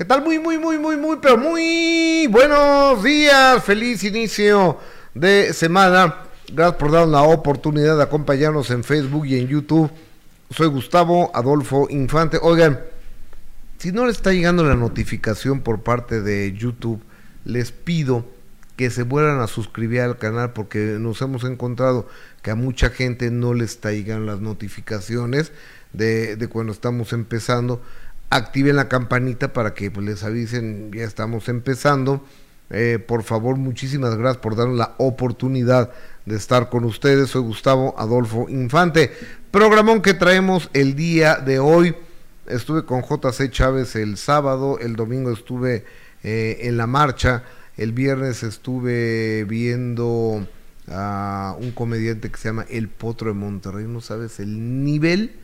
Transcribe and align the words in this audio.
¿Qué 0.00 0.06
tal? 0.06 0.24
Muy, 0.24 0.38
muy, 0.38 0.56
muy, 0.56 0.78
muy, 0.78 0.96
muy, 0.96 1.18
pero 1.20 1.36
muy 1.36 2.26
buenos 2.28 3.04
días. 3.04 3.62
Feliz 3.62 4.02
inicio 4.02 4.78
de 5.12 5.52
semana. 5.52 6.20
Gracias 6.50 6.78
por 6.78 6.90
darnos 6.90 7.10
la 7.10 7.20
oportunidad 7.20 7.98
de 7.98 8.04
acompañarnos 8.04 8.70
en 8.70 8.82
Facebook 8.82 9.26
y 9.26 9.38
en 9.38 9.48
YouTube. 9.48 9.90
Soy 10.48 10.68
Gustavo 10.68 11.30
Adolfo 11.34 11.86
Infante. 11.90 12.38
Oigan, 12.40 12.80
si 13.76 13.92
no 13.92 14.06
les 14.06 14.16
está 14.16 14.32
llegando 14.32 14.64
la 14.64 14.74
notificación 14.74 15.60
por 15.60 15.82
parte 15.82 16.22
de 16.22 16.50
YouTube, 16.56 17.02
les 17.44 17.70
pido 17.70 18.24
que 18.76 18.88
se 18.88 19.02
vuelvan 19.02 19.40
a 19.40 19.48
suscribir 19.48 20.00
al 20.00 20.16
canal 20.16 20.54
porque 20.54 20.96
nos 20.98 21.20
hemos 21.20 21.44
encontrado 21.44 22.08
que 22.40 22.50
a 22.50 22.54
mucha 22.54 22.88
gente 22.88 23.30
no 23.30 23.52
le 23.52 23.66
está 23.66 23.92
llegando 23.92 24.24
las 24.24 24.40
notificaciones 24.40 25.52
de, 25.92 26.36
de 26.36 26.48
cuando 26.48 26.72
estamos 26.72 27.12
empezando 27.12 27.82
activen 28.30 28.76
la 28.76 28.88
campanita 28.88 29.52
para 29.52 29.74
que 29.74 29.90
pues, 29.90 30.06
les 30.06 30.22
avisen, 30.22 30.90
ya 30.92 31.04
estamos 31.04 31.48
empezando. 31.48 32.24
Eh, 32.70 33.04
por 33.04 33.24
favor, 33.24 33.56
muchísimas 33.56 34.16
gracias 34.16 34.40
por 34.40 34.54
darnos 34.54 34.78
la 34.78 34.94
oportunidad 34.98 35.90
de 36.24 36.36
estar 36.36 36.70
con 36.70 36.84
ustedes. 36.84 37.30
Soy 37.30 37.42
Gustavo 37.42 37.94
Adolfo 37.98 38.48
Infante. 38.48 39.10
Programón 39.50 40.00
que 40.00 40.14
traemos 40.14 40.70
el 40.72 40.94
día 40.94 41.36
de 41.36 41.58
hoy. 41.58 41.96
Estuve 42.46 42.84
con 42.84 43.02
JC 43.02 43.50
Chávez 43.50 43.96
el 43.96 44.16
sábado, 44.16 44.78
el 44.80 44.96
domingo 44.96 45.32
estuve 45.32 45.84
eh, 46.22 46.58
en 46.62 46.76
la 46.76 46.86
marcha, 46.86 47.44
el 47.76 47.92
viernes 47.92 48.42
estuve 48.42 49.44
viendo 49.44 50.46
a 50.88 51.56
un 51.60 51.70
comediante 51.70 52.30
que 52.30 52.36
se 52.38 52.48
llama 52.48 52.66
El 52.68 52.88
Potro 52.88 53.28
de 53.28 53.34
Monterrey. 53.34 53.86
No 53.86 54.00
sabes 54.00 54.38
el 54.40 54.84
nivel 54.84 55.39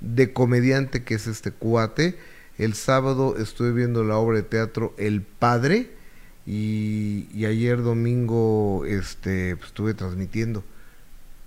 de 0.00 0.32
comediante 0.32 1.04
que 1.04 1.14
es 1.14 1.26
este 1.26 1.52
cuate. 1.52 2.18
El 2.58 2.74
sábado 2.74 3.36
estuve 3.38 3.72
viendo 3.72 4.04
la 4.04 4.16
obra 4.16 4.38
de 4.38 4.42
teatro 4.42 4.94
El 4.98 5.22
Padre 5.22 5.90
y, 6.46 7.44
ayer 7.44 7.82
domingo 7.82 8.84
este, 8.86 9.56
pues, 9.56 9.68
estuve 9.68 9.94
transmitiendo. 9.94 10.64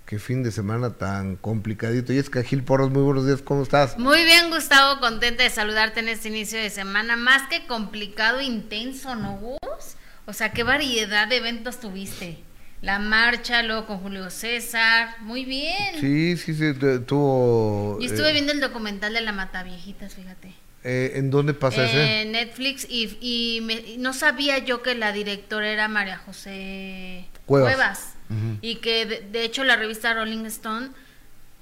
Qué 0.06 0.18
fin 0.18 0.42
de 0.42 0.52
semana 0.52 0.90
tan 0.94 1.36
complicadito. 1.36 2.12
Y 2.12 2.18
es 2.18 2.28
que 2.28 2.44
Gil 2.44 2.62
Porros, 2.62 2.90
muy 2.90 3.02
buenos 3.02 3.26
días, 3.26 3.40
¿cómo 3.42 3.62
estás? 3.62 3.98
Muy 3.98 4.22
bien, 4.24 4.50
Gustavo, 4.50 5.00
contenta 5.00 5.42
de 5.42 5.50
saludarte 5.50 6.00
en 6.00 6.08
este 6.08 6.28
inicio 6.28 6.58
de 6.58 6.68
semana. 6.68 7.16
Más 7.16 7.48
que 7.48 7.66
complicado, 7.66 8.40
intenso, 8.40 9.14
¿no, 9.16 9.36
Gus? 9.38 9.96
O 10.26 10.32
sea, 10.32 10.52
qué 10.52 10.62
variedad 10.62 11.26
de 11.26 11.38
eventos 11.38 11.80
tuviste. 11.80 12.43
La 12.84 12.98
marcha, 12.98 13.62
luego 13.62 13.86
con 13.86 13.98
Julio 14.00 14.28
César, 14.28 15.16
muy 15.20 15.46
bien. 15.46 15.98
Sí, 16.00 16.36
sí, 16.36 16.54
sí, 16.54 16.74
tuvo... 17.06 17.96
Y 17.98 18.04
estuve 18.04 18.28
eh, 18.28 18.32
viendo 18.34 18.52
el 18.52 18.60
documental 18.60 19.14
de 19.14 19.22
la 19.22 19.32
Mata 19.32 19.62
Viejitas, 19.62 20.14
fíjate. 20.14 20.52
Eh, 20.82 21.12
¿En 21.14 21.30
dónde 21.30 21.54
pasa 21.54 21.86
ese? 21.86 22.20
En 22.20 22.32
Netflix 22.32 22.86
y, 22.86 23.16
y 23.22 23.96
no 23.96 24.12
sabía 24.12 24.58
yo 24.58 24.82
que 24.82 24.94
la 24.94 25.12
directora 25.12 25.70
era 25.70 25.88
María 25.88 26.18
José 26.18 27.24
Cuevas. 27.46 28.16
Y 28.60 28.76
que 28.76 29.06
de, 29.06 29.44
hecho 29.44 29.64
la 29.64 29.76
revista 29.76 30.12
Rolling 30.12 30.44
Stone 30.44 30.90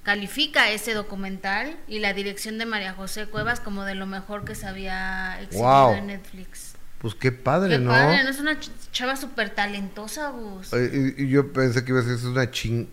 califica 0.02 0.70
ese 0.70 0.94
documental 0.94 1.76
y 1.86 2.00
la 2.00 2.14
dirección 2.14 2.58
de 2.58 2.66
María 2.66 2.94
José 2.94 3.26
Cuevas 3.26 3.60
como 3.60 3.84
de 3.84 3.94
lo 3.94 4.06
mejor 4.06 4.44
que 4.44 4.56
se 4.56 4.66
había 4.66 5.40
exhibido 5.40 5.94
en 5.94 6.08
Netflix. 6.08 6.61
Pues 7.02 7.14
qué 7.16 7.32
padre, 7.32 7.70
qué 7.70 7.78
¿no? 7.78 7.90
Padre, 7.90 8.24
¿no? 8.24 8.30
Es 8.30 8.38
una 8.38 8.56
chava 8.92 9.16
súper 9.16 9.50
talentosa, 9.50 10.30
Gus. 10.30 10.70
Y, 10.72 11.28
yo 11.28 11.52
pensé 11.52 11.84
que 11.84 11.90
iba 11.90 12.00
a 12.00 12.04
ser 12.04 12.16
una 12.26 12.50
ching... 12.50 12.88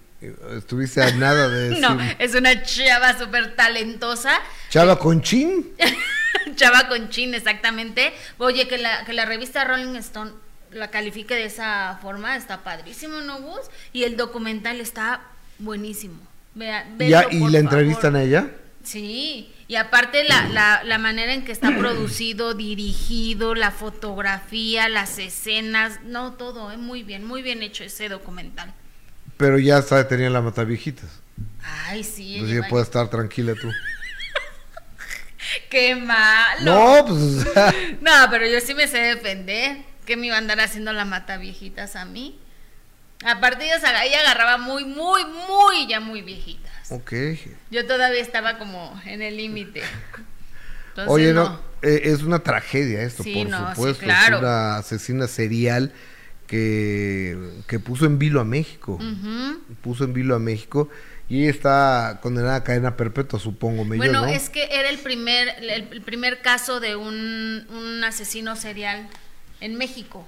Estuviste 0.58 1.02
a 1.02 1.12
nada 1.12 1.48
de 1.48 1.70
decir... 1.70 1.82
no, 1.82 1.98
es 2.18 2.36
una 2.36 2.62
chava 2.64 3.18
súper 3.18 3.56
talentosa. 3.56 4.32
¿Chava 4.70 5.00
con 5.00 5.22
chin? 5.22 5.72
chava 6.56 6.90
con 6.90 7.10
chin, 7.10 7.34
exactamente. 7.36 8.12
Oye, 8.40 8.68
que 8.68 8.80
la, 8.80 9.06
que 9.06 9.14
la 9.14 9.26
revista 9.26 9.64
Rolling 9.64 9.96
Stone 9.98 10.32
la 10.72 10.90
califique 10.90 11.36
de 11.36 11.46
esa 11.46 12.00
forma, 12.02 12.36
está 12.36 12.64
padrísimo, 12.64 13.22
¿no, 13.22 13.42
Gus? 13.42 13.62
Y 13.94 14.04
el 14.04 14.18
documental 14.18 14.80
está 14.80 15.22
buenísimo. 15.58 16.20
Vea, 16.56 16.88
¿Ya, 16.98 17.28
¿Y 17.32 17.48
la 17.50 17.60
entrevistan 17.60 18.16
a 18.16 18.24
ella? 18.24 18.52
Sí, 18.84 19.54
y 19.70 19.76
aparte 19.76 20.24
la, 20.24 20.48
la, 20.48 20.84
la, 20.84 20.98
manera 20.98 21.32
en 21.32 21.46
que 21.46 21.52
está 21.52 21.78
producido, 21.78 22.56
dirigido, 22.56 23.54
la 23.54 23.70
fotografía, 23.70 24.90
las 24.90 25.20
escenas, 25.20 26.00
no, 26.04 26.34
todo, 26.34 26.72
¿eh? 26.72 26.78
muy 26.78 27.04
bien, 27.04 27.24
muy 27.24 27.44
bien 27.44 27.62
hecho 27.62 27.84
ese 27.84 28.10
documental. 28.10 28.74
Pero 29.38 29.60
ya 29.60 29.78
está 29.78 30.08
tenía 30.08 30.32
la 30.32 30.42
viejitas. 30.42 31.22
Ay, 31.64 32.04
sí. 32.04 32.38
Pues 32.40 32.52
ya 32.52 32.68
puedes 32.68 32.88
estar 32.88 33.12
tranquila 33.12 33.54
tú. 33.54 33.72
Qué 35.70 35.96
malo. 35.96 36.64
No, 36.64 37.06
pues. 37.06 37.46
no, 38.02 38.12
pero 38.32 38.48
yo 38.48 38.60
sí 38.62 38.74
me 38.74 38.88
sé 38.88 38.98
defender. 38.98 39.78
¿Qué 40.04 40.18
me 40.18 40.26
iba 40.26 40.36
a 40.36 40.40
andar 40.40 40.60
haciendo 40.62 40.94
la 40.94 41.06
mata 41.06 41.38
viejitas 41.38 41.96
a 41.96 42.06
mí? 42.06 42.40
Aparte 43.26 43.66
ella, 43.66 44.06
ella 44.06 44.22
agarraba 44.22 44.58
muy, 44.58 44.86
muy, 44.86 45.24
muy, 45.26 45.88
ya 45.88 46.00
muy 46.00 46.22
viejitas. 46.22 46.92
Ok. 46.92 47.14
Yo 47.70 47.86
todavía 47.86 48.22
estaba 48.22 48.58
como 48.58 49.00
en 49.06 49.22
el 49.22 49.38
límite. 49.38 49.82
Oye, 51.08 51.34
no, 51.34 51.60
eh, 51.82 52.02
es 52.06 52.24
una 52.24 52.40
tragedia 52.40 53.02
esto, 53.02 53.24
por 53.24 53.34
supuesto. 53.34 54.06
Es 54.06 54.30
una 54.40 54.78
asesina 54.78 55.28
serial 55.28 55.94
que, 56.48 57.38
que 57.68 57.80
puso 57.80 58.06
en 58.06 58.20
vilo 58.20 58.40
a 58.40 58.46
México. 58.46 59.00
Puso 59.82 60.06
en 60.06 60.14
vilo 60.14 60.36
a 60.36 60.40
México. 60.40 60.90
Y 61.28 61.48
está 61.48 62.20
condenada 62.24 62.56
a 62.56 62.64
cadena 62.64 62.98
perpetua, 62.98 63.40
supongo. 63.40 63.86
bueno, 63.86 64.26
es 64.26 64.50
que 64.50 64.64
era 64.64 64.90
el 64.90 64.98
primer, 64.98 65.48
el, 65.62 66.02
primer 66.02 66.42
caso 66.42 66.80
de 66.80 66.96
un, 66.96 67.68
un 67.70 68.04
asesino 68.04 68.56
serial 68.56 69.08
en 69.60 69.76
México 69.76 70.28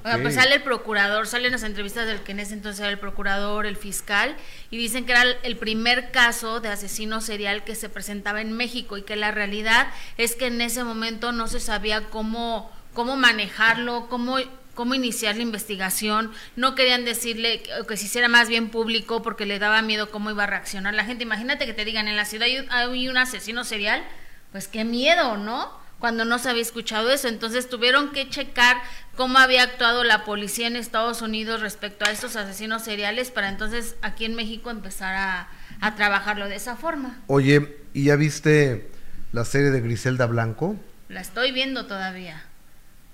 pues 0.00 0.34
sale 0.34 0.56
el 0.56 0.62
procurador, 0.62 1.26
salen 1.26 1.52
las 1.52 1.62
entrevistas 1.62 2.06
del 2.06 2.20
que 2.20 2.32
en 2.32 2.40
ese 2.40 2.54
entonces 2.54 2.80
era 2.80 2.90
el 2.90 2.98
procurador, 2.98 3.66
el 3.66 3.76
fiscal, 3.76 4.36
y 4.70 4.78
dicen 4.78 5.04
que 5.04 5.12
era 5.12 5.22
el 5.22 5.56
primer 5.56 6.10
caso 6.10 6.60
de 6.60 6.68
asesino 6.68 7.20
serial 7.20 7.64
que 7.64 7.74
se 7.74 7.88
presentaba 7.88 8.40
en 8.40 8.52
México 8.52 8.96
y 8.96 9.02
que 9.02 9.16
la 9.16 9.30
realidad 9.30 9.88
es 10.16 10.34
que 10.34 10.46
en 10.46 10.60
ese 10.60 10.84
momento 10.84 11.32
no 11.32 11.48
se 11.48 11.60
sabía 11.60 12.04
cómo, 12.04 12.70
cómo 12.94 13.16
manejarlo, 13.16 14.08
cómo 14.08 14.38
cómo 14.74 14.94
iniciar 14.94 15.36
la 15.36 15.42
investigación, 15.42 16.32
no 16.56 16.74
querían 16.74 17.04
decirle 17.04 17.62
que, 17.62 17.96
se 17.96 18.06
hiciera 18.06 18.28
más 18.28 18.48
bien 18.48 18.70
público 18.70 19.20
porque 19.20 19.44
le 19.44 19.58
daba 19.58 19.82
miedo 19.82 20.10
cómo 20.10 20.30
iba 20.30 20.44
a 20.44 20.46
reaccionar 20.46 20.94
la 20.94 21.04
gente. 21.04 21.24
Imagínate 21.24 21.66
que 21.66 21.74
te 21.74 21.84
digan 21.84 22.08
en 22.08 22.16
la 22.16 22.24
ciudad 22.24 22.48
hay 22.70 23.08
un 23.08 23.16
asesino 23.18 23.64
serial, 23.64 24.02
pues 24.50 24.68
qué 24.68 24.84
miedo, 24.84 25.36
¿no? 25.36 25.81
Cuando 26.02 26.24
no 26.24 26.40
se 26.40 26.50
había 26.50 26.62
escuchado 26.62 27.10
eso. 27.10 27.28
Entonces 27.28 27.68
tuvieron 27.68 28.10
que 28.10 28.28
checar 28.28 28.78
cómo 29.16 29.38
había 29.38 29.62
actuado 29.62 30.02
la 30.02 30.24
policía 30.24 30.66
en 30.66 30.74
Estados 30.74 31.22
Unidos 31.22 31.60
respecto 31.60 32.04
a 32.04 32.10
estos 32.10 32.34
asesinos 32.34 32.82
seriales 32.82 33.30
para 33.30 33.48
entonces 33.48 33.94
aquí 34.02 34.24
en 34.24 34.34
México 34.34 34.70
empezar 34.70 35.14
a, 35.14 35.94
trabajarlo 35.96 36.48
de 36.48 36.56
esa 36.56 36.74
forma. 36.74 37.20
Oye, 37.28 37.76
¿y 37.94 38.06
ya 38.06 38.16
viste 38.16 38.90
la 39.30 39.44
serie 39.44 39.70
de 39.70 39.80
Griselda 39.80 40.26
Blanco? 40.26 40.74
La 41.08 41.20
estoy 41.20 41.52
viendo 41.52 41.86
todavía. 41.86 42.42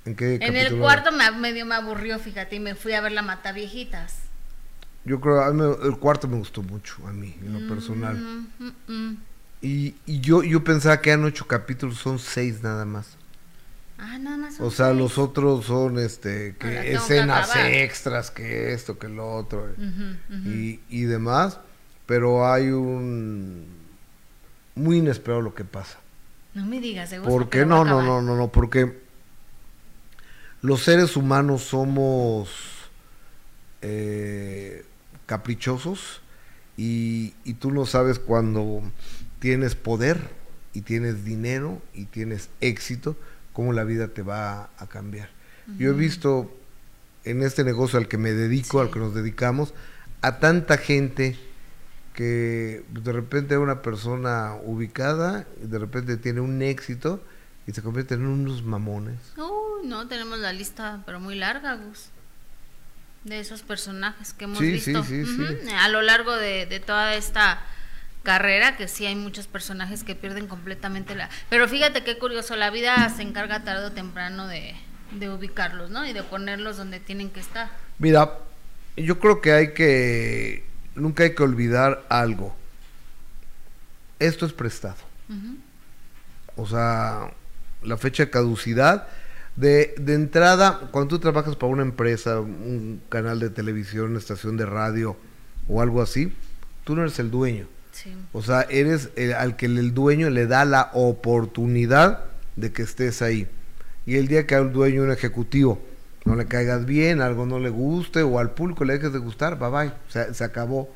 ¿En 0.06 0.16
qué 0.16 0.38
En 0.41 0.56
el 0.56 0.78
cuarto 0.78 1.12
me, 1.12 1.31
medio 1.32 1.66
me 1.66 1.75
aburrió, 1.75 2.19
fíjate, 2.19 2.56
y 2.56 2.60
me 2.60 2.75
fui 2.75 2.94
a 2.94 3.03
ver 3.03 3.12
la 3.12 3.21
Mata 3.21 3.53
Viejitas. 3.53 4.16
Yo 5.04 5.21
creo, 5.21 5.43
a 5.43 5.50
el 5.87 5.98
cuarto 5.98 6.27
me 6.27 6.38
gustó 6.38 6.62
mucho, 6.62 7.06
a 7.06 7.12
mí, 7.12 7.37
en 7.43 7.53
lo 7.53 7.69
personal. 7.69 8.16
Mm, 8.16 8.72
mm, 8.87 9.16
Y, 9.61 9.97
yo, 10.07 10.43
yo 10.43 10.63
pensaba 10.63 11.01
que 11.01 11.11
eran 11.11 11.25
ocho 11.25 11.47
capítulos, 11.47 11.99
son 11.99 12.19
seis 12.19 12.63
nada 12.63 12.85
más. 12.85 13.17
Ah, 14.01 14.17
nada 14.19 14.37
más. 14.37 14.61
o 14.61 14.71
sea, 14.71 14.93
los 14.93 15.19
otros 15.19 15.65
son 15.65 15.99
este 15.99 16.55
que 16.57 16.93
escenas 16.93 17.51
extras, 17.57 18.31
que 18.31 18.73
esto, 18.73 18.97
que 18.97 19.09
lo 19.09 19.35
otro 19.35 19.69
Y, 20.47 20.81
y 20.89 21.03
demás. 21.03 21.59
Pero 22.07 22.51
hay 22.51 22.69
un 22.69 23.67
muy 24.77 24.99
inesperado 24.99 25.43
lo 25.43 25.55
que 25.55 25.65
pasa. 25.65 25.99
No 26.55 26.65
me 26.65 26.81
digas, 26.81 27.11
¿de 27.11 27.21
¿Por 27.21 27.51
qué? 27.51 27.67
No, 27.67 27.85
no, 27.85 28.03
no, 28.03 28.23
no, 28.23 28.37
no, 28.37 28.49
porque 28.49 29.01
los 30.63 30.83
seres 30.83 31.16
humanos 31.16 31.63
somos 31.63 32.51
eh, 33.83 34.84
caprichosos 35.27 36.21
y, 36.77 37.34
y 37.45 37.54
tú 37.54 37.71
no 37.71 37.84
sabes 37.84 38.19
cuando 38.19 38.83
tienes 39.39 39.75
poder 39.75 40.31
y 40.75 40.83
tienes 40.83 41.25
dinero 41.25 41.81
y 41.95 42.07
tienes 42.07 42.51
éxito, 42.61 43.17
cómo 43.53 43.73
la 43.73 43.85
vida 43.85 44.09
te 44.09 44.23
va 44.23 44.71
a, 44.79 44.87
cambiar. 44.87 45.31
Yo 45.79 45.91
he 45.91 45.93
visto 45.93 46.51
en 47.25 47.43
este 47.43 47.65
negocio 47.65 47.99
al 47.99 48.09
que 48.09 48.17
me 48.17 48.33
dedico, 48.33 48.81
al 48.81 48.91
que 48.91 48.99
nos 48.99 49.15
dedicamos, 49.15 49.75
a 50.23 50.39
tanta 50.39 50.79
gente 50.79 51.37
que 52.15 52.85
de 52.89 53.13
repente 53.13 53.59
una 53.59 53.83
persona 53.83 54.55
ubicada 54.65 55.47
y 55.63 55.67
de 55.67 55.79
repente 55.79 56.17
tiene 56.17 56.41
un 56.41 56.63
éxito 56.63 57.23
y 57.67 57.73
se 57.73 57.83
convierte 57.83 58.15
en 58.15 58.27
unos 58.27 58.63
mamones. 58.63 59.19
Uy, 59.37 59.87
no, 59.87 60.09
tenemos 60.09 60.39
la 60.39 60.53
lista, 60.53 61.03
pero 61.05 61.21
muy 61.21 61.35
larga, 61.35 61.77
Gus, 61.77 62.07
de 63.25 63.41
esos 63.41 63.63
personajes 63.63 64.33
que 64.33 64.45
hemos 64.45 64.59
visto 64.59 65.05
a 65.79 65.89
lo 65.89 66.03
largo 66.03 66.35
de, 66.35 66.67
de 66.67 66.81
toda 66.81 67.15
esta 67.15 67.61
carrera 68.22 68.76
que 68.76 68.88
sí 68.88 69.06
hay 69.06 69.15
muchos 69.15 69.47
personajes 69.47 70.04
que 70.04 70.15
pierden 70.15 70.47
completamente 70.47 71.15
la... 71.15 71.30
Pero 71.48 71.68
fíjate 71.68 72.04
qué 72.04 72.18
curioso, 72.18 72.56
la 72.56 72.70
vida 72.70 73.09
se 73.10 73.22
encarga 73.22 73.65
tarde 73.65 73.86
o 73.86 73.92
temprano 73.92 74.47
de, 74.47 74.74
de 75.12 75.30
ubicarlos, 75.30 75.91
¿no? 75.91 76.06
Y 76.06 76.12
de 76.12 76.22
ponerlos 76.22 76.76
donde 76.76 77.00
tienen 77.00 77.30
que 77.30 77.41
estar. 77.41 77.70
Mira, 77.98 78.38
yo 78.97 79.18
creo 79.18 79.41
que 79.41 79.53
hay 79.53 79.74
que, 79.74 80.65
nunca 80.94 81.24
hay 81.24 81.34
que 81.34 81.42
olvidar 81.42 82.04
algo. 82.09 82.54
Esto 84.18 84.47
es 84.47 84.53
prestado. 84.53 84.97
O 86.56 86.66
sea, 86.66 87.30
la 87.82 87.97
fecha 87.97 88.24
de 88.24 88.30
caducidad, 88.30 89.06
de, 89.56 89.94
de 89.98 90.15
entrada, 90.15 90.88
cuando 90.91 91.09
tú 91.09 91.18
trabajas 91.18 91.54
para 91.56 91.72
una 91.72 91.82
empresa, 91.82 92.41
un 92.41 93.00
canal 93.09 93.38
de 93.38 93.50
televisión, 93.50 94.10
una 94.10 94.18
estación 94.18 94.56
de 94.56 94.66
radio 94.66 95.16
o 95.68 95.82
algo 95.82 96.03
así, 96.03 96.32
tú 96.84 96.97
no 96.97 97.03
eres 97.03 97.18
el 97.18 97.30
dueño. 97.30 97.68
O 98.33 98.42
sea, 98.42 98.62
eres 98.62 99.10
el, 99.16 99.33
al 99.33 99.56
que 99.56 99.66
el 99.66 99.95
dueño 99.95 100.30
le 100.30 100.47
da 100.47 100.65
la 100.65 100.91
oportunidad 100.92 102.24
de 102.56 102.72
que 102.72 102.83
estés 102.83 103.22
ahí. 103.22 103.48
Y 104.06 104.16
el 104.16 104.28
día 104.28 104.47
que 104.47 104.54
al 104.54 104.72
dueño, 104.72 105.03
un 105.03 105.12
ejecutivo, 105.12 105.80
no 106.24 106.34
le 106.34 106.47
caigas 106.47 106.84
bien, 106.84 107.21
algo 107.21 107.47
no 107.47 107.59
le 107.59 107.71
guste 107.71 108.22
o 108.22 108.39
al 108.39 108.50
público 108.50 108.84
le 108.84 108.95
dejes 108.95 109.12
de 109.12 109.18
gustar, 109.18 109.59
bye 109.59 109.71
bye, 109.71 109.92
se, 110.09 110.34
se 110.34 110.45
acabó, 110.45 110.89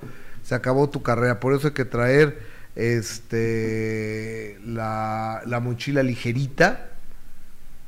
se 0.43 0.54
acabó 0.54 0.88
tu 0.90 1.02
carrera. 1.02 1.40
Por 1.40 1.54
eso 1.54 1.69
hay 1.69 1.75
que 1.75 1.84
traer 1.84 2.38
este 2.75 4.58
la, 4.64 5.43
la 5.46 5.60
mochila 5.60 6.02
ligerita 6.02 6.88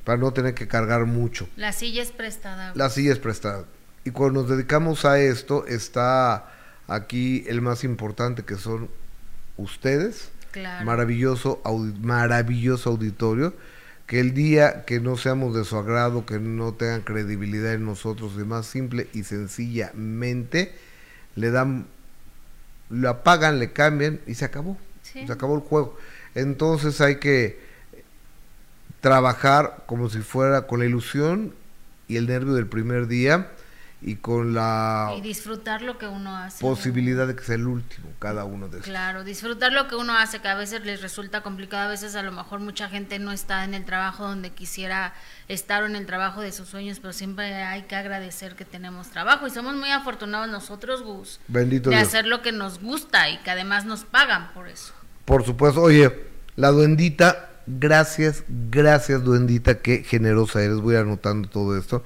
para 0.04 0.18
no 0.18 0.32
tener 0.32 0.54
que 0.54 0.68
cargar 0.68 1.06
mucho. 1.06 1.48
La 1.56 1.72
silla 1.72 2.02
es 2.02 2.12
prestada. 2.12 2.72
La 2.74 2.90
silla 2.90 3.12
es 3.12 3.18
prestada. 3.18 3.64
Y 4.04 4.10
cuando 4.10 4.42
nos 4.42 4.50
dedicamos 4.50 5.04
a 5.06 5.18
esto, 5.18 5.66
está 5.66 6.52
aquí 6.86 7.44
el 7.46 7.62
más 7.62 7.84
importante 7.84 8.42
que 8.44 8.56
son 8.56 8.90
ustedes. 9.56 10.30
Claro. 10.52 10.84
Maravilloso, 10.84 11.60
audi- 11.64 11.98
maravilloso 12.00 12.90
auditorio. 12.90 13.54
Que 14.06 14.20
el 14.20 14.34
día 14.34 14.84
que 14.84 15.00
no 15.00 15.16
seamos 15.16 15.54
de 15.56 15.64
su 15.64 15.76
agrado, 15.76 16.26
que 16.26 16.38
no 16.38 16.74
tengan 16.74 17.00
credibilidad 17.00 17.72
en 17.72 17.86
nosotros, 17.86 18.32
y 18.36 18.44
más 18.44 18.66
simple 18.66 19.08
y 19.14 19.24
sencillamente, 19.24 20.74
le 21.36 21.50
dan, 21.50 21.86
lo 22.90 23.08
apagan, 23.08 23.58
le 23.58 23.72
cambian 23.72 24.20
y 24.26 24.34
se 24.34 24.44
acabó. 24.44 24.76
Sí. 25.02 25.26
Se 25.26 25.32
acabó 25.32 25.54
el 25.54 25.62
juego. 25.62 25.96
Entonces 26.34 27.00
hay 27.00 27.16
que 27.16 27.58
trabajar 29.00 29.84
como 29.86 30.08
si 30.08 30.20
fuera 30.20 30.66
con 30.66 30.80
la 30.80 30.86
ilusión 30.86 31.54
y 32.08 32.16
el 32.16 32.26
nervio 32.26 32.54
del 32.54 32.66
primer 32.66 33.06
día 33.06 33.50
y 34.06 34.16
con 34.16 34.52
la 34.52 35.14
Y 35.16 35.22
disfrutar 35.22 35.80
lo 35.80 35.96
que 35.96 36.06
uno 36.06 36.36
hace. 36.36 36.60
posibilidad 36.60 37.26
de 37.26 37.34
que 37.34 37.42
sea 37.42 37.54
el 37.54 37.66
último 37.66 38.08
cada 38.18 38.44
uno 38.44 38.68
de 38.68 38.76
estos. 38.76 38.90
Claro, 38.90 39.24
disfrutar 39.24 39.72
lo 39.72 39.88
que 39.88 39.96
uno 39.96 40.14
hace, 40.14 40.40
que 40.40 40.48
a 40.48 40.54
veces 40.54 40.84
les 40.84 41.00
resulta 41.00 41.40
complicado, 41.40 41.84
a 41.84 41.90
veces 41.90 42.14
a 42.14 42.22
lo 42.22 42.30
mejor 42.30 42.60
mucha 42.60 42.90
gente 42.90 43.18
no 43.18 43.32
está 43.32 43.64
en 43.64 43.72
el 43.72 43.86
trabajo 43.86 44.24
donde 44.28 44.50
quisiera 44.50 45.14
estar 45.48 45.82
o 45.82 45.86
en 45.86 45.96
el 45.96 46.04
trabajo 46.04 46.42
de 46.42 46.52
sus 46.52 46.68
sueños, 46.68 47.00
pero 47.00 47.14
siempre 47.14 47.54
hay 47.54 47.82
que 47.84 47.96
agradecer 47.96 48.56
que 48.56 48.66
tenemos 48.66 49.08
trabajo 49.08 49.46
y 49.46 49.50
somos 49.50 49.74
muy 49.74 49.90
afortunados 49.90 50.48
nosotros, 50.50 51.02
Gus, 51.02 51.40
Bendito 51.48 51.88
de 51.88 51.96
Dios. 51.96 52.08
hacer 52.08 52.26
lo 52.26 52.42
que 52.42 52.52
nos 52.52 52.80
gusta 52.80 53.30
y 53.30 53.38
que 53.38 53.50
además 53.50 53.86
nos 53.86 54.04
pagan 54.04 54.52
por 54.52 54.68
eso. 54.68 54.92
Por 55.24 55.46
supuesto, 55.46 55.80
oye, 55.80 56.26
la 56.56 56.68
duendita, 56.72 57.52
gracias, 57.66 58.44
gracias 58.48 59.24
duendita, 59.24 59.78
qué 59.78 60.04
generosa 60.04 60.62
eres, 60.62 60.76
voy 60.80 60.96
anotando 60.96 61.48
todo 61.48 61.78
esto. 61.78 62.04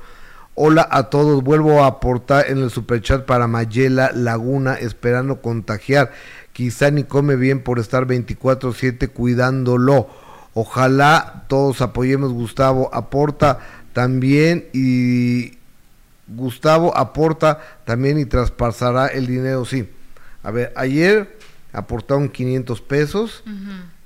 Hola 0.61 0.89
a 0.91 1.05
todos, 1.05 1.45
vuelvo 1.45 1.85
a 1.85 1.87
aportar 1.87 2.51
en 2.51 2.59
el 2.59 2.71
superchat 2.71 3.27
para 3.27 3.47
Mayela 3.47 4.11
Laguna, 4.13 4.75
esperando 4.75 5.41
contagiar. 5.41 6.11
Quizá 6.53 6.91
ni 6.91 7.05
come 7.05 7.37
bien 7.37 7.63
por 7.63 7.79
estar 7.79 8.09
24/7 8.09 9.07
cuidándolo. 9.07 10.09
Ojalá 10.55 11.45
todos 11.47 11.81
apoyemos 11.81 12.33
Gustavo, 12.33 12.93
aporta 12.93 13.61
también 13.93 14.67
y 14.73 15.59
Gustavo 16.27 16.93
aporta 16.99 17.61
también 17.85 18.19
y 18.19 18.25
traspasará 18.25 19.07
el 19.07 19.29
dinero, 19.29 19.65
sí. 19.65 19.89
A 20.43 20.51
ver, 20.51 20.73
ayer 20.75 21.39
aportaron 21.73 22.31
500 22.31 22.81
pesos 22.81 23.45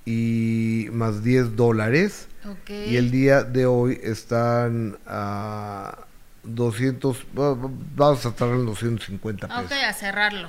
y 0.05 0.88
más 0.93 1.25
10 1.25 1.56
dólares. 1.56 2.28
Ok. 2.44 2.69
Y 2.90 2.98
el 2.98 3.10
día 3.10 3.43
de 3.43 3.64
hoy 3.64 3.98
están 4.02 4.98
a 5.06 5.96
200, 6.44 7.25
va- 7.39 7.55
va- 7.55 7.71
vamos 7.97 8.27
a 8.27 8.33
tardar 8.33 8.56
en 8.59 8.67
250 8.67 9.49
pesos. 9.49 9.65
Ok, 9.65 9.73
a 9.73 9.93
cerrarlo. 9.93 10.49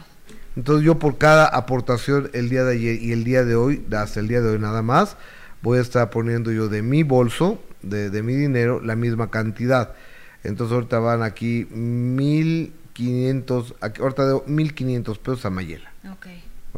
Entonces 0.55 0.85
yo 0.85 0.99
por 0.99 1.17
cada 1.17 1.47
aportación 1.47 2.29
el 2.33 2.49
día 2.49 2.63
de 2.63 2.73
ayer 2.73 3.01
y 3.01 3.11
el 3.11 3.23
día 3.23 3.43
de 3.43 3.55
hoy, 3.55 3.85
hasta 3.95 4.19
el 4.19 4.27
día 4.27 4.41
de 4.41 4.49
hoy 4.49 4.59
nada 4.59 4.81
más, 4.81 5.17
voy 5.61 5.79
a 5.79 5.81
estar 5.81 6.09
poniendo 6.09 6.51
yo 6.51 6.67
de 6.67 6.81
mi 6.81 7.03
bolso, 7.03 7.61
de, 7.81 8.09
de 8.09 8.23
mi 8.23 8.33
dinero, 8.33 8.81
la 8.81 8.95
misma 8.95 9.29
cantidad. 9.31 9.93
Entonces 10.43 10.73
ahorita 10.75 10.99
van 10.99 11.23
aquí 11.23 11.65
1500, 11.71 13.75
aquí- 13.81 14.01
ahorita 14.01 14.25
debo 14.25 14.43
1500 14.47 15.17
pesos 15.19 15.45
a 15.45 15.49
Mayela. 15.49 15.91
Ok. 16.11 16.27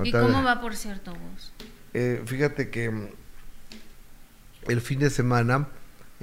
¿Y 0.03 0.11
cómo 0.11 0.43
va, 0.43 0.61
por 0.61 0.75
cierto, 0.75 1.11
Gus? 1.13 1.51
Eh, 1.93 2.21
fíjate 2.25 2.69
que 2.69 2.91
el 4.67 4.81
fin 4.81 4.99
de 4.99 5.09
semana 5.09 5.67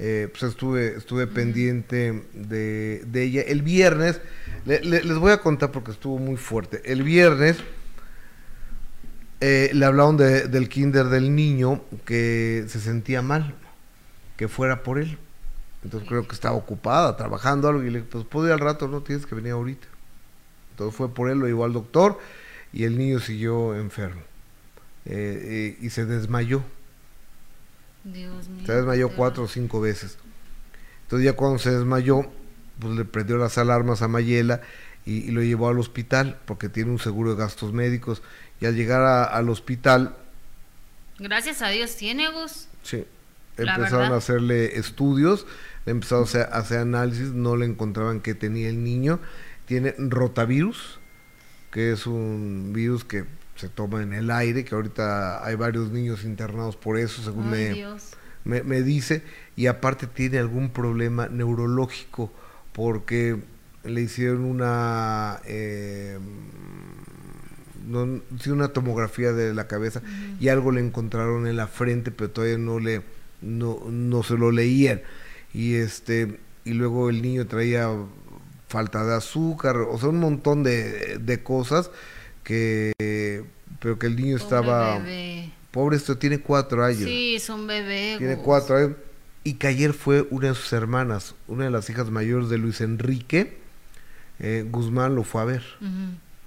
eh, 0.05 0.27
pues 0.29 0.43
estuve 0.43 0.97
estuve 0.97 1.27
pendiente 1.27 2.23
de, 2.33 3.05
ella. 3.23 3.41
El 3.43 3.61
viernes, 3.61 4.19
le- 4.65 4.81
le- 4.83 5.01
les 5.01 5.17
voy 5.17 5.31
a 5.31 5.37
contar 5.37 5.71
porque 5.71 5.91
estuvo 5.91 6.17
muy 6.19 6.35
fuerte. 6.35 6.81
El 6.83 7.03
viernes 7.03 7.55
eh, 9.39 9.69
le 9.73 9.85
hablaron 9.85 10.17
de- 10.17 10.47
del 10.49 10.67
kinder 10.67 11.05
del 11.07 11.33
niño 11.35 11.81
que 12.05 12.65
se 12.67 12.79
sentía 12.81 13.21
mal, 13.21 13.55
que 14.37 14.47
fuera 14.49 14.83
por 14.83 14.99
él. 14.99 15.17
Entonces 15.83 16.07
creo 16.07 16.27
que 16.27 16.33
estaba 16.35 16.55
ocupada, 16.55 17.15
trabajando 17.17 17.67
algo, 17.69 17.83
y 17.83 17.89
le 17.89 17.99
dije, 17.99 18.09
pues 18.11 18.25
puedo 18.25 18.47
ir 18.47 18.53
al 18.53 18.59
rato, 18.59 18.87
no 18.87 19.01
tienes 19.03 19.25
que 19.25 19.35
venir 19.35 19.51
ahorita. 19.53 19.87
Entonces 20.71 20.95
fue 20.95 21.13
por 21.13 21.29
él, 21.29 21.39
lo 21.39 21.45
llevó 21.47 21.65
al 21.65 21.73
doctor 21.73 22.19
y 22.71 22.83
el 22.85 22.97
niño 22.97 23.19
siguió 23.19 23.75
enfermo. 23.75 24.21
Eh, 25.05 25.77
y 25.81 25.89
se 25.91 26.05
desmayó. 26.05 26.61
Dios 28.13 28.47
mío. 28.49 28.65
Se 28.65 28.73
desmayó 28.73 29.09
cuatro 29.09 29.43
o 29.43 29.47
cinco 29.47 29.81
veces. 29.81 30.17
Entonces 31.03 31.25
ya 31.25 31.33
cuando 31.33 31.59
se 31.59 31.71
desmayó, 31.71 32.21
pues 32.79 32.95
le 32.95 33.05
prendió 33.05 33.37
las 33.37 33.57
alarmas 33.57 34.01
a 34.01 34.07
Mayela 34.07 34.61
y, 35.05 35.25
y 35.27 35.31
lo 35.31 35.41
llevó 35.41 35.67
al 35.69 35.79
hospital 35.79 36.39
porque 36.45 36.69
tiene 36.69 36.91
un 36.91 36.99
seguro 36.99 37.31
de 37.31 37.37
gastos 37.37 37.73
médicos. 37.73 38.21
Y 38.61 38.65
al 38.65 38.75
llegar 38.75 39.01
a- 39.01 39.25
al 39.25 39.49
hospital, 39.49 40.15
Gracias 41.19 41.61
a 41.61 41.69
Dios 41.69 41.95
tiene, 41.95 42.29
Gus. 42.31 42.67
sí, 42.81 43.05
La 43.57 43.75
empezaron 43.75 43.99
verdad. 44.01 44.15
a 44.15 44.17
hacerle 44.17 44.77
estudios, 44.79 45.45
le 45.85 45.91
empezaron 45.91 46.23
a 46.23 46.27
hacer, 46.27 46.41
a 46.51 46.57
hacer 46.57 46.79
análisis, 46.79 47.29
no 47.33 47.55
le 47.55 47.65
encontraban 47.65 48.19
que 48.21 48.33
tenía 48.33 48.69
el 48.69 48.83
niño. 48.83 49.19
Tiene 49.67 49.93
rotavirus, 49.97 50.99
que 51.71 51.91
es 51.91 52.07
un 52.07 52.71
virus 52.73 53.03
que 53.05 53.25
se 53.63 53.69
toma 53.69 54.03
en 54.03 54.11
el 54.11 54.29
aire, 54.29 54.65
que 54.65 54.75
ahorita 54.75 55.45
hay 55.45 55.55
varios 55.55 55.89
niños 55.89 56.25
internados 56.25 56.75
por 56.75 56.97
eso, 56.97 57.23
según 57.23 57.45
Ay, 57.45 57.49
me, 57.51 57.73
Dios. 57.73 58.09
me, 58.43 58.61
me 58.61 58.81
dice, 58.81 59.23
y 59.55 59.67
aparte 59.67 60.05
tiene 60.05 60.37
algún 60.37 60.69
problema 60.69 61.29
neurológico, 61.29 62.29
porque 62.73 63.41
le 63.85 64.01
hicieron 64.01 64.43
una, 64.43 65.39
eh, 65.45 66.19
no, 67.87 68.19
sí, 68.37 68.49
una 68.49 68.67
tomografía 68.67 69.31
de 69.31 69.53
la 69.53 69.67
cabeza 69.67 70.01
y 70.41 70.49
algo 70.49 70.73
le 70.73 70.81
encontraron 70.81 71.47
en 71.47 71.55
la 71.55 71.67
frente, 71.67 72.11
pero 72.11 72.31
todavía 72.31 72.57
no 72.57 72.79
le, 72.79 73.01
no, 73.41 73.79
no 73.89 74.23
se 74.23 74.33
lo 74.37 74.51
leían. 74.51 75.01
Y 75.53 75.75
este, 75.75 76.37
y 76.65 76.73
luego 76.73 77.09
el 77.09 77.21
niño 77.21 77.47
traía 77.47 77.89
falta 78.67 79.05
de 79.05 79.15
azúcar, 79.15 79.77
o 79.77 79.97
sea, 79.97 80.09
un 80.09 80.19
montón 80.19 80.63
de, 80.63 81.17
de 81.19 81.43
cosas 81.43 81.91
que, 82.43 83.45
pero 83.79 83.97
que 83.97 84.07
el 84.07 84.15
niño 84.15 84.37
Pobre 84.37 84.43
estaba, 84.43 84.99
bebé. 84.99 85.51
pobre 85.71 85.97
esto, 85.97 86.17
tiene 86.17 86.39
cuatro 86.39 86.83
años. 86.83 87.03
Sí, 87.03 87.35
es 87.35 87.49
un 87.49 87.67
bebé. 87.67 88.15
Tiene 88.17 88.37
cuatro 88.37 88.77
años. 88.77 88.91
Y 89.43 89.55
que 89.55 89.67
ayer 89.67 89.93
fue 89.93 90.27
una 90.29 90.49
de 90.49 90.55
sus 90.55 90.71
hermanas, 90.71 91.35
una 91.47 91.65
de 91.65 91.71
las 91.71 91.89
hijas 91.89 92.09
mayores 92.09 92.49
de 92.49 92.57
Luis 92.57 92.79
Enrique. 92.81 93.59
eh, 94.39 94.65
Guzmán 94.69 95.15
lo 95.15 95.23
fue 95.23 95.41
a 95.41 95.45
ver. 95.45 95.63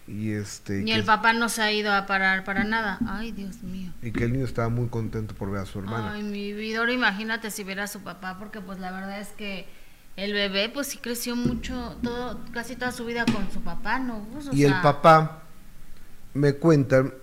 Y 0.07 0.31
este. 0.33 0.85
Que, 0.85 0.95
el 0.95 1.05
papá 1.05 1.33
no 1.33 1.49
se 1.49 1.62
ha 1.62 1.73
ido 1.73 1.93
a 1.93 2.07
parar 2.07 2.45
para 2.45 2.65
nada. 2.65 2.99
Ay, 3.07 3.33
Dios 3.33 3.62
mío. 3.62 3.93
y 4.03 4.12
que 4.12 4.25
el 4.25 4.33
niño 4.33 4.45
estaba 4.45 4.69
muy 4.69 4.88
contento 4.88 5.35
por 5.35 5.50
ver 5.50 5.62
a 5.62 5.67
su 5.67 5.81
hermana. 5.81 6.12
Ay, 6.12 6.23
mi 6.23 6.53
vida, 6.53 6.79
ahora 6.79 6.93
imagínate 6.93 7.50
si 7.50 7.65
viera 7.65 7.85
a 7.85 7.88
su 7.88 8.00
papá, 8.00 8.38
porque 8.38 8.61
pues 8.61 8.79
la 8.79 8.93
verdad 8.93 9.21
es 9.21 9.29
que 9.29 9.67
el 10.17 10.33
bebé 10.33 10.71
pues 10.71 10.87
sí 10.87 10.99
creció 10.99 11.37
mucho, 11.37 11.97
todo, 12.03 12.41
casi 12.53 12.76
toda 12.76 12.93
su 12.93 13.05
vida 13.05 13.26
con 13.26 13.50
su 13.53 13.61
papá, 13.61 13.99
¿no? 13.99 14.19
O 14.19 14.55
y 14.55 14.65
el 14.65 14.81
papá 14.81 15.43
me 16.37 16.55
cuentan 16.55 17.14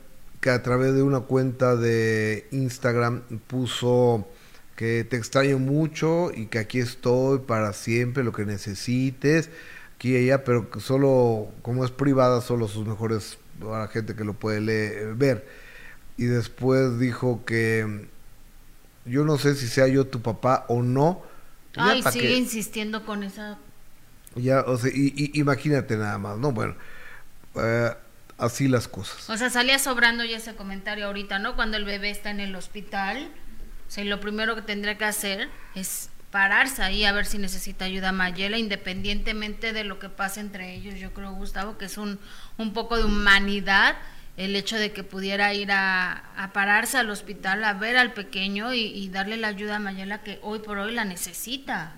que 0.41 0.49
a 0.49 0.61
través 0.61 0.93
de 0.93 1.03
una 1.03 1.21
cuenta 1.21 1.75
de 1.75 2.47
Instagram 2.51 3.21
puso 3.47 4.27
que 4.75 5.03
te 5.03 5.15
extraño 5.15 5.59
mucho 5.59 6.31
y 6.33 6.47
que 6.47 6.59
aquí 6.59 6.79
estoy 6.79 7.39
para 7.39 7.73
siempre, 7.73 8.23
lo 8.23 8.33
que 8.33 8.45
necesites, 8.45 9.49
aquí 9.95 10.13
y 10.13 10.25
allá, 10.25 10.43
pero 10.43 10.69
que 10.69 10.79
solo, 10.79 11.47
como 11.61 11.85
es 11.85 11.91
privada, 11.91 12.41
solo 12.41 12.67
sus 12.67 12.85
mejores, 12.85 13.37
la 13.61 13.87
gente 13.87 14.15
que 14.15 14.23
lo 14.23 14.33
puede 14.33 14.59
leer, 14.59 15.15
ver. 15.15 15.47
y 16.17 16.25
después 16.25 16.99
dijo 16.99 17.45
que 17.45 18.07
yo 19.05 19.25
no 19.25 19.37
sé 19.37 19.55
si 19.55 19.67
sea 19.67 19.87
yo 19.87 20.07
tu 20.07 20.21
papá 20.21 20.65
o 20.67 20.81
no. 20.81 21.21
Ay, 21.75 22.03
sigue 22.03 22.35
insistiendo 22.35 23.05
con 23.05 23.23
esa... 23.23 23.57
Ya, 24.35 24.61
o 24.61 24.77
sea, 24.77 24.91
y, 24.93 25.31
imagínate 25.35 25.95
nada 25.95 26.17
más, 26.17 26.37
¿no? 26.37 26.51
Bueno, 26.51 26.75
eh, 27.55 27.91
así 28.37 28.67
las 28.67 28.87
cosas. 28.87 29.29
O 29.29 29.37
sea, 29.37 29.49
salía 29.49 29.79
sobrando 29.79 30.23
ya 30.23 30.37
ese 30.37 30.55
comentario 30.55 31.07
ahorita, 31.07 31.39
¿no? 31.39 31.55
Cuando 31.55 31.77
el 31.77 31.85
bebé 31.85 32.09
está 32.09 32.29
en 32.29 32.39
el 32.39 32.55
hospital, 32.55 33.29
o 33.87 33.91
sea, 33.91 34.03
lo 34.03 34.19
primero 34.19 34.55
que 34.55 34.61
tendría 34.61 34.97
que 34.97 35.05
hacer 35.05 35.49
es 35.75 36.09
pararse 36.31 36.81
ahí 36.81 37.05
a 37.05 37.11
ver 37.11 37.25
si 37.25 37.37
necesita 37.37 37.85
ayuda 37.85 38.11
Mayela, 38.11 38.57
independientemente 38.57 39.71
de 39.71 39.83
lo 39.83 39.99
que 39.99 40.09
pase 40.09 40.39
entre 40.39 40.73
ellos. 40.73 40.99
Yo 40.99 41.13
creo, 41.13 41.31
Gustavo, 41.33 41.77
que 41.77 41.85
es 41.85 41.97
un, 41.97 42.19
un 42.57 42.73
poco 42.73 42.97
de 42.97 43.03
humanidad 43.03 43.95
el 44.37 44.55
hecho 44.55 44.77
de 44.77 44.91
que 44.91 45.03
pudiera 45.03 45.53
ir 45.53 45.71
a, 45.71 46.23
pararse 46.53 46.97
al 46.97 47.09
hospital 47.09 47.63
a 47.63 47.73
ver 47.73 47.97
al 47.97 48.13
pequeño 48.13 48.73
y, 48.73 49.07
darle 49.09 49.37
la 49.37 49.49
ayuda 49.49 49.75
a 49.75 49.79
Mayela 49.79 50.23
que 50.23 50.39
hoy 50.41 50.59
por 50.59 50.77
hoy 50.77 50.93
la 50.93 51.05
necesita. 51.05 51.93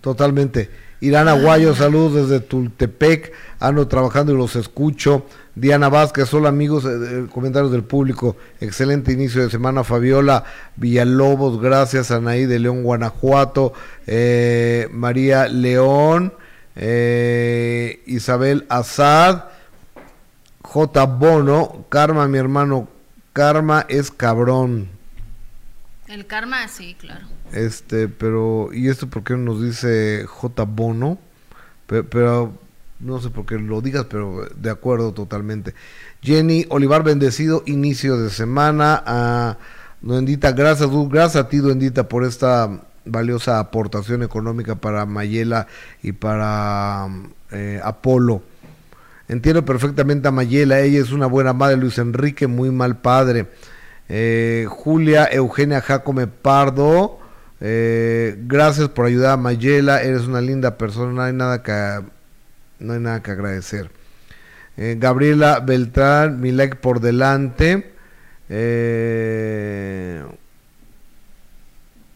Totalmente. 0.00 0.70
Irán 1.00 1.28
Aguayo, 1.28 1.74
saludos 1.74 2.28
desde 2.28 2.40
Tultepec, 2.40 3.32
ando 3.60 3.86
trabajando 3.88 4.32
y 4.32 4.36
los 4.36 4.56
escucho. 4.56 5.26
Diana 5.56 5.88
Vázquez, 5.88 6.34
hola 6.34 6.48
amigos, 6.48 6.84
eh, 6.84 7.26
comentarios 7.32 7.70
del 7.70 7.84
público, 7.84 8.36
excelente 8.60 9.12
inicio 9.12 9.42
de 9.42 9.50
semana. 9.50 9.84
Fabiola 9.84 10.44
Villalobos, 10.76 11.60
gracias. 11.60 12.10
Anaí 12.10 12.46
de 12.46 12.58
León, 12.58 12.82
Guanajuato. 12.82 13.72
Eh, 14.06 14.88
María 14.90 15.46
León, 15.46 16.34
eh, 16.74 18.02
Isabel 18.06 18.66
Azad. 18.68 19.44
J. 20.62 21.04
Bono, 21.06 21.86
Karma, 21.88 22.26
mi 22.26 22.38
hermano, 22.38 22.88
Karma 23.32 23.86
es 23.88 24.10
cabrón. 24.10 24.88
El 26.08 26.26
karma, 26.26 26.66
sí, 26.66 26.96
claro. 26.98 27.26
Este, 27.52 28.08
pero, 28.08 28.70
¿y 28.72 28.88
esto 28.88 29.08
por 29.08 29.22
qué 29.22 29.36
nos 29.36 29.62
dice 29.62 30.24
J. 30.26 30.64
Bono? 30.64 31.18
Pero, 31.86 32.54
no 33.04 33.20
sé 33.20 33.30
por 33.30 33.44
qué 33.46 33.58
lo 33.58 33.80
digas, 33.80 34.06
pero 34.08 34.48
de 34.56 34.70
acuerdo 34.70 35.12
totalmente. 35.12 35.74
Jenny 36.22 36.66
Olivar, 36.70 37.04
bendecido 37.04 37.62
inicio 37.66 38.16
de 38.16 38.30
semana. 38.30 39.02
A 39.06 39.58
Duendita, 40.00 40.52
gracias, 40.52 40.90
gracias 41.08 41.44
a 41.44 41.48
ti, 41.48 41.58
Duendita, 41.58 42.08
por 42.08 42.24
esta 42.24 42.80
valiosa 43.04 43.58
aportación 43.58 44.22
económica 44.22 44.74
para 44.74 45.06
Mayela 45.06 45.66
y 46.02 46.12
para 46.12 47.08
eh, 47.52 47.80
Apolo. 47.82 48.42
Entiendo 49.28 49.64
perfectamente 49.64 50.28
a 50.28 50.30
Mayela, 50.30 50.80
ella 50.80 51.00
es 51.00 51.12
una 51.12 51.26
buena 51.26 51.52
madre, 51.52 51.76
Luis 51.76 51.98
Enrique, 51.98 52.46
muy 52.46 52.70
mal 52.70 52.98
padre. 52.98 53.46
Eh, 54.08 54.66
Julia 54.68 55.24
Eugenia 55.30 55.80
Jacome 55.80 56.26
Pardo, 56.26 57.18
eh, 57.60 58.36
gracias 58.46 58.88
por 58.90 59.06
ayudar 59.06 59.32
a 59.32 59.36
Mayela, 59.38 60.02
eres 60.02 60.26
una 60.26 60.42
linda 60.42 60.76
persona, 60.76 61.12
no 61.12 61.22
hay 61.22 61.32
nada 61.32 61.62
que, 61.62 62.02
no 62.78 62.92
hay 62.92 63.00
nada 63.00 63.22
que 63.22 63.30
agradecer. 63.30 63.90
Eh, 64.76 64.96
Gabriela 64.98 65.60
Beltrán, 65.60 66.40
mi 66.40 66.50
like 66.50 66.76
por 66.76 67.00
delante. 67.00 67.92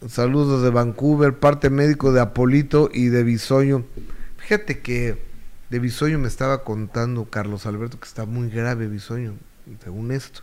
saludos 0.07 0.63
de 0.63 0.69
Vancouver, 0.69 1.33
parte 1.33 1.69
médico 1.69 2.11
de 2.11 2.21
Apolito 2.21 2.89
y 2.93 3.07
de 3.07 3.23
Bisoño. 3.23 3.85
Fíjate 4.37 4.79
que 4.79 5.21
de 5.69 5.79
Bisoño 5.79 6.17
me 6.17 6.27
estaba 6.27 6.63
contando 6.63 7.25
Carlos 7.25 7.65
Alberto 7.65 7.99
que 7.99 8.07
está 8.07 8.25
muy 8.25 8.49
grave 8.49 8.87
Bisoño, 8.87 9.35
según 9.83 10.11
esto. 10.11 10.41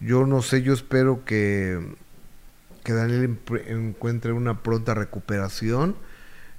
Yo 0.00 0.26
no 0.26 0.40
sé, 0.40 0.62
yo 0.62 0.72
espero 0.72 1.24
que, 1.26 1.78
que 2.82 2.92
Daniel 2.94 3.38
encuentre 3.66 4.32
una 4.32 4.62
pronta 4.62 4.94
recuperación. 4.94 5.94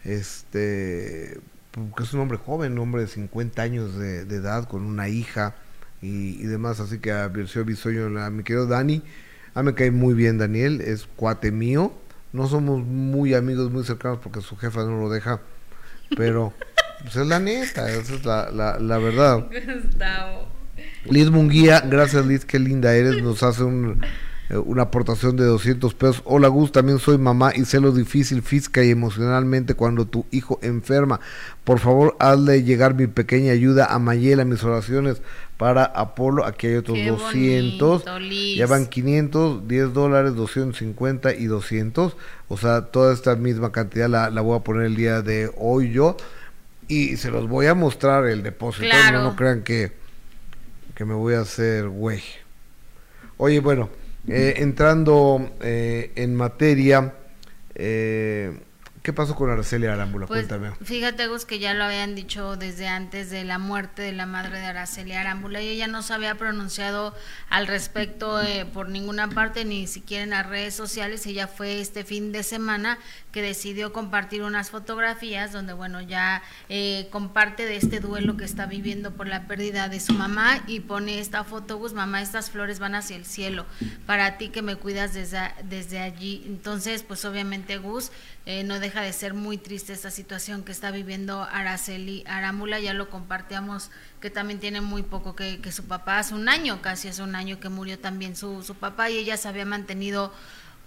Este, 0.04 1.40
porque 1.72 2.04
es 2.04 2.13
un 2.13 2.20
hombre 2.20 2.38
joven, 2.38 2.74
un 2.74 2.80
hombre 2.80 3.01
de 3.01 3.08
50 3.08 3.62
años 3.62 3.98
de, 3.98 4.22
edad, 4.22 4.68
con 4.68 4.84
una 4.84 5.08
hija 5.10 5.56
y, 6.01 6.44
demás. 6.44 6.80
Así 6.80 7.00
que 7.00 7.12
a 7.12 7.28
Bisoño, 7.28 8.20
a 8.20 8.30
mi 8.30 8.44
querido 8.44 8.68
Dani, 8.68 9.04
a 9.54 9.63
mí 9.63 9.68
me 9.68 9.75
cae 9.75 9.92
muy 9.92 10.13
bien 10.13 10.38
Daniel, 10.38 10.82
es 10.82 11.08
cuate 11.16 11.51
mío. 11.51 11.94
No 12.34 12.48
somos 12.48 12.86
muy 12.86 13.34
amigos, 13.34 13.72
muy 13.72 13.84
cercanos 13.84 14.20
porque 14.22 14.42
su 14.42 14.56
jefa 14.56 14.84
no 14.86 15.00
lo 15.00 15.10
deja, 15.10 15.42
pero 16.16 16.54
Pues 17.04 17.16
es 17.16 17.28
la 17.28 17.40
neta, 17.40 17.90
esa 17.90 18.13
es 18.13 18.25
la, 18.25 18.51
la, 18.51 18.80
la 18.80 18.98
verdad. 18.98 19.48
Gustavo. 19.84 20.48
Liz 21.06 21.30
Munguía, 21.30 21.82
gracias 21.82 22.25
Liz, 22.25 22.46
qué 22.46 22.60
linda 22.60 22.94
eres, 22.94 23.22
nos 23.22 23.44
hace 23.44 23.63
un, 23.63 24.01
una 24.60 24.84
aportación 24.84 25.36
de 25.38 25.46
200 25.46 25.93
pesos. 25.93 26.22
Hola 26.25 26.48
Gus, 26.48 26.72
también 26.72 27.00
soy 27.00 27.17
mamá 27.17 27.51
y 27.55 27.65
sé 27.65 27.79
lo 27.79 27.91
difícil 27.91 28.41
física 28.41 28.84
y 28.84 28.89
emocionalmente 28.89 29.75
cuando 29.75 30.05
tu 30.05 30.25
hijo 30.31 30.60
enferma. 30.62 31.20
Por 31.63 31.79
favor, 31.79 32.15
hazle 32.20 32.63
llegar 32.63 32.96
mi 32.96 33.08
pequeña 33.08 33.53
ayuda 33.53 33.86
a 33.86 34.00
Mayela, 34.00 34.46
mis 34.46 34.63
oraciones 34.63 35.22
para 35.58 35.86
Apolo. 35.86 36.46
Aquí 36.46 36.67
hay 36.67 36.75
otros 36.75 36.98
200. 37.05 38.05
ya 38.55 38.67
van 38.67 38.88
500, 38.88 39.67
10 39.67 39.93
dólares, 39.93 40.36
250 40.36 41.34
y 41.36 41.46
200. 41.46 42.17
O 42.48 42.58
sea, 42.58 42.81
toda 42.88 43.13
esta 43.13 43.36
misma 43.36 43.72
cantidad 43.72 44.10
la, 44.10 44.29
la 44.29 44.41
voy 44.41 44.58
a 44.58 44.63
poner 44.63 44.84
el 44.84 44.96
día 44.96 45.22
de 45.22 45.51
hoy 45.58 45.91
yo 45.91 46.17
y 46.91 47.15
se 47.15 47.31
los 47.31 47.48
voy 47.48 47.67
a 47.67 47.74
mostrar 47.74 48.25
el 48.25 48.43
depósito. 48.43 48.93
No, 49.13 49.36
crean 49.38 49.63
que, 49.63 49.93
que 50.93 51.05
me 51.05 51.13
voy 51.13 51.36
a 51.36 51.39
hacer 51.41 51.88
güey. 51.88 52.22
Oye, 53.38 53.62
bueno, 53.62 53.89
eh, 54.28 54.56
entrando 54.58 55.51
eh, 55.62 56.12
en 56.16 56.36
materia, 56.36 57.16
eh, 57.75 58.54
¿Qué 59.01 59.13
pasó 59.13 59.36
con 59.36 59.50
Araceli 59.50 59.88
Arámbula? 59.88 60.28
Pues, 60.28 60.46
Cuéntame. 60.46 60.75
Fíjate, 60.84 61.25
Gus, 61.25 61.46
que 61.46 61.58
ya 61.58 61.74
lo 61.74 61.86
habían 61.86 62.13
dicho 62.13 62.56
desde 62.56 62.88
antes 62.88 63.32
de 63.32 63.44
la 63.44 63.58
muerte 63.58 64.04
de 64.04 64.12
la 64.12 64.28
madre 64.28 64.60
de 64.60 64.66
Araceli 64.66 65.13
Arámbula 65.13 65.60
y 65.60 65.70
ella 65.70 65.88
no 65.88 66.04
se 66.04 66.13
había 66.13 66.36
pronunciado 66.36 67.16
al 67.50 67.66
respecto 67.66 68.40
eh, 68.40 68.68
por 68.72 68.90
ninguna 68.90 69.28
parte, 69.28 69.66
ni 69.66 69.88
siquiera 69.88 70.24
en 70.24 70.30
las 70.30 70.48
redes 70.48 70.75
sociales. 70.75 71.25
Ella 71.25 71.48
fue 71.48 71.82
este 71.82 72.04
fin 72.04 72.32
de 72.32 72.44
semana 72.44 73.00
que 73.32 73.42
decidió 73.42 73.94
compartir 73.94 74.44
unas 74.44 74.70
fotografías 74.70 75.52
donde, 75.52 75.74
bueno, 75.74 76.02
ya 76.02 76.44
eh, 76.70 77.08
comparte 77.12 77.66
de 77.66 77.78
este 77.78 78.00
duelo 78.00 78.38
que 78.38 78.44
está 78.44 78.66
viviendo 78.66 79.12
por 79.12 79.28
la 79.28 79.48
pérdida 79.48 79.88
de 79.88 80.00
su 80.00 80.14
mamá 80.14 80.64
y 80.68 80.82
pone 80.82 81.20
esta 81.20 81.44
foto, 81.44 81.78
Gus, 81.78 81.94
mamá, 81.94 82.22
estas 82.22 82.52
flores 82.52 82.80
van 82.80 82.96
hacia 82.96 83.16
el 83.16 83.26
cielo, 83.26 83.66
para 84.06 84.38
ti 84.38 84.50
que 84.50 84.62
me 84.62 84.76
cuidas 84.76 85.14
desde, 85.14 85.40
desde 85.64 86.00
allí. 86.00 86.44
Entonces, 86.46 87.04
pues 87.04 87.24
obviamente, 87.24 87.78
Gus, 87.78 88.12
eh, 88.46 88.64
no 88.64 88.80
deja 88.80 89.02
de 89.02 89.14
ser 89.14 89.34
muy 89.34 89.58
triste 89.58 89.94
esta 89.94 90.12
situación 90.12 90.64
que 90.64 90.72
está 90.72 90.92
viviendo 90.92 91.44
Araceli 91.44 92.24
Arámbula, 92.28 92.80
ya 92.80 92.94
lo 92.94 93.10
compartíamos 93.10 93.92
que 94.20 94.30
también 94.30 94.60
tiene 94.60 94.82
muy 94.82 95.04
poco 95.04 95.36
que, 95.36 95.62
que, 95.62 95.72
su 95.72 95.86
papá, 95.86 96.20
hace 96.20 96.34
un 96.34 96.50
año, 96.50 96.82
casi 96.82 97.08
hace 97.08 97.24
un 97.24 97.36
año 97.36 97.60
que 97.60 97.70
murió 97.70 97.98
también 97.98 98.36
su, 98.36 98.62
su 98.64 98.76
papá 98.76 99.10
y 99.10 99.18
ella 99.18 99.38
se 99.38 99.48
había 99.48 99.66
mantenido 99.66 100.34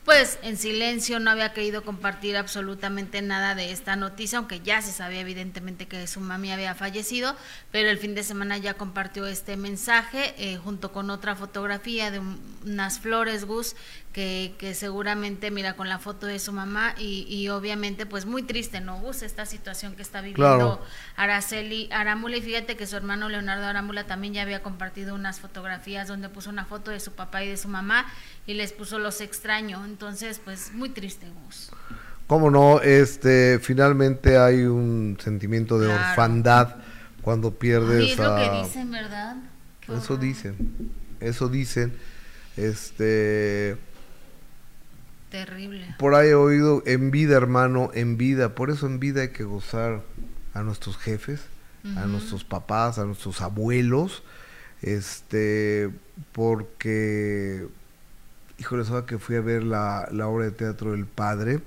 pues 0.04 0.38
en 0.42 0.58
silencio, 0.58 1.18
no 1.18 1.30
había 1.30 1.54
querido 1.54 1.82
compartir 1.82 2.37
absolutamente 2.37 3.23
nada 3.23 3.54
de 3.54 3.73
esta 3.73 3.96
noticia, 3.96 4.38
aunque 4.38 4.61
ya 4.61 4.82
se 4.82 4.92
sabía 4.92 5.20
evidentemente 5.20 5.87
que 5.87 6.06
su 6.06 6.20
mami 6.20 6.52
había 6.52 6.75
fallecido, 6.75 7.34
pero 7.70 7.88
el 7.88 7.99
fin 7.99 8.14
de 8.14 8.23
semana 8.23 8.58
ya 8.58 8.75
compartió 8.75 9.26
este 9.26 9.56
mensaje 9.56 10.34
eh, 10.37 10.58
junto 10.58 10.92
con 10.92 11.08
otra 11.08 11.37
fotografía 11.37 12.11
de 12.11 12.20
unas 12.64 13.00
flores, 13.00 13.46
Gus, 13.46 13.76
que, 14.14 14.54
que, 14.59 14.75
seguramente 14.75 15.50
mira 15.50 15.75
con 15.75 15.88
la 15.88 15.99
foto 15.99 16.28
de 16.28 16.38
su 16.38 16.52
mamá 16.52 16.94
y, 16.97 17.26
y, 17.28 17.49
obviamente 17.49 18.06
pues 18.06 18.26
muy 18.26 18.44
triste, 18.44 18.80
¿no, 18.80 19.00
Gus? 19.00 19.23
Esta 19.23 19.44
situación 19.44 19.97
que 19.97 20.02
está 20.02 20.21
viviendo 20.21 20.80
Araceli 21.16 21.88
Arámbula 21.90 22.37
y 22.37 22.40
fíjate 22.40 22.76
que 22.76 22.87
su 22.87 22.97
hermano 22.97 23.28
Leonardo 23.28 23.66
Arámbula 23.66 24.06
también 24.06 24.33
ya 24.33 24.42
había 24.42 24.62
compartido 24.62 25.16
unas 25.16 25.40
fotografías 25.40 26.06
donde 26.06 26.28
puso 26.28 26.49
una 26.49 26.64
foto 26.64 26.92
de 26.92 27.00
su 27.00 27.11
papá 27.11 27.42
y 27.42 27.49
de 27.49 27.56
su 27.56 27.66
mamá 27.66 28.06
y 28.47 28.54
les 28.54 28.73
puso 28.73 29.00
los 29.00 29.21
extraño, 29.21 29.85
entonces 29.85 30.40
pues 30.42 30.73
muy 30.73 30.90
triste, 30.90 31.26
Gus. 31.44 31.73
¿Cómo 32.28 32.52
no? 32.52 32.80
Este, 32.80 33.59
finalmente 33.59 34.38
hay 34.38 34.62
un 34.62 35.18
sentimiento 35.21 35.76
de 35.80 35.88
orfandad 35.88 36.76
cuando 37.21 37.52
pierdes 37.52 38.12
es 38.12 38.18
lo 38.18 38.37
que 38.37 38.62
dicen, 38.62 38.92
¿verdad? 38.92 39.37
eso 39.88 40.16
dicen, 40.16 40.92
eso 41.18 41.49
dicen, 41.49 41.92
este 42.56 43.76
Terrible. 45.35 45.97
Por 45.99 46.14
ahí 46.14 46.29
he 46.29 46.35
oído 46.37 46.85
en 46.87 47.11
vida, 47.11 47.37
hermano, 47.37 47.91
en 47.93 48.17
vida. 48.17 48.55
Por 48.55 48.71
eso 48.71 48.87
en 48.87 49.00
vida 49.00 49.23
hay 49.23 49.31
que 49.31 49.43
gozar 49.43 50.05
a 50.53 50.62
nuestros 50.62 50.97
jefes, 50.97 51.41
a 51.97 52.07
nuestros 52.07 52.45
papás, 52.45 53.00
a 53.00 53.05
nuestros 53.05 53.41
abuelos. 53.41 54.23
Este, 54.81 55.91
porque, 56.31 57.67
híjole, 58.59 58.85
sabe 58.85 59.07
que 59.07 59.19
fui 59.19 59.35
a 59.35 59.41
ver 59.41 59.64
la, 59.64 60.09
la 60.12 60.29
obra 60.29 60.45
de 60.45 60.53
teatro 60.53 60.93
del 60.93 61.07
padre. 61.07 61.59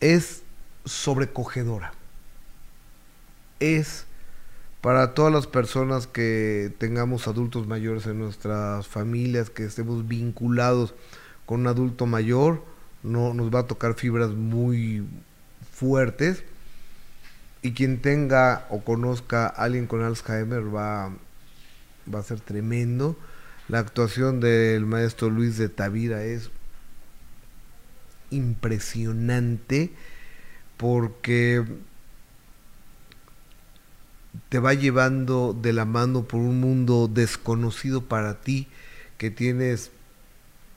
Es 0.00 0.42
sobrecogedora. 0.84 1.94
Es 3.60 4.04
para 4.82 5.14
todas 5.14 5.32
las 5.32 5.46
personas 5.46 6.06
que 6.06 6.70
tengamos 6.76 7.26
adultos 7.26 7.66
mayores 7.66 8.04
en 8.04 8.18
nuestras 8.18 8.86
familias, 8.86 9.48
que 9.48 9.64
estemos 9.64 10.06
vinculados 10.06 10.94
con 11.46 11.60
un 11.60 11.66
adulto 11.68 12.06
mayor, 12.06 12.62
no 13.02 13.32
nos 13.32 13.54
va 13.54 13.60
a 13.60 13.66
tocar 13.66 13.94
fibras 13.94 14.30
muy 14.30 15.06
fuertes. 15.72 16.42
Y 17.62 17.72
quien 17.72 18.02
tenga 18.02 18.66
o 18.70 18.82
conozca 18.82 19.46
a 19.46 19.48
alguien 19.48 19.86
con 19.86 20.02
Alzheimer 20.02 20.74
va, 20.74 21.10
va 22.12 22.18
a 22.18 22.22
ser 22.22 22.40
tremendo. 22.40 23.16
La 23.68 23.78
actuación 23.78 24.40
del 24.40 24.86
maestro 24.86 25.30
Luis 25.30 25.56
de 25.56 25.68
Tavira 25.68 26.22
es 26.22 26.50
impresionante 28.30 29.92
porque 30.76 31.64
te 34.48 34.58
va 34.58 34.74
llevando 34.74 35.56
de 35.60 35.72
la 35.72 35.84
mano 35.84 36.24
por 36.24 36.40
un 36.40 36.60
mundo 36.60 37.08
desconocido 37.08 38.04
para 38.04 38.40
ti 38.40 38.68
que 39.18 39.30
tienes 39.30 39.90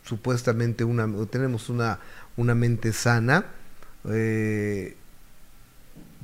supuestamente 0.10 0.84
una 0.84 1.08
tenemos 1.28 1.70
una 1.70 2.00
una 2.36 2.56
mente 2.56 2.94
sana 2.94 3.46
eh, 4.10 4.98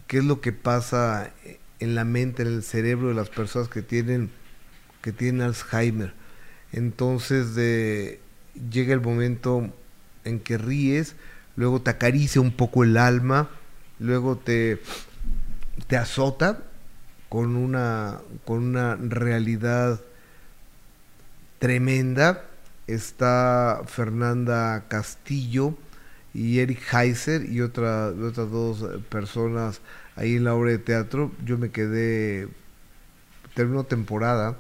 qué 0.08 0.18
es 0.18 0.24
lo 0.24 0.42
que 0.42 0.52
pasa 0.52 1.32
en 1.80 1.96
la 1.96 2.04
mente 2.04 2.42
en 2.42 2.50
el 2.50 2.64
cerebro 2.64 3.10
de 3.10 3.14
las 3.14 3.30
personas 3.30 3.70
que 3.70 3.82
tienen 3.82 4.30
que 5.02 5.12
tienen 5.12 5.42
Alzheimer 5.42 6.14
entonces 6.72 7.56
llega 8.72 8.94
el 8.94 9.02
momento 9.02 9.72
en 10.24 10.40
que 10.40 10.58
ríes 10.58 11.16
luego 11.56 11.82
te 11.82 11.92
acaricia 11.92 12.42
un 12.42 12.52
poco 12.52 12.84
el 12.84 12.98
alma 12.98 13.50
luego 14.00 14.38
te 14.38 14.82
te 15.88 15.98
azota 15.98 16.64
con 17.30 17.56
una, 17.56 18.22
con 18.46 18.64
una 18.64 18.96
realidad 18.96 20.00
tremenda. 21.60 22.46
Está 22.88 23.82
Fernanda 23.88 24.86
Castillo 24.88 25.76
y 26.34 26.60
Eric 26.60 26.82
Heiser 26.94 27.50
y 27.50 27.62
otra, 27.62 28.08
otras 28.08 28.52
dos 28.52 28.86
personas 29.10 29.82
ahí 30.16 30.36
en 30.36 30.44
la 30.44 30.54
obra 30.54 30.72
de 30.72 30.78
teatro. 30.78 31.32
Yo 31.44 31.58
me 31.58 31.72
quedé, 31.72 32.48
terminó 33.54 33.86
temporada 33.86 34.58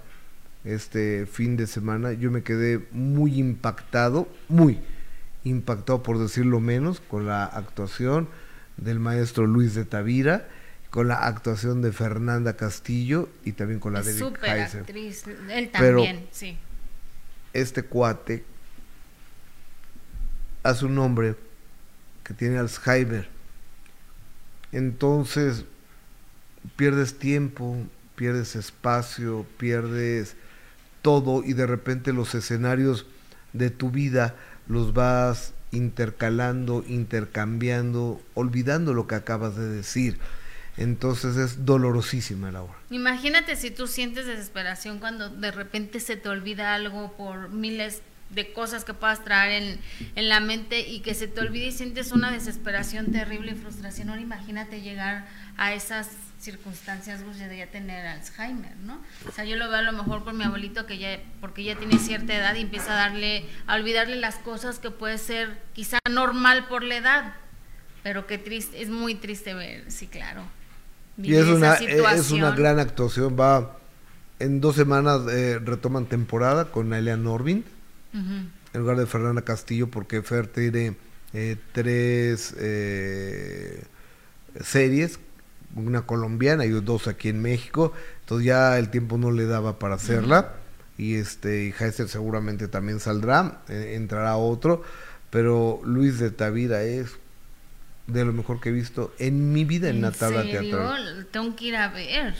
este 0.63 1.27
fin 1.27 1.57
de 1.57 1.67
semana, 1.67 2.13
yo 2.13 2.31
me 2.31 2.41
quedé 2.41 2.87
muy 2.91 3.39
impactado, 3.39 4.27
muy 4.47 4.79
impactado 5.43 6.01
por 6.01 6.17
decirlo 6.17 6.59
menos, 6.59 7.01
con 7.01 7.27
la 7.27 7.45
actuación 7.45 8.27
del 8.77 8.99
maestro 8.99 9.45
Luis 9.45 9.75
de 9.75 9.85
Tavira 9.85 10.47
con 10.95 11.09
la 11.09 11.25
actuación 11.27 11.81
de 11.81 11.91
Fernanda 11.91 12.55
Castillo 12.55 13.27
y 13.43 13.51
también 13.51 13.81
con 13.81 13.91
la 13.91 14.01
de 14.01 14.13
Super 14.13 14.61
actriz, 14.61 15.25
él 15.49 15.69
también, 15.69 16.25
sí. 16.31 16.57
Este 17.55 17.83
cuate 17.83 18.43
hace 20.61 20.85
un 20.85 20.97
hombre 20.97 21.35
que 22.25 22.33
tiene 22.33 22.57
Alzheimer. 22.57 23.29
Entonces 24.73 25.63
pierdes 26.75 27.17
tiempo, 27.17 27.77
pierdes 28.17 28.57
espacio, 28.57 29.45
pierdes 29.57 30.35
todo 31.01 31.43
y 31.45 31.53
de 31.53 31.65
repente 31.65 32.11
los 32.11 32.35
escenarios 32.35 33.05
de 33.53 33.69
tu 33.69 33.89
vida 33.89 34.35
los 34.67 34.93
vas 34.93 35.53
intercalando, 35.71 36.83
intercambiando, 36.85 38.21
olvidando 38.33 38.93
lo 38.93 39.07
que 39.07 39.15
acabas 39.15 39.55
de 39.55 39.69
decir. 39.69 40.19
Entonces 40.77 41.37
es 41.37 41.65
dolorosísima 41.65 42.51
la 42.51 42.63
obra. 42.63 42.75
Imagínate 42.89 43.55
si 43.55 43.71
tú 43.71 43.87
sientes 43.87 44.25
desesperación 44.25 44.99
cuando 44.99 45.29
de 45.29 45.51
repente 45.51 45.99
se 45.99 46.17
te 46.17 46.29
olvida 46.29 46.73
algo 46.73 47.13
por 47.15 47.49
miles 47.49 48.01
de 48.29 48.51
cosas 48.51 48.83
que 48.83 48.93
puedas 48.93 49.23
traer 49.23 49.79
en, 50.15 50.29
la 50.29 50.39
mente 50.39 50.81
y 50.81 50.99
que 50.99 51.13
se 51.13 51.27
te 51.27 51.39
olvide 51.41 51.67
y 51.67 51.71
sientes 51.71 52.11
una 52.11 52.31
desesperación 52.31 53.11
terrible 53.11 53.51
y 53.51 53.55
frustración. 53.55 54.09
Ahora 54.09 54.21
imagínate 54.21 54.81
llegar 54.81 55.25
a 55.57 55.73
esas 55.73 56.09
circunstancias 56.39 57.21
pues, 57.23 57.39
de 57.39 57.57
ya 57.57 57.67
tener 57.67 58.05
Alzheimer, 58.05 58.75
¿no? 58.77 58.99
O 59.29 59.31
sea, 59.31 59.45
yo 59.45 59.55
lo 59.55 59.69
veo 59.69 59.77
a 59.77 59.83
lo 59.83 59.93
mejor 59.93 60.23
con 60.23 60.37
mi 60.37 60.43
abuelito 60.43 60.85
que 60.85 60.97
ya, 60.97 61.19
porque 61.39 61.63
ya 61.63 61.75
tiene 61.75 61.97
cierta 61.97 62.35
edad 62.35 62.55
y 62.55 62.61
empieza 62.61 62.93
a 62.93 62.95
darle, 62.95 63.45
a 63.67 63.75
olvidarle 63.75 64.17
las 64.17 64.35
cosas 64.35 64.79
que 64.79 64.91
puede 64.91 65.17
ser 65.17 65.61
quizá 65.73 65.99
normal 66.09 66.67
por 66.67 66.83
la 66.83 66.97
edad, 66.97 67.33
pero 68.03 68.27
qué 68.27 68.37
triste, 68.37 68.81
es 68.81 68.89
muy 68.89 69.15
triste 69.15 69.53
ver, 69.53 69.89
sí, 69.89 70.07
claro 70.07 70.43
y 71.17 71.35
es 71.35 71.45
una, 71.45 71.75
eh, 71.75 72.03
es 72.13 72.31
una 72.31 72.51
gran 72.51 72.79
actuación. 72.79 73.35
Va 73.39 73.77
en 74.39 74.61
dos 74.61 74.75
semanas 74.75 75.21
eh, 75.29 75.59
retoman 75.63 76.05
temporada 76.05 76.71
con 76.71 76.93
Alia 76.93 77.17
Norvin 77.17 77.63
en 78.13 78.79
lugar 78.79 78.97
de 78.97 79.05
Fernanda 79.05 79.41
Castillo, 79.41 79.87
porque 79.87 80.21
Fer 80.21 80.47
tiene 80.47 80.95
eh, 81.33 81.57
tres 81.73 82.55
series, 84.63 85.19
una 85.75 86.03
colombiana 86.03 86.65
y 86.65 86.69
dos 86.69 87.07
aquí 87.07 87.29
en 87.29 87.41
México. 87.41 87.91
Entonces 88.21 88.45
ya 88.45 88.77
el 88.77 88.89
tiempo 88.89 89.17
no 89.17 89.31
le 89.31 89.45
daba 89.45 89.79
para 89.79 89.95
hacerla. 89.95 90.53
Y 90.97 91.15
este 91.15 91.65
y 91.65 91.73
Heister 91.77 92.07
seguramente 92.07 92.69
también 92.69 93.01
saldrá, 93.01 93.61
entrará 93.67 94.37
otro. 94.37 94.83
Pero 95.29 95.81
Luis 95.83 96.19
de 96.19 96.31
Tavira 96.31 96.83
es 96.83 97.17
de 98.07 98.25
lo 98.25 98.33
mejor 98.33 98.59
que 98.59 98.69
he 98.69 98.71
visto 98.71 99.13
en 99.19 99.51
mi 99.51 99.65
vida 99.65 99.89
en, 99.89 99.97
una 99.97 100.11
tabla 100.11 100.43
teatral. 100.43 101.27
Tengo 101.31 101.55
que 101.55 101.65
ir 101.65 101.75
a 101.75 101.89
ver. 101.89 102.35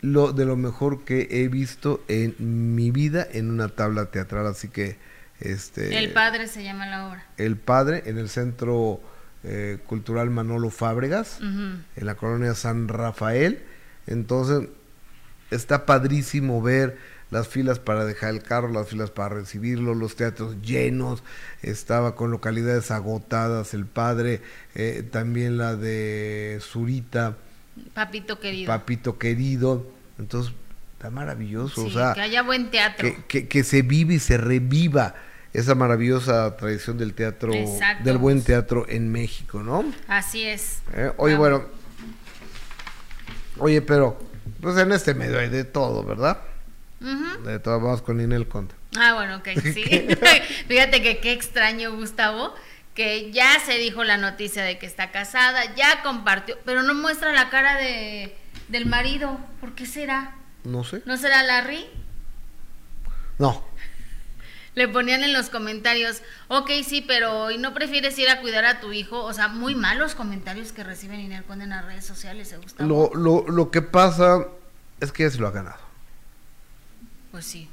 Lo 0.00 0.32
de 0.32 0.44
lo 0.44 0.56
mejor 0.56 1.04
que 1.04 1.28
he 1.30 1.48
visto 1.48 2.04
en 2.08 2.74
mi 2.74 2.90
vida 2.90 3.26
en 3.32 3.50
una 3.50 3.68
tabla 3.68 4.06
teatral, 4.06 4.46
así 4.46 4.68
que 4.68 4.98
este 5.40 5.98
El 5.98 6.12
Padre 6.12 6.46
se 6.46 6.62
llama 6.62 6.86
la 6.86 7.08
obra. 7.08 7.26
El 7.38 7.56
Padre 7.56 8.02
en 8.06 8.18
el 8.18 8.28
Centro 8.28 9.00
eh, 9.44 9.78
Cultural 9.86 10.30
Manolo 10.30 10.70
Fábregas, 10.70 11.40
en 11.40 11.84
la 11.96 12.14
colonia 12.16 12.54
San 12.54 12.88
Rafael. 12.88 13.62
Entonces 14.06 14.68
está 15.50 15.86
padrísimo 15.86 16.60
ver 16.60 16.98
las 17.30 17.48
filas 17.48 17.78
para 17.78 18.04
dejar 18.04 18.30
el 18.30 18.42
carro, 18.42 18.68
las 18.68 18.88
filas 18.88 19.10
para 19.10 19.34
recibirlo, 19.36 19.94
los 19.94 20.16
teatros 20.16 20.60
llenos, 20.62 21.22
estaba 21.62 22.14
con 22.14 22.30
localidades 22.30 22.90
agotadas 22.90 23.74
el 23.74 23.86
padre, 23.86 24.40
eh, 24.74 25.06
también 25.10 25.58
la 25.58 25.76
de 25.76 26.58
Zurita. 26.60 27.36
Papito 27.92 28.38
querido. 28.38 28.68
Papito 28.68 29.18
querido. 29.18 29.86
Entonces, 30.18 30.52
está 30.96 31.10
maravilloso. 31.10 31.84
o 31.84 31.90
sea, 31.90 32.14
que 32.14 32.20
haya 32.20 32.42
buen 32.42 32.70
teatro. 32.70 33.08
Que, 33.26 33.48
que, 33.48 33.64
se 33.64 33.82
vive 33.82 34.14
y 34.14 34.18
se 34.20 34.36
reviva 34.36 35.14
esa 35.52 35.74
maravillosa 35.74 36.56
tradición 36.56 36.98
del 36.98 37.14
teatro, 37.14 37.52
del 38.04 38.18
buen 38.18 38.42
teatro 38.42 38.86
en 38.88 39.10
México, 39.10 39.62
¿no? 39.62 39.84
Así 40.08 40.44
es. 40.44 40.82
Eh, 40.92 41.12
oye, 41.16 41.36
bueno. 41.36 41.64
Oye, 43.58 43.80
pero, 43.82 44.18
pues 44.60 44.76
en 44.76 44.92
este 44.92 45.14
medio 45.14 45.38
hay 45.38 45.48
de 45.48 45.64
todo, 45.64 46.04
¿verdad? 46.04 46.38
De 47.44 47.58
todas 47.58 47.82
vamos 47.82 48.02
con 48.02 48.20
Inel 48.20 48.48
Conte. 48.48 48.74
Ah, 48.98 49.14
bueno, 49.14 49.36
ok, 49.36 49.48
sí. 49.62 49.84
Fíjate 50.68 51.02
que 51.02 51.18
qué 51.18 51.32
extraño, 51.32 51.94
Gustavo, 51.94 52.54
que 52.94 53.30
ya 53.32 53.60
se 53.64 53.78
dijo 53.78 54.04
la 54.04 54.16
noticia 54.16 54.62
de 54.62 54.78
que 54.78 54.86
está 54.86 55.10
casada, 55.10 55.74
ya 55.74 56.02
compartió, 56.02 56.56
pero 56.64 56.82
no 56.82 56.94
muestra 56.94 57.32
la 57.32 57.50
cara 57.50 57.76
de, 57.76 58.34
del 58.68 58.86
marido. 58.86 59.38
¿Por 59.60 59.74
qué 59.74 59.86
será? 59.86 60.36
No 60.64 60.84
sé. 60.84 61.02
¿No 61.04 61.16
será 61.16 61.42
Larry? 61.42 61.86
No. 63.38 63.64
Le 64.74 64.88
ponían 64.88 65.22
en 65.22 65.32
los 65.32 65.50
comentarios, 65.50 66.22
ok, 66.48 66.70
sí, 66.84 67.04
pero 67.06 67.50
¿y 67.52 67.58
no 67.58 67.74
prefieres 67.74 68.18
ir 68.18 68.28
a 68.28 68.40
cuidar 68.40 68.64
a 68.64 68.80
tu 68.80 68.92
hijo? 68.92 69.22
O 69.22 69.32
sea, 69.32 69.46
muy 69.46 69.74
malos 69.76 70.16
comentarios 70.16 70.72
que 70.72 70.82
reciben 70.82 71.20
Inel 71.20 71.44
Conde 71.44 71.64
en 71.64 71.70
las 71.70 71.84
redes 71.84 72.04
sociales, 72.04 72.52
¿eh, 72.52 72.56
Gustavo? 72.56 72.88
Lo, 73.14 73.20
lo, 73.20 73.48
lo 73.48 73.70
que 73.70 73.82
pasa 73.82 74.46
es 75.00 75.12
que 75.12 75.24
ya 75.24 75.30
se 75.30 75.38
lo 75.38 75.46
ha 75.46 75.52
ganado. 75.52 75.83
Pues 77.34 77.46
sí. 77.46 77.68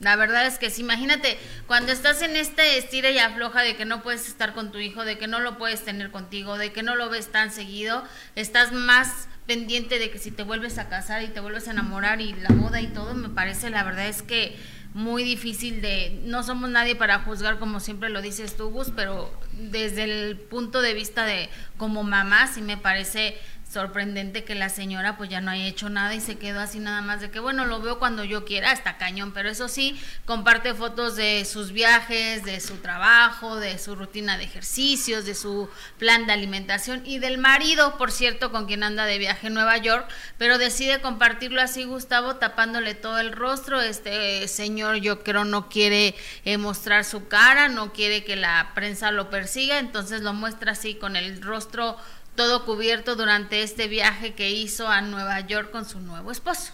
La 0.00 0.16
verdad 0.16 0.46
es 0.46 0.58
que 0.58 0.68
sí, 0.68 0.82
imagínate, 0.82 1.38
cuando 1.66 1.92
estás 1.92 2.20
en 2.20 2.36
este 2.36 2.76
estira 2.76 3.10
y 3.10 3.16
afloja 3.16 3.62
de 3.62 3.74
que 3.74 3.86
no 3.86 4.02
puedes 4.02 4.28
estar 4.28 4.52
con 4.52 4.70
tu 4.70 4.76
hijo, 4.76 5.02
de 5.02 5.16
que 5.16 5.26
no 5.26 5.40
lo 5.40 5.56
puedes 5.56 5.82
tener 5.82 6.10
contigo, 6.10 6.58
de 6.58 6.72
que 6.72 6.82
no 6.82 6.94
lo 6.94 7.08
ves 7.08 7.32
tan 7.32 7.50
seguido, 7.50 8.04
estás 8.36 8.70
más 8.70 9.26
pendiente 9.46 9.98
de 9.98 10.10
que 10.10 10.18
si 10.18 10.30
te 10.30 10.42
vuelves 10.42 10.76
a 10.76 10.90
casar 10.90 11.22
y 11.22 11.28
te 11.28 11.40
vuelves 11.40 11.68
a 11.68 11.70
enamorar 11.70 12.20
y 12.20 12.34
la 12.34 12.50
moda 12.50 12.82
y 12.82 12.88
todo, 12.88 13.14
me 13.14 13.30
parece, 13.30 13.70
la 13.70 13.82
verdad 13.82 14.08
es 14.08 14.20
que 14.20 14.58
muy 14.92 15.22
difícil 15.22 15.80
de, 15.80 16.20
no 16.24 16.42
somos 16.42 16.68
nadie 16.68 16.94
para 16.94 17.20
juzgar 17.20 17.58
como 17.58 17.80
siempre 17.80 18.10
lo 18.10 18.20
dices 18.20 18.58
tú, 18.58 18.68
Gus, 18.68 18.92
pero 18.94 19.32
desde 19.52 20.04
el 20.04 20.36
punto 20.36 20.82
de 20.82 20.92
vista 20.92 21.24
de 21.24 21.48
como 21.78 22.02
mamá 22.02 22.46
sí 22.46 22.60
me 22.60 22.76
parece 22.76 23.38
sorprendente 23.68 24.44
que 24.44 24.54
la 24.54 24.70
señora 24.70 25.18
pues 25.18 25.28
ya 25.28 25.42
no 25.42 25.50
haya 25.50 25.66
hecho 25.66 25.90
nada 25.90 26.14
y 26.14 26.20
se 26.20 26.38
quedó 26.38 26.60
así 26.60 26.78
nada 26.78 27.02
más 27.02 27.20
de 27.20 27.30
que 27.30 27.38
bueno, 27.38 27.66
lo 27.66 27.80
veo 27.80 27.98
cuando 27.98 28.24
yo 28.24 28.44
quiera, 28.46 28.72
está 28.72 28.96
cañón, 28.96 29.32
pero 29.32 29.50
eso 29.50 29.68
sí, 29.68 30.00
comparte 30.24 30.72
fotos 30.72 31.16
de 31.16 31.44
sus 31.44 31.72
viajes, 31.72 32.44
de 32.44 32.60
su 32.60 32.76
trabajo, 32.76 33.56
de 33.56 33.78
su 33.78 33.94
rutina 33.94 34.38
de 34.38 34.44
ejercicios, 34.44 35.26
de 35.26 35.34
su 35.34 35.68
plan 35.98 36.26
de 36.26 36.32
alimentación 36.32 37.02
y 37.04 37.18
del 37.18 37.36
marido, 37.36 37.98
por 37.98 38.10
cierto, 38.10 38.50
con 38.50 38.66
quien 38.66 38.82
anda 38.82 39.04
de 39.04 39.18
viaje 39.18 39.48
en 39.48 39.54
Nueva 39.54 39.76
York, 39.76 40.08
pero 40.38 40.56
decide 40.56 41.02
compartirlo 41.02 41.60
así 41.60 41.84
Gustavo 41.84 42.36
tapándole 42.36 42.94
todo 42.94 43.18
el 43.18 43.32
rostro, 43.32 43.82
este 43.82 44.48
señor 44.48 44.96
yo 44.96 45.22
creo 45.22 45.44
no 45.44 45.68
quiere 45.68 46.14
eh, 46.46 46.56
mostrar 46.56 47.04
su 47.04 47.28
cara, 47.28 47.68
no 47.68 47.92
quiere 47.92 48.24
que 48.24 48.36
la 48.36 48.72
prensa 48.74 49.10
lo 49.10 49.28
persiga, 49.28 49.78
entonces 49.78 50.22
lo 50.22 50.32
muestra 50.32 50.72
así 50.72 50.94
con 50.94 51.16
el 51.16 51.42
rostro 51.42 51.98
todo 52.38 52.64
cubierto 52.64 53.16
durante 53.16 53.64
este 53.64 53.88
viaje 53.88 54.32
que 54.32 54.52
hizo 54.52 54.86
a 54.86 55.00
Nueva 55.00 55.40
York 55.40 55.72
con 55.72 55.84
su 55.84 55.98
nuevo 55.98 56.30
esposo. 56.30 56.70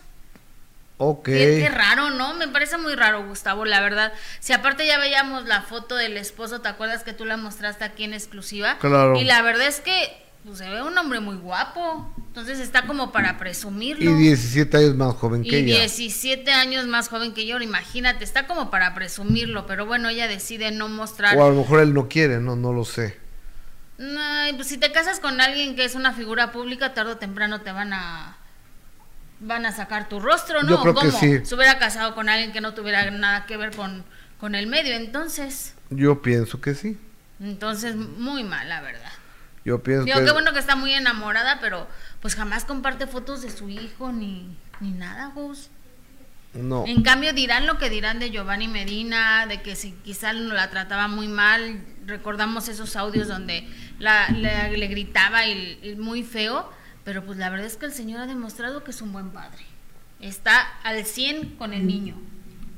Ok. 0.98 1.24
Qué, 1.24 1.70
raro, 1.70 2.10
¿no? 2.10 2.34
Me 2.34 2.48
parece 2.48 2.76
muy 2.76 2.94
raro, 2.94 3.26
Gustavo, 3.26 3.64
la 3.64 3.80
verdad. 3.80 4.12
Si 4.40 4.52
aparte 4.52 4.86
ya 4.86 4.98
veíamos 4.98 5.46
la 5.46 5.62
foto 5.62 5.96
del 5.96 6.18
esposo, 6.18 6.60
¿te 6.60 6.68
acuerdas 6.68 7.02
que 7.02 7.14
tú 7.14 7.24
la 7.24 7.38
mostraste 7.38 7.82
aquí 7.82 8.04
en 8.04 8.12
exclusiva? 8.12 8.76
Claro. 8.78 9.18
Y 9.18 9.24
la 9.24 9.40
verdad 9.40 9.66
es 9.66 9.80
que 9.80 10.14
pues, 10.44 10.58
se 10.58 10.68
ve 10.68 10.82
un 10.82 10.98
hombre 10.98 11.20
muy 11.20 11.36
guapo. 11.36 12.12
Entonces 12.18 12.60
está 12.60 12.86
como 12.86 13.10
para 13.10 13.38
presumirlo. 13.38 14.10
Y 14.10 14.14
17 14.22 14.76
años 14.76 14.96
más 14.96 15.14
joven 15.14 15.44
que 15.44 15.60
ella. 15.60 15.76
Y 15.76 15.78
17 15.78 16.50
años 16.52 16.86
más 16.86 17.08
joven 17.08 17.32
que 17.32 17.46
yo, 17.46 17.58
imagínate, 17.58 18.22
está 18.22 18.46
como 18.46 18.70
para 18.70 18.94
presumirlo, 18.94 19.66
pero 19.66 19.86
bueno, 19.86 20.10
ella 20.10 20.28
decide 20.28 20.72
no 20.72 20.90
mostrar. 20.90 21.38
O 21.38 21.46
a 21.46 21.48
lo 21.48 21.54
mejor 21.54 21.80
él 21.80 21.94
no 21.94 22.06
quiere, 22.06 22.38
no, 22.38 22.54
no 22.54 22.74
lo 22.74 22.84
sé. 22.84 23.23
No, 23.98 24.20
pues 24.56 24.68
si 24.68 24.78
te 24.78 24.92
casas 24.92 25.20
con 25.20 25.40
alguien 25.40 25.76
que 25.76 25.84
es 25.84 25.94
una 25.94 26.12
figura 26.12 26.50
pública, 26.50 26.94
tarde 26.94 27.12
o 27.12 27.16
temprano 27.16 27.60
te 27.60 27.72
van 27.72 27.92
a 27.92 28.36
van 29.40 29.66
a 29.66 29.72
sacar 29.72 30.08
tu 30.08 30.20
rostro, 30.20 30.62
¿no? 30.62 30.70
Yo 30.70 30.80
creo 30.80 30.94
que 30.94 31.10
sí. 31.10 31.44
Se 31.44 31.54
hubiera 31.54 31.78
casado 31.78 32.14
con 32.14 32.28
alguien 32.28 32.52
que 32.52 32.60
no 32.60 32.74
tuviera 32.74 33.10
nada 33.10 33.46
que 33.46 33.56
ver 33.56 33.74
con, 33.74 34.04
con 34.40 34.54
el 34.54 34.66
medio, 34.66 34.94
entonces. 34.94 35.74
Yo 35.90 36.22
pienso 36.22 36.60
que 36.60 36.74
sí. 36.74 36.98
Entonces, 37.40 37.94
muy 37.96 38.44
mal, 38.44 38.68
la 38.68 38.80
verdad. 38.80 39.12
Yo 39.64 39.82
pienso 39.82 40.04
Digo, 40.04 40.24
qué 40.24 40.30
bueno 40.32 40.52
que 40.52 40.58
está 40.58 40.76
muy 40.76 40.92
enamorada, 40.92 41.58
pero 41.60 41.86
pues 42.20 42.34
jamás 42.34 42.64
comparte 42.64 43.06
fotos 43.06 43.42
de 43.42 43.50
su 43.50 43.68
hijo 43.68 44.12
ni, 44.12 44.56
ni 44.80 44.92
nada, 44.92 45.32
Gus. 45.34 45.70
No. 46.54 46.84
En 46.86 47.02
cambio 47.02 47.32
dirán 47.32 47.66
lo 47.66 47.78
que 47.78 47.90
dirán 47.90 48.18
de 48.18 48.30
Giovanni 48.30 48.68
Medina, 48.68 49.46
de 49.46 49.60
que 49.62 49.74
si 49.74 49.92
quizá 50.04 50.32
la 50.32 50.70
trataba 50.70 51.08
muy 51.08 51.26
mal, 51.26 51.80
recordamos 52.06 52.68
esos 52.68 52.94
audios 52.96 53.28
donde 53.28 53.66
la, 53.98 54.28
le 54.28 54.86
gritaba 54.86 55.46
y, 55.46 55.96
muy 55.98 56.22
feo, 56.22 56.70
pero 57.04 57.24
pues 57.24 57.38
la 57.38 57.50
verdad 57.50 57.66
es 57.66 57.76
que 57.76 57.86
el 57.86 57.92
señor 57.92 58.20
ha 58.20 58.26
demostrado 58.26 58.84
que 58.84 58.92
es 58.92 59.02
un 59.02 59.12
buen 59.12 59.30
padre. 59.30 59.64
Está 60.20 60.60
al 60.84 61.04
100 61.04 61.56
con 61.56 61.72
el 61.72 61.86
niño. 61.86 62.14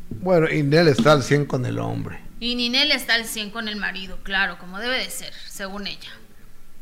Bueno, 0.09 0.49
y 0.49 0.63
Ninel 0.63 0.89
está 0.89 1.13
al 1.13 1.23
100 1.23 1.47
con 1.47 1.67
el 1.67 1.79
hombre. 1.79 2.21
Y 2.41 2.55
Ninel 2.55 2.93
está 2.93 3.15
al 3.15 3.27
100 3.27 3.51
con 3.51 3.69
el 3.69 3.77
marido, 3.77 4.19
claro, 4.23 4.59
como 4.59 4.79
debe 4.79 4.99
de 4.99 5.11
ser, 5.11 5.33
según 5.47 5.87
ella. 5.87 6.11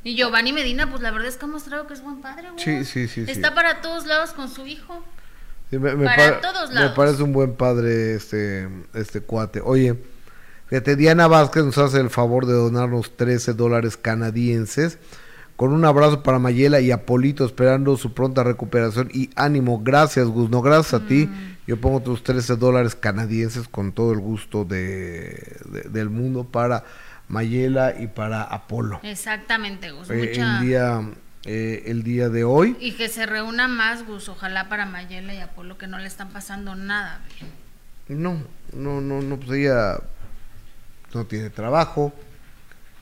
Y 0.04 0.16
Giovanni 0.16 0.52
Medina, 0.52 0.90
pues 0.90 1.02
la 1.02 1.10
verdad 1.10 1.28
es 1.28 1.36
que 1.36 1.46
ha 1.46 1.48
mostrado 1.48 1.86
que 1.86 1.94
es 1.94 2.02
buen 2.02 2.20
padre, 2.20 2.48
Sí, 2.56 2.84
sí, 2.84 3.08
sí. 3.08 3.24
Está 3.26 3.54
para 3.54 3.80
todos 3.80 4.06
lados 4.06 4.32
con 4.32 4.50
su 4.50 4.66
hijo 4.66 5.02
me, 5.78 6.90
parece 6.94 7.22
un 7.22 7.32
buen 7.32 7.54
padre 7.54 8.14
este, 8.14 8.68
este 8.94 9.20
cuate. 9.20 9.60
Oye, 9.60 9.96
fíjate, 10.66 10.96
Diana 10.96 11.26
Vázquez 11.26 11.64
nos 11.64 11.78
hace 11.78 12.00
el 12.00 12.10
favor 12.10 12.46
de 12.46 12.52
donarnos 12.54 13.16
13 13.16 13.54
dólares 13.54 13.96
canadienses. 13.96 14.98
Con 15.56 15.72
un 15.72 15.84
abrazo 15.84 16.24
para 16.24 16.40
Mayela 16.40 16.80
y 16.80 16.90
Apolito, 16.90 17.44
esperando 17.44 17.96
su 17.96 18.12
pronta 18.12 18.42
recuperación 18.42 19.08
y 19.12 19.30
ánimo. 19.36 19.80
Gracias, 19.84 20.26
Gus. 20.26 20.50
No, 20.50 20.62
gracias 20.62 20.94
a 20.94 21.06
ti. 21.06 21.26
Mm. 21.26 21.56
Yo 21.68 21.80
pongo 21.80 22.00
tus 22.00 22.24
13 22.24 22.56
dólares 22.56 22.96
canadienses 22.96 23.68
con 23.68 23.92
todo 23.92 24.12
el 24.12 24.18
gusto 24.18 24.64
de, 24.64 25.58
del 25.90 26.10
mundo 26.10 26.44
para 26.44 26.84
Mayela 27.28 27.94
y 27.98 28.08
para 28.08 28.42
Apolo. 28.42 28.98
Exactamente, 29.04 29.92
Gus. 29.92 30.10
Eh, 30.10 30.32
día 30.60 31.02
eh, 31.44 31.84
el 31.86 32.02
día 32.02 32.28
de 32.28 32.44
hoy. 32.44 32.76
Y 32.80 32.92
que 32.92 33.08
se 33.08 33.26
reúna 33.26 33.68
más, 33.68 34.06
Gus, 34.06 34.28
ojalá 34.28 34.68
para 34.68 34.86
Mayela 34.86 35.34
y 35.34 35.38
Apolo, 35.38 35.76
que 35.76 35.86
no 35.86 35.98
le 35.98 36.06
están 36.06 36.30
pasando 36.30 36.74
nada 36.74 37.20
bien. 37.38 38.22
No, 38.22 38.42
no, 38.72 39.00
no, 39.00 39.22
no, 39.22 39.36
pues 39.38 39.60
ella 39.60 39.98
no 41.12 41.26
tiene 41.26 41.50
trabajo, 41.50 42.12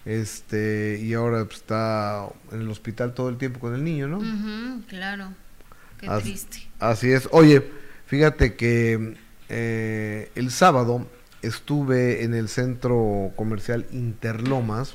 este, 0.04 0.98
y 1.00 1.14
ahora 1.14 1.44
pues, 1.44 1.58
está 1.58 2.28
en 2.50 2.62
el 2.62 2.68
hospital 2.68 3.14
todo 3.14 3.28
el 3.28 3.36
tiempo 3.36 3.60
con 3.60 3.74
el 3.74 3.84
niño, 3.84 4.08
¿no? 4.08 4.20
claro, 4.88 5.32
qué 5.98 6.08
triste. 6.20 6.68
Así 6.78 7.10
es. 7.12 7.28
Oye, 7.32 7.64
fíjate 8.06 8.54
que 8.54 9.16
eh, 9.48 10.30
el 10.34 10.50
sábado 10.50 11.06
estuve 11.42 12.24
en 12.24 12.34
el 12.34 12.48
centro 12.48 13.32
comercial 13.36 13.86
Interlomas, 13.92 14.92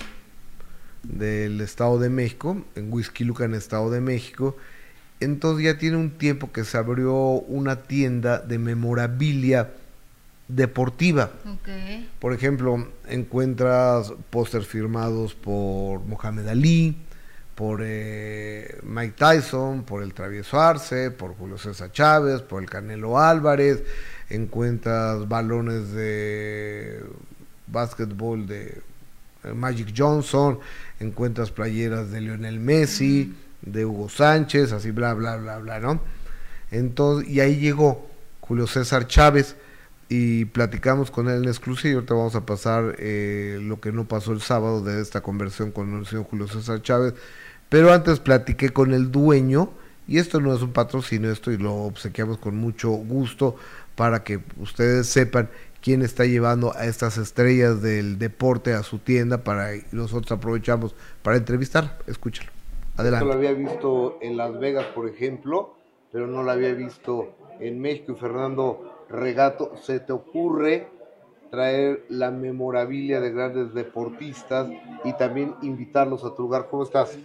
del 1.08 1.62
Estado 1.62 2.00
de 2.00 2.10
México, 2.10 2.64
en 2.76 2.92
en 2.92 3.54
Estado 3.54 3.90
de 3.90 4.02
México. 4.02 4.58
Entonces 5.20 5.66
ya 5.66 5.78
tiene 5.78 5.98
un 5.98 6.12
tiempo 6.12 6.52
que 6.52 6.64
se 6.64 6.78
abrió 6.78 7.14
una 7.16 7.84
tienda 7.84 8.40
de 8.40 8.60
memorabilia 8.60 9.72
deportiva. 10.48 11.32
Por 12.20 12.34
ejemplo, 12.34 12.88
encuentras 13.08 14.14
pósters 14.30 14.68
firmados 14.68 15.34
por 15.34 16.02
Mohamed 16.02 16.48
Ali, 16.48 16.98
por 17.56 17.82
eh, 17.84 18.78
Mike 18.84 19.16
Tyson, 19.18 19.84
por 19.84 20.04
el 20.04 20.14
Travieso 20.14 20.60
Arce, 20.60 21.10
por 21.10 21.36
Julio 21.36 21.58
César 21.58 21.92
Chávez, 21.92 22.42
por 22.42 22.62
el 22.62 22.70
Canelo 22.70 23.18
Álvarez, 23.18 23.84
encuentras 24.30 25.28
balones 25.28 25.92
de 25.92 27.04
básquetbol 27.66 28.46
de 28.46 28.82
Magic 29.54 29.94
Johnson, 29.96 30.60
encuentras 31.00 31.52
playeras 31.52 32.12
de 32.12 32.22
Lionel 32.22 32.60
Messi, 32.60 33.36
de 33.62 33.86
Hugo 33.86 34.10
Sánchez, 34.10 34.72
así 34.72 34.92
bla, 34.92 35.14
bla, 35.14 35.38
bla, 35.38 35.58
bla, 35.60 35.80
¿no? 35.80 36.02
Entonces, 36.72 37.30
y 37.30 37.40
ahí 37.40 37.58
llegó 37.58 38.08
Julio 38.42 38.68
César 38.68 39.08
Chávez 39.08 39.56
y 40.10 40.46
platicamos 40.46 41.12
con 41.12 41.30
él 41.30 41.44
en 41.44 41.50
exclusiva. 41.50 41.96
Ahorita 41.96 42.14
vamos 42.14 42.36
a 42.36 42.46
pasar 42.46 42.96
eh, 43.00 43.60
lo 43.62 43.80
que 43.80 43.92
no 43.92 44.08
pasó 44.08 44.32
el 44.32 44.42
sábado 44.42 44.84
de 44.84 45.02
esta 45.02 45.22
conversión 45.22 45.72
con 45.72 45.98
el 45.98 46.06
señor 46.06 46.26
Julio 46.26 46.48
César 46.48 46.82
Chávez. 46.82 47.14
Pero 47.70 47.94
antes 47.94 48.20
platiqué 48.20 48.70
con 48.70 48.94
el 48.94 49.12
dueño, 49.12 49.72
y 50.08 50.20
esto 50.20 50.40
no 50.40 50.56
es 50.56 50.62
un 50.62 50.72
patrocinio, 50.72 51.32
esto 51.32 51.52
y 51.52 51.58
lo 51.58 51.74
obsequiamos 51.74 52.38
con 52.38 52.56
mucho 52.56 52.90
gusto 52.92 53.58
para 53.96 54.24
que 54.24 54.40
ustedes 54.58 55.08
sepan 55.08 55.50
quién 55.88 56.02
está 56.02 56.26
llevando 56.26 56.74
a 56.76 56.86
estas 56.86 57.18
estrellas 57.18 57.82
del 57.82 58.20
deporte 58.20 58.74
a 58.74 58.84
su 58.84 59.00
tienda 59.00 59.46
para 59.46 59.70
nosotros 59.94 60.30
aprovechamos 60.34 60.94
para 61.22 61.38
entrevistar. 61.38 61.98
Escúchalo. 62.08 62.52
Adelante. 62.98 63.26
Yo 63.26 63.32
lo 63.32 63.38
había 63.38 63.54
visto 63.54 64.18
en 64.22 64.36
Las 64.36 64.60
Vegas, 64.60 64.86
por 64.88 65.08
ejemplo, 65.08 65.76
pero 66.12 66.28
no 66.28 66.44
lo 66.44 66.52
había 66.52 66.74
visto 66.74 67.30
en 67.62 67.80
México. 67.80 68.12
Y 68.12 68.16
Fernando 68.16 69.06
Regato, 69.10 69.78
¿se 69.82 70.02
te 70.02 70.12
ocurre 70.12 70.88
traer 71.52 72.04
la 72.10 72.32
memorabilia 72.32 73.22
de 73.22 73.32
grandes 73.32 73.74
deportistas 73.74 74.70
y 75.06 75.14
también 75.14 75.56
invitarlos 75.62 76.26
a 76.26 76.36
tu 76.36 76.42
lugar? 76.42 76.68
¿Cómo 76.70 76.84
estás? 76.84 77.18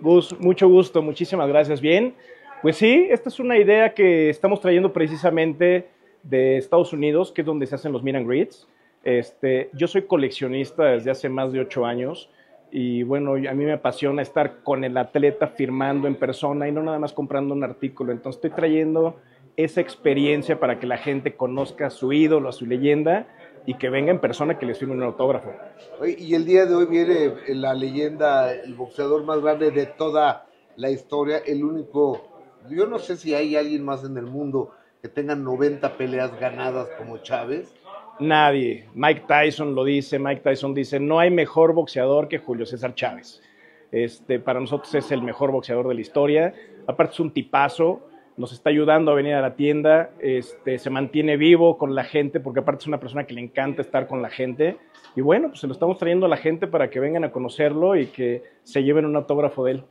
Gus, 0.00 0.36
mucho 0.40 0.68
gusto, 0.68 1.02
muchísimas 1.02 1.46
gracias. 1.46 1.80
Bien, 1.80 2.16
pues 2.62 2.78
sí, 2.78 3.06
esta 3.10 3.28
es 3.28 3.38
una 3.38 3.56
idea 3.56 3.94
que 3.94 4.28
estamos 4.28 4.60
trayendo 4.60 4.92
precisamente 4.92 5.96
de 6.28 6.58
Estados 6.58 6.92
Unidos, 6.92 7.32
que 7.32 7.42
es 7.42 7.46
donde 7.46 7.66
se 7.66 7.74
hacen 7.74 7.92
los 7.92 8.02
meet 8.02 8.16
and 8.16 8.26
greets. 8.26 8.68
Este, 9.04 9.70
yo 9.72 9.86
soy 9.86 10.02
coleccionista 10.02 10.84
desde 10.84 11.10
hace 11.10 11.28
más 11.28 11.52
de 11.52 11.60
ocho 11.60 11.86
años 11.86 12.30
y 12.70 13.02
bueno, 13.02 13.32
a 13.32 13.54
mí 13.54 13.64
me 13.64 13.72
apasiona 13.72 14.20
estar 14.20 14.62
con 14.62 14.84
el 14.84 14.96
atleta 14.98 15.48
firmando 15.48 16.06
en 16.06 16.16
persona 16.16 16.68
y 16.68 16.72
no 16.72 16.82
nada 16.82 16.98
más 16.98 17.12
comprando 17.12 17.54
un 17.54 17.64
artículo. 17.64 18.12
Entonces 18.12 18.38
estoy 18.38 18.50
trayendo 18.50 19.16
esa 19.56 19.80
experiencia 19.80 20.60
para 20.60 20.78
que 20.78 20.86
la 20.86 20.98
gente 20.98 21.34
conozca 21.34 21.86
a 21.86 21.90
su 21.90 22.12
ídolo, 22.12 22.48
a 22.48 22.52
su 22.52 22.66
leyenda 22.66 23.26
y 23.64 23.74
que 23.74 23.88
venga 23.88 24.10
en 24.10 24.20
persona 24.20 24.58
que 24.58 24.66
les 24.66 24.78
firme 24.78 24.94
un 24.94 25.02
autógrafo. 25.02 25.50
Y 26.04 26.34
el 26.34 26.44
día 26.44 26.66
de 26.66 26.74
hoy 26.74 26.86
viene 26.86 27.34
la 27.48 27.74
leyenda, 27.74 28.52
el 28.52 28.74
boxeador 28.74 29.24
más 29.24 29.40
grande 29.40 29.70
de 29.70 29.86
toda 29.86 30.46
la 30.76 30.90
historia, 30.90 31.38
el 31.38 31.64
único, 31.64 32.46
yo 32.70 32.86
no 32.86 32.98
sé 32.98 33.16
si 33.16 33.34
hay 33.34 33.56
alguien 33.56 33.84
más 33.84 34.04
en 34.04 34.16
el 34.16 34.26
mundo 34.26 34.70
que 35.02 35.08
tengan 35.08 35.44
90 35.44 35.96
peleas 35.96 36.38
ganadas 36.40 36.88
como 36.98 37.18
Chávez? 37.18 37.74
Nadie. 38.18 38.88
Mike 38.94 39.24
Tyson 39.28 39.74
lo 39.74 39.84
dice, 39.84 40.18
Mike 40.18 40.42
Tyson 40.42 40.74
dice, 40.74 40.98
no 40.98 41.20
hay 41.20 41.30
mejor 41.30 41.72
boxeador 41.72 42.28
que 42.28 42.38
Julio 42.38 42.66
César 42.66 42.94
Chávez. 42.94 43.40
Este, 43.92 44.38
para 44.40 44.60
nosotros 44.60 44.92
es 44.94 45.10
el 45.12 45.22
mejor 45.22 45.52
boxeador 45.52 45.88
de 45.88 45.94
la 45.94 46.00
historia. 46.00 46.52
Aparte 46.86 47.12
es 47.14 47.20
un 47.20 47.32
tipazo, 47.32 48.08
nos 48.36 48.52
está 48.52 48.70
ayudando 48.70 49.12
a 49.12 49.14
venir 49.14 49.34
a 49.34 49.40
la 49.40 49.54
tienda, 49.54 50.10
este, 50.20 50.78
se 50.78 50.90
mantiene 50.90 51.36
vivo 51.36 51.78
con 51.78 51.94
la 51.94 52.04
gente, 52.04 52.40
porque 52.40 52.60
aparte 52.60 52.82
es 52.82 52.86
una 52.88 53.00
persona 53.00 53.24
que 53.24 53.34
le 53.34 53.40
encanta 53.40 53.82
estar 53.82 54.08
con 54.08 54.20
la 54.20 54.30
gente. 54.30 54.76
Y 55.14 55.20
bueno, 55.20 55.48
pues 55.48 55.60
se 55.60 55.66
lo 55.66 55.72
estamos 55.72 55.98
trayendo 55.98 56.26
a 56.26 56.28
la 56.28 56.36
gente 56.36 56.66
para 56.66 56.90
que 56.90 57.00
vengan 57.00 57.24
a 57.24 57.30
conocerlo 57.30 57.96
y 57.96 58.06
que 58.06 58.42
se 58.64 58.82
lleven 58.82 59.06
un 59.06 59.16
autógrafo 59.16 59.64
de 59.64 59.72
él. 59.72 59.84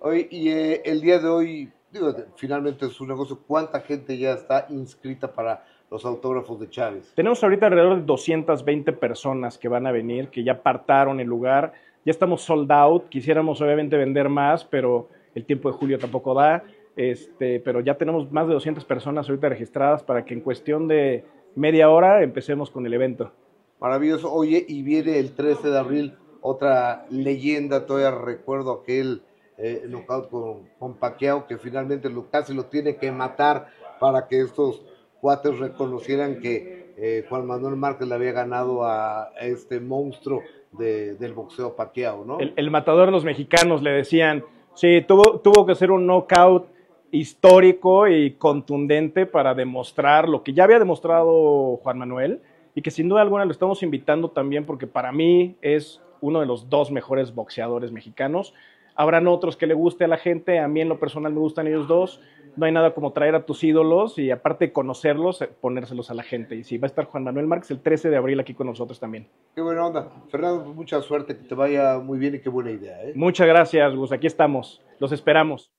Hoy, 0.00 0.28
y 0.30 0.50
eh, 0.50 0.82
el 0.84 1.00
día 1.00 1.18
de 1.18 1.28
hoy, 1.28 1.72
digo, 1.94 2.12
finalmente 2.36 2.86
es 2.86 3.00
un 3.00 3.08
negocio, 3.08 3.38
¿cuánta 3.46 3.80
gente 3.80 4.18
ya 4.18 4.32
está 4.32 4.66
inscrita 4.68 5.32
para 5.32 5.64
los 5.90 6.04
autógrafos 6.04 6.58
de 6.58 6.68
Chávez? 6.68 7.12
Tenemos 7.14 7.42
ahorita 7.42 7.66
alrededor 7.66 7.96
de 7.96 8.02
220 8.02 8.92
personas 8.94 9.56
que 9.56 9.68
van 9.68 9.86
a 9.86 9.92
venir, 9.92 10.28
que 10.28 10.42
ya 10.42 10.52
apartaron 10.52 11.20
el 11.20 11.28
lugar. 11.28 11.72
Ya 12.04 12.10
estamos 12.10 12.42
sold 12.42 12.70
out. 12.72 13.08
Quisiéramos 13.08 13.60
obviamente 13.60 13.96
vender 13.96 14.28
más, 14.28 14.64
pero 14.64 15.08
el 15.34 15.46
tiempo 15.46 15.70
de 15.70 15.76
julio 15.76 15.98
tampoco 15.98 16.34
da. 16.34 16.64
Este, 16.96 17.60
pero 17.60 17.80
ya 17.80 17.96
tenemos 17.96 18.30
más 18.30 18.46
de 18.46 18.54
200 18.54 18.84
personas 18.84 19.28
ahorita 19.28 19.48
registradas 19.48 20.02
para 20.02 20.24
que 20.24 20.34
en 20.34 20.40
cuestión 20.40 20.88
de 20.88 21.24
media 21.54 21.90
hora 21.90 22.22
empecemos 22.22 22.70
con 22.70 22.84
el 22.86 22.94
evento. 22.94 23.32
Maravilloso. 23.80 24.32
Oye, 24.32 24.64
y 24.66 24.82
viene 24.82 25.18
el 25.18 25.34
13 25.34 25.70
de 25.70 25.78
abril 25.78 26.14
otra 26.40 27.06
leyenda, 27.08 27.86
todavía 27.86 28.10
recuerdo 28.10 28.72
aquel 28.82 29.22
eh, 29.58 29.84
knockout 29.86 30.30
con, 30.30 30.68
con 30.78 30.94
Pacquiao 30.94 31.46
que 31.46 31.58
finalmente 31.58 32.10
lo, 32.10 32.30
casi 32.30 32.54
lo 32.54 32.66
tiene 32.66 32.96
que 32.96 33.12
matar 33.12 33.68
para 34.00 34.26
que 34.26 34.40
estos 34.40 34.82
cuates 35.20 35.58
reconocieran 35.58 36.40
que 36.40 36.92
eh, 36.96 37.24
Juan 37.28 37.46
Manuel 37.46 37.76
Márquez 37.76 38.08
le 38.08 38.14
había 38.14 38.32
ganado 38.32 38.84
a, 38.84 39.32
este 39.40 39.80
monstruo 39.80 40.42
de, 40.72 41.14
del 41.14 41.32
boxeo 41.32 41.74
Pacquiao, 41.74 42.24
¿no? 42.24 42.38
El, 42.40 42.52
el, 42.56 42.70
matador 42.70 43.06
de 43.06 43.12
los 43.12 43.24
mexicanos 43.24 43.82
le 43.82 43.90
decían, 43.90 44.44
sí, 44.74 45.04
tuvo, 45.06 45.40
tuvo 45.40 45.66
que 45.66 45.74
ser 45.74 45.90
un 45.90 46.06
knockout 46.06 46.68
histórico 47.10 48.08
y 48.08 48.32
contundente 48.32 49.24
para 49.24 49.54
demostrar 49.54 50.28
lo 50.28 50.42
que 50.42 50.52
ya 50.52 50.64
había 50.64 50.78
demostrado 50.80 51.76
Juan 51.76 51.98
Manuel 51.98 52.40
y 52.74 52.82
que 52.82 52.90
sin 52.90 53.08
duda 53.08 53.22
alguna 53.22 53.44
lo 53.44 53.52
estamos 53.52 53.82
invitando 53.82 54.30
también 54.30 54.66
porque 54.66 54.86
para 54.86 55.12
mí 55.12 55.56
es 55.62 56.02
uno 56.20 56.40
de 56.40 56.46
los 56.46 56.68
dos 56.68 56.90
mejores 56.90 57.34
boxeadores 57.34 57.92
mexicanos. 57.92 58.54
Habrán 58.96 59.26
otros 59.26 59.56
que 59.56 59.66
le 59.66 59.74
guste 59.74 60.04
a 60.04 60.08
la 60.08 60.18
gente, 60.18 60.60
a 60.60 60.68
mí 60.68 60.80
en 60.80 60.88
lo 60.88 60.98
personal 61.00 61.32
me 61.32 61.40
gustan 61.40 61.66
ellos 61.66 61.88
dos. 61.88 62.20
No 62.56 62.66
hay 62.66 62.72
nada 62.72 62.94
como 62.94 63.12
traer 63.12 63.34
a 63.34 63.44
tus 63.44 63.64
ídolos 63.64 64.16
y 64.16 64.30
aparte 64.30 64.66
de 64.66 64.72
conocerlos, 64.72 65.42
eh, 65.42 65.50
ponérselos 65.60 66.10
a 66.12 66.14
la 66.14 66.22
gente. 66.22 66.54
Y 66.54 66.62
sí, 66.62 66.78
va 66.78 66.86
a 66.86 66.88
estar 66.88 67.06
Juan 67.06 67.24
Manuel 67.24 67.48
Márquez 67.48 67.72
el 67.72 67.80
13 67.80 68.10
de 68.10 68.16
abril 68.16 68.38
aquí 68.38 68.54
con 68.54 68.68
nosotros 68.68 69.00
también. 69.00 69.26
Qué 69.56 69.60
buena 69.60 69.84
onda. 69.84 70.08
Fernando, 70.30 70.62
pues 70.62 70.76
mucha 70.76 71.00
suerte, 71.02 71.36
que 71.36 71.42
te 71.42 71.54
vaya 71.56 71.98
muy 71.98 72.16
bien 72.16 72.36
y 72.36 72.38
qué 72.38 72.48
buena 72.48 72.70
idea. 72.70 73.02
¿eh? 73.02 73.12
Muchas 73.16 73.48
gracias, 73.48 73.92
Gus. 73.96 74.12
Aquí 74.12 74.28
estamos. 74.28 74.80
Los 75.00 75.10
esperamos. 75.10 75.72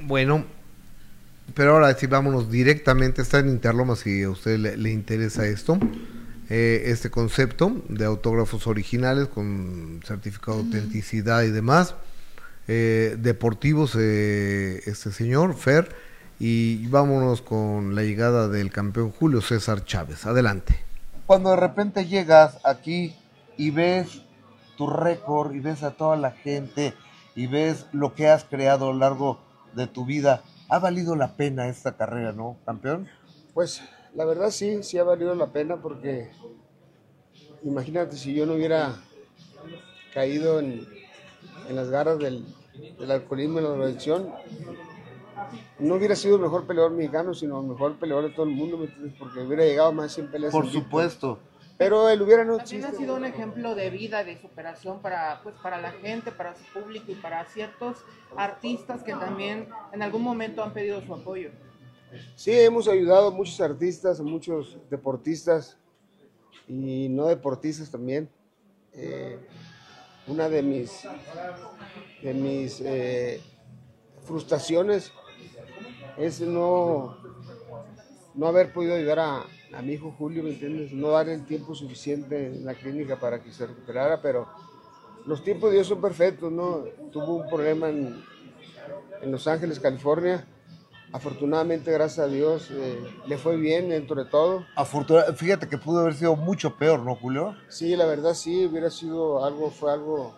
Bueno, 0.00 0.44
pero 1.54 1.72
ahora 1.72 1.92
sí, 1.92 2.06
vámonos 2.06 2.50
directamente. 2.50 3.20
Está 3.20 3.40
en 3.40 3.50
Interloma 3.50 3.96
si 3.96 4.22
a 4.22 4.30
usted 4.30 4.58
le, 4.58 4.78
le 4.78 4.90
interesa 4.90 5.46
esto. 5.46 5.78
Eh, 6.56 6.92
este 6.92 7.10
concepto 7.10 7.82
de 7.88 8.04
autógrafos 8.04 8.68
originales 8.68 9.26
con 9.26 10.00
certificado 10.04 10.58
de 10.58 10.62
autenticidad 10.62 11.42
y 11.42 11.50
demás. 11.50 11.96
Eh, 12.68 13.16
deportivos, 13.18 13.96
eh, 13.98 14.80
este 14.86 15.10
señor, 15.10 15.56
Fer. 15.56 15.88
Y 16.38 16.86
vámonos 16.86 17.42
con 17.42 17.96
la 17.96 18.02
llegada 18.02 18.46
del 18.46 18.70
campeón 18.70 19.10
Julio 19.10 19.40
César 19.40 19.84
Chávez. 19.84 20.26
Adelante. 20.26 20.76
Cuando 21.26 21.50
de 21.50 21.56
repente 21.56 22.06
llegas 22.06 22.60
aquí 22.64 23.16
y 23.56 23.70
ves 23.70 24.22
tu 24.76 24.86
récord 24.86 25.52
y 25.56 25.58
ves 25.58 25.82
a 25.82 25.90
toda 25.90 26.16
la 26.16 26.30
gente 26.30 26.94
y 27.34 27.48
ves 27.48 27.86
lo 27.90 28.14
que 28.14 28.28
has 28.28 28.44
creado 28.44 28.90
a 28.90 28.92
lo 28.92 28.98
largo 29.00 29.40
de 29.74 29.88
tu 29.88 30.04
vida, 30.04 30.44
¿ha 30.68 30.78
valido 30.78 31.16
la 31.16 31.34
pena 31.34 31.66
esta 31.66 31.96
carrera, 31.96 32.30
no, 32.30 32.58
campeón? 32.64 33.08
Pues 33.54 33.82
la 34.14 34.24
verdad 34.24 34.50
sí, 34.50 34.82
sí 34.82 34.98
ha 34.98 35.04
valido 35.04 35.34
la 35.34 35.52
pena 35.52 35.80
porque 35.80 36.30
imagínate 37.62 38.16
si 38.16 38.34
yo 38.34 38.46
no 38.46 38.54
hubiera 38.54 38.96
caído 40.12 40.60
en, 40.60 40.86
en 41.68 41.76
las 41.76 41.90
garras 41.90 42.18
del, 42.18 42.44
del, 42.98 43.10
alcoholismo 43.10 43.58
y 43.58 43.62
la 43.62 43.70
drogadicción, 43.70 44.32
no 45.80 45.94
hubiera 45.96 46.14
sido 46.14 46.36
el 46.36 46.42
mejor 46.42 46.66
peleador 46.66 46.92
mexicano, 46.92 47.34
sino 47.34 47.60
el 47.60 47.66
mejor 47.66 47.98
peleador 47.98 48.28
de 48.28 48.30
todo 48.30 48.46
el 48.46 48.52
mundo, 48.52 48.86
porque 49.18 49.40
hubiera 49.40 49.64
llegado 49.64 49.92
más 49.92 50.06
de 50.06 50.22
100 50.22 50.30
peleas. 50.30 50.52
Por 50.52 50.70
supuesto. 50.70 51.40
Pero 51.76 52.08
él 52.08 52.22
hubiera 52.22 52.44
no 52.44 52.58
También 52.58 52.84
ha 52.84 52.92
sido 52.92 53.16
un 53.16 53.24
ejemplo 53.24 53.74
de 53.74 53.90
vida, 53.90 54.22
de 54.22 54.40
superación 54.40 55.00
para, 55.02 55.40
pues, 55.42 55.56
para 55.60 55.80
la 55.80 55.90
gente, 55.90 56.30
para 56.30 56.54
su 56.54 56.62
público 56.72 57.10
y 57.10 57.16
para 57.16 57.44
ciertos 57.46 58.04
artistas 58.36 59.02
que 59.02 59.12
también 59.12 59.68
en 59.92 60.02
algún 60.02 60.22
momento 60.22 60.62
han 60.62 60.72
pedido 60.72 61.02
su 61.02 61.12
apoyo. 61.12 61.50
Sí, 62.36 62.52
hemos 62.52 62.88
ayudado 62.88 63.28
a 63.28 63.30
muchos 63.30 63.60
artistas, 63.60 64.20
a 64.20 64.22
muchos 64.22 64.78
deportistas 64.90 65.76
y 66.68 67.08
no 67.08 67.26
deportistas 67.26 67.90
también. 67.90 68.28
Eh, 68.92 69.38
una 70.26 70.48
de 70.48 70.62
mis, 70.62 71.02
de 72.22 72.34
mis 72.34 72.80
eh, 72.80 73.40
frustraciones 74.24 75.12
es 76.16 76.40
no, 76.40 77.16
no 78.34 78.46
haber 78.46 78.72
podido 78.72 78.94
ayudar 78.94 79.18
a, 79.18 79.46
a, 79.74 79.82
mi 79.82 79.94
hijo 79.94 80.14
Julio, 80.16 80.42
¿me 80.42 80.50
entiendes? 80.50 80.92
No 80.92 81.10
dar 81.10 81.28
el 81.28 81.44
tiempo 81.44 81.74
suficiente 81.74 82.46
en 82.46 82.64
la 82.64 82.74
clínica 82.74 83.18
para 83.18 83.42
que 83.42 83.52
se 83.52 83.66
recuperara, 83.66 84.22
pero 84.22 84.48
los 85.26 85.42
tiempos 85.42 85.70
de 85.70 85.76
Dios 85.76 85.88
son 85.88 86.00
perfectos, 86.00 86.52
¿no? 86.52 86.84
Tuvo 87.10 87.34
un 87.34 87.48
problema 87.48 87.88
en, 87.88 88.22
en 89.20 89.32
Los 89.32 89.46
Ángeles, 89.46 89.80
California, 89.80 90.46
afortunadamente, 91.14 91.92
gracias 91.92 92.26
a 92.26 92.28
Dios, 92.28 92.72
eh, 92.72 92.98
le 93.28 93.38
fue 93.38 93.56
bien 93.56 93.88
dentro 93.88 94.16
de 94.16 94.28
todo. 94.28 94.66
Afortuna 94.74 95.22
Fíjate 95.36 95.68
que 95.68 95.78
pudo 95.78 96.00
haber 96.00 96.14
sido 96.14 96.34
mucho 96.34 96.76
peor, 96.76 96.98
¿no, 96.98 97.14
Julio? 97.14 97.54
Sí, 97.68 97.94
la 97.94 98.04
verdad 98.04 98.34
sí, 98.34 98.66
hubiera 98.66 98.90
sido 98.90 99.44
algo, 99.44 99.70
fue 99.70 99.92
algo, 99.92 100.34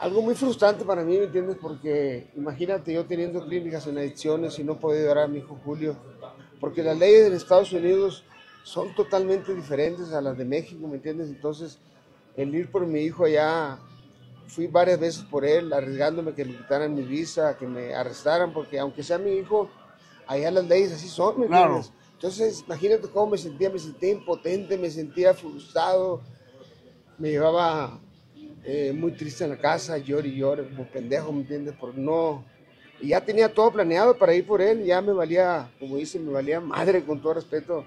algo 0.00 0.22
muy 0.22 0.34
frustrante 0.34 0.84
para 0.84 1.04
mí, 1.04 1.16
¿me 1.16 1.26
entiendes? 1.26 1.58
Porque 1.62 2.32
imagínate 2.36 2.92
yo 2.92 3.06
teniendo 3.06 3.46
clínicas 3.46 3.86
en 3.86 3.98
adicciones 3.98 4.58
y 4.58 4.64
no 4.64 4.80
poder 4.80 5.02
ayudar 5.02 5.18
a 5.18 5.28
mi 5.28 5.38
hijo 5.38 5.56
Julio, 5.64 5.94
porque 6.58 6.82
las 6.82 6.98
leyes 6.98 7.28
en 7.28 7.34
Estados 7.34 7.72
Unidos 7.72 8.24
son 8.64 8.92
totalmente 8.96 9.54
diferentes 9.54 10.12
a 10.12 10.20
las 10.20 10.36
de 10.36 10.44
México, 10.44 10.88
¿me 10.88 10.96
entiendes? 10.96 11.28
Entonces, 11.28 11.78
el 12.36 12.52
ir 12.52 12.68
por 12.68 12.84
mi 12.84 13.02
hijo 13.02 13.26
allá 13.26 13.78
fui 14.52 14.66
varias 14.66 15.00
veces 15.00 15.22
por 15.22 15.46
él, 15.46 15.72
arriesgándome 15.72 16.34
que 16.34 16.44
me 16.44 16.56
quitaran 16.56 16.94
mi 16.94 17.02
visa, 17.02 17.56
que 17.56 17.66
me 17.66 17.94
arrestaran, 17.94 18.52
porque 18.52 18.78
aunque 18.78 19.02
sea 19.02 19.16
mi 19.16 19.32
hijo, 19.32 19.70
allá 20.26 20.50
las 20.50 20.66
leyes 20.66 20.92
así 20.92 21.08
son, 21.08 21.40
¿me 21.40 21.46
claro. 21.46 21.76
entiendes? 21.76 21.92
Entonces, 22.14 22.62
imagínate 22.66 23.08
cómo 23.08 23.32
me 23.32 23.38
sentía, 23.38 23.70
me 23.70 23.78
sentía 23.78 24.10
impotente, 24.10 24.76
me 24.76 24.90
sentía 24.90 25.32
frustrado, 25.32 26.20
me 27.16 27.30
llevaba 27.30 27.98
eh, 28.64 28.92
muy 28.94 29.12
triste 29.12 29.44
en 29.44 29.50
la 29.50 29.58
casa, 29.58 29.96
llor 29.96 30.26
y 30.26 30.36
llor, 30.36 30.68
como 30.68 30.86
pendejo, 30.86 31.32
¿me 31.32 31.40
entiendes? 31.40 31.74
Por 31.74 31.96
no... 31.96 32.44
Y 33.00 33.08
ya 33.08 33.24
tenía 33.24 33.52
todo 33.52 33.72
planeado 33.72 34.16
para 34.16 34.34
ir 34.34 34.46
por 34.46 34.60
él, 34.60 34.84
ya 34.84 35.00
me 35.00 35.12
valía, 35.12 35.72
como 35.80 35.96
dicen, 35.96 36.24
me 36.26 36.32
valía 36.32 36.60
madre, 36.60 37.02
con 37.04 37.20
todo 37.20 37.34
respeto, 37.34 37.84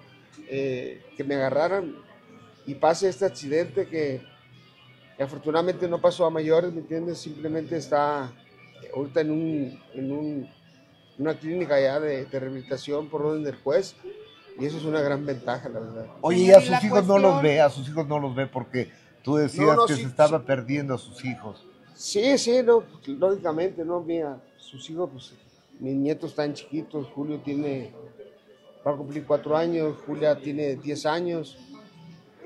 eh, 0.49 1.01
que 1.15 1.23
me 1.23 1.35
agarraran 1.35 1.95
y 2.65 2.73
pase 2.73 3.07
este 3.07 3.23
accidente 3.23 3.87
que 3.87 4.21
y 5.17 5.23
afortunadamente 5.23 5.87
no 5.87 5.99
pasó 5.99 6.25
a 6.25 6.29
mayores, 6.29 6.73
¿me 6.73 6.81
entiendes? 6.81 7.19
Simplemente 7.19 7.77
está 7.77 8.31
ahorita 8.93 9.21
en, 9.21 9.31
un, 9.31 9.79
en 9.93 10.11
un, 10.11 10.49
una 11.17 11.37
clínica 11.37 11.79
ya 11.79 11.99
de, 11.99 12.25
de, 12.25 12.39
rehabilitación 12.39 13.07
por 13.07 13.21
orden 13.21 13.43
del 13.43 13.55
juez 13.55 13.95
y 14.59 14.65
eso 14.65 14.77
es 14.77 14.83
una 14.83 15.01
gran 15.01 15.25
ventaja, 15.25 15.69
la 15.69 15.79
verdad. 15.79 16.07
Oye, 16.21 16.43
y 16.43 16.51
a 16.51 16.59
sus 16.59 16.69
hijos 16.83 16.89
cuestión... 16.89 17.21
no 17.21 17.29
los 17.29 17.41
ve, 17.41 17.61
a 17.61 17.69
sus 17.69 17.87
hijos 17.87 18.07
no 18.07 18.19
los 18.19 18.35
ve 18.35 18.47
porque 18.47 18.91
tú 19.23 19.35
decías 19.35 19.67
no, 19.67 19.75
no, 19.75 19.85
que 19.85 19.95
sí, 19.95 20.01
se 20.01 20.07
estaba 20.07 20.39
sí. 20.39 20.43
perdiendo 20.45 20.93
a 20.93 20.97
sus 20.97 21.23
hijos. 21.23 21.65
Sí, 21.93 22.37
sí, 22.37 22.61
no, 22.63 22.83
lógicamente, 23.07 23.85
no, 23.85 24.01
mira, 24.01 24.41
sus 24.57 24.89
hijos, 24.89 25.09
pues 25.11 25.33
mis 25.79 25.95
nietos 25.95 26.31
están 26.31 26.53
chiquitos, 26.53 27.07
Julio 27.07 27.39
tiene, 27.39 27.93
va 28.85 28.91
a 28.91 28.95
cumplir 28.95 29.25
cuatro 29.25 29.55
años, 29.55 29.95
Julia 30.05 30.37
tiene 30.37 30.75
diez 30.75 31.05
años 31.05 31.57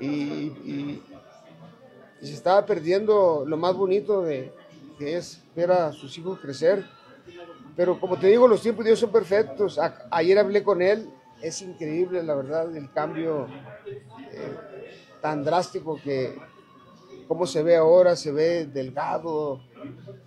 y, 0.00 0.06
y 0.06 1.02
y 2.20 2.26
se 2.26 2.34
estaba 2.34 2.64
perdiendo 2.66 3.44
lo 3.46 3.56
más 3.56 3.74
bonito 3.74 4.22
de 4.22 4.52
que 4.98 5.16
es 5.16 5.42
ver 5.56 5.70
a 5.72 5.92
sus 5.92 6.16
hijos 6.18 6.38
crecer. 6.38 6.84
Pero 7.76 7.98
como 7.98 8.18
te 8.18 8.26
digo, 8.26 8.46
los 8.46 8.60
tiempos 8.60 8.84
de 8.84 8.90
Dios 8.90 9.00
son 9.00 9.10
perfectos. 9.10 9.80
Ayer 10.10 10.38
hablé 10.38 10.62
con 10.62 10.82
él, 10.82 11.08
es 11.40 11.62
increíble 11.62 12.22
la 12.22 12.34
verdad 12.34 12.76
el 12.76 12.90
cambio 12.92 13.46
eh, 13.86 14.54
tan 15.22 15.42
drástico 15.42 15.98
que 16.02 16.36
cómo 17.26 17.46
se 17.46 17.62
ve 17.62 17.76
ahora, 17.76 18.16
se 18.16 18.32
ve 18.32 18.66
delgado, 18.66 19.60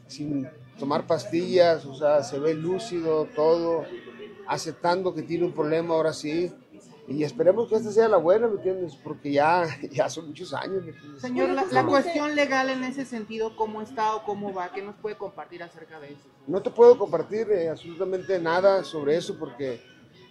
sin 0.07 0.49
tomar 0.79 1.05
pastillas, 1.05 1.85
o 1.85 1.93
sea, 1.93 2.23
se 2.23 2.39
ve 2.39 2.53
lúcido 2.55 3.27
todo, 3.35 3.83
aceptando 4.47 5.13
que 5.13 5.21
tiene 5.21 5.45
un 5.45 5.53
problema 5.53 5.93
ahora 5.93 6.13
sí 6.13 6.51
y 7.07 7.23
esperemos 7.23 7.67
que 7.67 7.75
esta 7.75 7.91
sea 7.91 8.07
la 8.07 8.17
buena, 8.17 8.47
¿me 8.47 8.55
entiendes? 8.55 8.95
Porque 8.95 9.31
ya, 9.31 9.65
ya 9.91 10.09
son 10.09 10.27
muchos 10.27 10.53
años. 10.53 10.83
Señor, 11.17 11.49
la, 11.49 11.65
la, 11.65 11.85
cuestión 11.85 12.35
legal 12.35 12.69
en 12.69 12.83
ese 12.83 13.05
sentido, 13.05 13.55
¿cómo 13.55 13.81
está 13.81 14.15
o 14.15 14.23
cómo 14.23 14.53
va? 14.53 14.71
¿Qué 14.71 14.81
nos 14.81 14.95
puede 14.95 15.17
compartir 15.17 15.63
acerca 15.63 15.99
de 15.99 16.13
eso? 16.13 16.27
No 16.47 16.61
te 16.61 16.69
puedo 16.69 16.97
compartir 16.97 17.49
eh, 17.51 17.69
absolutamente 17.69 18.39
nada 18.39 18.83
sobre 18.83 19.17
eso 19.17 19.37
porque 19.37 19.81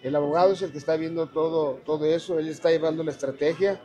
el 0.03 0.17
abogado 0.17 0.53
es 0.53 0.63
el 0.63 0.73
que 0.73 0.79
está 0.79 0.97
viendo 0.97 1.29
todo, 1.29 1.81
todo 1.85 2.05
eso, 2.07 2.39
él 2.39 2.49
está 2.49 2.71
llevando 2.71 3.05
la 3.05 3.11
estrategia. 3.11 3.81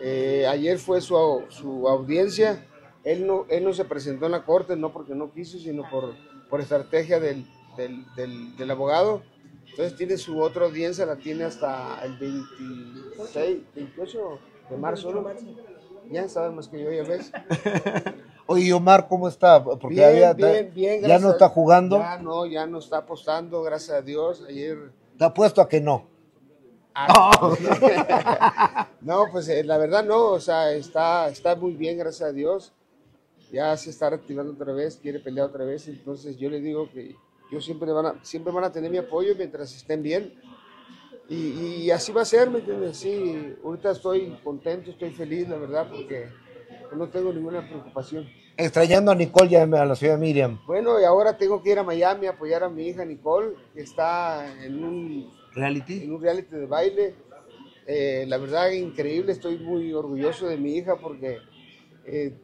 Eh, 0.00 0.46
ayer 0.48 0.78
fue 0.78 1.00
su, 1.00 1.44
su 1.50 1.88
audiencia 1.88 2.66
él 3.04 3.26
no, 3.26 3.46
él 3.48 3.64
no 3.64 3.72
se 3.72 3.84
presentó 3.84 4.26
en 4.26 4.32
la 4.32 4.44
corte, 4.44 4.76
no 4.76 4.92
porque 4.92 5.14
no 5.14 5.32
quiso, 5.32 5.58
sino 5.58 5.88
por, 5.90 6.14
por 6.48 6.60
estrategia 6.60 7.18
del, 7.18 7.46
del, 7.76 8.04
del, 8.14 8.56
del 8.56 8.70
abogado. 8.70 9.22
Entonces 9.72 9.96
tiene 9.96 10.16
su 10.18 10.38
otra 10.40 10.66
audiencia, 10.66 11.06
la 11.06 11.16
tiene 11.16 11.44
hasta 11.44 12.04
el 12.04 12.16
26, 12.18 13.58
28 13.74 14.38
de 14.70 14.76
marzo, 14.76 15.12
¿no? 15.12 15.26
Ya 16.10 16.28
saben 16.28 16.56
más 16.56 16.68
que 16.68 16.82
yo, 16.82 16.92
ya 16.92 17.04
ves. 17.04 17.32
Oye, 18.46 18.70
Omar, 18.72 19.08
¿cómo 19.08 19.28
está? 19.28 19.62
Porque 19.64 19.88
Bien, 19.88 20.08
había- 20.08 20.32
bien, 20.34 20.72
bien, 20.74 21.02
ya 21.02 21.18
no 21.18 21.30
está 21.30 21.48
jugando. 21.48 21.98
Ya 21.98 22.18
no, 22.18 22.44
ya 22.44 22.66
no 22.66 22.80
está 22.80 22.98
apostando, 22.98 23.62
gracias 23.62 23.96
a 23.96 24.02
Dios. 24.02 24.44
Ayer 24.46 24.90
Te 25.16 25.24
apuesto 25.24 25.62
a 25.62 25.68
que 25.68 25.80
no. 25.80 26.06
no, 29.00 29.24
pues 29.32 29.48
eh, 29.48 29.64
la 29.64 29.78
verdad 29.78 30.04
no, 30.04 30.32
o 30.32 30.40
sea, 30.40 30.72
está, 30.72 31.30
está 31.30 31.56
muy 31.56 31.72
bien, 31.72 31.96
gracias 31.96 32.28
a 32.28 32.32
Dios. 32.32 32.74
Ya 33.50 33.74
se 33.78 33.88
está 33.88 34.10
reactivando 34.10 34.52
otra 34.52 34.74
vez, 34.74 34.98
quiere 35.00 35.18
pelear 35.18 35.46
otra 35.48 35.64
vez, 35.64 35.88
entonces 35.88 36.36
yo 36.36 36.50
le 36.50 36.60
digo 36.60 36.90
que 36.90 37.16
yo 37.52 37.60
siempre 37.60 37.92
van 37.92 38.06
a, 38.06 38.24
siempre 38.24 38.50
van 38.50 38.64
a 38.64 38.72
tener 38.72 38.90
mi 38.90 38.96
apoyo 38.96 39.34
mientras 39.36 39.76
estén 39.76 40.02
bien. 40.02 40.32
Y, 41.28 41.84
y 41.84 41.90
así 41.90 42.10
va 42.10 42.22
a 42.22 42.24
ser, 42.24 42.50
¿me 42.50 42.58
entiendes? 42.60 42.96
Sí, 42.96 43.54
ahorita 43.62 43.90
estoy 43.90 44.38
contento, 44.42 44.90
estoy 44.90 45.10
feliz, 45.10 45.48
la 45.48 45.56
verdad, 45.56 45.86
porque 45.90 46.28
no 46.96 47.08
tengo 47.08 47.32
ninguna 47.32 47.66
preocupación. 47.66 48.26
Extrañando 48.56 49.10
a 49.10 49.14
Nicole 49.14 49.50
ya 49.50 49.62
a 49.62 49.66
la 49.66 49.94
ciudad 49.94 50.14
de 50.14 50.20
Miriam. 50.20 50.60
Bueno, 50.66 51.00
y 51.00 51.04
ahora 51.04 51.36
tengo 51.36 51.62
que 51.62 51.70
ir 51.70 51.78
a 51.78 51.82
Miami 51.82 52.26
a 52.26 52.30
apoyar 52.30 52.64
a 52.64 52.68
mi 52.70 52.86
hija 52.86 53.04
Nicole, 53.04 53.54
que 53.74 53.82
está 53.82 54.62
en 54.64 54.82
un 54.82 55.30
¿Reality? 55.52 56.04
en 56.04 56.14
un 56.14 56.22
reality 56.22 56.56
de 56.56 56.66
baile. 56.66 57.14
Eh, 57.86 58.24
la 58.28 58.38
verdad, 58.38 58.70
increíble, 58.70 59.32
estoy 59.32 59.58
muy 59.58 59.92
orgulloso 59.92 60.46
de 60.46 60.56
mi 60.56 60.76
hija 60.76 60.96
porque 60.96 61.38
eh, 62.06 62.34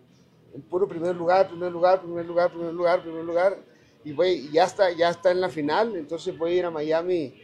en 0.55 0.63
puro 0.63 0.87
primer 0.87 1.17
lugar, 1.17 1.49
primer 1.49 1.73
lugar, 1.73 2.01
primer 2.01 2.27
lugar, 2.27 2.51
primer 2.51 2.75
lugar, 2.75 3.03
primer 3.03 3.25
lugar. 3.25 3.68
Y 4.09 4.13
voy, 4.15 4.29
y 4.29 4.53
ya 4.53 4.65
está, 4.65 4.91
ya 4.91 5.11
está 5.11 5.31
en 5.33 5.41
la 5.43 5.51
final, 5.51 5.95
entonces 5.95 6.37
voy 6.39 6.53
a 6.53 6.55
ir 6.57 6.65
a 6.65 6.71
Miami. 6.71 7.35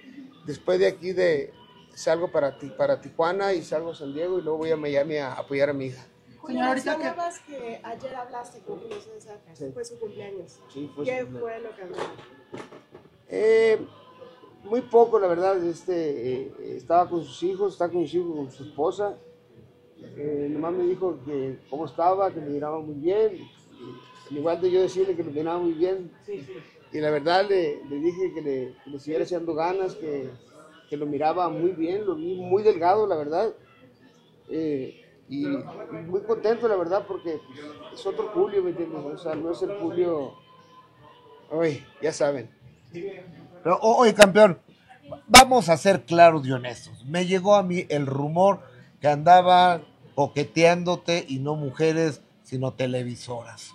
Después 0.47 0.79
de 0.79 0.87
aquí 0.87 1.13
de 1.13 1.53
salgo 1.95 2.33
para, 2.33 2.57
Ti- 2.59 2.73
para 2.77 3.03
Tijuana 3.03 3.53
y 3.53 3.63
salgo 3.63 3.91
a 3.91 3.95
San 3.95 4.15
Diego 4.15 4.39
y 4.39 4.43
luego 4.43 4.59
voy 4.59 4.71
a 4.71 4.77
Miami 4.77 5.17
a 5.19 5.35
apoyar 5.35 5.69
a 5.69 5.73
mi 5.75 5.87
hija. 5.87 6.07
Señor, 6.47 6.47
Señor, 6.47 6.69
ahorita 6.69 7.33
que- 7.47 7.81
ayer 7.85 8.15
hablaste 8.15 8.61
con 8.61 8.81
César, 8.81 9.39
Sí. 9.53 9.67
fue 9.75 9.85
su 9.85 9.99
cumpleaños. 9.99 10.59
Sí, 10.73 10.91
fue 10.95 11.05
¿Qué 11.05 11.21
su 11.21 11.27
cumpleaños. 11.27 11.41
fue 11.41 11.61
lo 11.61 11.77
que 11.77 11.83
hablaron? 11.83 12.11
Eh, 13.29 13.79
muy 14.65 14.81
poco, 14.81 15.19
la 15.21 15.27
verdad. 15.27 15.63
Este, 15.65 16.33
eh, 16.45 16.53
estaba 16.77 17.09
con 17.11 17.23
sus 17.25 17.43
hijos, 17.43 17.75
está 17.75 17.91
con 17.91 18.05
sus 18.07 18.15
hijos, 18.15 18.37
con 18.37 18.51
su 18.51 18.65
esposa. 18.65 19.19
Eh, 20.17 20.49
nomás 20.51 20.73
me 20.73 20.85
dijo 20.85 21.19
que 21.27 21.59
cómo 21.69 21.85
estaba, 21.85 22.31
que 22.33 22.41
me 22.41 22.49
miraba 22.49 22.79
muy 22.81 22.95
bien. 22.95 23.39
Igual 24.31 24.61
de 24.61 24.71
yo 24.71 24.81
decirle 24.83 25.17
que 25.17 25.23
me 25.23 25.33
miraba 25.33 25.59
muy 25.59 25.73
bien. 25.73 26.11
Y 26.93 27.01
la 27.01 27.11
verdad 27.11 27.47
le, 27.49 27.85
le 27.85 27.97
dije 27.97 28.33
que 28.33 28.43
le, 28.43 28.75
que 28.85 28.91
le 28.91 28.99
siguiera 28.99 29.25
echando 29.25 29.55
ganas, 29.55 29.95
que, 29.95 30.31
que 30.89 30.97
lo 30.97 31.07
miraba 31.07 31.49
muy 31.49 31.73
bien, 31.73 32.07
lo 32.07 32.15
vi 32.15 32.37
muy 32.37 32.63
delgado, 32.63 33.07
la 33.07 33.17
verdad. 33.17 33.53
Eh, 34.49 35.05
y, 35.29 35.47
muy 35.47 36.21
contento, 36.23 36.69
la 36.69 36.77
verdad, 36.77 37.05
porque 37.07 37.41
es 37.93 38.07
otro 38.07 38.29
Julio, 38.29 38.63
¿me 38.63 38.71
entiendes? 38.71 39.01
O 39.05 39.19
sea, 39.19 39.35
no 39.35 39.53
es 39.53 39.63
el 39.63 39.79
Julio. 39.79 40.35
Ay, 41.51 41.85
ya 42.03 42.13
saben. 42.13 42.51
Pero, 42.93 43.79
oye, 43.81 44.15
campeón, 44.15 44.59
vamos 45.27 45.69
a 45.69 45.77
ser 45.77 46.05
claros 46.05 46.47
y 46.47 46.53
honestos. 46.53 47.05
Me 47.07 47.27
llegó 47.27 47.55
a 47.55 47.63
mí 47.63 47.87
el 47.89 48.07
rumor 48.07 48.61
que 49.01 49.09
andaba 49.09 49.83
coqueteándote 50.15 51.25
y 51.27 51.39
no 51.39 51.57
mujeres, 51.57 52.23
sino 52.43 52.73
televisoras. 52.73 53.74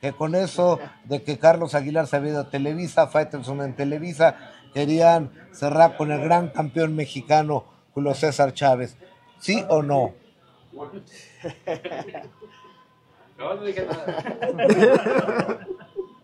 Que 0.00 0.12
con 0.12 0.34
eso 0.34 0.78
de 1.04 1.22
que 1.22 1.38
Carlos 1.38 1.74
Aguilar 1.74 2.06
se 2.06 2.16
había 2.16 2.30
ido 2.32 2.40
a 2.40 2.50
Televisa, 2.50 3.08
Faitelson 3.08 3.60
en 3.62 3.74
Televisa, 3.74 4.36
querían 4.72 5.32
cerrar 5.52 5.96
con 5.96 6.12
el 6.12 6.20
gran 6.20 6.48
campeón 6.50 6.94
mexicano 6.94 7.64
Julio 7.94 8.14
César 8.14 8.52
Chávez. 8.54 8.96
¿Sí 9.40 9.64
o 9.68 9.82
no? 9.82 10.14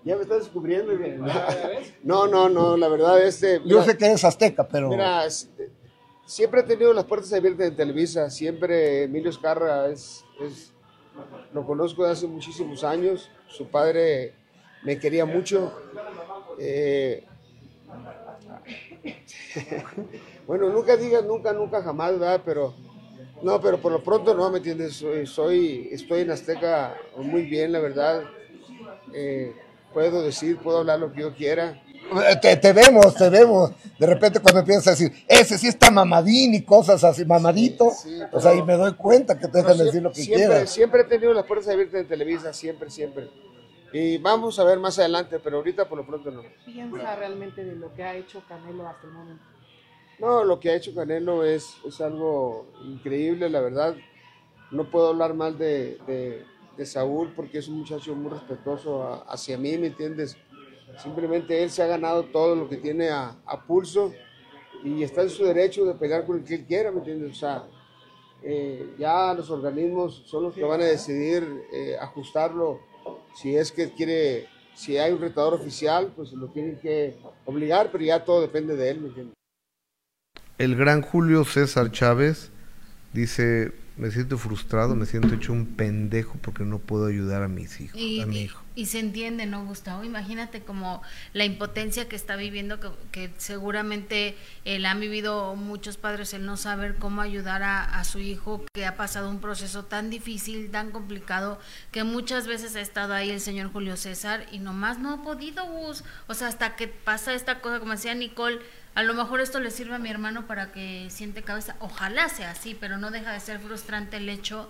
Ya 0.05 0.17
me 0.17 0.23
estás 0.23 0.41
descubriendo. 0.41 0.93
No, 2.03 2.27
no, 2.27 2.49
no, 2.51 2.77
la 2.77 2.89
verdad, 2.89 3.23
este. 3.23 3.63
Yo 3.65 3.83
sé 3.83 3.97
que 3.97 4.05
eres 4.05 4.23
azteca, 4.23 4.69
pero... 4.69 4.91
Mira, 4.91 5.25
s- 5.25 5.49
siempre 6.27 6.61
he 6.61 6.65
tenido 6.65 6.93
las 6.93 7.05
puertas 7.05 7.33
abiertas 7.33 7.69
en 7.69 7.77
Televisa. 7.77 8.29
Siempre 8.29 9.05
Emilio 9.05 9.31
Escarra 9.31 9.87
es, 9.89 10.23
es- 10.43 10.74
lo 11.53 11.65
conozco 11.65 12.05
de 12.05 12.13
hace 12.13 12.27
muchísimos 12.27 12.85
años. 12.85 13.31
Su 13.49 13.69
padre 13.69 14.35
me 14.83 14.99
quería 14.99 15.25
mucho. 15.25 15.73
Eh, 16.59 17.25
bueno, 20.47 20.69
nunca 20.71 20.97
digas 20.97 21.25
nunca, 21.25 21.53
nunca, 21.53 21.83
jamás, 21.83 22.13
¿verdad? 22.13 22.43
Pero 22.45 22.75
no, 23.43 23.61
pero 23.61 23.79
por 23.79 23.93
lo 23.93 24.03
pronto 24.03 24.35
no, 24.35 24.51
¿me 24.51 24.59
entiendes? 24.59 24.95
Soy, 24.95 25.27
soy 25.27 25.89
estoy 25.93 26.23
en 26.23 26.31
Azteca 26.31 26.97
muy 27.17 27.43
bien, 27.43 27.73
la 27.73 27.81
verdad. 27.81 28.25
Eh, 29.13 29.55
puedo 29.93 30.23
decir, 30.23 30.59
puedo 30.59 30.79
hablar 30.79 30.99
lo 30.99 31.13
que 31.13 31.21
yo 31.21 31.35
quiera. 31.35 31.84
Te, 32.41 32.57
te 32.57 32.73
vemos, 32.73 33.15
te 33.15 33.29
vemos. 33.29 33.73
De 33.99 34.07
repente 34.07 34.41
cuando 34.41 34.61
empiezas 34.61 34.87
a 34.89 34.91
decir, 34.91 35.13
ese 35.29 35.57
sí 35.59 35.69
está 35.69 35.91
mamadín 35.91 36.55
y 36.55 36.63
cosas 36.63 37.03
así, 37.05 37.25
mamadito, 37.25 37.91
Sí, 37.91 38.21
o 38.33 38.41
sea, 38.41 38.51
pero- 38.53 38.63
y 38.63 38.67
me 38.67 38.75
doy 38.77 38.93
cuenta 38.95 39.39
que 39.39 39.49
te 39.49 39.59
dejan 39.59 39.79
No, 39.79 39.85
decir 39.85 40.03
lo 40.03 40.11
que 40.11 40.23
siempre, 40.23 40.47
quieras. 40.47 40.71
Siempre 40.71 41.01
he 41.03 41.05
tenido 41.05 41.33
las 41.33 41.45
puertas 41.45 41.69
abiertas 41.69 42.01
en 42.01 42.09
Televisa, 42.09 42.53
siempre, 42.53 42.91
siempre. 42.91 43.29
Y 43.93 44.19
vamos 44.19 44.59
a 44.59 44.65
ver 44.65 44.79
más 44.79 44.99
adelante, 44.99 45.39
pero 45.39 45.59
ahorita 45.59 45.89
por 45.89 45.99
lo 45.99 46.07
pronto 46.07 46.31
no. 46.31 46.43
piensa 46.67 47.15
realmente 47.17 47.65
de 47.65 47.77
lo 47.77 47.95
que 47.95 48.03
ha 48.03 48.15
hecho 48.17 48.43
Canelo 48.49 48.87
hasta 48.89 49.07
el 49.07 49.13
momento? 49.13 49.45
No, 50.19 50.45
lo 50.45 50.61
que 50.61 50.71
ha 50.71 50.75
hecho 50.75 50.95
Canelo 50.95 51.45
es, 51.45 51.67
es 51.87 52.01
algo 52.01 52.67
increíble, 52.85 53.49
la 53.49 53.61
verdad. 53.61 53.95
No 54.71 54.91
puedo 54.91 55.09
hablar 55.09 55.35
mal 55.35 55.57
de, 55.59 55.99
de- 56.07 56.45
de 56.77 56.87
Saúl 56.87 57.33
porque 57.37 57.59
es 57.59 57.69
un 57.69 57.79
muchacho 57.79 58.15
muy 58.17 58.33
respetuoso 58.33 59.03
a- 59.05 59.33
hacia 59.33 59.57
mí, 59.57 59.79
¿me 59.79 59.87
entiendes? 59.89 60.37
Simplemente 61.03 61.63
él 61.63 61.71
se 61.71 61.83
ha 61.83 61.87
ganado 61.87 62.25
todo 62.25 62.55
lo 62.55 62.69
que 62.69 62.77
tiene 62.77 63.09
a, 63.09 63.37
a 63.47 63.67
pulso 63.67 64.13
y 64.85 65.03
está 65.03 65.23
en 65.23 65.31
su 65.31 65.45
derecho 65.45 65.85
de 65.85 65.95
pelear 65.95 66.27
con 66.27 66.39
el 66.39 66.45
que 66.45 66.57
él 66.57 66.65
quiera, 66.67 66.91
¿me 66.91 66.99
entiendes? 66.99 67.33
O 67.33 67.35
sea, 67.35 67.65
eh, 68.43 68.95
ya 68.99 69.33
los 69.33 69.49
organismos 69.49 70.23
son 70.27 70.43
los 70.45 70.55
que 70.55 70.63
van 70.63 70.83
a 70.83 70.85
decidir 70.85 71.43
eh, 71.73 71.97
ajustarlo. 71.99 72.81
Si 73.35 73.57
es 73.57 73.73
que 73.73 73.91
quiere, 73.93 74.47
si 74.75 74.99
hay 74.99 75.13
un 75.13 75.21
retador 75.21 75.55
oficial, 75.55 76.13
pues 76.15 76.33
lo 76.33 76.49
tienen 76.49 76.79
que 76.79 77.17
obligar, 77.47 77.91
pero 77.91 78.05
ya 78.05 78.23
todo 78.23 78.43
depende 78.43 78.77
de 78.77 78.91
él, 78.91 79.01
¿me 79.01 79.09
entiendes? 79.09 79.35
El 80.59 80.77
gran 80.77 81.01
Julio 81.01 81.45
César 81.45 81.91
Chávez 81.91 82.51
dice, 83.15 83.73
me 83.97 84.11
siento 84.11 84.37
frustrado, 84.37 84.95
me 84.95 85.07
siento 85.07 85.35
hecho 85.35 85.53
un 85.53 85.75
pendejo 85.75 86.39
porque 86.43 86.65
no 86.65 86.79
puedo 86.79 87.07
ayudar 87.07 87.43
a 87.43 87.49
mis 87.49 87.81
hijos, 87.81 87.99
Y, 87.99 88.21
a 88.21 88.27
mi 88.27 88.43
hijo. 88.43 88.64
Y 88.75 88.87
se 88.87 88.99
entiende, 88.99 89.47
¿no, 89.47 89.65
Gustavo? 89.65 90.05
Imagínate 90.05 90.63
como 90.63 91.03
la 91.33 91.45
impotencia 91.45 92.09
que 92.09 92.17
está 92.17 92.37
viviendo, 92.37 92.81
que, 93.13 93.33
seguramente 93.37 94.37
él 94.65 94.85
han 94.87 95.01
vivido 95.01 95.55
muchos 95.55 95.97
padres, 95.97 96.35
el 96.35 96.45
no 96.45 96.57
saber 96.57 96.97
cómo 96.97 97.23
ayudar 97.23 97.63
a, 97.63 97.83
a 97.83 98.05
su 98.05 98.19
hijo 98.19 98.65
que 98.75 98.87
ha 98.87 98.97
pasado 98.97 99.31
un 99.31 99.41
proceso 99.41 99.85
tan 99.85 100.11
difícil, 100.11 100.71
tan 100.71 100.91
complicado, 100.91 101.61
que 101.93 102.03
muchas 102.05 102.47
veces 102.47 102.75
ha 102.77 102.81
estado 102.81 103.15
ahí 103.15 103.31
el 103.31 103.41
señor 103.41 103.73
Julio 103.73 103.97
César 103.97 104.47
y 104.51 104.59
nomás 104.59 104.99
no 104.99 105.13
ha 105.13 105.23
podido, 105.23 105.65
Gus. 105.67 106.03
O 106.27 106.35
sea, 106.35 106.49
hasta 106.49 106.77
que 106.77 106.89
pasa 106.89 107.35
esta 107.35 107.61
cosa, 107.61 107.79
como 107.79 107.93
decía 107.93 108.15
Nicole, 108.15 108.61
a 108.95 109.03
lo 109.03 109.15
mejor 109.15 109.41
esto 109.41 109.59
le 109.59 109.71
sirve 109.71 109.97
a 109.97 109.99
mi 109.99 110.09
hermano 110.09 110.47
para 110.47 110.71
que 110.71 111.09
siente 111.11 111.43
cabeza. 111.43 111.77
Ojalá 111.81 112.29
sea 112.29 112.53
así, 112.53 112.77
pero 112.79 112.97
no 112.97 113.11
deja 113.11 113.33
de 113.33 113.41
ser 113.41 113.59
frustrante 113.59 114.19
el 114.19 114.29
hecho 114.29 114.69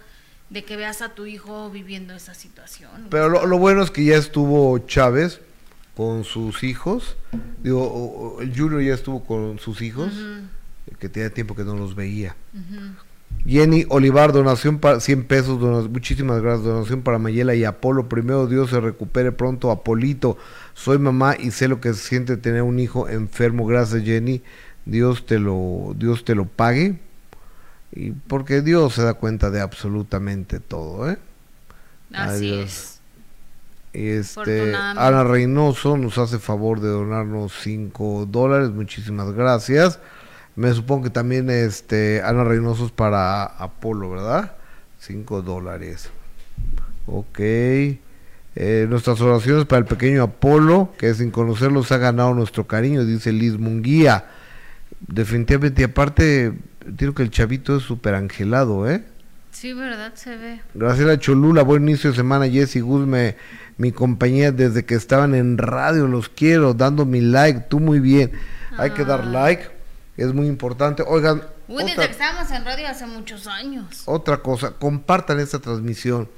que 0.64 0.76
veas 0.76 1.02
a 1.02 1.14
tu 1.14 1.26
hijo 1.26 1.70
viviendo 1.70 2.14
esa 2.14 2.34
situación. 2.34 2.90
Pero 3.10 3.28
lo, 3.28 3.46
lo 3.46 3.58
bueno 3.58 3.82
es 3.82 3.90
que 3.90 4.04
ya 4.04 4.16
estuvo 4.16 4.78
Chávez 4.80 5.40
con 5.96 6.24
sus 6.24 6.62
hijos, 6.64 7.16
digo, 7.62 8.38
el 8.40 8.56
Junior 8.56 8.82
ya 8.82 8.94
estuvo 8.94 9.24
con 9.24 9.58
sus 9.58 9.80
hijos, 9.82 10.12
que 10.98 11.08
tenía 11.08 11.30
tiempo 11.30 11.54
que 11.54 11.64
no 11.64 11.74
los 11.76 11.94
veía. 11.94 12.34
Jenny 13.46 13.84
Olivar, 13.90 14.32
donación 14.32 14.78
para 14.78 15.00
100 15.00 15.24
pesos, 15.24 15.60
dona- 15.60 15.86
muchísimas 15.88 16.40
gracias, 16.40 16.64
donación 16.66 17.02
para 17.02 17.18
Mayela 17.18 17.54
y 17.54 17.64
Apolo. 17.64 18.08
Primero 18.08 18.46
Dios 18.46 18.70
se 18.70 18.80
recupere 18.80 19.32
pronto, 19.32 19.70
Apolito. 19.70 20.38
Soy 20.72 20.98
mamá 20.98 21.36
y 21.38 21.50
sé 21.50 21.68
lo 21.68 21.80
que 21.80 21.92
se 21.94 22.00
siente 22.08 22.36
tener 22.36 22.62
un 22.62 22.78
hijo 22.78 23.08
enfermo. 23.08 23.66
Gracias 23.66 24.02
Jenny, 24.02 24.42
Dios 24.86 25.26
te 25.26 25.38
lo, 25.38 25.94
Dios 25.96 26.24
te 26.24 26.34
lo 26.34 26.46
pague. 26.46 26.98
Y 27.94 28.10
porque 28.10 28.60
Dios 28.60 28.94
se 28.94 29.02
da 29.02 29.14
cuenta 29.14 29.50
de 29.50 29.60
absolutamente 29.60 30.58
todo, 30.58 31.08
¿eh? 31.10 31.18
Así 32.12 32.52
Adiós. 32.52 32.64
es. 32.64 32.94
Este. 33.92 34.74
Ana 34.74 35.22
Reynoso 35.22 35.96
nos 35.96 36.18
hace 36.18 36.40
favor 36.40 36.80
de 36.80 36.88
donarnos 36.88 37.52
5 37.62 38.26
dólares, 38.26 38.70
muchísimas 38.70 39.32
gracias. 39.32 40.00
Me 40.56 40.72
supongo 40.72 41.04
que 41.04 41.10
también 41.10 41.48
este 41.48 42.20
Ana 42.24 42.42
Reynoso 42.42 42.86
es 42.86 42.92
para 42.92 43.44
Apolo, 43.44 44.10
¿verdad? 44.10 44.56
5 44.98 45.42
dólares. 45.42 46.10
Ok. 47.06 47.38
Eh, 48.56 48.86
nuestras 48.88 49.20
oraciones 49.20 49.64
para 49.66 49.80
el 49.80 49.84
pequeño 49.84 50.22
Apolo, 50.24 50.92
que 50.98 51.12
sin 51.14 51.30
conocerlo 51.30 51.84
se 51.84 51.94
ha 51.94 51.98
ganado 51.98 52.34
nuestro 52.34 52.66
cariño, 52.66 53.04
dice 53.04 53.32
Liz 53.32 53.58
Munguía. 53.58 54.26
Definitivamente, 55.06 55.82
y 55.82 55.84
aparte, 55.84 56.52
digo 56.86 57.14
que 57.14 57.22
el 57.22 57.30
chavito 57.30 57.76
es 57.76 57.82
súper 57.82 58.14
angelado, 58.14 58.90
¿eh? 58.90 59.04
Sí, 59.50 59.72
¿verdad? 59.72 60.12
Se 60.14 60.36
ve. 60.36 60.60
Gracias 60.74 61.18
Cholula, 61.20 61.62
buen 61.62 61.88
inicio 61.88 62.10
de 62.10 62.16
semana, 62.16 62.48
Jessy 62.48 62.80
Guzme, 62.80 63.36
mi 63.78 63.92
compañía 63.92 64.50
desde 64.50 64.84
que 64.84 64.94
estaban 64.94 65.34
en 65.34 65.58
radio, 65.58 66.08
los 66.08 66.28
quiero, 66.28 66.74
dando 66.74 67.04
mi 67.04 67.20
like, 67.20 67.60
tú 67.68 67.78
muy 67.78 68.00
bien. 68.00 68.32
Hay 68.76 68.90
que 68.90 69.04
dar 69.04 69.24
like, 69.24 69.70
es 70.16 70.34
muy 70.34 70.48
importante. 70.48 71.04
Oigan, 71.06 71.42
Uy, 71.68 71.84
desde 71.84 71.92
otra, 71.92 72.06
que 72.06 72.12
estábamos 72.12 72.50
en 72.50 72.64
radio 72.64 72.88
hace 72.88 73.06
muchos 73.06 73.46
años. 73.46 74.02
otra 74.06 74.38
cosa, 74.38 74.72
compartan 74.72 75.38
esta 75.38 75.60
transmisión 75.60 76.28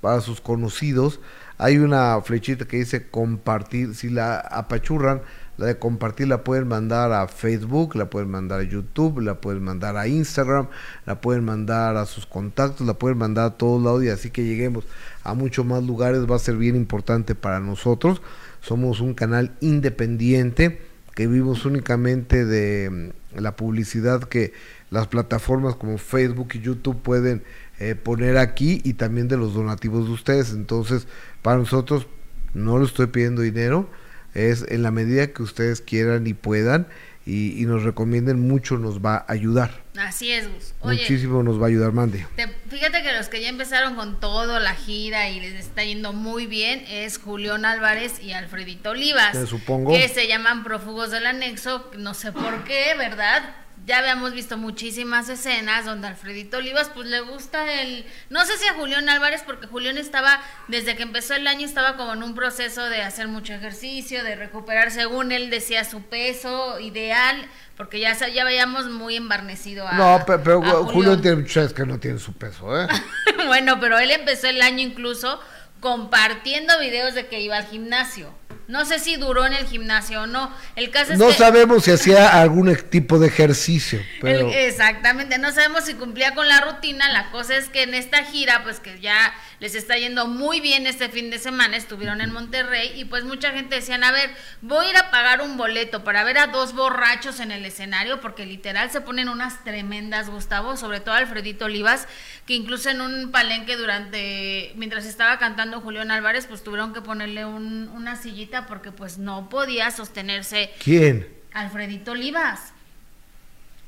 para 0.00 0.20
sus 0.20 0.40
conocidos. 0.40 1.20
Hay 1.58 1.78
una 1.78 2.20
flechita 2.22 2.66
que 2.66 2.76
dice 2.76 3.08
compartir, 3.10 3.94
si 3.94 4.08
la 4.08 4.38
apachurran, 4.38 5.22
la 5.58 5.66
de 5.66 5.78
compartir 5.78 6.28
la 6.28 6.44
pueden 6.44 6.68
mandar 6.68 7.12
a 7.12 7.28
Facebook, 7.28 7.96
la 7.96 8.10
pueden 8.10 8.30
mandar 8.30 8.60
a 8.60 8.62
YouTube, 8.62 9.20
la 9.20 9.40
pueden 9.40 9.62
mandar 9.62 9.96
a 9.96 10.06
Instagram, 10.06 10.68
la 11.06 11.20
pueden 11.20 11.44
mandar 11.44 11.96
a 11.96 12.06
sus 12.06 12.26
contactos, 12.26 12.86
la 12.86 12.94
pueden 12.94 13.18
mandar 13.18 13.46
a 13.46 13.56
todos 13.56 13.82
lados 13.82 14.04
y 14.04 14.08
así 14.08 14.30
que 14.30 14.44
lleguemos 14.44 14.84
a 15.24 15.34
muchos 15.34 15.64
más 15.64 15.82
lugares 15.82 16.30
va 16.30 16.36
a 16.36 16.40
ser 16.40 16.56
bien 16.56 16.76
importante 16.76 17.34
para 17.34 17.60
nosotros. 17.60 18.22
Somos 18.60 19.00
un 19.00 19.14
canal 19.14 19.56
independiente 19.60 20.80
que 21.14 21.26
vivimos 21.26 21.64
únicamente 21.64 22.44
de 22.44 23.12
mm, 23.34 23.40
la 23.40 23.56
publicidad 23.56 24.24
que 24.24 24.52
las 24.90 25.06
plataformas 25.06 25.74
como 25.74 25.98
Facebook 25.98 26.50
y 26.54 26.60
YouTube 26.60 27.00
pueden 27.00 27.42
eh, 27.78 27.94
poner 27.94 28.36
aquí 28.38 28.80
y 28.84 28.94
también 28.94 29.26
de 29.26 29.36
los 29.36 29.54
donativos 29.54 30.06
de 30.06 30.12
ustedes. 30.12 30.52
Entonces, 30.52 31.08
para 31.42 31.58
nosotros 31.58 32.06
no 32.54 32.78
le 32.78 32.84
estoy 32.84 33.06
pidiendo 33.06 33.42
dinero, 33.42 33.88
es 34.36 34.64
en 34.68 34.82
la 34.82 34.90
medida 34.90 35.26
que 35.32 35.42
ustedes 35.42 35.80
quieran 35.80 36.26
y 36.26 36.34
puedan 36.34 36.86
y, 37.24 37.60
y 37.60 37.66
nos 37.66 37.82
recomienden 37.82 38.38
mucho 38.46 38.78
nos 38.78 39.00
va 39.04 39.16
a 39.16 39.32
ayudar. 39.32 39.82
Así 39.98 40.30
es, 40.30 40.46
Gus. 40.52 40.74
Oye, 40.80 41.00
Muchísimo 41.00 41.42
nos 41.42 41.58
va 41.60 41.64
a 41.64 41.68
ayudar, 41.68 41.90
Mande. 41.92 42.24
te- 42.36 42.46
fíjate 42.68 43.02
que 43.02 43.12
los 43.14 43.28
que 43.28 43.40
ya 43.40 43.48
empezaron 43.48 43.96
con 43.96 44.20
todo 44.20 44.60
la 44.60 44.74
gira 44.74 45.28
y 45.30 45.40
les 45.40 45.54
está 45.54 45.82
yendo 45.82 46.12
muy 46.12 46.46
bien 46.46 46.84
es 46.88 47.18
Julián 47.18 47.64
Álvarez 47.64 48.22
y 48.22 48.32
Alfredito 48.32 48.90
Olivas. 48.90 49.36
Supongo. 49.48 49.92
Que 49.92 50.08
se 50.08 50.28
llaman 50.28 50.62
prófugos 50.62 51.10
del 51.10 51.26
anexo, 51.26 51.90
no 51.98 52.14
sé 52.14 52.30
por 52.30 52.62
qué, 52.64 52.94
¿verdad? 52.96 53.42
Ya 53.86 53.98
habíamos 53.98 54.32
visto 54.32 54.58
muchísimas 54.58 55.28
escenas 55.28 55.84
donde 55.84 56.08
Alfredito 56.08 56.56
Olivas 56.56 56.90
pues 56.92 57.06
le 57.06 57.20
gusta 57.20 57.72
el... 57.80 58.04
No 58.30 58.44
sé 58.44 58.58
si 58.58 58.66
a 58.66 58.74
Julián 58.74 59.08
Álvarez, 59.08 59.44
porque 59.46 59.68
Julián 59.68 59.96
estaba, 59.96 60.40
desde 60.66 60.96
que 60.96 61.04
empezó 61.04 61.34
el 61.34 61.46
año, 61.46 61.64
estaba 61.64 61.96
como 61.96 62.12
en 62.14 62.24
un 62.24 62.34
proceso 62.34 62.84
de 62.88 63.02
hacer 63.02 63.28
mucho 63.28 63.54
ejercicio, 63.54 64.24
de 64.24 64.34
recuperar, 64.34 64.90
según 64.90 65.30
él 65.30 65.50
decía, 65.50 65.84
su 65.84 66.02
peso 66.02 66.80
ideal, 66.80 67.46
porque 67.76 68.00
ya, 68.00 68.12
ya 68.28 68.44
veíamos 68.44 68.86
muy 68.90 69.14
embarnecido 69.14 69.86
a... 69.86 69.92
No, 69.92 70.24
pe- 70.26 70.38
pero, 70.40 70.64
a 70.64 70.84
Julio 70.92 71.20
tiene 71.20 71.36
muchas 71.42 71.72
que 71.72 71.86
no 71.86 72.00
tiene 72.00 72.18
su 72.18 72.32
peso, 72.32 72.76
¿eh? 72.82 72.88
bueno, 73.46 73.78
pero 73.78 74.00
él 74.00 74.10
empezó 74.10 74.48
el 74.48 74.62
año 74.62 74.80
incluso 74.80 75.38
compartiendo 75.78 76.76
videos 76.80 77.14
de 77.14 77.28
que 77.28 77.40
iba 77.40 77.56
al 77.56 77.66
gimnasio. 77.66 78.34
No 78.68 78.84
sé 78.84 78.98
si 78.98 79.16
duró 79.16 79.46
en 79.46 79.52
el 79.52 79.64
gimnasio 79.66 80.22
o 80.22 80.26
no. 80.26 80.52
El 80.74 80.90
caso 80.90 81.12
es 81.12 81.18
No 81.18 81.28
que 81.28 81.34
sabemos 81.34 81.84
si 81.84 81.92
hacía 81.92 82.40
algún 82.40 82.74
tipo 82.90 83.18
de 83.18 83.28
ejercicio, 83.28 84.00
pero 84.20 84.50
el- 84.50 84.54
exactamente, 84.54 85.38
no 85.38 85.52
sabemos 85.52 85.84
si 85.84 85.94
cumplía 85.94 86.34
con 86.34 86.48
la 86.48 86.60
rutina. 86.60 87.08
La 87.12 87.30
cosa 87.30 87.56
es 87.56 87.68
que 87.68 87.82
en 87.84 87.94
esta 87.94 88.24
gira, 88.24 88.62
pues 88.64 88.80
que 88.80 88.98
ya 89.00 89.32
les 89.60 89.74
está 89.74 89.96
yendo 89.96 90.26
muy 90.26 90.60
bien 90.60 90.86
este 90.86 91.08
fin 91.08 91.30
de 91.30 91.38
semana, 91.38 91.76
estuvieron 91.76 92.20
en 92.20 92.32
Monterrey 92.32 92.92
y 92.96 93.04
pues 93.04 93.24
mucha 93.24 93.52
gente 93.52 93.76
decían, 93.76 94.02
a 94.04 94.10
ver, 94.12 94.30
voy 94.62 94.86
a 94.86 94.90
ir 94.90 94.96
a 94.96 95.10
pagar 95.10 95.40
un 95.42 95.56
boleto 95.56 96.02
para 96.04 96.24
ver 96.24 96.38
a 96.38 96.48
dos 96.48 96.74
borrachos 96.74 97.40
en 97.40 97.52
el 97.52 97.64
escenario, 97.64 98.20
porque 98.20 98.44
literal 98.46 98.90
se 98.90 99.00
ponen 99.00 99.28
unas 99.28 99.62
tremendas, 99.64 100.28
Gustavo, 100.28 100.76
sobre 100.76 101.00
todo 101.00 101.14
Alfredito 101.14 101.66
Olivas, 101.66 102.08
que 102.46 102.54
incluso 102.54 102.90
en 102.90 103.00
un 103.00 103.30
palenque 103.30 103.76
durante, 103.76 104.72
mientras 104.76 105.06
estaba 105.06 105.38
cantando 105.38 105.80
Julián 105.80 106.10
Álvarez, 106.10 106.46
pues 106.46 106.62
tuvieron 106.64 106.92
que 106.92 107.00
ponerle 107.00 107.44
un- 107.44 107.88
una 107.94 108.16
sillita 108.16 108.55
porque 108.64 108.92
pues 108.92 109.18
no 109.18 109.50
podía 109.50 109.90
sostenerse 109.90 110.70
¿quién? 110.82 111.28
Alfredito 111.52 112.12
Olivas. 112.12 112.72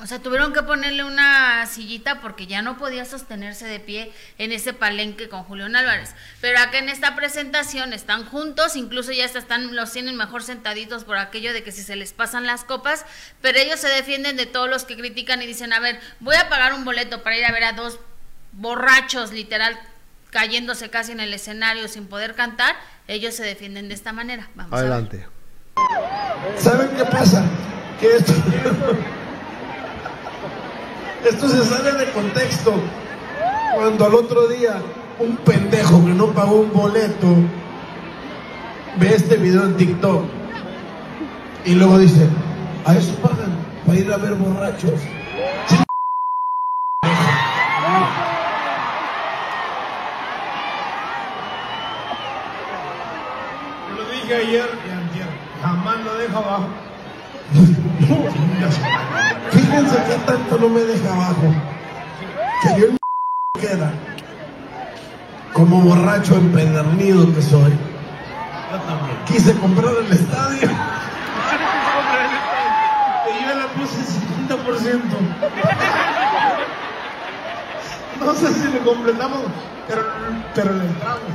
O 0.00 0.06
sea, 0.06 0.20
tuvieron 0.20 0.52
que 0.52 0.62
ponerle 0.62 1.02
una 1.02 1.66
sillita 1.66 2.20
porque 2.20 2.46
ya 2.46 2.62
no 2.62 2.78
podía 2.78 3.04
sostenerse 3.04 3.66
de 3.66 3.80
pie 3.80 4.12
en 4.38 4.52
ese 4.52 4.72
palenque 4.72 5.28
con 5.28 5.42
Julián 5.42 5.74
Álvarez. 5.74 6.14
Pero 6.40 6.60
acá 6.60 6.78
en 6.78 6.88
esta 6.88 7.16
presentación 7.16 7.92
están 7.92 8.24
juntos, 8.24 8.76
incluso 8.76 9.10
ya 9.10 9.24
están, 9.24 9.74
los 9.74 9.92
tienen 9.92 10.16
mejor 10.16 10.44
sentaditos 10.44 11.02
por 11.02 11.18
aquello 11.18 11.52
de 11.52 11.64
que 11.64 11.72
si 11.72 11.82
se 11.82 11.96
les 11.96 12.12
pasan 12.12 12.46
las 12.46 12.62
copas, 12.62 13.06
pero 13.42 13.58
ellos 13.58 13.80
se 13.80 13.88
defienden 13.88 14.36
de 14.36 14.46
todos 14.46 14.70
los 14.70 14.84
que 14.84 14.96
critican 14.96 15.42
y 15.42 15.46
dicen, 15.46 15.72
a 15.72 15.80
ver, 15.80 15.98
voy 16.20 16.36
a 16.36 16.48
pagar 16.48 16.74
un 16.74 16.84
boleto 16.84 17.24
para 17.24 17.36
ir 17.36 17.44
a 17.44 17.50
ver 17.50 17.64
a 17.64 17.72
dos 17.72 17.98
borrachos, 18.52 19.32
literal, 19.32 19.76
cayéndose 20.30 20.90
casi 20.90 21.12
en 21.12 21.20
el 21.20 21.32
escenario 21.32 21.88
sin 21.88 22.06
poder 22.06 22.34
cantar, 22.34 22.76
ellos 23.06 23.34
se 23.34 23.44
defienden 23.44 23.88
de 23.88 23.94
esta 23.94 24.12
manera. 24.12 24.48
Vamos 24.54 24.72
a 24.72 24.76
ver. 24.76 24.92
Adelante. 24.92 25.26
¿Saben 26.56 26.88
qué 26.96 27.04
pasa? 27.04 27.44
Que 28.00 28.16
esto, 28.16 28.32
esto 31.28 31.48
se 31.48 31.64
sale 31.64 31.92
de 31.92 32.10
contexto. 32.12 32.74
Cuando 33.74 34.06
al 34.06 34.14
otro 34.14 34.48
día 34.48 34.80
un 35.18 35.36
pendejo 35.38 36.04
que 36.04 36.12
no 36.12 36.32
pagó 36.32 36.60
un 36.60 36.72
boleto 36.72 37.36
ve 38.98 39.14
este 39.14 39.36
video 39.36 39.64
en 39.64 39.76
TikTok 39.76 40.24
y 41.64 41.74
luego 41.74 41.98
dice, 41.98 42.26
a 42.84 42.96
eso 42.96 43.14
pagan, 43.16 43.56
para 43.86 43.98
ir 43.98 44.12
a 44.12 44.16
ver 44.16 44.34
borrachos. 44.34 45.00
Lo 54.28 54.36
ayer 54.36 54.68
y 54.86 54.90
antier, 54.90 55.26
jamás 55.62 55.96
lo 56.04 56.14
dejo 56.18 56.36
abajo. 56.36 56.66
Fíjense 59.50 59.96
que 60.04 60.14
tanto 60.26 60.58
no 60.58 60.68
me 60.68 60.80
deja 60.80 61.14
abajo. 61.14 61.54
Que 62.62 62.68
yo 62.78 62.88
en 62.88 62.98
queda. 63.60 63.90
Como 65.54 65.80
borracho 65.80 66.36
empedernido 66.36 67.34
que 67.34 67.40
soy. 67.40 67.72
Yo 68.70 68.78
también. 68.80 69.16
Quise 69.24 69.54
comprar 69.54 69.94
el 70.04 70.12
estadio. 70.12 70.68
Y 73.30 73.32
yo 73.46 73.54
le 73.54 73.66
puse 73.80 73.96
50%. 74.46 75.00
No 78.20 78.34
sé 78.34 78.52
si 78.52 78.68
le 78.68 78.80
completamos, 78.80 79.40
pero, 79.88 80.02
pero 80.54 80.74
le 80.74 80.84
entramos. 80.84 81.32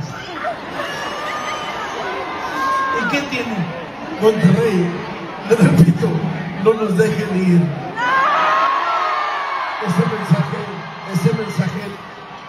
¿Y 3.00 3.08
qué 3.10 3.20
tiene? 3.30 3.56
Monterrey, 4.20 4.86
le 5.48 5.56
repito, 5.56 6.08
no 6.64 6.74
nos 6.74 6.96
dejen 6.96 7.36
ir. 7.36 7.62
Ese 9.86 10.02
mensaje, 10.16 10.58
ese 11.12 11.30
mensaje 11.36 11.82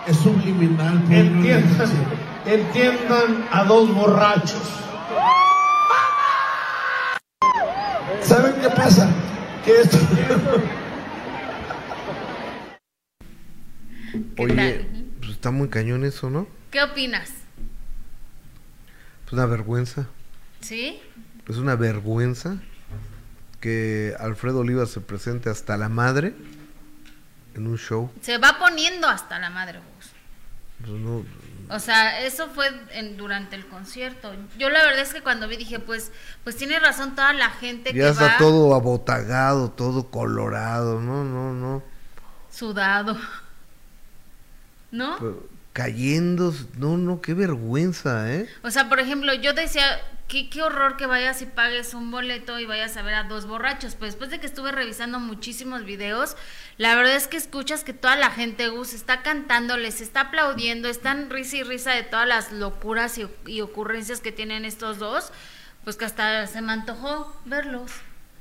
es 0.07 0.17
subliminal. 0.17 1.03
Entiendan, 1.09 1.89
entiendan 2.45 3.47
a 3.51 3.63
dos 3.65 3.93
borrachos. 3.93 4.81
¿Saben 8.21 8.55
qué 8.61 8.69
pasa? 8.69 9.09
Que 9.63 9.81
esto... 9.81 9.97
¿Qué 14.35 14.43
Oye, 14.43 14.85
pues 15.19 15.31
está 15.31 15.51
muy 15.51 15.69
cañón 15.69 16.05
eso, 16.05 16.29
¿no? 16.29 16.47
¿Qué 16.71 16.81
opinas? 16.81 17.29
Es 19.25 19.33
una 19.33 19.45
vergüenza. 19.45 20.07
¿Sí? 20.65 20.99
Es 21.47 21.57
una 21.57 21.75
vergüenza 21.75 22.57
que 23.59 24.15
Alfredo 24.19 24.61
Oliva 24.61 24.87
se 24.87 24.99
presente 24.99 25.47
hasta 25.51 25.77
la 25.77 25.89
madre 25.89 26.33
en 27.53 27.67
un 27.67 27.77
show. 27.77 28.09
Se 28.21 28.39
va 28.39 28.57
poniendo 28.57 29.07
hasta 29.07 29.37
la 29.37 29.51
madre. 29.51 29.79
Pues 30.79 30.91
no, 30.91 31.23
O 31.69 31.77
sea, 31.77 32.19
eso 32.25 32.47
fue 32.49 32.67
en, 32.93 33.15
durante 33.15 33.55
el 33.55 33.67
concierto. 33.67 34.33
Yo 34.57 34.71
la 34.71 34.83
verdad 34.83 35.01
es 35.01 35.13
que 35.13 35.21
cuando 35.21 35.47
vi 35.47 35.57
dije, 35.57 35.77
pues, 35.77 36.11
pues 36.43 36.55
tiene 36.55 36.79
razón 36.79 37.13
toda 37.13 37.33
la 37.33 37.51
gente 37.51 37.93
ya 37.93 38.05
que 38.05 38.09
está 38.09 38.25
va 38.25 38.37
todo 38.37 38.73
abotagado, 38.73 39.69
todo 39.69 40.09
colorado. 40.09 40.99
No, 40.99 41.23
no, 41.23 41.53
no. 41.53 41.83
sudado. 42.49 43.15
¿No? 44.89 45.15
Pero, 45.19 45.54
cayendo. 45.75 46.55
No, 46.77 46.95
no, 46.95 47.21
qué 47.21 47.33
vergüenza, 47.33 48.33
¿eh? 48.33 48.47
O 48.63 48.71
sea, 48.71 48.87
por 48.87 49.01
ejemplo, 49.01 49.33
yo 49.33 49.51
decía, 49.51 49.99
qué, 50.29 50.49
qué 50.49 50.61
horror 50.61 50.95
que 50.95 51.05
vayas 51.05 51.41
y 51.41 51.45
pagues 51.45 51.93
un 51.93 52.11
boleto 52.11 52.57
y 52.59 52.65
vayas 52.65 52.95
a 52.95 53.01
ver 53.01 53.13
a 53.13 53.23
dos 53.25 53.45
borrachos. 53.45 53.95
Pues 53.95 54.13
después 54.13 54.29
de 54.29 54.39
que 54.39 54.47
estuve 54.47 54.71
revisando 54.71 55.19
muchísimos 55.19 55.83
videos, 55.83 56.37
la 56.77 56.95
verdad 56.95 57.17
es 57.17 57.27
que 57.27 57.35
escuchas 57.35 57.83
que 57.83 57.91
toda 57.91 58.15
la 58.15 58.31
gente, 58.31 58.69
Gus, 58.69 58.93
está 58.93 59.21
cantando, 59.21 59.75
les 59.75 59.99
está 59.99 60.21
aplaudiendo, 60.21 60.87
están 60.87 61.29
risa 61.29 61.57
y 61.57 61.63
risa 61.63 61.91
de 61.91 62.03
todas 62.03 62.25
las 62.25 62.53
locuras 62.53 63.17
y, 63.17 63.27
y 63.45 63.59
ocurrencias 63.59 64.21
que 64.21 64.31
tienen 64.31 64.63
estos 64.63 64.97
dos, 64.97 65.33
pues 65.83 65.97
que 65.97 66.05
hasta 66.05 66.47
se 66.47 66.61
me 66.61 66.71
antojó 66.71 67.35
verlos. 67.43 67.91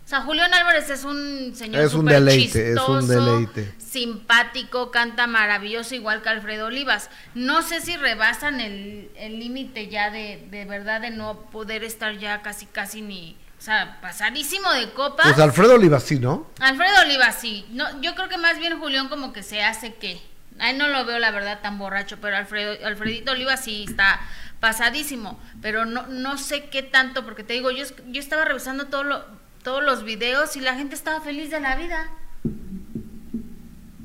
O 0.05 0.07
sea, 0.09 0.20
Julián 0.20 0.52
Álvarez 0.52 0.90
es 0.90 1.05
un 1.05 1.55
señor 1.55 1.82
Es 1.82 1.94
un 1.94 2.05
deleite, 2.05 2.72
es 2.72 2.78
un 2.78 3.00
chistoso, 3.00 3.24
deleite. 3.24 3.74
simpático, 3.78 4.90
canta 4.90 5.26
maravilloso, 5.26 5.94
igual 5.94 6.20
que 6.20 6.28
Alfredo 6.28 6.66
Olivas. 6.66 7.09
No 7.34 7.62
sé 7.62 7.80
si 7.80 7.96
rebasan 7.96 8.61
el 8.61 9.11
el 9.16 9.38
límite 9.38 9.88
ya 9.88 10.11
de, 10.11 10.46
de 10.50 10.66
verdad 10.66 11.00
de 11.00 11.11
no 11.11 11.40
poder 11.50 11.84
estar 11.84 12.18
ya 12.18 12.42
casi, 12.42 12.66
casi 12.66 13.00
ni, 13.00 13.36
o 13.59 13.62
sea, 13.62 13.98
pasadísimo 14.02 14.70
de 14.74 14.90
copas. 14.92 15.26
Pues 15.26 15.38
Alfredo 15.38 15.74
Olivas 15.76 16.02
sí, 16.02 16.18
¿no? 16.18 16.50
Alfredo 16.61 17.00
Olivas 17.02 17.36
sí. 17.40 17.64
No, 17.70 18.00
yo 18.02 18.14
creo 18.14 18.28
que 18.28 18.36
más 18.36 18.59
bien 18.59 18.78
Julián 18.78 19.09
como 19.09 19.32
que 19.32 19.42
se 19.42 19.62
hace 19.62 19.94
que. 19.94 20.20
Ahí 20.61 20.76
no 20.76 20.86
lo 20.88 21.05
veo 21.07 21.18
la 21.18 21.30
verdad 21.30 21.61
tan 21.62 21.78
borracho, 21.78 22.18
pero 22.20 22.36
Alfredo, 22.36 22.86
Alfredito 22.86 23.32
Olivas 23.32 23.64
sí 23.64 23.86
está 23.88 24.20
pasadísimo. 24.61 25.40
Pero 25.62 25.84
no, 25.86 26.07
no 26.09 26.36
sé 26.38 26.66
qué 26.66 26.82
tanto, 26.82 27.24
porque 27.24 27.42
te 27.42 27.55
digo, 27.55 27.70
yo, 27.70 27.84
yo 28.09 28.20
estaba 28.20 28.44
revisando 28.44 28.86
todo 28.86 29.02
lo- 29.02 29.43
todos 29.64 29.82
los 29.82 30.04
videos 30.04 30.54
y 30.56 30.60
la 30.60 30.74
gente 30.74 30.94
estaba 30.94 31.20
feliz 31.20 31.50
de 31.50 31.58
la 31.58 31.74
vida. 31.74 32.08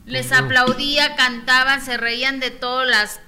Les 0.05 0.31
aplaudía, 0.31 1.15
cantaban, 1.15 1.81
se 1.81 1.97
reían 1.97 2.39
de 2.39 2.49
todas 2.49 2.87
las... 2.87 3.19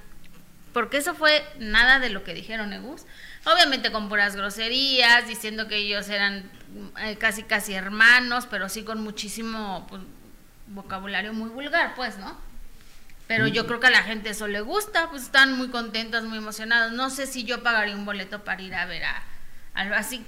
Porque 0.73 0.97
eso 0.97 1.13
fue 1.13 1.45
nada 1.59 1.99
de 1.99 2.09
lo 2.09 2.23
que 2.23 2.33
dijeron, 2.33 2.73
Egus. 2.73 3.05
Obviamente 3.45 3.91
con 3.91 4.09
puras 4.09 4.35
groserías, 4.35 5.27
diciendo 5.27 5.67
que 5.67 5.75
ellos 5.75 6.09
eran 6.09 6.49
eh, 7.01 7.17
casi 7.17 7.43
casi 7.43 7.73
hermanos, 7.73 8.47
pero 8.49 8.69
sí 8.69 8.83
con 8.83 9.03
muchísimo 9.03 9.85
pues, 9.89 10.01
vocabulario 10.67 11.33
muy 11.33 11.49
vulgar, 11.49 11.93
pues, 11.95 12.17
¿no? 12.17 12.37
Pero 13.27 13.47
yo 13.47 13.67
creo 13.67 13.79
que 13.79 13.87
a 13.87 13.91
la 13.91 14.03
gente 14.03 14.29
eso 14.29 14.47
le 14.47 14.61
gusta, 14.61 15.09
pues 15.09 15.23
están 15.23 15.57
muy 15.57 15.69
contentos, 15.69 16.23
muy 16.23 16.37
emocionados. 16.37 16.93
No 16.93 17.09
sé 17.09 17.27
si 17.27 17.43
yo 17.43 17.61
pagaría 17.61 17.95
un 17.95 18.05
boleto 18.05 18.43
para 18.43 18.61
ir 18.61 18.73
a 18.73 18.85
ver 18.85 19.03
a, 19.03 19.23
algo 19.73 19.95
así, 19.95 20.25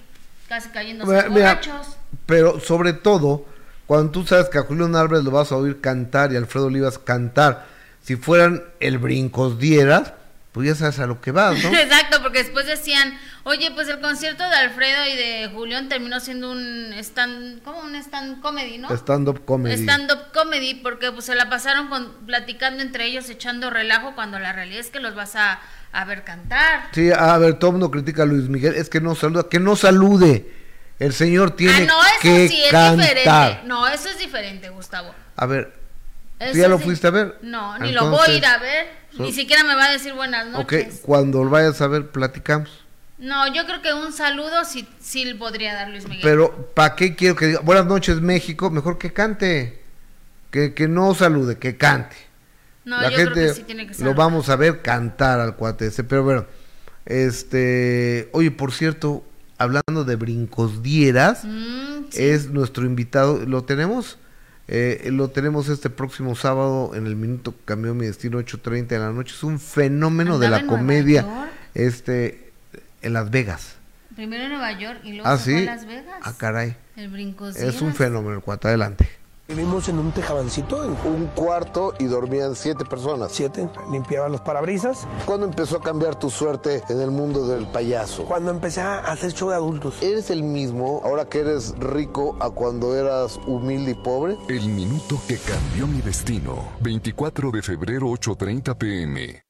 casi 0.54 0.70
cayéndose 0.70 1.12
Mira, 1.12 1.30
mira, 1.30 1.56
borrachos. 1.56 1.98
pero 2.28 2.60
sobre 2.60 2.94
todo, 2.94 3.46
cuando 3.88 4.12
tú 4.12 4.26
sabes 4.26 4.50
que 4.50 4.60
a 4.60 4.62
Julián 4.64 4.96
Álvarez 4.96 5.24
lo 5.24 5.32
vas 5.32 5.52
a 5.52 5.56
oír 5.58 5.82
cantar 5.82 6.32
y 6.32 6.36
a 6.36 6.38
Alfredo 6.38 6.68
Olivas 6.68 7.00
cantar, 7.00 7.66
si 8.04 8.16
fueran 8.18 8.64
el 8.80 9.00
brincos 9.00 9.58
dieras, 9.58 10.14
pues 10.54 10.68
ya 10.68 10.76
sabes 10.76 11.00
a 11.00 11.08
lo 11.08 11.20
que 11.20 11.32
vas, 11.32 11.62
¿no? 11.64 11.74
Exacto, 11.78 12.22
porque 12.22 12.44
después 12.44 12.68
decían, 12.68 13.20
oye, 13.44 13.72
pues 13.72 13.88
el 13.88 14.00
concierto 14.00 14.48
de 14.48 14.56
Alfredo 14.56 15.04
y 15.12 15.18
de 15.18 15.50
Julián 15.52 15.90
terminó 15.90 16.20
siendo 16.20 16.52
un 16.52 16.94
stand, 16.94 17.64
como 17.64 17.80
un 17.80 17.96
stand 17.96 18.40
comedy, 18.40 18.78
¿no? 18.78 18.96
Stand-up 18.96 19.46
comedy. 19.46 19.82
Stand-up 19.82 20.32
comedy, 20.32 20.76
porque 20.76 21.12
pues 21.12 21.26
se 21.26 21.34
la 21.34 21.50
pasaron 21.50 21.88
con, 21.88 22.14
platicando 22.28 22.84
entre 22.84 23.06
ellos, 23.06 23.28
echando 23.32 23.72
relajo, 23.72 24.14
cuando 24.14 24.38
la 24.38 24.54
realidad 24.54 24.82
es 24.82 24.92
que 24.92 25.00
los 25.00 25.16
vas 25.16 25.36
a, 25.36 25.60
a 25.92 26.06
ver 26.06 26.24
cantar. 26.24 26.90
Sí, 26.92 27.10
a 27.12 27.36
ver, 27.40 27.56
todo 27.56 27.72
el 27.72 27.74
mundo 27.74 27.90
critica 27.90 28.22
a 28.22 28.26
Luis 28.28 28.48
Miguel, 28.48 28.76
es 28.76 28.90
que 28.90 29.02
no 29.02 29.16
saluda, 29.16 29.50
que 29.50 29.60
no 29.60 29.76
salude. 29.76 30.54
El 31.00 31.14
señor 31.14 31.56
tiene 31.56 31.74
ah, 31.74 31.86
no, 31.88 32.06
eso 32.06 32.16
que 32.22 32.48
sí 32.48 32.64
es 32.64 32.72
cantar. 32.72 33.08
diferente. 33.08 33.62
No, 33.66 33.88
eso 33.88 34.08
es 34.08 34.20
diferente, 34.20 34.70
Gustavo. 34.70 35.16
A 35.36 35.48
ver, 35.48 35.83
Eso 36.46 36.58
ya 36.60 36.68
lo 36.68 36.78
di- 36.78 36.84
fuiste 36.84 37.08
a 37.08 37.12
ver? 37.12 37.40
No, 37.42 37.78
ni 37.80 37.92
lo 37.92 38.10
voy 38.10 38.28
a 38.30 38.34
ir 38.34 38.46
a 38.46 38.58
ver. 38.60 38.88
Ni 39.20 39.30
so- 39.30 39.36
siquiera 39.36 39.64
me 39.64 39.76
va 39.76 39.86
a 39.86 39.92
decir 39.92 40.14
buenas 40.14 40.48
ok, 40.48 40.72
noches. 40.72 41.02
cuando 41.04 41.44
lo 41.44 41.50
vayas 41.50 41.80
a 41.82 41.88
ver, 41.88 42.10
platicamos. 42.10 42.70
No, 43.20 43.54
yo 43.54 43.66
creo 43.66 43.82
que 43.82 43.94
un 43.94 44.12
saludo 44.12 44.66
sí, 44.66 44.88
sí 45.00 45.34
podría 45.36 45.74
dar 45.76 45.90
Luis 45.90 46.04
Miguel. 46.08 46.22
Pero, 46.24 46.72
¿para 46.74 46.96
qué 46.96 47.16
quiero 47.16 47.36
que 47.36 47.48
diga 47.48 47.60
buenas 47.62 47.86
noches 47.86 48.20
México? 48.22 48.70
Mejor 48.70 48.98
que 48.98 49.14
cante. 49.14 49.82
Que, 50.52 50.74
que 50.74 50.88
no 50.88 51.14
salude, 51.16 51.58
que 51.58 51.78
cante. 51.78 52.16
no, 52.86 53.00
la 53.02 53.10
yo 53.10 53.18
gente 53.18 53.32
creo 53.34 53.48
que 53.48 53.54
sí 53.54 53.64
tiene 53.64 53.88
que 53.88 53.94
ser. 53.94 54.06
lo 54.06 54.14
vamos 54.14 54.50
a 54.50 54.56
ver 54.56 54.82
cantar 54.82 55.40
al 55.40 55.56
cuate 55.56 55.88
ese. 55.88 56.04
Pero 56.04 56.24
bueno, 56.24 56.46
este. 57.06 58.30
Oye, 58.34 58.52
por 58.52 58.72
cierto, 58.74 59.24
hablando 59.58 60.04
de 60.04 60.16
brincos 60.16 60.84
dieras, 60.84 61.44
Mm, 61.46 62.06
sí. 62.10 62.24
es 62.24 62.48
nuestro 62.50 62.86
invitado. 62.86 63.40
¿Lo 63.46 63.64
tenemos? 63.64 64.18
Eh, 64.76 65.10
lo 65.12 65.30
tenemos 65.30 65.70
este 65.70 65.92
próximo 65.92 66.36
sábado 66.36 66.96
en 66.96 67.06
el 67.06 67.16
minuto 67.16 67.54
cambió 67.64 67.94
mi 67.94 68.08
destino 68.08 68.40
8.30 68.40 68.88
de 68.88 68.98
la 69.00 69.12
noche. 69.12 69.36
Es 69.36 69.44
un 69.44 69.60
fenómeno 69.60 70.40
de 70.40 70.50
la 70.50 70.66
comedia 70.66 71.22
York. 71.22 71.52
este 71.76 72.52
en 73.04 73.14
Las 73.14 73.30
Vegas. 73.30 73.76
Primero 74.16 74.44
en 74.46 74.50
Nueva 74.50 74.72
York 74.80 75.02
y 75.04 75.14
luego 75.14 75.28
Ah, 75.30 75.38
se 75.38 75.52
fue 75.52 75.62
sí. 75.62 75.68
a 75.68 75.76
Las 75.76 75.86
Vegas. 75.86 76.16
Ah, 76.24 76.34
caray. 76.38 76.76
El 76.96 77.10
brinco 77.10 77.50
Es 77.50 77.82
un 77.82 77.94
fenómeno 77.94 78.34
el 78.36 78.42
cuate. 78.42 78.68
Adelante. 78.68 79.08
Vivimos 79.48 79.90
en 79.90 80.00
un 80.00 80.14
tejabancito, 80.14 80.86
en 80.86 80.92
Un 81.06 81.28
cuarto 81.36 81.94
y 82.00 82.06
dormían 82.06 82.56
siete 82.56 82.86
personas. 82.86 83.32
siete, 83.34 83.70
limpiaba 83.92 84.30
los 84.30 84.40
parabrisas. 84.40 85.06
¿Cuándo 85.26 85.46
empezó 85.46 85.78
a 85.78 85.82
cambiar 85.82 86.16
tu 86.18 86.30
suerte 86.30 86.82
en 86.88 87.02
el 87.02 87.12
mundo 87.12 87.46
del 87.48 87.68
payaso? 87.68 88.24
Cuando 88.24 88.52
empecé 88.52 88.80
a 88.80 89.00
hacer 89.00 89.34
show 89.34 89.50
de 89.50 89.56
adultos. 89.56 90.02
¿Eres 90.02 90.30
el 90.30 90.44
mismo 90.44 91.02
ahora 91.04 91.26
que 91.26 91.42
eres 91.42 91.78
rico 91.78 92.38
a 92.40 92.50
cuando 92.52 92.96
eras 92.96 93.38
humilde 93.46 93.92
y 93.92 93.96
pobre? 93.96 94.38
El 94.48 94.70
minuto 94.70 95.20
que 95.28 95.38
cambió 95.38 95.88
mi 95.88 96.02
destino. 96.02 96.70
24 96.80 97.52
de 97.52 97.62
febrero, 97.62 98.08
8.30 98.08 98.78
pm. 98.78 99.44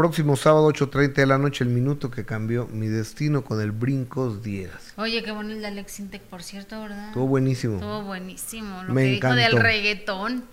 Próximo 0.00 0.34
sábado 0.34 0.66
8.30 0.70 1.12
de 1.12 1.26
la 1.26 1.36
noche, 1.36 1.62
el 1.62 1.68
minuto 1.68 2.10
que 2.10 2.24
cambió 2.24 2.66
mi 2.68 2.86
destino 2.86 3.44
con 3.44 3.60
el 3.60 3.70
Brincos 3.70 4.42
Dieras. 4.42 4.94
Oye, 4.96 5.22
qué 5.22 5.30
bonito 5.30 5.56
el 5.56 5.60
de 5.60 5.66
Alex 5.66 6.00
Intec, 6.00 6.22
por 6.22 6.42
cierto, 6.42 6.80
¿verdad? 6.80 7.08
Estuvo 7.08 7.26
buenísimo. 7.26 7.74
Estuvo 7.74 8.04
buenísimo. 8.04 8.82
Lo 8.84 8.94
Me 8.94 9.02
que 9.02 9.08
dijo 9.10 9.28
del 9.34 9.38
encantó. 9.40 9.62
reggaetón. 9.62 10.44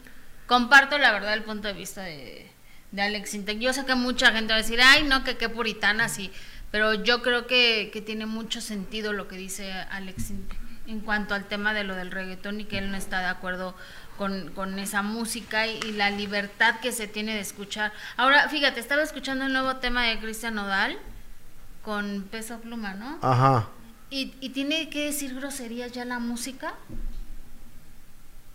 Comparto 0.48 0.98
la 0.98 1.14
verdad 1.14 1.34
el 1.34 1.44
punto 1.44 1.70
de 1.70 1.76
vista 1.76 2.02
de, 2.02 2.46
de 2.92 3.02
Alex 3.02 3.36
Intec. 3.36 3.60
Yo 3.60 3.72
sé 3.72 3.86
que 3.86 3.96
mucha 3.96 4.34
gente 4.34 4.52
va 4.52 4.60
a 4.60 4.62
decir, 4.62 4.82
ay, 4.84 5.04
no, 5.04 5.24
que 5.24 5.38
qué 5.38 5.48
puritana, 5.48 6.10
sí. 6.10 6.30
Pero 6.70 6.96
yo 6.96 7.22
creo 7.22 7.48
que, 7.48 7.90
que 7.94 8.02
tiene 8.02 8.26
mucho 8.26 8.60
sentido 8.60 9.14
lo 9.14 9.30
que 9.30 9.38
dice 9.38 9.72
Alex 9.72 10.30
Intec 10.30 10.60
en 10.88 11.02
cuanto 11.02 11.36
al 11.36 11.46
tema 11.46 11.74
de 11.74 11.86
lo 11.86 11.96
del 11.96 12.12
reggaetón 12.12 12.60
y 12.60 12.66
que 12.66 12.80
él 12.80 12.92
no 12.92 12.98
está 12.98 13.20
de 13.20 13.28
acuerdo 13.28 13.76
con, 14.18 14.52
con 14.54 14.80
esa 14.80 15.02
música 15.02 15.68
y, 15.68 15.80
y 15.86 15.92
la 15.94 16.10
libertad 16.10 16.80
que 16.82 16.92
se 16.92 17.08
tiene 17.08 17.34
de 17.36 17.42
escuchar. 17.42 17.94
Ahora, 18.18 18.50
fíjate, 18.50 18.80
estaba 18.80 19.04
escuchando 19.04 19.46
el 19.46 19.54
nuevo 19.54 19.78
tema 19.78 20.04
de 20.04 20.20
Cristian 20.20 20.56
Nodal 20.56 20.98
con 21.84 22.28
Peso 22.30 22.60
Pluma, 22.60 22.96
¿no? 22.96 23.20
Ajá. 23.22 23.70
¿Y, 24.10 24.34
y 24.42 24.50
tiene 24.50 24.90
que 24.90 25.06
decir 25.06 25.36
groserías 25.36 25.92
ya 25.92 26.04
la 26.06 26.20
música? 26.20 26.74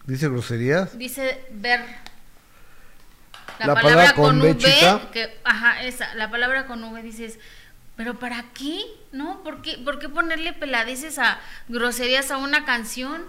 ¿Dice 0.06 0.28
groserías? 0.28 0.98
Dice 0.98 1.44
ver. 1.52 1.80
La, 3.58 3.66
La 3.68 3.74
palabra, 3.74 3.82
palabra 3.82 4.14
con, 4.14 4.40
V, 4.40 4.56
chica. 4.58 5.10
que, 5.12 5.38
ajá, 5.44 5.82
esa, 5.84 6.14
la 6.14 6.30
palabra 6.30 6.66
con 6.66 6.82
V 6.82 7.02
dices, 7.02 7.38
pero 7.96 8.18
¿para 8.18 8.44
qué? 8.54 8.80
¿No? 9.12 9.42
¿Por 9.44 9.62
qué, 9.62 9.78
por 9.78 9.98
qué 9.98 10.08
ponerle 10.08 10.52
peladeces 10.52 11.18
a 11.18 11.38
groserías 11.68 12.30
a 12.30 12.38
una 12.38 12.64
canción? 12.64 13.22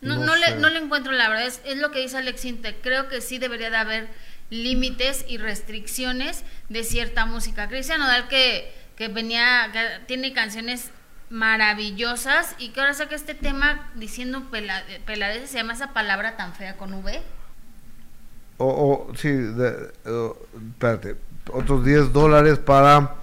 No, 0.00 0.16
No 0.16 0.26
no, 0.26 0.36
le, 0.36 0.56
no 0.56 0.68
le 0.68 0.78
encuentro 0.78 1.12
la 1.12 1.28
verdad, 1.28 1.46
es, 1.46 1.60
es 1.64 1.78
lo 1.78 1.90
que 1.90 2.00
dice 2.00 2.18
Alex 2.18 2.44
Intec. 2.44 2.80
Creo 2.82 3.08
que 3.08 3.20
sí 3.20 3.38
debería 3.38 3.70
de 3.70 3.76
haber 3.76 4.08
límites 4.50 5.24
y 5.26 5.38
restricciones 5.38 6.44
de 6.68 6.84
cierta 6.84 7.26
música. 7.26 7.68
Cristian 7.68 8.00
Nodal 8.00 8.28
que, 8.28 8.72
que 8.96 9.08
venía, 9.08 9.70
que 9.72 10.04
tiene 10.06 10.32
canciones 10.32 10.90
maravillosas 11.30 12.54
y 12.58 12.68
que 12.70 12.80
ahora 12.80 12.94
saca 12.94 13.14
este 13.16 13.34
tema 13.34 13.90
diciendo 13.94 14.46
pela- 14.52 14.84
peladeces, 15.06 15.50
se 15.50 15.56
llama 15.58 15.72
esa 15.72 15.92
palabra 15.92 16.36
tan 16.36 16.54
fea 16.54 16.76
con 16.76 16.92
V. 16.94 17.20
O, 18.58 19.08
o 19.10 19.14
sí, 19.16 19.28
de- 19.30 19.92
espérate. 20.72 21.16
Otros 21.52 21.84
10 21.84 22.12
dólares 22.12 22.58
para 22.58 23.14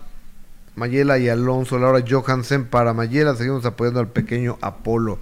Mayela 0.75 1.17
y 1.17 1.29
Alonso. 1.29 1.77
Laura 1.77 2.03
Johansen 2.07 2.65
para 2.67 2.93
Mayela. 2.93 3.35
Seguimos 3.35 3.65
apoyando 3.65 3.99
al 3.99 4.07
pequeño 4.09 4.57
Apolo. 4.61 5.19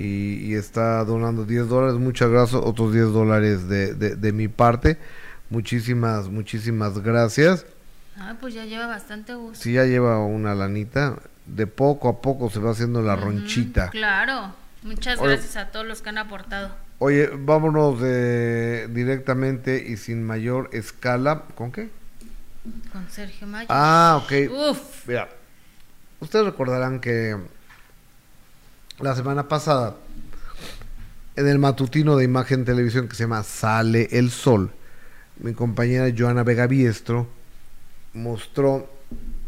Y, 0.00 0.46
y 0.46 0.54
está 0.54 1.04
donando 1.04 1.44
10 1.44 1.68
dólares. 1.68 1.96
Muchas 1.96 2.30
gracias. 2.30 2.62
Otros 2.64 2.92
10 2.94 3.12
dólares 3.12 3.68
de, 3.68 3.94
de, 3.94 4.16
de 4.16 4.32
mi 4.32 4.48
parte. 4.48 4.96
Muchísimas, 5.50 6.28
muchísimas 6.28 7.00
gracias. 7.00 7.66
Ah, 8.16 8.34
pues 8.40 8.54
ya 8.54 8.64
lleva 8.64 8.86
bastante 8.86 9.34
gusto. 9.34 9.62
Si 9.62 9.74
ya 9.74 9.84
lleva 9.84 10.24
una 10.24 10.54
lanita, 10.54 11.16
de 11.44 11.66
poco 11.66 12.08
a 12.08 12.22
poco 12.22 12.48
se 12.48 12.60
va 12.60 12.70
haciendo 12.70 13.02
la 13.02 13.16
ronchita. 13.16 13.90
Claro. 13.90 14.54
Muchas 14.82 15.18
Oye. 15.18 15.34
gracias 15.34 15.56
a 15.56 15.70
todos 15.70 15.86
los 15.86 16.00
que 16.00 16.08
han 16.08 16.18
aportado. 16.18 16.70
Oye, 16.98 17.30
vámonos 17.32 18.00
de, 18.00 18.88
directamente 18.88 19.84
y 19.86 19.96
sin 19.96 20.22
mayor 20.22 20.70
escala. 20.72 21.44
¿Con 21.54 21.72
qué? 21.72 21.90
Con 22.92 23.08
Sergio 23.10 23.46
Mayo. 23.46 23.66
Ah, 23.70 24.22
ok. 24.22 24.32
Uf. 24.70 25.08
Mira, 25.08 25.28
ustedes 26.20 26.44
recordarán 26.44 27.00
que 27.00 27.36
la 29.02 29.14
semana 29.14 29.48
pasada, 29.48 29.96
en 31.36 31.48
el 31.48 31.58
matutino 31.58 32.16
de 32.16 32.24
Imagen 32.24 32.64
Televisión 32.64 33.08
que 33.08 33.14
se 33.16 33.24
llama 33.24 33.42
Sale 33.42 34.08
el 34.12 34.30
Sol, 34.30 34.70
mi 35.38 35.54
compañera 35.54 36.12
Joana 36.16 36.42
Vega 36.42 36.66
Biestro 36.66 37.26
mostró 38.12 38.90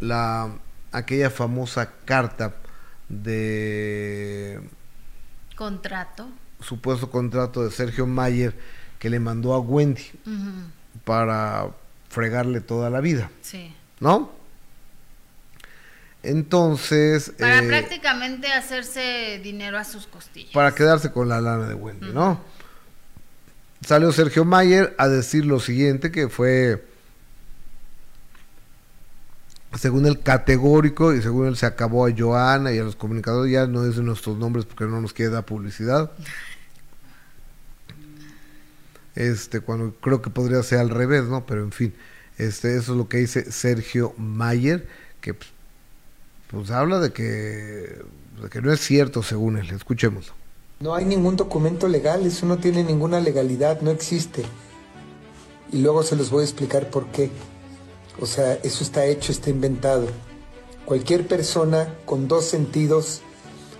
la 0.00 0.50
aquella 0.92 1.30
famosa 1.30 1.90
carta 2.04 2.54
de 3.08 4.60
Contrato. 5.56 6.28
supuesto 6.60 7.10
contrato 7.10 7.62
de 7.64 7.70
Sergio 7.70 8.06
Mayer 8.06 8.54
que 8.98 9.10
le 9.10 9.20
mandó 9.20 9.52
a 9.54 9.58
Wendy 9.60 10.04
para 11.04 11.68
fregarle 12.08 12.60
toda 12.60 12.88
la 12.90 13.00
vida, 13.00 13.30
Sí. 13.42 13.74
¿no? 14.00 14.30
Entonces, 16.22 17.32
Para 17.38 17.58
eh, 17.58 17.66
prácticamente 17.66 18.52
hacerse 18.52 19.40
dinero 19.42 19.76
a 19.76 19.84
sus 19.84 20.06
costillas. 20.06 20.52
para 20.52 20.72
quedarse 20.74 21.10
con 21.10 21.28
la 21.28 21.40
lana 21.40 21.66
de 21.66 21.74
Wendy, 21.74 22.12
¿no? 22.12 22.40
Salió 23.84 24.12
Sergio 24.12 24.44
Mayer 24.44 24.94
a 24.98 25.08
decir 25.08 25.44
lo 25.44 25.58
siguiente, 25.58 26.12
que 26.12 26.28
fue, 26.28 26.84
según 29.76 30.06
el 30.06 30.20
categórico, 30.20 31.12
y 31.12 31.20
según 31.20 31.48
él 31.48 31.56
se 31.56 31.66
acabó 31.66 32.06
a 32.06 32.12
Joana 32.16 32.72
y 32.72 32.78
a 32.78 32.84
los 32.84 32.94
comunicadores, 32.94 33.50
ya 33.50 33.66
no 33.66 33.84
dicen 33.84 34.06
nuestros 34.06 34.38
nombres 34.38 34.64
porque 34.64 34.84
no 34.84 35.00
nos 35.00 35.12
queda 35.12 35.42
publicidad. 35.42 36.12
Este, 39.16 39.60
cuando 39.60 39.94
creo 39.96 40.22
que 40.22 40.30
podría 40.30 40.62
ser 40.62 40.78
al 40.78 40.90
revés, 40.90 41.24
¿no? 41.24 41.44
Pero 41.44 41.64
en 41.64 41.72
fin, 41.72 41.92
este, 42.38 42.76
eso 42.76 42.92
es 42.92 42.98
lo 42.98 43.08
que 43.08 43.18
dice 43.18 43.50
Sergio 43.50 44.14
Mayer, 44.16 44.86
que 45.20 45.34
pues, 45.34 45.51
pues 46.52 46.70
habla 46.70 47.00
de 47.00 47.12
que, 47.12 47.24
de 47.24 48.48
que 48.50 48.60
no 48.60 48.72
es 48.72 48.80
cierto 48.80 49.22
según 49.22 49.56
él. 49.56 49.70
Escuchemos. 49.70 50.32
No 50.80 50.94
hay 50.94 51.04
ningún 51.04 51.36
documento 51.36 51.88
legal, 51.88 52.26
eso 52.26 52.44
no 52.44 52.58
tiene 52.58 52.84
ninguna 52.84 53.20
legalidad, 53.20 53.80
no 53.80 53.90
existe. 53.90 54.44
Y 55.72 55.78
luego 55.78 56.02
se 56.02 56.16
los 56.16 56.30
voy 56.30 56.42
a 56.42 56.44
explicar 56.44 56.90
por 56.90 57.06
qué. 57.06 57.30
O 58.20 58.26
sea, 58.26 58.54
eso 58.62 58.84
está 58.84 59.06
hecho, 59.06 59.32
está 59.32 59.48
inventado. 59.48 60.06
Cualquier 60.84 61.26
persona 61.26 61.94
con 62.04 62.28
dos 62.28 62.44
sentidos, 62.44 63.22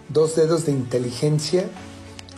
dos 0.09 0.37
dedos 0.37 0.65
de 0.65 0.73
inteligencia, 0.73 1.69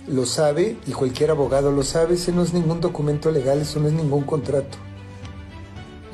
lo 0.08 0.26
sabe 0.26 0.76
y 0.86 0.92
cualquier 0.92 1.30
abogado 1.30 1.70
lo 1.70 1.82
sabe. 1.84 2.14
Ese 2.14 2.32
no 2.32 2.42
es 2.42 2.52
ningún 2.52 2.80
documento 2.80 3.30
legal, 3.30 3.60
eso 3.60 3.78
no 3.78 3.86
es 3.86 3.92
ningún 3.92 4.24
contrato. 4.24 4.78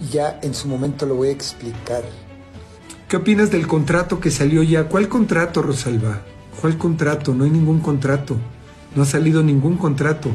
Y 0.03 0.11
ya 0.11 0.39
en 0.43 0.55
su 0.55 0.68
momento 0.68 1.07
lo 1.07 1.14
voy 1.14 1.29
a 1.29 1.33
explicar. 1.33 2.03
¿Qué 3.11 3.17
opinas 3.17 3.51
del 3.51 3.67
contrato 3.67 4.21
que 4.21 4.31
salió 4.31 4.63
ya? 4.63 4.85
¿Cuál 4.85 5.09
contrato, 5.09 5.63
Rosalba? 5.63 6.23
¿Cuál 6.61 6.79
contrato? 6.79 7.35
No 7.35 7.43
hay 7.43 7.51
ningún 7.51 7.81
contrato. 7.81 8.37
No 8.95 9.03
ha 9.03 9.05
salido 9.05 9.43
ningún 9.43 9.77
contrato. 9.79 10.31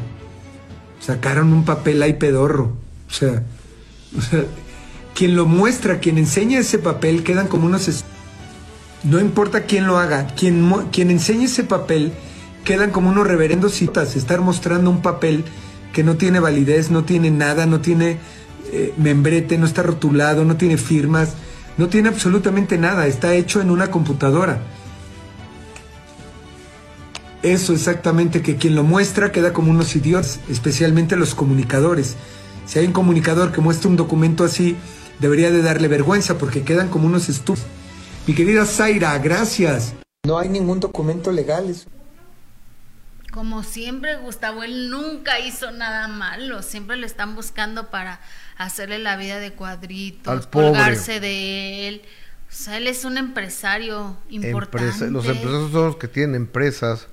Sacaron 1.00 1.54
un 1.54 1.64
papel 1.64 2.02
ahí 2.02 2.12
pedorro. 2.12 2.76
O 3.08 3.10
sea, 3.10 3.44
quien 5.14 5.36
lo 5.36 5.46
muestra, 5.46 6.00
quien 6.00 6.18
enseña 6.18 6.58
ese 6.58 6.78
papel, 6.78 7.22
quedan 7.22 7.48
como 7.48 7.64
unos... 7.64 8.04
No 9.04 9.20
importa 9.20 9.62
quién 9.62 9.86
lo 9.86 9.96
haga, 9.96 10.26
quien, 10.26 10.70
quien 10.92 11.10
enseña 11.10 11.46
ese 11.46 11.64
papel, 11.64 12.12
quedan 12.62 12.90
como 12.90 13.08
unos 13.08 13.26
reverendos 13.26 13.72
citas. 13.72 14.16
Estar 14.16 14.42
mostrando 14.42 14.90
un 14.90 15.00
papel 15.00 15.46
que 15.94 16.04
no 16.04 16.18
tiene 16.18 16.40
validez, 16.40 16.90
no 16.90 17.04
tiene 17.04 17.30
nada, 17.30 17.64
no 17.64 17.80
tiene 17.80 18.18
eh, 18.70 18.92
membrete, 18.98 19.56
no 19.56 19.64
está 19.64 19.82
rotulado, 19.82 20.44
no 20.44 20.58
tiene 20.58 20.76
firmas, 20.76 21.36
no 21.76 21.88
tiene 21.88 22.08
absolutamente 22.08 22.78
nada. 22.78 23.06
Está 23.06 23.34
hecho 23.34 23.60
en 23.60 23.70
una 23.70 23.90
computadora. 23.90 24.60
Eso 27.42 27.72
exactamente, 27.74 28.42
que 28.42 28.56
quien 28.56 28.74
lo 28.74 28.82
muestra 28.82 29.30
queda 29.30 29.52
como 29.52 29.70
unos 29.70 29.94
idiotas, 29.94 30.40
especialmente 30.48 31.16
los 31.16 31.34
comunicadores. 31.34 32.16
Si 32.66 32.78
hay 32.78 32.86
un 32.86 32.92
comunicador 32.92 33.52
que 33.52 33.60
muestra 33.60 33.88
un 33.88 33.96
documento 33.96 34.42
así, 34.42 34.76
debería 35.20 35.50
de 35.50 35.62
darle 35.62 35.86
vergüenza 35.86 36.38
porque 36.38 36.64
quedan 36.64 36.88
como 36.88 37.06
unos 37.06 37.28
estúpidos. 37.28 37.68
Mi 38.26 38.34
querida 38.34 38.64
Zaira, 38.64 39.16
gracias. 39.18 39.92
No 40.26 40.38
hay 40.38 40.48
ningún 40.48 40.80
documento 40.80 41.30
legal. 41.30 41.70
eso- 41.70 41.88
Como 43.30 43.62
siempre, 43.62 44.16
Gustavo, 44.16 44.64
él 44.64 44.90
nunca 44.90 45.38
hizo 45.38 45.70
nada 45.70 46.08
malo. 46.08 46.62
Siempre 46.62 46.96
le 46.96 47.06
están 47.06 47.36
buscando 47.36 47.90
para 47.90 48.18
hacerle 48.58 48.98
la 48.98 49.16
vida 49.16 49.38
de 49.38 49.52
cuadritos, 49.52 50.46
colgarse 50.46 51.20
de 51.20 51.88
él. 51.88 52.02
O 52.48 52.52
sea, 52.52 52.76
él 52.78 52.86
es 52.86 53.04
un 53.04 53.18
empresario 53.18 54.16
importante. 54.30 54.86
Empresa- 54.86 55.06
los 55.10 55.26
empresarios 55.26 55.72
son 55.72 55.86
los 55.86 55.96
que 55.96 56.08
tienen 56.08 56.36
empresas, 56.36 57.08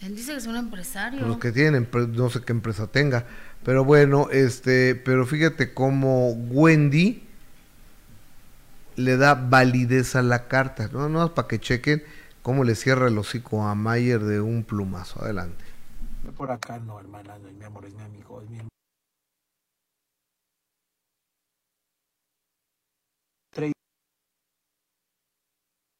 Él 0.00 0.16
dice 0.16 0.32
que 0.32 0.38
es 0.38 0.46
un 0.46 0.56
empresario. 0.56 1.26
los 1.26 1.38
que 1.38 1.52
tienen, 1.52 1.88
no 2.12 2.30
sé 2.30 2.40
qué 2.42 2.52
empresa 2.52 2.86
tenga, 2.86 3.26
pero 3.64 3.84
bueno, 3.84 4.28
este, 4.30 4.94
pero 4.94 5.26
fíjate 5.26 5.74
cómo 5.74 6.30
Wendy 6.32 7.24
le 8.96 9.16
da 9.16 9.34
validez 9.34 10.16
a 10.16 10.22
la 10.22 10.48
carta, 10.48 10.88
no, 10.92 11.08
no, 11.08 11.34
para 11.34 11.46
que 11.46 11.60
chequen 11.60 12.02
cómo 12.42 12.64
le 12.64 12.74
cierra 12.74 13.08
el 13.08 13.18
hocico 13.18 13.64
a 13.66 13.74
Mayer 13.74 14.20
de 14.20 14.40
un 14.40 14.64
plumazo, 14.64 15.22
adelante. 15.22 15.64
Por 16.36 16.50
acá 16.50 16.78
no, 16.78 16.98
hermana, 16.98 17.34
no, 17.38 17.50
mi 17.52 17.64
amor, 17.64 17.84
es 17.84 17.94
mi 17.94 18.02
amigo, 18.02 18.40
es 18.42 18.48
mi 18.48 18.56
hermano. 18.56 18.68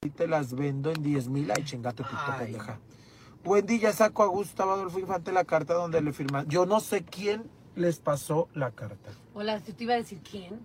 Y 0.04 0.10
te 0.10 0.28
las 0.28 0.54
vendo 0.54 0.92
en 0.92 1.02
10 1.02 1.26
mil. 1.28 1.50
Ay, 1.50 1.64
chingate, 1.64 2.04
puta 2.04 2.36
pendeja. 2.38 2.78
Wendy 3.44 3.80
ya 3.80 3.92
sacó 3.92 4.22
a 4.22 4.26
Gustavo 4.26 4.72
Adolfo 4.72 5.00
Infante 5.00 5.32
la 5.32 5.44
carta 5.44 5.74
donde 5.74 6.00
le 6.00 6.12
firman. 6.12 6.46
Yo 6.48 6.66
no 6.66 6.78
sé 6.78 7.02
quién 7.04 7.50
les 7.74 7.98
pasó 7.98 8.48
la 8.54 8.70
carta. 8.70 9.10
Hola, 9.34 9.58
yo 9.58 9.74
te 9.74 9.82
iba 9.84 9.94
a 9.94 9.96
decir 9.96 10.20
quién. 10.22 10.60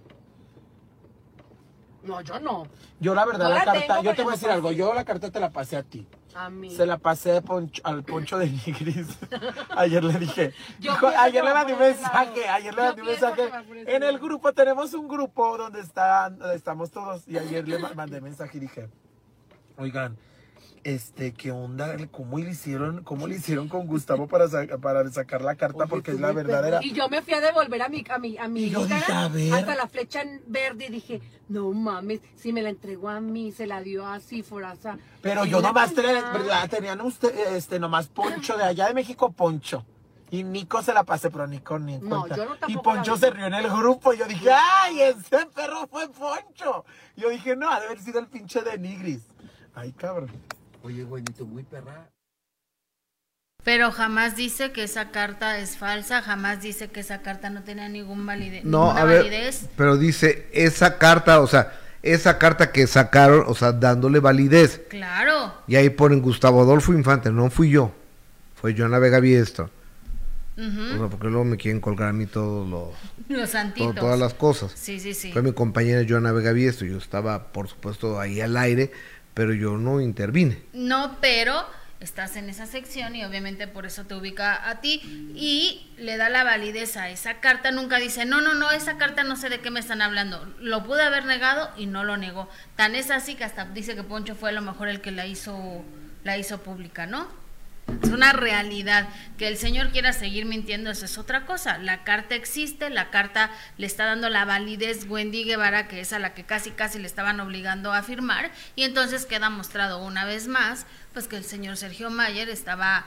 No, 2.03 2.21
yo 2.21 2.39
no. 2.39 2.67
Yo 2.99 3.15
la 3.15 3.25
verdad 3.25 3.49
la 3.49 3.55
la 3.55 3.65
carta, 3.65 4.01
yo 4.01 4.13
te 4.13 4.21
voy 4.23 4.33
a 4.33 4.35
decir 4.35 4.49
algo, 4.49 4.71
yo 4.71 4.93
la 4.93 5.03
carta 5.05 5.31
te 5.31 5.39
la 5.39 5.49
pasé 5.51 5.77
a 5.77 5.83
ti. 5.83 6.05
A 6.35 6.49
mí. 6.51 6.69
Se 6.69 6.85
la 6.85 6.97
pasé 6.99 7.41
poncho- 7.41 7.81
al 7.85 8.03
poncho 8.03 8.37
de 8.37 8.49
Nigris. 8.49 9.17
ayer 9.77 10.03
le 10.03 10.19
dije, 10.19 10.53
Yo 10.79 10.93
ayer 11.17 11.43
le 11.43 11.53
mandé 11.53 11.73
un 11.73 11.79
mensaje, 11.79 12.47
ayer 12.49 12.75
le 12.75 12.81
mandé 12.83 13.01
un 13.01 13.07
mensaje. 13.07 13.49
En 13.87 14.03
el 14.03 14.19
grupo 14.19 14.51
tenemos 14.53 14.93
un 14.93 15.07
grupo 15.07 15.57
donde 15.57 15.79
están, 15.79 16.37
donde 16.37 16.55
estamos 16.55 16.91
todos 16.91 17.27
y 17.27 17.37
ayer 17.37 17.67
le 17.67 17.79
ma- 17.79 17.93
mandé 17.95 18.19
mensaje 18.21 18.57
y 18.57 18.61
dije, 18.61 18.89
oigan, 19.77 20.17
este, 20.83 21.31
¿qué 21.33 21.49
onda? 21.51 21.95
¿Cómo 22.11 22.37
le 22.39 22.49
hicieron, 22.51 23.03
cómo 23.03 23.25
le 23.25 23.35
hicieron 23.35 23.69
con 23.69 23.87
Gustavo 23.87 24.27
para, 24.27 24.49
sa- 24.49 24.67
para 24.81 25.07
sacar 25.09 25.41
la 25.41 25.55
carta? 25.55 25.85
Porque 25.87 26.11
es 26.11 26.19
la 26.19 26.33
verdadera. 26.33 26.79
Y 26.83 26.91
yo 26.91 27.07
me 27.07 27.21
fui 27.21 27.33
a 27.33 27.39
devolver 27.41 27.81
a 27.83 27.87
mi, 27.89 28.03
a 28.09 28.17
mi, 28.19 28.37
a 28.37 28.47
mi 28.49 28.63
Y 28.65 28.69
yo 28.69 28.81
dije, 28.83 28.95
Instagram 28.95 29.23
a 29.23 29.27
ver. 29.29 29.53
hasta 29.53 29.75
la 29.75 29.87
flecha 29.87 30.21
en 30.21 30.41
verde 30.47 30.87
y 30.87 30.91
dije, 30.91 31.21
no 31.47 31.71
mames, 31.71 32.19
si 32.35 32.51
me 32.51 32.61
la 32.61 32.69
entregó 32.69 33.09
a 33.09 33.21
mí, 33.21 33.51
se 33.53 33.65
la 33.65 33.81
dio 33.81 34.05
a 34.05 34.19
Forasa. 34.19 34.97
Pero 35.21 35.45
yo 35.45 35.61
nomás 35.61 35.93
te- 35.93 36.01
¿verdad? 36.01 36.69
tenían 36.69 36.99
usted, 37.01 37.33
este, 37.55 37.79
nomás 37.79 38.07
Poncho 38.07 38.57
de 38.57 38.63
allá 38.63 38.87
de 38.87 38.93
México, 38.93 39.31
Poncho. 39.31 39.85
Y 40.31 40.43
Nico 40.43 40.81
se 40.81 40.93
la 40.95 41.03
pasé, 41.03 41.29
pero 41.29 41.45
Nico 41.47 41.77
ni 41.79 41.93
en 41.93 42.09
No, 42.09 42.21
cuenta. 42.21 42.35
yo 42.35 42.45
no 42.45 42.55
y 42.67 42.75
Poncho 42.77 43.11
la 43.11 43.17
se 43.19 43.29
rió 43.29 43.45
en 43.45 43.53
el 43.53 43.69
grupo. 43.69 44.13
Y 44.13 44.17
yo 44.17 44.25
dije, 44.25 44.49
¡ay, 44.51 44.99
ese 44.99 45.45
perro 45.55 45.87
fue 45.87 46.09
Poncho! 46.09 46.83
Yo 47.15 47.29
dije, 47.29 47.55
no, 47.55 47.69
ha 47.69 47.79
de 47.79 47.85
haber 47.85 47.99
sido 47.99 48.19
el 48.19 48.25
pinche 48.27 48.63
de 48.63 48.77
Nigris. 48.79 49.21
Ay, 49.75 49.91
cabrón. 49.93 50.29
Oye, 50.83 51.03
güeyito, 51.03 51.45
muy 51.45 51.63
perra. 51.63 52.09
Pero 53.63 53.91
jamás 53.91 54.35
dice 54.35 54.71
que 54.73 54.83
esa 54.83 55.11
carta 55.11 55.57
es 55.57 55.77
falsa, 55.77 56.21
jamás 56.21 56.61
dice 56.61 56.89
que 56.89 56.99
esa 56.99 57.21
carta 57.21 57.49
no 57.49 57.63
tenía 57.63 57.87
ningún 57.87 58.25
valide- 58.25 58.61
No, 58.63 58.87
ninguna 58.87 59.01
a 59.01 59.05
ver, 59.05 59.23
validez. 59.23 59.69
pero 59.77 59.95
dice 59.95 60.47
esa 60.51 60.97
carta, 60.97 61.39
o 61.39 61.47
sea, 61.47 61.71
esa 62.01 62.37
carta 62.37 62.73
que 62.73 62.85
sacaron, 62.87 63.45
o 63.47 63.55
sea, 63.55 63.71
dándole 63.71 64.19
validez. 64.19 64.81
Claro. 64.89 65.53
Y 65.67 65.77
ahí 65.77 65.89
ponen 65.89 66.21
Gustavo 66.21 66.61
Adolfo 66.61 66.91
Infante, 66.91 67.31
no 67.31 67.49
fui 67.49 67.69
yo, 67.69 67.93
fue 68.55 68.75
Joana 68.77 68.99
Vega 68.99 69.21
Biestro. 69.21 69.69
O 70.55 70.61
sea, 70.97 71.07
porque 71.09 71.27
luego 71.29 71.45
me 71.45 71.57
quieren 71.57 71.81
colgar 71.81 72.09
a 72.09 72.13
mí 72.13 72.27
todos 72.27 72.67
los, 72.69 72.89
Los 73.27 73.49
to- 73.49 73.57
santitos. 73.57 73.95
todas 73.95 74.19
las 74.19 74.35
cosas. 74.35 74.71
Sí, 74.75 74.99
sí, 74.99 75.13
sí. 75.15 75.31
Fue 75.31 75.41
mi 75.41 75.51
compañera 75.53 76.05
Joana 76.07 76.31
Vega 76.33 76.51
Biestro, 76.51 76.85
yo 76.85 76.97
estaba, 76.97 77.47
por 77.53 77.69
supuesto, 77.69 78.19
ahí 78.19 78.39
al 78.39 78.55
aire, 78.57 78.91
pero 79.33 79.53
yo 79.53 79.77
no 79.77 80.01
intervine. 80.01 80.61
No, 80.73 81.17
pero 81.21 81.65
estás 81.99 82.35
en 82.35 82.49
esa 82.49 82.65
sección 82.65 83.15
y 83.15 83.23
obviamente 83.23 83.65
por 83.65 83.85
eso 83.85 84.03
te 84.03 84.13
ubica 84.13 84.69
a 84.69 84.81
ti 84.81 85.01
y 85.35 85.89
le 85.97 86.17
da 86.17 86.29
la 86.29 86.43
validez 86.43 86.97
a 86.97 87.09
esa 87.09 87.39
carta. 87.39 87.71
Nunca 87.71 87.97
dice, 87.97 88.25
no, 88.25 88.41
no, 88.41 88.53
no, 88.53 88.71
esa 88.71 88.97
carta 88.97 89.23
no 89.23 89.35
sé 89.35 89.49
de 89.49 89.61
qué 89.61 89.71
me 89.71 89.79
están 89.79 90.01
hablando. 90.01 90.45
Lo 90.59 90.83
pude 90.83 91.01
haber 91.01 91.25
negado 91.25 91.69
y 91.77 91.85
no 91.85 92.03
lo 92.03 92.17
negó. 92.17 92.49
Tan 92.75 92.95
es 92.95 93.09
así 93.09 93.35
que 93.35 93.45
hasta 93.45 93.65
dice 93.65 93.95
que 93.95 94.03
Poncho 94.03 94.35
fue 94.35 94.49
a 94.49 94.53
lo 94.53 94.61
mejor 94.61 94.89
el 94.89 95.01
que 95.01 95.11
la 95.11 95.25
hizo, 95.25 95.83
la 96.23 96.37
hizo 96.37 96.61
pública, 96.61 97.05
¿no? 97.05 97.27
Es 98.01 98.09
una 98.09 98.33
realidad. 98.33 99.07
Que 99.37 99.47
el 99.47 99.57
señor 99.57 99.89
quiera 99.89 100.13
seguir 100.13 100.45
mintiendo, 100.45 100.89
eso 100.89 101.05
es 101.05 101.17
otra 101.17 101.45
cosa. 101.45 101.77
La 101.77 102.03
carta 102.03 102.35
existe, 102.35 102.89
la 102.89 103.09
carta 103.09 103.51
le 103.77 103.87
está 103.87 104.05
dando 104.05 104.29
la 104.29 104.45
validez 104.45 105.05
Wendy 105.07 105.43
Guevara, 105.43 105.87
que 105.87 105.99
es 105.99 106.13
a 106.13 106.19
la 106.19 106.33
que 106.33 106.43
casi 106.43 106.71
casi 106.71 106.99
le 106.99 107.07
estaban 107.07 107.39
obligando 107.39 107.91
a 107.91 108.03
firmar, 108.03 108.51
y 108.75 108.83
entonces 108.83 109.25
queda 109.25 109.49
mostrado 109.49 110.03
una 110.03 110.25
vez 110.25 110.47
más, 110.47 110.85
pues 111.13 111.27
que 111.27 111.35
el 111.35 111.43
señor 111.43 111.77
Sergio 111.77 112.09
Mayer 112.09 112.49
estaba 112.49 113.05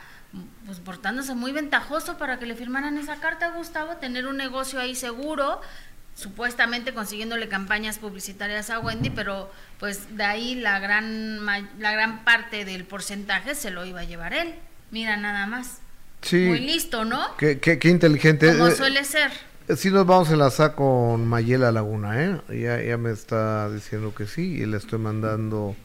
pues 0.66 0.80
portándose 0.80 1.34
muy 1.34 1.52
ventajoso 1.52 2.18
para 2.18 2.38
que 2.38 2.46
le 2.46 2.54
firmaran 2.54 2.98
esa 2.98 3.16
carta 3.16 3.46
a 3.46 3.50
Gustavo, 3.52 3.96
tener 3.96 4.26
un 4.26 4.36
negocio 4.36 4.80
ahí 4.80 4.94
seguro, 4.94 5.60
supuestamente 6.16 6.92
consiguiéndole 6.94 7.46
campañas 7.46 7.98
publicitarias 7.98 8.70
a 8.70 8.80
Wendy, 8.80 9.10
pero 9.10 9.52
pues 9.78 10.16
de 10.16 10.24
ahí 10.24 10.54
la 10.56 10.80
gran 10.80 11.44
la 11.46 11.92
gran 11.92 12.24
parte 12.24 12.64
del 12.64 12.84
porcentaje 12.84 13.54
se 13.54 13.70
lo 13.70 13.84
iba 13.84 14.00
a 14.00 14.04
llevar 14.04 14.32
él. 14.34 14.54
Mira 14.90 15.16
nada 15.16 15.46
más. 15.46 15.78
Sí. 16.22 16.38
Muy 16.46 16.60
listo, 16.60 17.04
¿no? 17.04 17.20
Qué, 17.36 17.60
qué- 17.60 17.78
qué 17.78 17.88
inteligente. 17.90 18.50
Como 18.52 18.68
Eh, 18.68 18.74
suele 18.74 19.04
ser. 19.04 19.30
Sí 19.76 19.90
nos 19.90 20.06
vamos 20.06 20.30
a 20.30 20.32
enlazar 20.32 20.74
con 20.74 21.26
Mayela 21.26 21.70
Laguna, 21.70 22.22
¿eh? 22.24 22.40
Ya, 22.48 22.80
ya 22.82 22.96
me 22.96 23.10
está 23.12 23.68
diciendo 23.70 24.14
que 24.14 24.26
sí 24.26 24.42
y 24.62 24.64
le 24.66 24.76
estoy 24.78 24.98
mandando 24.98 25.76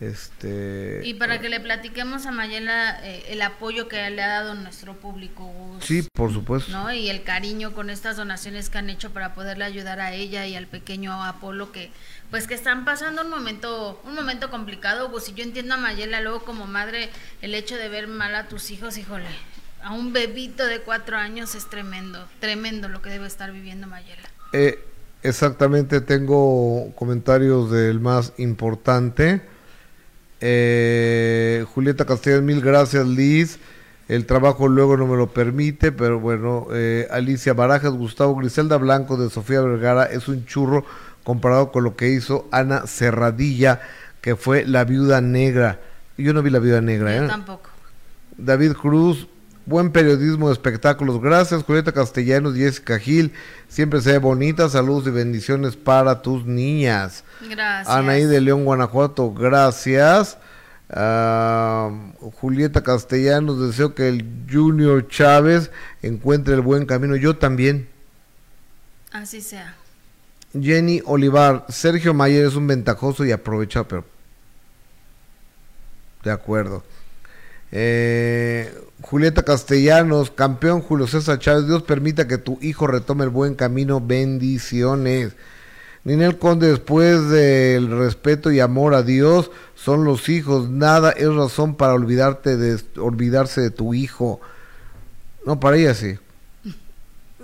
este... 0.00 1.00
Y 1.04 1.14
para 1.14 1.40
que 1.40 1.48
le 1.48 1.58
platiquemos 1.58 2.26
a 2.26 2.32
Mayela 2.32 3.00
eh, 3.02 3.24
el 3.28 3.40
apoyo 3.40 3.88
que 3.88 4.08
le 4.10 4.22
ha 4.22 4.28
dado 4.28 4.54
nuestro 4.54 4.94
público, 4.94 5.44
Gus, 5.44 5.84
Sí, 5.84 6.06
por 6.12 6.32
supuesto. 6.32 6.70
¿no? 6.70 6.92
Y 6.92 7.08
el 7.08 7.22
cariño 7.22 7.72
con 7.72 7.88
estas 7.88 8.16
donaciones 8.16 8.68
que 8.68 8.78
han 8.78 8.90
hecho 8.90 9.10
para 9.10 9.34
poderle 9.34 9.64
ayudar 9.64 10.00
a 10.00 10.12
ella 10.12 10.46
y 10.46 10.54
al 10.54 10.66
pequeño 10.66 11.22
Apolo 11.24 11.72
que 11.72 11.90
pues 12.30 12.46
que 12.46 12.54
están 12.54 12.84
pasando 12.84 13.22
un 13.22 13.30
momento 13.30 14.00
un 14.04 14.14
momento 14.14 14.50
complicado, 14.50 15.08
Gus, 15.08 15.28
y 15.28 15.34
yo 15.34 15.44
entiendo 15.44 15.74
a 15.74 15.78
Mayela 15.78 16.20
luego 16.20 16.40
como 16.40 16.66
madre 16.66 17.08
el 17.40 17.54
hecho 17.54 17.76
de 17.76 17.88
ver 17.88 18.08
mal 18.08 18.34
a 18.34 18.48
tus 18.48 18.70
hijos, 18.70 18.98
híjole, 18.98 19.26
a 19.82 19.92
un 19.92 20.12
bebito 20.12 20.66
de 20.66 20.80
cuatro 20.80 21.16
años 21.16 21.54
es 21.54 21.70
tremendo, 21.70 22.26
tremendo 22.40 22.88
lo 22.88 23.00
que 23.00 23.10
debe 23.10 23.26
estar 23.26 23.52
viviendo 23.52 23.86
Mayela. 23.86 24.28
Eh, 24.52 24.84
exactamente, 25.22 26.00
tengo 26.00 26.92
comentarios 26.96 27.70
del 27.70 28.00
más 28.00 28.32
importante. 28.36 29.55
Eh, 30.40 31.64
Julieta 31.74 32.04
Castellón, 32.04 32.44
mil 32.44 32.60
gracias 32.60 33.06
Liz. 33.06 33.58
El 34.08 34.24
trabajo 34.24 34.68
luego 34.68 34.96
no 34.96 35.06
me 35.06 35.16
lo 35.16 35.28
permite, 35.32 35.90
pero 35.90 36.20
bueno, 36.20 36.68
eh, 36.72 37.08
Alicia 37.10 37.54
Barajas, 37.54 37.92
Gustavo 37.92 38.36
Griselda 38.36 38.76
Blanco 38.76 39.16
de 39.16 39.30
Sofía 39.30 39.60
Vergara 39.60 40.04
es 40.04 40.28
un 40.28 40.46
churro 40.46 40.84
comparado 41.24 41.72
con 41.72 41.82
lo 41.82 41.96
que 41.96 42.10
hizo 42.10 42.46
Ana 42.52 42.86
Cerradilla, 42.86 43.80
que 44.20 44.36
fue 44.36 44.64
la 44.64 44.84
viuda 44.84 45.20
negra. 45.20 45.80
Yo 46.16 46.32
no 46.32 46.42
vi 46.42 46.50
la 46.50 46.60
viuda 46.60 46.80
negra, 46.80 47.16
Yo 47.16 47.24
¿eh? 47.24 47.28
tampoco. 47.28 47.70
David 48.36 48.74
Cruz, 48.74 49.26
buen 49.66 49.90
periodismo 49.90 50.46
de 50.46 50.54
espectáculos. 50.54 51.20
Gracias, 51.20 51.64
Julieta 51.64 51.92
Castellanos, 51.92 52.54
Jessica 52.54 52.98
Gil. 52.98 53.32
Siempre 53.68 54.00
se 54.00 54.12
ve 54.12 54.18
bonita. 54.18 54.68
Saludos 54.68 55.06
y 55.08 55.10
bendiciones 55.10 55.76
para 55.76 56.22
tus 56.22 56.46
niñas. 56.46 57.24
Gracias. 57.50 57.94
Anaí 57.94 58.24
de 58.24 58.40
León, 58.40 58.64
Guanajuato, 58.64 59.32
gracias. 59.34 60.38
Ah, 60.88 61.90
Julieta 62.40 62.82
Castellanos, 62.82 63.60
deseo 63.60 63.94
que 63.94 64.08
el 64.08 64.24
Junior 64.50 65.06
Chávez 65.08 65.70
encuentre 66.00 66.54
el 66.54 66.60
buen 66.60 66.86
camino. 66.86 67.16
Yo 67.16 67.36
también. 67.36 67.88
Así 69.12 69.40
sea. 69.40 69.74
Jenny 70.58 71.02
Olivar, 71.04 71.66
Sergio 71.68 72.14
Mayer 72.14 72.46
es 72.46 72.54
un 72.54 72.66
ventajoso 72.66 73.24
y 73.24 73.32
aprovechado, 73.32 73.88
pero. 73.88 74.04
De 76.22 76.30
acuerdo. 76.30 76.84
Eh, 77.72 78.72
Julieta 79.02 79.42
Castellanos, 79.42 80.30
campeón 80.30 80.80
Julio 80.80 81.06
César 81.06 81.38
Chávez, 81.38 81.66
Dios 81.66 81.82
permita 81.82 82.26
que 82.26 82.38
tu 82.38 82.58
hijo 82.60 82.86
retome 82.86 83.24
el 83.24 83.30
buen 83.30 83.54
camino, 83.54 84.00
bendiciones. 84.00 85.34
Ninel 86.04 86.38
Conde, 86.38 86.68
después 86.68 87.28
del 87.28 87.90
respeto 87.90 88.52
y 88.52 88.60
amor 88.60 88.94
a 88.94 89.02
Dios, 89.02 89.50
son 89.74 90.04
los 90.04 90.28
hijos, 90.28 90.70
nada 90.70 91.10
es 91.10 91.34
razón 91.34 91.74
para 91.74 91.94
olvidarte 91.94 92.56
de 92.56 92.80
olvidarse 92.96 93.60
de 93.60 93.70
tu 93.70 93.92
hijo. 93.92 94.40
No, 95.44 95.58
para 95.58 95.76
ella 95.76 95.94
sí. 95.94 96.18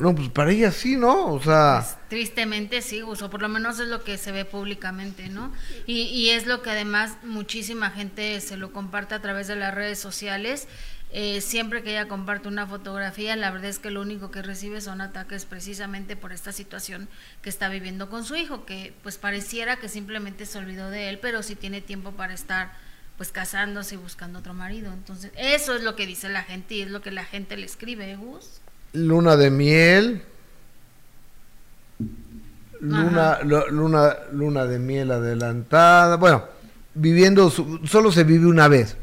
No, 0.03 0.13
pues 0.17 0.31
para 0.31 0.51
ella 0.51 0.73
sí, 0.73 0.97
¿no? 0.97 1.33
O 1.33 1.41
sea, 1.41 1.87
Tristemente 2.09 2.83
sí, 2.83 3.03
Gus, 3.03 3.23
o 3.23 3.31
por 3.31 3.41
lo 3.41 3.49
menos 3.49 3.79
es 3.79 3.87
lo 3.87 4.03
que 4.03 4.19
se 4.19 4.33
ve 4.33 4.45
públicamente, 4.45 5.29
¿no? 5.29 5.53
Y, 5.87 6.03
y 6.03 6.31
es 6.31 6.45
lo 6.47 6.61
que 6.61 6.71
además 6.71 7.19
muchísima 7.23 7.91
gente 7.91 8.41
se 8.41 8.57
lo 8.57 8.73
comparte 8.73 9.15
a 9.15 9.23
través 9.23 9.47
de 9.47 9.55
las 9.55 9.73
redes 9.73 10.01
sociales. 10.01 10.67
Eh, 11.13 11.41
siempre 11.41 11.85
que 11.85 11.91
ella 11.91 12.09
comparte 12.09 12.49
una 12.49 12.67
fotografía, 12.67 13.37
la 13.37 13.53
verdad 13.53 13.71
es 13.71 13.79
que 13.79 13.93
lo 13.93 14.01
único 14.01 14.33
que 14.33 14.43
recibe 14.43 14.81
son 14.81 15.01
ataques 15.01 15.45
precisamente 15.45 16.17
por 16.17 16.33
esta 16.33 16.51
situación 16.51 17.09
que 17.41 17.51
está 17.51 17.69
viviendo 17.69 18.11
con 18.11 18.25
su 18.25 18.35
hijo, 18.35 18.65
que 18.65 18.95
pues 19.05 19.19
pareciera 19.19 19.77
que 19.77 19.89
simplemente 19.89 20.47
se 20.47 20.59
olvidó 20.59 20.91
de 20.91 21.11
él, 21.11 21.21
pero 21.21 21.45
sí 21.45 21.55
tiene 21.55 21.81
tiempo 21.81 22.11
para 22.11 22.35
estar 22.35 22.73
pues 23.19 23.31
casándose 23.31 23.95
y 23.95 23.99
buscando 23.99 24.41
otro 24.41 24.53
marido. 24.53 24.93
Entonces, 24.93 25.31
eso 25.37 25.77
es 25.77 25.83
lo 25.85 25.95
que 25.95 26.07
dice 26.07 26.29
la 26.29 26.43
gente 26.43 26.75
y 26.75 26.83
es 26.83 26.91
lo 26.91 27.03
que 27.03 27.13
la 27.13 27.25
gente 27.25 27.57
le 27.57 27.67
escribe, 27.67 28.11
¿eh, 28.11 28.17
Gus. 28.17 28.62
Luna 28.93 29.37
de 29.37 29.51
miel. 29.51 30.23
Luna, 32.81 33.39
luna, 33.43 34.17
luna 34.33 34.65
de 34.67 34.79
miel 34.79 35.13
adelantada. 35.13 36.17
Bueno, 36.17 36.45
viviendo, 36.95 37.49
su- 37.51 37.81
solo 37.87 38.11
se 38.11 38.25
vive 38.25 38.47
una 38.47 38.67
vez. 38.69 38.97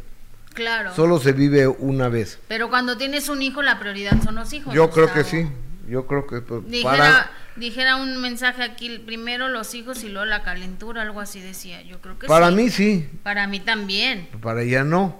Claro. 0.53 0.93
Solo 0.93 1.19
se 1.19 1.31
vive 1.31 1.67
una 1.67 2.09
vez. 2.09 2.39
Pero 2.49 2.69
cuando 2.69 2.97
tienes 2.97 3.29
un 3.29 3.41
hijo, 3.41 3.61
la 3.61 3.79
prioridad 3.79 4.21
son 4.21 4.35
los 4.35 4.51
hijos. 4.51 4.73
Yo 4.73 4.89
creo 4.89 5.13
que 5.13 5.23
sí. 5.23 5.47
Yo 5.87 6.05
creo 6.05 6.27
que 6.27 6.41
pues, 6.41 6.69
Dijera, 6.69 6.91
para, 6.97 7.31
dijera 7.55 7.95
un 7.95 8.21
mensaje 8.21 8.61
aquí, 8.63 8.99
primero 8.99 9.47
los 9.47 9.73
hijos 9.73 10.03
y 10.03 10.09
luego 10.09 10.25
la 10.25 10.43
calentura, 10.43 11.01
algo 11.03 11.21
así 11.21 11.39
decía. 11.39 11.81
Yo 11.83 11.99
creo 12.01 12.19
que 12.19 12.27
para 12.27 12.49
sí. 12.49 12.55
mí 12.55 12.69
sí, 12.69 13.09
Para 13.23 13.47
mí 13.47 13.59
también. 13.61 14.27
para 14.41 14.61
ella 14.63 14.83
no. 14.83 15.15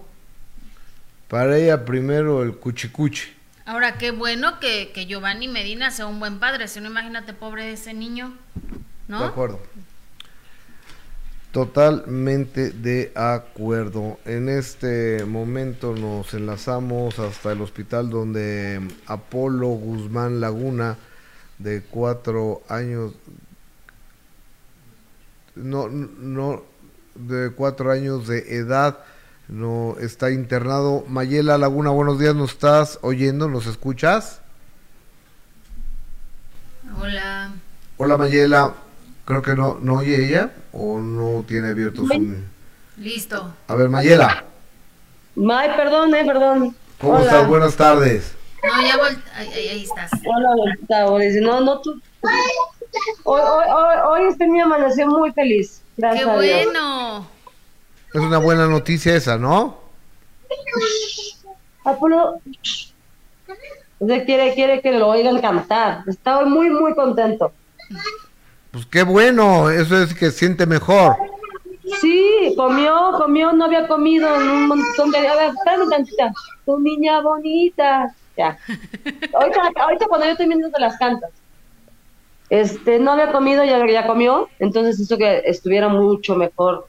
Para 1.29 1.57
ella 1.57 1.85
primero 1.85 2.43
el 2.43 2.55
cuchicuchi. 2.57 3.29
Ahora, 3.69 3.99
qué 3.99 4.09
bueno 4.09 4.59
que, 4.59 4.91
que 4.95 5.05
Giovanni 5.05 5.47
Medina 5.47 5.91
sea 5.91 6.07
un 6.07 6.19
buen 6.19 6.39
padre. 6.39 6.67
Si 6.67 6.81
no, 6.81 6.89
imagínate, 6.89 7.33
pobre 7.33 7.65
de 7.65 7.73
ese 7.73 7.93
niño. 7.93 8.35
¿No? 9.07 9.19
De 9.19 9.25
acuerdo. 9.27 9.59
Totalmente 11.51 12.71
de 12.71 13.11
acuerdo. 13.13 14.17
En 14.25 14.49
este 14.49 15.23
momento 15.23 15.93
nos 15.93 16.33
enlazamos 16.33 17.19
hasta 17.19 17.51
el 17.51 17.61
hospital 17.61 18.09
donde 18.09 18.81
Apolo 19.05 19.67
Guzmán 19.67 20.41
Laguna, 20.41 20.97
de 21.59 21.83
cuatro 21.83 22.63
años, 22.69 23.13
no, 25.53 25.89
no, 25.89 26.63
de 27.13 27.51
cuatro 27.51 27.91
años 27.91 28.27
de 28.27 28.39
edad, 28.55 28.97
no 29.49 29.95
está 29.99 30.31
internado. 30.31 31.03
Mayela 31.07 31.57
Laguna, 31.57 31.89
buenos 31.89 32.19
días, 32.19 32.35
¿nos 32.35 32.51
estás 32.51 32.99
oyendo? 33.01 33.47
¿Nos 33.49 33.65
escuchas? 33.65 34.41
Hola. 36.99 37.51
Hola 37.97 38.17
Mayela, 38.17 38.73
creo 39.25 39.41
que 39.41 39.55
no, 39.55 39.77
no 39.81 39.95
oye 39.95 40.25
ella 40.25 40.51
o 40.71 40.99
no 40.99 41.43
tiene 41.47 41.69
abierto 41.69 42.05
su... 42.05 42.35
Listo. 42.97 43.53
A 43.67 43.75
ver 43.75 43.89
Mayela, 43.89 44.45
Ay, 45.51 45.69
perdón, 45.77 46.13
eh, 46.15 46.25
perdón. 46.25 46.75
¿cómo 46.99 47.13
Hola. 47.13 47.23
estás? 47.25 47.47
Buenas 47.47 47.75
tardes. 47.75 48.33
No, 48.63 48.81
ya 48.85 48.97
vol- 48.97 49.23
ahí, 49.35 49.47
ahí- 49.69 49.83
estás. 49.83 50.11
Hola, 50.25 50.49
Gustavo. 50.77 51.17
No, 51.41 51.61
no, 51.61 51.79
tú. 51.79 52.01
Hoy, 53.23 53.39
hoy, 53.39 53.65
hoy, 53.69 53.95
hoy 54.05 54.29
este 54.29 54.47
me 54.47 54.61
amaneció 54.61 55.07
muy 55.07 55.31
feliz. 55.31 55.81
Gracias 55.95 56.25
Qué 56.25 56.29
a 56.29 56.39
Dios. 56.39 56.73
Es 58.13 58.21
una 58.21 58.37
buena 58.39 58.67
noticia 58.67 59.15
esa, 59.15 59.37
¿no? 59.37 59.77
Apolo. 61.83 62.39
Usted 63.99 64.25
quiere, 64.25 64.53
quiere 64.53 64.81
que 64.81 64.93
lo 64.93 65.09
oigan 65.09 65.41
cantar. 65.41 66.03
Estaba 66.07 66.45
muy, 66.45 66.69
muy 66.69 66.95
contento. 66.95 67.51
Pues 68.71 68.85
qué 68.85 69.03
bueno, 69.03 69.69
eso 69.69 70.01
es 70.01 70.13
que 70.13 70.31
siente 70.31 70.65
mejor. 70.65 71.17
Sí, 71.99 72.53
comió, 72.55 73.11
comió, 73.17 73.51
no 73.51 73.65
había 73.65 73.87
comido 73.87 74.33
en 74.35 74.47
un 74.47 74.67
montón 74.67 75.11
de... 75.11 75.27
A 75.27 75.35
ver, 75.35 75.51
espérame 75.55 75.89
tantita. 75.89 76.31
Tu 76.65 76.79
niña 76.79 77.21
bonita. 77.21 78.13
Ya. 78.37 78.57
Ahorita, 79.33 79.61
ahorita 79.75 80.07
cuando 80.07 80.25
yo 80.25 80.31
estoy 80.31 80.47
viendo 80.47 80.69
te 80.69 80.79
las 80.79 80.97
cantas. 80.97 81.31
Este, 82.49 82.99
no 82.99 83.11
había 83.11 83.31
comido, 83.31 83.63
ya, 83.63 83.85
ya 83.85 84.07
comió, 84.07 84.49
entonces 84.57 84.99
hizo 84.99 85.17
que 85.17 85.43
estuviera 85.45 85.87
mucho 85.87 86.35
mejor. 86.35 86.87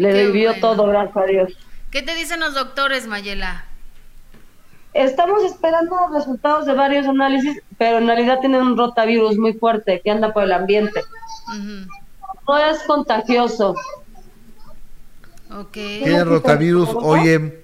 Le 0.00 0.12
Qué 0.14 0.26
vivió 0.28 0.52
bueno. 0.52 0.60
todo, 0.62 0.86
gracias 0.86 1.16
a 1.18 1.24
Dios. 1.26 1.52
¿Qué 1.90 2.00
te 2.00 2.14
dicen 2.14 2.40
los 2.40 2.54
doctores, 2.54 3.06
Mayela? 3.06 3.66
Estamos 4.94 5.44
esperando 5.44 5.94
los 5.94 6.14
resultados 6.14 6.64
de 6.64 6.72
varios 6.72 7.06
análisis, 7.06 7.60
pero 7.76 7.98
en 7.98 8.06
realidad 8.06 8.40
tiene 8.40 8.58
un 8.58 8.78
rotavirus 8.78 9.36
muy 9.36 9.52
fuerte 9.52 10.00
que 10.02 10.10
anda 10.10 10.32
por 10.32 10.44
el 10.44 10.52
ambiente. 10.52 11.02
Ujú. 11.48 11.86
No 12.48 12.58
es 12.58 12.82
contagioso. 12.84 13.74
Ok. 15.54 15.72
Tiene 15.72 16.24
rotavirus, 16.24 16.88
oye, 16.94 17.62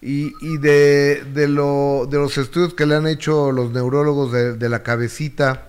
y, 0.00 0.32
y 0.42 0.58
de, 0.58 1.24
de, 1.34 1.48
lo, 1.48 2.06
de 2.08 2.18
los 2.18 2.38
estudios 2.38 2.72
que 2.74 2.86
le 2.86 2.94
han 2.94 3.08
hecho 3.08 3.50
los 3.50 3.72
neurólogos 3.72 4.30
de, 4.30 4.54
de 4.54 4.68
la 4.68 4.84
cabecita, 4.84 5.66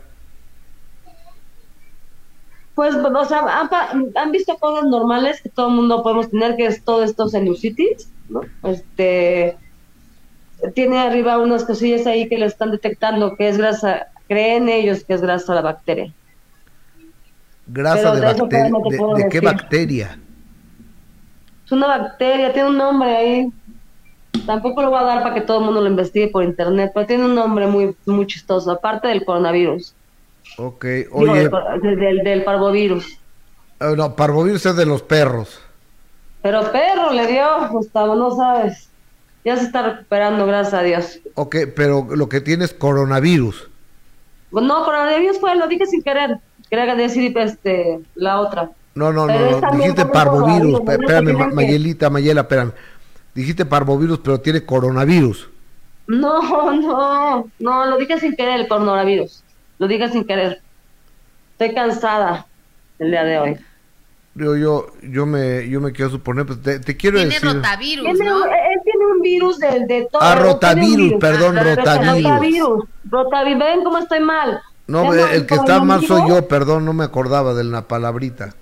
Pues, 2.75 2.93
o 2.93 3.25
sea, 3.25 3.39
han, 3.39 3.69
han 4.15 4.31
visto 4.31 4.57
cosas 4.57 4.85
normales 4.85 5.41
que 5.41 5.49
todo 5.49 5.69
el 5.69 5.75
mundo 5.75 6.03
podemos 6.03 6.29
tener, 6.29 6.57
que 6.57 6.65
es 6.65 6.83
todo 6.83 7.03
esto 7.03 7.29
sinusitis, 7.29 8.11
¿no? 8.27 8.41
Este, 8.63 9.57
tiene 10.73 10.99
arriba 10.99 11.37
unas 11.37 11.63
cosillas 11.63 12.05
ahí 12.05 12.27
que 12.27 12.37
le 12.37 12.45
están 12.45 12.71
detectando 12.71 13.35
que 13.37 13.47
es 13.47 13.57
grasa, 13.57 14.07
creen 14.27 14.67
ellos 14.67 15.03
que 15.03 15.13
es 15.13 15.21
grasa 15.21 15.55
la 15.55 15.61
bacteria. 15.61 16.11
Grasa 17.67 18.13
de 18.13 18.21
de 18.21 18.25
bacteria. 18.33 18.69
no 18.69 19.15
¿De, 19.15 19.23
de 19.23 19.29
qué 19.29 19.39
bacteria? 19.39 20.19
Es 21.65 21.71
una 21.71 21.87
bacteria, 21.87 22.53
tiene 22.53 22.69
un 22.69 22.77
nombre 22.77 23.15
ahí. 23.15 23.53
Tampoco 24.45 24.81
lo 24.81 24.89
voy 24.89 24.99
a 24.99 25.03
dar 25.03 25.23
para 25.23 25.33
que 25.33 25.41
todo 25.41 25.59
el 25.59 25.65
mundo 25.65 25.81
lo 25.81 25.89
investigue 25.89 26.27
por 26.27 26.43
internet, 26.43 26.91
pero 26.93 27.07
tiene 27.07 27.25
un 27.25 27.33
nombre 27.33 27.67
muy, 27.67 27.95
muy 28.05 28.27
chistoso, 28.27 28.69
aparte 28.69 29.07
del 29.07 29.23
coronavirus. 29.23 29.95
Ok, 30.57 30.85
Digo, 30.85 31.17
oye, 31.19 31.39
del, 31.41 31.49
cor- 31.49 31.81
del, 31.81 32.17
del 32.23 32.43
parvovirus. 32.43 33.19
ah, 33.79 33.93
no, 33.95 34.15
parvovirus 34.15 34.65
es 34.65 34.75
de 34.75 34.85
los 34.85 35.01
perros. 35.01 35.59
Pero 36.41 36.71
perro 36.71 37.11
le 37.11 37.27
dio, 37.27 37.45
Gustavo, 37.71 38.15
no 38.15 38.35
sabes. 38.35 38.89
Ya 39.43 39.57
se 39.57 39.65
está 39.65 39.81
recuperando, 39.83 40.45
gracias 40.47 40.73
a 40.73 40.81
Dios. 40.81 41.19
Ok, 41.35 41.55
pero 41.75 42.07
lo 42.15 42.29
que 42.29 42.41
tiene 42.41 42.65
es 42.65 42.73
coronavirus. 42.73 43.69
No, 44.51 44.85
coronavirus 44.85 45.39
fue, 45.39 45.55
lo 45.55 45.67
dije 45.67 45.85
sin 45.85 46.01
querer. 46.01 46.37
Quería 46.69 46.95
decir 46.95 47.37
este, 47.37 47.99
la 48.15 48.39
otra. 48.39 48.71
No, 48.95 49.11
no, 49.11 49.27
Pero 49.27 49.59
no, 49.61 49.71
dijiste 49.77 50.05
parvovirus. 50.05 50.79
Espérame, 50.87 51.33
Ma- 51.33 51.47
Mayelita, 51.49 52.09
Mayela, 52.09 52.41
espérame. 52.41 52.71
Dijiste 53.35 53.65
parvovirus, 53.65 54.19
pero 54.19 54.39
tiene 54.39 54.65
coronavirus. 54.65 55.49
No, 56.07 56.71
no, 56.71 57.49
no, 57.59 57.85
lo 57.85 57.97
dije 57.97 58.19
sin 58.19 58.35
querer 58.35 58.61
el 58.61 58.67
coronavirus. 58.67 59.43
Lo 59.77 59.87
dije 59.87 60.09
sin 60.09 60.25
querer. 60.25 60.61
Estoy 61.53 61.73
cansada 61.73 62.45
el 62.99 63.11
día 63.11 63.23
de 63.23 63.39
hoy. 63.39 63.57
Yo, 64.35 64.57
yo, 64.57 64.87
yo 65.01 65.25
me, 65.25 65.67
yo 65.69 65.79
me 65.79 65.93
quiero 65.93 66.11
suponer, 66.11 66.45
pues 66.45 66.61
te, 66.61 66.79
te 66.79 66.97
quiero 66.97 67.17
Tiene 67.17 67.33
decir. 67.35 67.53
rotavirus, 67.53 68.03
Tiene 68.05 68.25
¿no? 68.29 68.37
un- 68.43 68.49
él 68.49 68.79
tiene 68.83 69.05
un 69.15 69.21
virus 69.21 69.59
de, 69.59 69.85
de 69.85 70.07
todo. 70.11 70.21
Ah, 70.21 70.35
rotavirus, 70.35 70.97
virus. 70.97 71.21
perdón, 71.21 71.57
Ah, 71.57 71.63
rotavirus. 71.63 72.23
Rotavirus. 72.23 72.83
Rotavirus. 73.09 73.59
Ven 73.59 73.83
cómo 73.85 73.97
estoy 73.99 74.19
mal. 74.19 74.61
No, 74.87 75.01
Tengo 75.01 75.13
el 75.27 75.45
que 75.47 75.55
está 75.55 75.81
mal 75.81 76.05
soy 76.05 76.29
yo, 76.29 76.47
perdón, 76.47 76.83
no 76.85 76.93
me 76.93 77.05
acordaba 77.05 77.53
de 77.53 77.63
la 77.63 77.83
palabrita. 77.87 78.53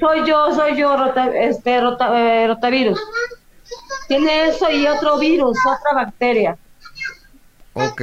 Soy 0.00 0.26
yo, 0.26 0.52
soy 0.54 0.76
yo, 0.76 0.96
rota- 0.96 1.30
este, 1.36 1.80
rota- 1.80 2.18
eh, 2.18 2.48
rotavirus. 2.48 2.98
Tiene 4.08 4.46
eso 4.48 4.70
y 4.70 4.86
otro 4.86 5.18
virus, 5.18 5.56
otra 5.58 6.04
bacteria. 6.04 6.56
Ok. 7.74 8.00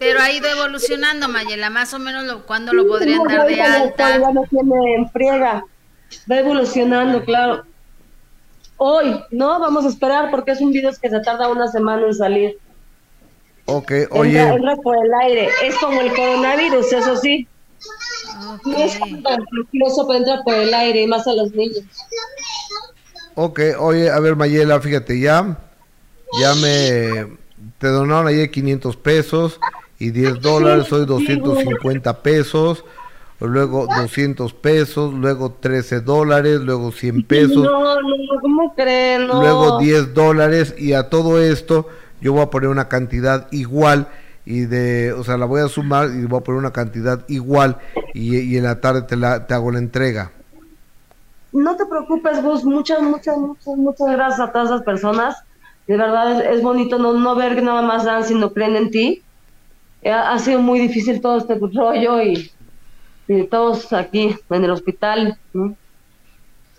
Pero 0.00 0.18
ha 0.18 0.32
ido 0.32 0.48
evolucionando, 0.48 1.28
Mayela. 1.28 1.68
Más 1.68 1.92
o 1.92 1.98
menos 1.98 2.24
lo, 2.24 2.46
cuándo 2.46 2.72
lo 2.72 2.86
podrían 2.86 3.22
dar 3.24 3.46
de 3.46 3.60
alta. 3.60 4.18
Ya 4.18 4.32
no 4.32 4.44
tiene 4.44 4.94
en 4.94 5.10
friega. 5.10 5.62
Va 6.28 6.38
evolucionando, 6.38 7.22
claro. 7.22 7.64
Hoy, 8.78 9.22
no, 9.30 9.60
vamos 9.60 9.84
a 9.84 9.88
esperar 9.88 10.30
porque 10.30 10.52
es 10.52 10.60
un 10.62 10.72
virus 10.72 10.98
que 10.98 11.10
se 11.10 11.20
tarda 11.20 11.48
una 11.48 11.68
semana 11.68 12.06
en 12.06 12.14
salir. 12.14 12.58
Ok, 13.66 13.90
Entra, 13.90 14.18
oye, 14.18 14.40
entra 14.40 14.76
por 14.76 14.96
el 14.96 15.12
aire. 15.22 15.50
Es 15.64 15.76
como 15.76 16.00
el 16.00 16.14
coronavirus, 16.14 16.90
eso 16.94 17.16
sí. 17.18 17.46
No 18.64 18.78
es 18.78 18.98
tan 18.98 19.44
peligroso, 19.44 20.06
pero 20.06 20.18
entra 20.18 20.42
por 20.42 20.54
el 20.54 20.72
aire 20.72 21.02
y 21.02 21.06
más 21.06 21.26
a 21.26 21.34
los 21.34 21.52
niños. 21.52 21.82
ok, 23.34 23.60
oye, 23.78 24.08
a 24.10 24.18
ver, 24.18 24.34
Mayela, 24.34 24.80
fíjate, 24.80 25.20
ya, 25.20 25.58
ya 26.40 26.54
me, 26.54 27.36
te 27.78 27.88
donaron 27.88 28.28
ayer 28.28 28.50
500 28.50 28.96
pesos 28.96 29.60
y 30.00 30.10
10 30.10 30.40
dólares, 30.40 30.90
hoy 30.92 31.04
250 31.04 32.22
pesos, 32.22 32.84
luego 33.38 33.86
200 33.86 34.54
pesos, 34.54 35.12
luego 35.12 35.52
13 35.60 36.00
dólares, 36.00 36.60
luego 36.60 36.90
100 36.90 37.22
pesos, 37.24 37.56
No, 37.64 38.00
no, 38.00 38.40
¿cómo 38.40 38.74
creen? 38.74 39.26
No. 39.26 39.42
luego 39.42 39.78
10 39.78 40.14
dólares 40.14 40.74
y 40.78 40.94
a 40.94 41.10
todo 41.10 41.38
esto 41.38 41.86
yo 42.22 42.32
voy 42.32 42.40
a 42.40 42.50
poner 42.50 42.70
una 42.70 42.88
cantidad 42.88 43.46
igual 43.52 44.08
y 44.46 44.60
de, 44.60 45.12
o 45.12 45.22
sea, 45.22 45.36
la 45.36 45.44
voy 45.44 45.60
a 45.60 45.68
sumar 45.68 46.08
y 46.08 46.24
voy 46.24 46.40
a 46.40 46.44
poner 46.44 46.58
una 46.58 46.72
cantidad 46.72 47.22
igual 47.28 47.76
y, 48.14 48.38
y 48.38 48.56
en 48.56 48.64
la 48.64 48.80
tarde 48.80 49.02
te, 49.02 49.16
la, 49.16 49.46
te 49.46 49.52
hago 49.52 49.70
la 49.70 49.80
entrega. 49.80 50.32
No 51.52 51.76
te 51.76 51.84
preocupes, 51.84 52.42
Gus. 52.42 52.64
Muchas, 52.64 53.02
muchas, 53.02 53.36
muchas, 53.36 53.76
muchas 53.76 54.08
gracias 54.12 54.40
a 54.40 54.50
todas 54.50 54.68
esas 54.68 54.82
personas. 54.82 55.36
De 55.86 55.96
verdad 55.96 56.40
es, 56.40 56.56
es 56.56 56.62
bonito 56.62 56.98
no, 56.98 57.12
no 57.12 57.34
ver 57.34 57.54
que 57.54 57.60
nada 57.62 57.82
más 57.82 58.04
dan, 58.04 58.24
sino 58.24 58.54
creen 58.54 58.76
en 58.76 58.90
ti. 58.90 59.22
Eh, 60.02 60.10
Ha, 60.10 60.32
ha 60.32 60.38
sido 60.38 60.60
muy 60.60 60.78
difícil 60.80 61.20
todo 61.20 61.38
este 61.38 61.54
rollo 61.54 62.22
y, 62.22 62.50
y 63.28 63.44
todos 63.44 63.92
aquí 63.92 64.36
en 64.50 64.64
el 64.64 64.70
hospital. 64.70 65.38
¿no? 65.52 65.74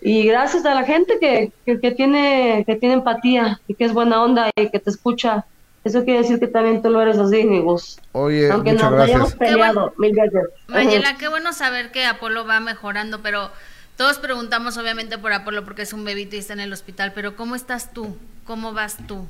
Y 0.01 0.23
gracias 0.25 0.65
a 0.65 0.73
la 0.73 0.83
gente 0.83 1.17
que, 1.19 1.51
que, 1.65 1.79
que 1.79 1.91
tiene 1.91 2.63
que 2.65 2.75
tiene 2.75 2.95
empatía 2.95 3.59
y 3.67 3.75
que 3.75 3.85
es 3.85 3.93
buena 3.93 4.23
onda 4.23 4.49
y 4.55 4.69
que 4.69 4.79
te 4.79 4.89
escucha. 4.89 5.45
Eso 5.83 6.03
quiere 6.03 6.19
decir 6.21 6.39
que 6.39 6.47
también 6.47 6.81
tú 6.83 6.89
lo 6.91 7.01
eres 7.01 7.17
así, 7.17 7.43
mi 7.43 7.59
Gus. 7.59 7.99
Oye, 8.11 8.51
Aunque 8.51 8.73
muchas 8.73 8.91
nos 8.91 9.01
hayamos 9.01 9.35
gracias. 9.35 9.49
peleado 9.51 9.93
mil 9.97 10.13
veces. 10.13 10.43
Mayela, 10.67 11.17
qué 11.17 11.27
bueno 11.27 11.53
saber 11.53 11.91
que 11.91 12.05
Apolo 12.05 12.45
va 12.45 12.59
mejorando, 12.59 13.21
pero 13.23 13.49
todos 13.97 14.19
preguntamos 14.19 14.77
obviamente 14.77 15.17
por 15.17 15.33
Apolo 15.33 15.63
porque 15.65 15.81
es 15.83 15.93
un 15.93 16.03
bebito 16.03 16.35
y 16.35 16.39
está 16.39 16.53
en 16.53 16.59
el 16.59 16.71
hospital, 16.73 17.13
pero 17.15 17.35
¿cómo 17.35 17.55
estás 17.55 17.93
tú? 17.93 18.15
¿Cómo 18.45 18.73
vas 18.73 18.97
tú? 19.07 19.25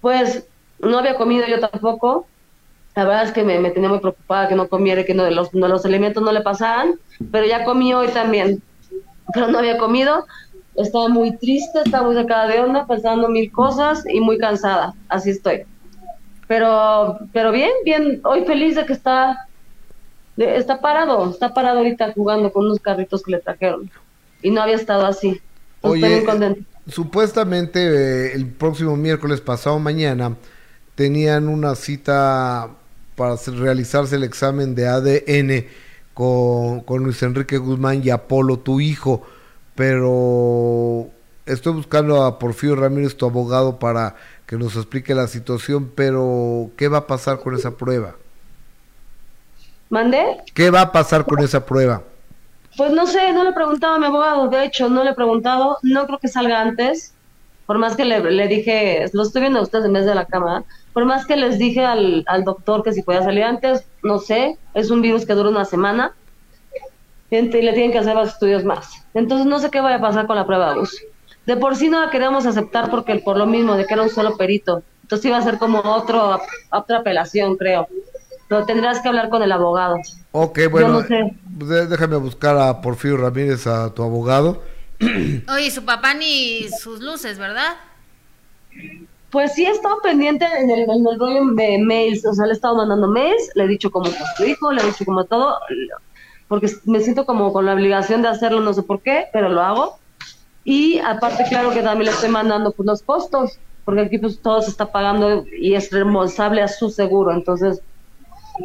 Pues 0.00 0.44
no 0.82 0.98
había 0.98 1.16
comido 1.16 1.46
yo 1.46 1.60
tampoco. 1.60 2.26
La 2.94 3.04
verdad 3.04 3.24
es 3.24 3.32
que 3.32 3.42
me, 3.42 3.58
me 3.58 3.70
tenía 3.70 3.88
muy 3.88 4.00
preocupada 4.00 4.48
que 4.48 4.54
no 4.54 4.68
comiera 4.68 5.04
que 5.04 5.14
no, 5.14 5.28
los, 5.30 5.54
no, 5.54 5.66
los 5.66 5.84
alimentos 5.86 6.22
no 6.22 6.30
le 6.30 6.42
pasaran, 6.42 6.96
pero 7.30 7.46
ya 7.46 7.64
comí 7.64 7.94
hoy 7.94 8.08
también. 8.08 8.62
Pero 9.32 9.48
no 9.48 9.58
había 9.60 9.78
comido, 9.78 10.26
estaba 10.76 11.08
muy 11.08 11.36
triste, 11.38 11.80
estaba 11.84 12.04
muy 12.06 12.14
sacada 12.14 12.48
de 12.48 12.60
onda, 12.60 12.86
pensando 12.86 13.28
mil 13.30 13.50
cosas 13.50 14.04
y 14.06 14.20
muy 14.20 14.36
cansada. 14.36 14.92
Así 15.08 15.30
estoy. 15.30 15.62
Pero, 16.46 17.18
pero 17.32 17.50
bien, 17.50 17.70
bien, 17.84 18.20
hoy 18.24 18.44
feliz 18.44 18.74
de 18.76 18.84
que 18.84 18.92
está, 18.92 19.48
de- 20.36 20.56
está 20.56 20.80
parado, 20.80 21.30
está 21.30 21.54
parado 21.54 21.78
ahorita 21.78 22.12
jugando 22.12 22.52
con 22.52 22.66
unos 22.66 22.78
carritos 22.80 23.22
que 23.22 23.30
le 23.32 23.38
trajeron. 23.40 23.90
Y 24.42 24.50
no 24.50 24.60
había 24.60 24.74
estado 24.76 25.06
así. 25.06 25.40
Estoy 25.82 26.00
muy 26.00 26.24
contenta. 26.24 26.60
supuestamente 26.88 27.80
eh, 27.86 28.32
el 28.34 28.46
próximo 28.46 28.96
miércoles 28.96 29.40
pasado 29.40 29.78
mañana 29.78 30.36
tenían 30.94 31.48
una 31.48 31.74
cita 31.74 32.70
para 33.16 33.36
realizarse 33.36 34.16
el 34.16 34.24
examen 34.24 34.74
de 34.74 34.88
ADN 34.88 35.66
con, 36.14 36.80
con 36.80 37.02
Luis 37.02 37.22
Enrique 37.22 37.58
Guzmán 37.58 38.02
y 38.04 38.10
Apolo, 38.10 38.58
tu 38.58 38.80
hijo, 38.80 39.22
pero 39.74 41.08
estoy 41.46 41.72
buscando 41.72 42.24
a 42.24 42.38
Porfirio 42.38 42.76
Ramírez, 42.76 43.16
tu 43.16 43.26
abogado, 43.26 43.78
para 43.78 44.16
que 44.46 44.56
nos 44.56 44.76
explique 44.76 45.14
la 45.14 45.26
situación, 45.26 45.90
pero 45.94 46.70
¿qué 46.76 46.88
va 46.88 46.98
a 46.98 47.06
pasar 47.06 47.40
con 47.40 47.54
esa 47.54 47.72
prueba? 47.72 48.16
¿Mandé? 49.88 50.38
¿Qué 50.54 50.70
va 50.70 50.82
a 50.82 50.92
pasar 50.92 51.24
con 51.26 51.40
esa 51.40 51.64
prueba? 51.64 52.02
Pues 52.76 52.92
no 52.92 53.06
sé, 53.06 53.32
no 53.32 53.44
le 53.44 53.50
he 53.50 53.54
preguntado 53.54 53.94
a 53.94 53.98
mi 53.98 54.06
abogado, 54.06 54.48
de 54.48 54.64
hecho, 54.64 54.88
no 54.88 55.04
le 55.04 55.10
he 55.10 55.14
preguntado, 55.14 55.78
no 55.82 56.06
creo 56.06 56.18
que 56.18 56.28
salga 56.28 56.62
antes, 56.62 57.14
por 57.72 57.78
más 57.78 57.96
que 57.96 58.04
le, 58.04 58.20
le 58.20 58.48
dije, 58.48 59.06
lo 59.14 59.22
estoy 59.22 59.40
viendo 59.40 59.58
a 59.58 59.62
ustedes 59.62 59.86
en 59.86 59.94
vez 59.94 60.04
de 60.04 60.14
la 60.14 60.26
cámara, 60.26 60.62
por 60.92 61.06
más 61.06 61.24
que 61.24 61.36
les 61.36 61.58
dije 61.58 61.82
al, 61.82 62.22
al 62.26 62.44
doctor 62.44 62.82
que 62.82 62.92
si 62.92 63.00
podía 63.02 63.22
salir 63.22 63.44
antes, 63.44 63.82
no 64.02 64.18
sé, 64.18 64.58
es 64.74 64.90
un 64.90 65.00
virus 65.00 65.24
que 65.24 65.32
dura 65.32 65.48
una 65.48 65.64
semana, 65.64 66.12
y 67.30 67.40
le 67.40 67.72
tienen 67.72 67.90
que 67.92 67.98
hacer 67.98 68.14
los 68.14 68.28
estudios 68.28 68.62
más. 68.62 68.90
Entonces 69.14 69.46
no 69.46 69.58
sé 69.58 69.70
qué 69.70 69.80
vaya 69.80 69.96
a 69.96 70.00
pasar 70.02 70.26
con 70.26 70.36
la 70.36 70.44
prueba 70.44 70.74
de 70.74 70.80
Gus. 70.80 71.00
De 71.46 71.56
por 71.56 71.76
sí 71.76 71.88
no 71.88 72.04
la 72.04 72.10
queríamos 72.10 72.44
aceptar 72.44 72.90
porque 72.90 73.14
por 73.20 73.38
lo 73.38 73.46
mismo, 73.46 73.74
de 73.74 73.86
que 73.86 73.94
era 73.94 74.02
un 74.02 74.10
solo 74.10 74.36
perito, 74.36 74.82
entonces 75.00 75.24
iba 75.24 75.38
a 75.38 75.42
ser 75.42 75.56
como 75.56 75.78
otro, 75.78 76.38
otra 76.70 76.98
apelación, 76.98 77.56
creo. 77.56 77.88
Pero 78.50 78.66
tendrás 78.66 79.00
que 79.00 79.08
hablar 79.08 79.30
con 79.30 79.42
el 79.42 79.50
abogado. 79.50 79.96
Ok, 80.32 80.58
bueno, 80.70 80.88
no 80.88 81.00
sé. 81.04 81.14
de- 81.42 81.86
déjame 81.86 82.16
buscar 82.16 82.54
a 82.58 82.82
Porfirio 82.82 83.16
Ramírez, 83.16 83.66
a 83.66 83.88
tu 83.94 84.02
abogado. 84.02 84.60
Oye, 85.52 85.70
su 85.70 85.84
papá 85.84 86.14
ni 86.14 86.68
sus 86.68 87.00
luces, 87.00 87.38
¿verdad? 87.38 87.74
Pues 89.30 89.54
sí, 89.54 89.64
he 89.64 89.70
estado 89.70 89.98
pendiente 90.02 90.44
en 90.44 90.70
el, 90.70 90.86
rollo 90.86 91.54
de 91.54 91.78
mails, 91.78 92.24
o 92.26 92.34
sea, 92.34 92.46
le 92.46 92.52
he 92.52 92.54
estado 92.54 92.76
mandando 92.76 93.08
mails, 93.08 93.50
le 93.54 93.64
he 93.64 93.68
dicho 93.68 93.90
como 93.90 94.06
está 94.06 94.24
su 94.36 94.44
hijo, 94.44 94.72
le 94.72 94.82
he 94.82 94.86
dicho 94.86 95.04
como 95.04 95.24
todo, 95.24 95.58
porque 96.48 96.70
me 96.84 97.00
siento 97.00 97.24
como 97.24 97.52
con 97.52 97.66
la 97.66 97.72
obligación 97.72 98.22
de 98.22 98.28
hacerlo, 98.28 98.60
no 98.60 98.74
sé 98.74 98.82
por 98.82 99.00
qué, 99.00 99.26
pero 99.32 99.48
lo 99.48 99.62
hago. 99.62 99.98
Y 100.64 100.98
aparte, 100.98 101.44
claro 101.48 101.70
que 101.70 101.82
también 101.82 102.06
le 102.06 102.10
estoy 102.12 102.28
mandando 102.28 102.72
pues, 102.72 102.86
los 102.86 103.02
costos, 103.02 103.58
porque 103.84 104.02
aquí 104.02 104.18
pues 104.18 104.40
todo 104.40 104.60
se 104.62 104.70
está 104.70 104.92
pagando 104.92 105.44
y 105.58 105.74
es 105.74 105.90
responsable 105.90 106.62
a 106.62 106.68
su 106.68 106.90
seguro, 106.90 107.32
entonces, 107.32 107.80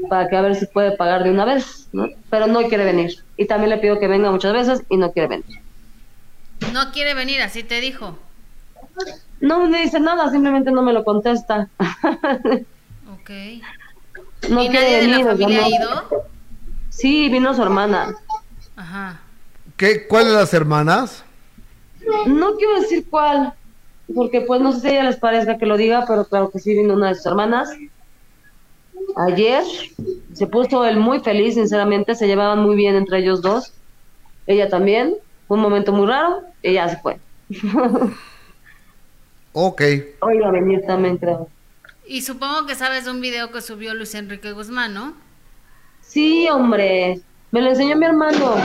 para 0.10 0.28
que 0.28 0.36
a 0.36 0.42
ver 0.42 0.56
si 0.56 0.66
puede 0.68 0.92
pagar 0.92 1.24
de 1.24 1.32
una 1.32 1.46
vez, 1.46 1.88
¿no? 1.94 2.10
Pero 2.30 2.46
no 2.48 2.62
quiere 2.68 2.84
venir. 2.84 3.16
Y 3.38 3.46
también 3.46 3.70
le 3.70 3.78
pido 3.78 4.00
que 4.00 4.08
venga 4.08 4.32
muchas 4.32 4.54
veces 4.54 4.84
y 4.90 4.98
no 4.98 5.12
quiere 5.14 5.30
venir. 5.30 5.67
No 6.74 6.92
quiere 6.92 7.14
venir, 7.14 7.42
así 7.42 7.64
te 7.64 7.82
dijo. 7.82 8.18
No 9.40 9.68
me 9.68 9.82
dice 9.82 10.00
nada, 10.00 10.30
simplemente 10.32 10.72
no 10.72 10.82
me 10.82 10.94
lo 10.94 11.04
contesta. 11.04 11.70
Ok. 13.14 13.30
No 14.50 14.64
¿Y 14.64 14.70
quiere 14.70 14.86
nadie 14.86 15.02
de 15.02 15.08
la 15.08 15.18
venir, 15.18 15.28
o 15.28 15.38
sea, 15.38 15.48
familia 15.48 15.66
ha 15.66 15.70
ido? 15.70 16.28
Sí, 16.90 17.30
vino 17.30 17.54
su 17.54 17.62
hermana. 17.62 18.16
Ajá. 18.76 19.20
¿Qué, 19.76 20.08
¿Cuáles 20.08 20.34
las 20.34 20.54
hermanas? 20.54 21.24
No 22.26 22.56
quiero 22.56 22.80
decir 22.82 23.06
cuál. 23.10 23.54
porque 24.16 24.42
pues 24.42 24.62
no 24.62 24.72
sé 24.72 24.80
si 24.80 24.88
a 24.88 24.92
ella 24.92 25.04
les 25.04 25.18
parezca 25.18 25.58
que 25.58 25.66
lo 25.66 25.78
diga, 25.78 26.06
pero 26.08 26.26
claro 26.26 26.50
que 26.50 26.60
sí 26.60 26.74
vino 26.74 26.94
una 26.94 27.10
de 27.10 27.16
sus 27.16 27.26
hermanas. 27.26 27.70
Ayer 29.16 29.64
se 30.34 30.48
puso 30.48 30.86
él 30.86 30.98
muy 30.98 31.20
feliz, 31.20 31.56
sinceramente, 31.56 32.16
se 32.16 32.28
llevaban 32.28 32.60
muy 32.60 32.76
bien 32.76 32.96
entre 32.96 33.20
ellos 33.20 33.42
dos. 33.42 33.74
Ella 34.48 34.70
también, 34.70 35.16
fue 35.48 35.58
un 35.58 35.64
momento 35.64 35.92
muy 35.92 36.08
raro, 36.08 36.42
y 36.62 36.74
ya 36.74 36.88
se 36.90 36.98
fue. 36.98 37.18
Ok. 39.54 39.82
Hoy 40.20 40.38
va 40.40 40.50
a 40.50 40.52
venir 40.52 40.82
también, 40.86 41.18
creo. 41.18 41.50
Y 42.06 42.22
supongo 42.22 42.66
que 42.68 42.76
sabes 42.76 43.06
de 43.06 43.12
un 43.12 43.22
video 43.22 43.52
que 43.52 43.62
subió 43.62 43.94
Luis 43.96 44.14
Enrique 44.14 44.52
Guzmán, 44.52 44.94
¿no? 44.94 45.14
Sí, 46.02 46.48
hombre, 46.48 47.20
me 47.52 47.62
lo 47.62 47.70
enseñó 47.70 47.96
mi 47.98 48.06
hermano. 48.06 48.56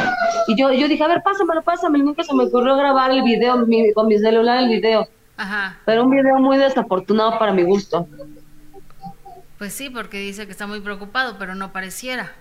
Y 0.49 0.57
yo, 0.61 0.71
yo 0.73 0.87
dije, 0.89 1.03
a 1.03 1.09
ver, 1.09 1.23
pásamelo, 1.23 1.63
pásamelo. 1.63 2.05
Y 2.05 2.07
nunca 2.07 2.23
se 2.25 2.35
me 2.35 2.45
ocurrió 2.45 2.77
grabar 2.77 3.11
el 3.11 3.23
video 3.23 3.57
mi- 3.67 3.93
con 3.95 4.07
mi 4.07 4.19
celular, 4.19 4.59
el 4.63 4.69
video. 4.69 5.09
Ajá. 5.37 5.79
Pero 5.87 6.05
un 6.05 6.11
video 6.11 6.39
muy 6.39 6.59
desafortunado 6.59 7.39
para 7.39 7.53
mi 7.53 7.63
gusto. 7.63 8.07
Pues 9.59 9.73
sí, 9.73 9.89
porque 9.91 10.19
dice 10.19 10.45
que 10.47 10.53
está 10.53 10.67
muy 10.67 10.81
preocupado, 10.81 11.37
pero 11.39 11.55
no 11.55 11.73
pareciera. 11.73 12.33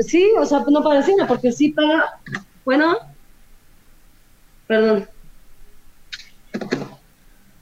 Sí, 0.00 0.30
o 0.38 0.46
sea, 0.46 0.64
no 0.68 0.82
pareciera, 0.82 1.26
porque 1.26 1.52
sí 1.52 1.70
pega. 1.70 2.18
Bueno, 2.64 2.96
perdón. 4.66 5.08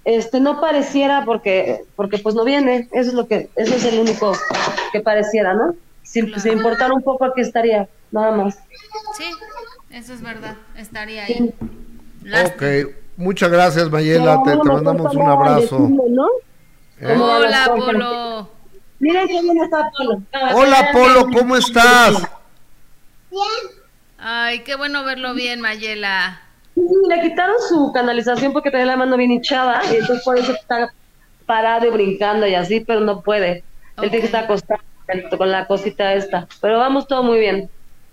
Este 0.04 0.40
no 0.40 0.60
pareciera 0.60 1.24
porque, 1.24 1.84
porque 1.96 2.18
pues 2.18 2.34
no 2.34 2.44
viene. 2.44 2.88
Eso 2.92 3.10
es 3.10 3.14
lo 3.14 3.26
que, 3.26 3.50
eso 3.56 3.74
es 3.74 3.84
el 3.84 4.00
único 4.00 4.32
que 4.92 5.00
pareciera, 5.00 5.54
¿no? 5.54 5.74
Si, 6.02 6.22
si 6.34 6.50
importara 6.50 6.94
un 6.94 7.02
poco 7.02 7.26
aquí 7.26 7.42
estaría, 7.42 7.88
nada 8.10 8.32
más. 8.32 8.58
Sí, 9.16 9.24
eso 9.90 10.14
es 10.14 10.22
verdad. 10.22 10.56
Estaría 10.76 11.24
ahí. 11.24 11.54
Ok, 12.46 12.94
muchas 13.16 13.50
gracias 13.50 13.90
Mayela, 13.90 14.42
te, 14.42 14.52
te 14.52 14.64
mandamos 14.64 15.14
un 15.14 15.28
abrazo. 15.28 15.90
¿Eh? 17.00 17.16
Hola, 17.16 17.74
Polo. 17.76 18.57
Miren 19.00 19.28
qué 19.28 19.42
bien 19.42 19.62
está 19.62 19.90
Polo. 19.96 20.22
Hola 20.54 20.90
Polo, 20.92 21.26
¿cómo 21.32 21.56
estás? 21.56 22.22
Ay, 24.18 24.60
qué 24.60 24.74
bueno 24.76 25.04
verlo 25.04 25.34
bien, 25.34 25.60
Mayela. 25.60 26.40
Sí, 26.74 26.82
Le 27.08 27.20
quitaron 27.20 27.56
su 27.68 27.92
canalización 27.92 28.52
porque 28.52 28.70
tenía 28.70 28.86
la 28.86 28.96
mano 28.96 29.16
bien 29.16 29.30
hinchada 29.30 29.80
y 29.92 29.96
entonces 29.96 30.24
por 30.24 30.38
eso 30.38 30.52
está 30.52 30.92
parado 31.46 31.86
y 31.86 31.90
brincando 31.90 32.46
y 32.46 32.54
así, 32.54 32.80
pero 32.80 33.00
no 33.00 33.22
puede. 33.22 33.64
Él 33.96 34.10
tiene 34.10 34.20
que 34.20 34.26
estar 34.26 34.44
acostado 34.44 34.80
con 35.36 35.50
la 35.50 35.66
cosita 35.66 36.14
esta. 36.14 36.46
Pero 36.60 36.78
vamos 36.78 37.06
todo 37.06 37.22
muy 37.22 37.38
bien. 37.38 37.70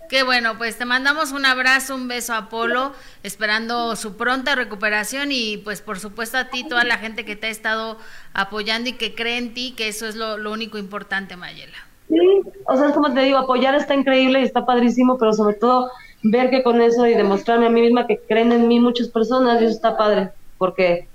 Qué 0.09 0.23
bueno, 0.23 0.57
pues 0.57 0.77
te 0.77 0.85
mandamos 0.85 1.31
un 1.31 1.45
abrazo, 1.45 1.95
un 1.95 2.07
beso 2.07 2.33
a 2.33 2.49
Polo, 2.49 2.93
esperando 3.23 3.95
su 3.95 4.15
pronta 4.15 4.55
recuperación 4.55 5.31
y 5.31 5.57
pues 5.57 5.81
por 5.81 5.99
supuesto 5.99 6.37
a 6.37 6.45
ti, 6.45 6.67
toda 6.67 6.83
la 6.83 6.97
gente 6.97 7.25
que 7.25 7.35
te 7.35 7.47
ha 7.47 7.49
estado 7.49 7.97
apoyando 8.33 8.89
y 8.89 8.93
que 8.93 9.15
cree 9.15 9.37
en 9.37 9.53
ti, 9.53 9.73
que 9.75 9.87
eso 9.87 10.07
es 10.07 10.15
lo, 10.15 10.37
lo 10.37 10.51
único 10.51 10.77
importante, 10.77 11.35
Mayela. 11.35 11.77
Sí, 12.07 12.19
o 12.65 12.77
sea, 12.77 12.87
es 12.89 12.93
como 12.93 13.13
te 13.13 13.21
digo, 13.21 13.37
apoyar 13.37 13.73
está 13.73 13.95
increíble 13.95 14.41
y 14.41 14.43
está 14.43 14.65
padrísimo, 14.65 15.17
pero 15.17 15.33
sobre 15.33 15.55
todo 15.55 15.89
ver 16.21 16.49
que 16.49 16.61
con 16.61 16.81
eso 16.81 17.07
y 17.07 17.15
demostrarme 17.15 17.67
a 17.67 17.69
mí 17.69 17.81
misma 17.81 18.05
que 18.05 18.19
creen 18.27 18.51
en 18.51 18.67
mí 18.67 18.79
muchas 18.79 19.07
personas, 19.07 19.61
y 19.61 19.65
eso 19.65 19.73
está 19.73 19.97
padre, 19.97 20.29
porque 20.57 21.07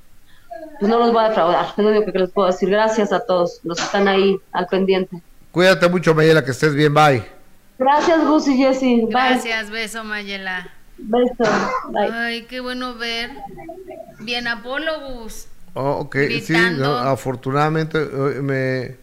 pues 0.78 0.90
no 0.90 0.98
los 0.98 1.12
voy 1.12 1.24
a 1.24 1.28
defraudar. 1.28 1.66
Es 1.76 1.84
lo 1.84 1.90
único 1.90 2.12
que 2.12 2.18
les 2.18 2.30
puedo 2.30 2.48
decir. 2.48 2.70
Gracias 2.70 3.12
a 3.12 3.20
todos 3.20 3.60
los 3.64 3.78
que 3.78 3.84
están 3.84 4.08
ahí 4.08 4.36
al 4.52 4.66
pendiente. 4.66 5.22
Cuídate 5.52 5.88
mucho 5.88 6.14
Mayela, 6.14 6.44
que 6.44 6.50
estés 6.50 6.74
bien, 6.74 6.94
bye. 6.94 7.39
Gracias, 7.80 8.26
Gus 8.26 8.46
y 8.48 8.56
Jessy. 8.58 9.00
Bye. 9.06 9.10
Gracias, 9.10 9.70
beso, 9.70 10.04
Mayela. 10.04 10.68
Beso. 10.98 11.50
Bye. 11.90 12.10
Ay, 12.12 12.42
qué 12.42 12.60
bueno 12.60 12.94
ver. 12.94 13.30
Bien, 14.20 14.46
Apolo, 14.46 14.92
Gus. 15.14 15.46
Oh, 15.72 15.92
ok, 16.00 16.16
sí, 16.42 16.52
no, 16.76 16.94
afortunadamente 16.98 17.98
eh, 18.02 18.42
me, 18.42 18.96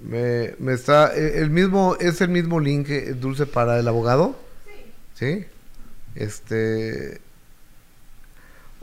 me, 0.00 0.54
me 0.58 0.74
está, 0.74 1.12
eh, 1.16 1.38
el 1.38 1.48
mismo, 1.50 1.96
es 1.98 2.20
el 2.20 2.28
mismo 2.28 2.60
link 2.60 2.88
eh, 2.90 3.14
dulce 3.14 3.46
para 3.46 3.78
el 3.78 3.88
abogado, 3.88 4.38
sí, 5.14 5.46
este, 6.14 7.22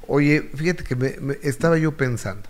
oye, 0.08 0.50
fíjate 0.56 0.84
que 0.84 0.96
me, 0.96 1.16
me- 1.22 1.38
estaba 1.44 1.78
yo 1.78 1.96
pensando, 1.96 2.50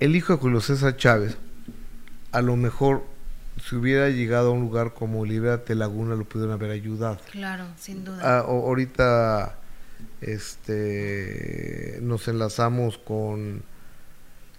el 0.00 0.16
hijo 0.16 0.32
de 0.32 0.40
Julio 0.40 0.60
César 0.60 0.96
Chávez, 0.96 1.36
a 2.32 2.42
lo 2.42 2.56
mejor 2.56 3.04
si 3.64 3.76
hubiera 3.76 4.08
llegado 4.08 4.48
a 4.48 4.52
un 4.52 4.60
lugar 4.60 4.94
como 4.94 5.24
Libérate 5.24 5.74
Laguna 5.74 6.14
lo 6.14 6.24
pudieron 6.24 6.52
haber 6.54 6.70
ayudado. 6.70 7.18
Claro, 7.30 7.66
sin 7.78 8.04
duda. 8.04 8.20
Ah, 8.22 8.40
ahorita 8.40 9.56
este 10.20 11.98
nos 12.02 12.28
enlazamos 12.28 12.98
con 12.98 13.62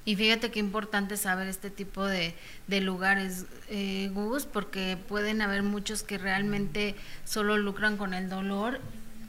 Y 0.05 0.15
fíjate 0.15 0.51
qué 0.51 0.59
importante 0.59 1.17
saber 1.17 1.47
este 1.47 1.69
tipo 1.69 2.05
de, 2.05 2.33
de 2.67 2.81
lugares, 2.81 3.45
eh, 3.69 4.09
Gus, 4.13 4.45
porque 4.45 4.97
pueden 5.07 5.41
haber 5.41 5.63
muchos 5.63 6.03
que 6.03 6.17
realmente 6.17 6.95
solo 7.25 7.57
lucran 7.57 7.97
con 7.97 8.13
el 8.13 8.29
dolor 8.29 8.79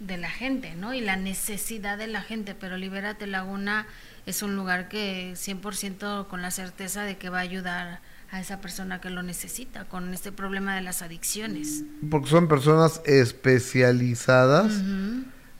de 0.00 0.16
la 0.16 0.30
gente, 0.30 0.74
¿no? 0.74 0.94
Y 0.94 1.00
la 1.00 1.16
necesidad 1.16 1.96
de 1.96 2.08
la 2.08 2.22
gente, 2.22 2.54
pero 2.54 2.76
Libérate 2.76 3.26
Laguna 3.26 3.86
es 4.26 4.42
un 4.42 4.56
lugar 4.56 4.88
que 4.88 5.32
100% 5.34 6.26
con 6.26 6.42
la 6.42 6.50
certeza 6.50 7.04
de 7.04 7.16
que 7.16 7.28
va 7.28 7.38
a 7.38 7.42
ayudar 7.42 8.00
a 8.32 8.40
esa 8.40 8.60
persona 8.60 9.00
que 9.00 9.10
lo 9.10 9.22
necesita 9.22 9.84
con 9.84 10.12
este 10.14 10.32
problema 10.32 10.74
de 10.74 10.80
las 10.82 11.02
adicciones. 11.02 11.84
porque 12.10 12.28
son 12.28 12.48
personas 12.48 13.00
especializadas 13.04 14.72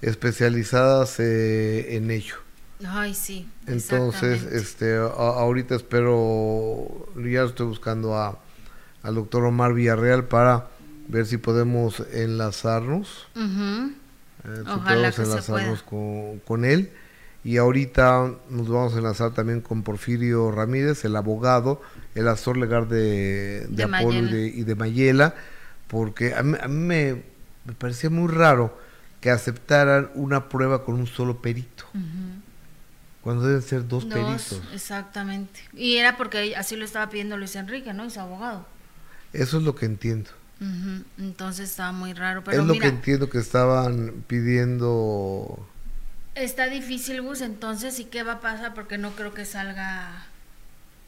especializadas 0.00 1.20
eh, 1.20 1.96
en 1.96 2.10
ello 2.10 2.36
Ay, 2.84 3.14
sí. 3.14 3.48
entonces 3.66 4.42
este 4.42 4.96
a- 4.96 5.04
ahorita 5.06 5.76
espero 5.76 7.06
ya 7.16 7.44
estoy 7.44 7.66
buscando 7.66 8.16
a 8.16 8.38
al 9.04 9.14
doctor 9.16 9.44
Omar 9.44 9.74
Villarreal 9.74 10.24
para 10.24 10.68
ver 11.08 11.26
si 11.26 11.36
podemos 11.36 12.00
enlazarnos. 12.12 13.26
Eh, 13.36 13.42
si 14.44 14.60
Ojalá 14.70 14.84
podemos 14.84 15.06
que 15.06 15.12
se 15.12 15.22
enlazarnos 15.24 15.82
con, 15.82 16.38
con 16.46 16.64
él. 16.64 16.90
Y 17.42 17.56
ahorita 17.56 18.32
nos 18.48 18.68
vamos 18.68 18.94
a 18.94 18.98
enlazar 18.98 19.32
también 19.34 19.60
con 19.60 19.82
Porfirio 19.82 20.52
Ramírez, 20.52 21.04
el 21.04 21.16
abogado, 21.16 21.82
el 22.14 22.28
asesor 22.28 22.56
legal 22.58 22.88
de, 22.88 23.66
de, 23.68 23.76
De 23.76 23.82
Apolo 23.84 24.14
y 24.18 24.28
de, 24.28 24.46
y 24.48 24.62
de 24.64 24.74
Mayela, 24.74 25.34
porque 25.88 26.34
a 26.34 26.42
mí, 26.42 26.56
a 26.60 26.68
mí 26.68 26.74
me, 26.86 27.22
me 27.64 27.72
parecía 27.74 28.10
muy 28.10 28.30
raro 28.32 28.78
que 29.20 29.30
aceptaran 29.30 30.10
una 30.14 30.48
prueba 30.48 30.84
con 30.84 30.96
un 30.96 31.06
solo 31.06 31.40
perito, 31.40 31.84
cuando 33.22 33.46
deben 33.46 33.62
ser 33.62 33.86
dos, 33.86 34.08
Dos, 34.08 34.14
peritos. 34.14 34.62
exactamente. 34.72 35.60
Y 35.72 35.96
era 35.96 36.16
porque 36.16 36.56
así 36.56 36.76
lo 36.76 36.84
estaba 36.84 37.08
pidiendo 37.08 37.36
Luis 37.36 37.54
Enrique, 37.56 37.92
¿no? 37.92 38.04
Y 38.04 38.10
su 38.10 38.20
abogado. 38.20 38.66
Eso 39.32 39.58
es 39.58 39.62
lo 39.64 39.74
que 39.74 39.86
entiendo. 39.86 40.30
Entonces 41.18 41.70
estaba 41.70 41.92
muy 41.92 42.12
raro. 42.12 42.44
Pero 42.44 42.62
es 42.62 42.66
lo 42.66 42.74
mira, 42.74 42.82
que 42.82 42.88
entiendo 42.88 43.28
que 43.28 43.38
estaban 43.38 44.24
pidiendo 44.28 45.66
está 46.34 46.66
difícil, 46.68 47.22
Gus, 47.22 47.40
entonces, 47.40 47.98
¿y 48.00 48.04
qué 48.06 48.22
va 48.22 48.34
a 48.34 48.40
pasar? 48.40 48.74
Porque 48.74 48.98
no 48.98 49.12
creo 49.12 49.34
que 49.34 49.44
salga 49.44 50.26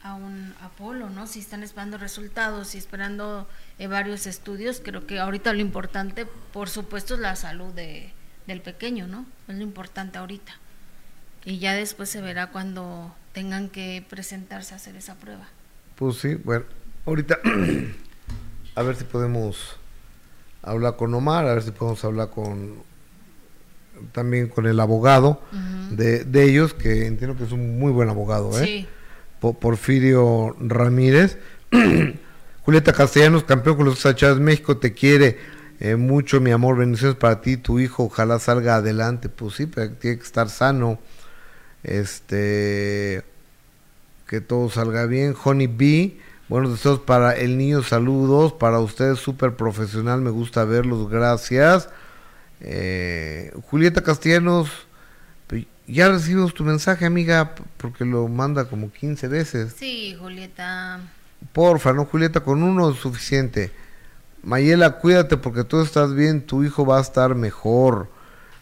a 0.04 0.14
un 0.14 0.54
Apolo, 0.60 1.08
¿no? 1.08 1.26
Si 1.26 1.40
están 1.40 1.62
esperando 1.62 1.96
resultados 1.96 2.74
y 2.74 2.78
esperando 2.78 3.48
eh, 3.78 3.86
varios 3.86 4.26
estudios, 4.26 4.80
creo 4.84 5.06
que 5.06 5.18
ahorita 5.18 5.52
lo 5.54 5.60
importante, 5.60 6.26
por 6.52 6.68
supuesto, 6.68 7.14
es 7.14 7.20
la 7.20 7.34
salud 7.36 7.72
de, 7.72 8.12
del 8.46 8.60
pequeño, 8.60 9.08
¿no? 9.08 9.24
Es 9.48 9.56
lo 9.56 9.62
importante 9.62 10.18
ahorita. 10.18 10.52
Y 11.46 11.58
ya 11.58 11.74
después 11.74 12.10
se 12.10 12.20
verá 12.20 12.50
cuando 12.50 13.14
tengan 13.32 13.70
que 13.70 14.04
presentarse 14.08 14.74
a 14.74 14.76
hacer 14.76 14.94
esa 14.94 15.14
prueba. 15.14 15.48
Pues 15.96 16.18
sí, 16.18 16.34
bueno, 16.34 16.66
ahorita 17.06 17.38
a 18.74 18.82
ver 18.82 18.96
si 18.96 19.04
podemos 19.04 19.76
hablar 20.62 20.96
con 20.96 21.14
Omar, 21.14 21.46
a 21.46 21.54
ver 21.54 21.62
si 21.62 21.70
podemos 21.70 22.04
hablar 22.04 22.28
con 22.28 22.82
también 24.12 24.48
con 24.48 24.66
el 24.66 24.78
abogado 24.80 25.40
de, 25.90 26.24
de 26.24 26.44
ellos, 26.44 26.74
que 26.74 27.06
entiendo 27.06 27.36
que 27.36 27.44
es 27.44 27.52
un 27.52 27.78
muy 27.78 27.92
buen 27.92 28.08
abogado, 28.10 28.50
¿eh? 28.60 28.66
Sí. 28.66 28.88
Po- 29.44 29.52
Porfirio 29.52 30.56
Ramírez. 30.58 31.36
Julieta 32.64 32.94
Castellanos, 32.94 33.44
campeón 33.44 33.76
con 33.76 33.84
los 33.84 34.00
Chávez 34.00 34.38
México, 34.38 34.78
te 34.78 34.94
quiere 34.94 35.36
eh, 35.80 35.96
mucho, 35.96 36.40
mi 36.40 36.50
amor. 36.50 36.78
Bendiciones 36.78 37.18
para 37.18 37.42
ti, 37.42 37.58
tu 37.58 37.78
hijo, 37.78 38.04
ojalá 38.04 38.38
salga 38.38 38.76
adelante. 38.76 39.28
Pues 39.28 39.56
sí, 39.56 39.66
pero 39.66 39.90
tiene 39.92 40.16
que 40.16 40.24
estar 40.24 40.48
sano. 40.48 40.98
Este, 41.82 43.22
que 44.26 44.40
todo 44.40 44.70
salga 44.70 45.04
bien. 45.04 45.34
Honey 45.44 45.66
B, 45.66 46.16
buenos 46.48 46.70
deseos 46.72 47.00
para 47.00 47.36
el 47.36 47.58
niño, 47.58 47.82
saludos. 47.82 48.54
Para 48.54 48.78
ustedes, 48.78 49.18
súper 49.18 49.56
profesional, 49.56 50.22
me 50.22 50.30
gusta 50.30 50.64
verlos, 50.64 51.10
gracias. 51.10 51.90
Eh, 52.62 53.52
Julieta 53.68 54.02
Castellanos, 54.02 54.83
ya 55.86 56.08
recibimos 56.08 56.54
tu 56.54 56.64
mensaje, 56.64 57.04
amiga, 57.04 57.54
porque 57.76 58.04
lo 58.04 58.28
manda 58.28 58.64
como 58.66 58.90
15 58.90 59.28
veces. 59.28 59.74
Sí, 59.78 60.16
Julieta. 60.18 61.00
Porfa, 61.52 61.92
no, 61.92 62.06
Julieta, 62.06 62.40
con 62.40 62.62
uno 62.62 62.90
es 62.90 62.98
suficiente. 62.98 63.70
Mayela, 64.42 64.98
cuídate 64.98 65.36
porque 65.36 65.64
tú 65.64 65.80
estás 65.80 66.14
bien, 66.14 66.42
tu 66.42 66.64
hijo 66.64 66.84
va 66.84 66.98
a 66.98 67.02
estar 67.02 67.34
mejor. 67.34 68.08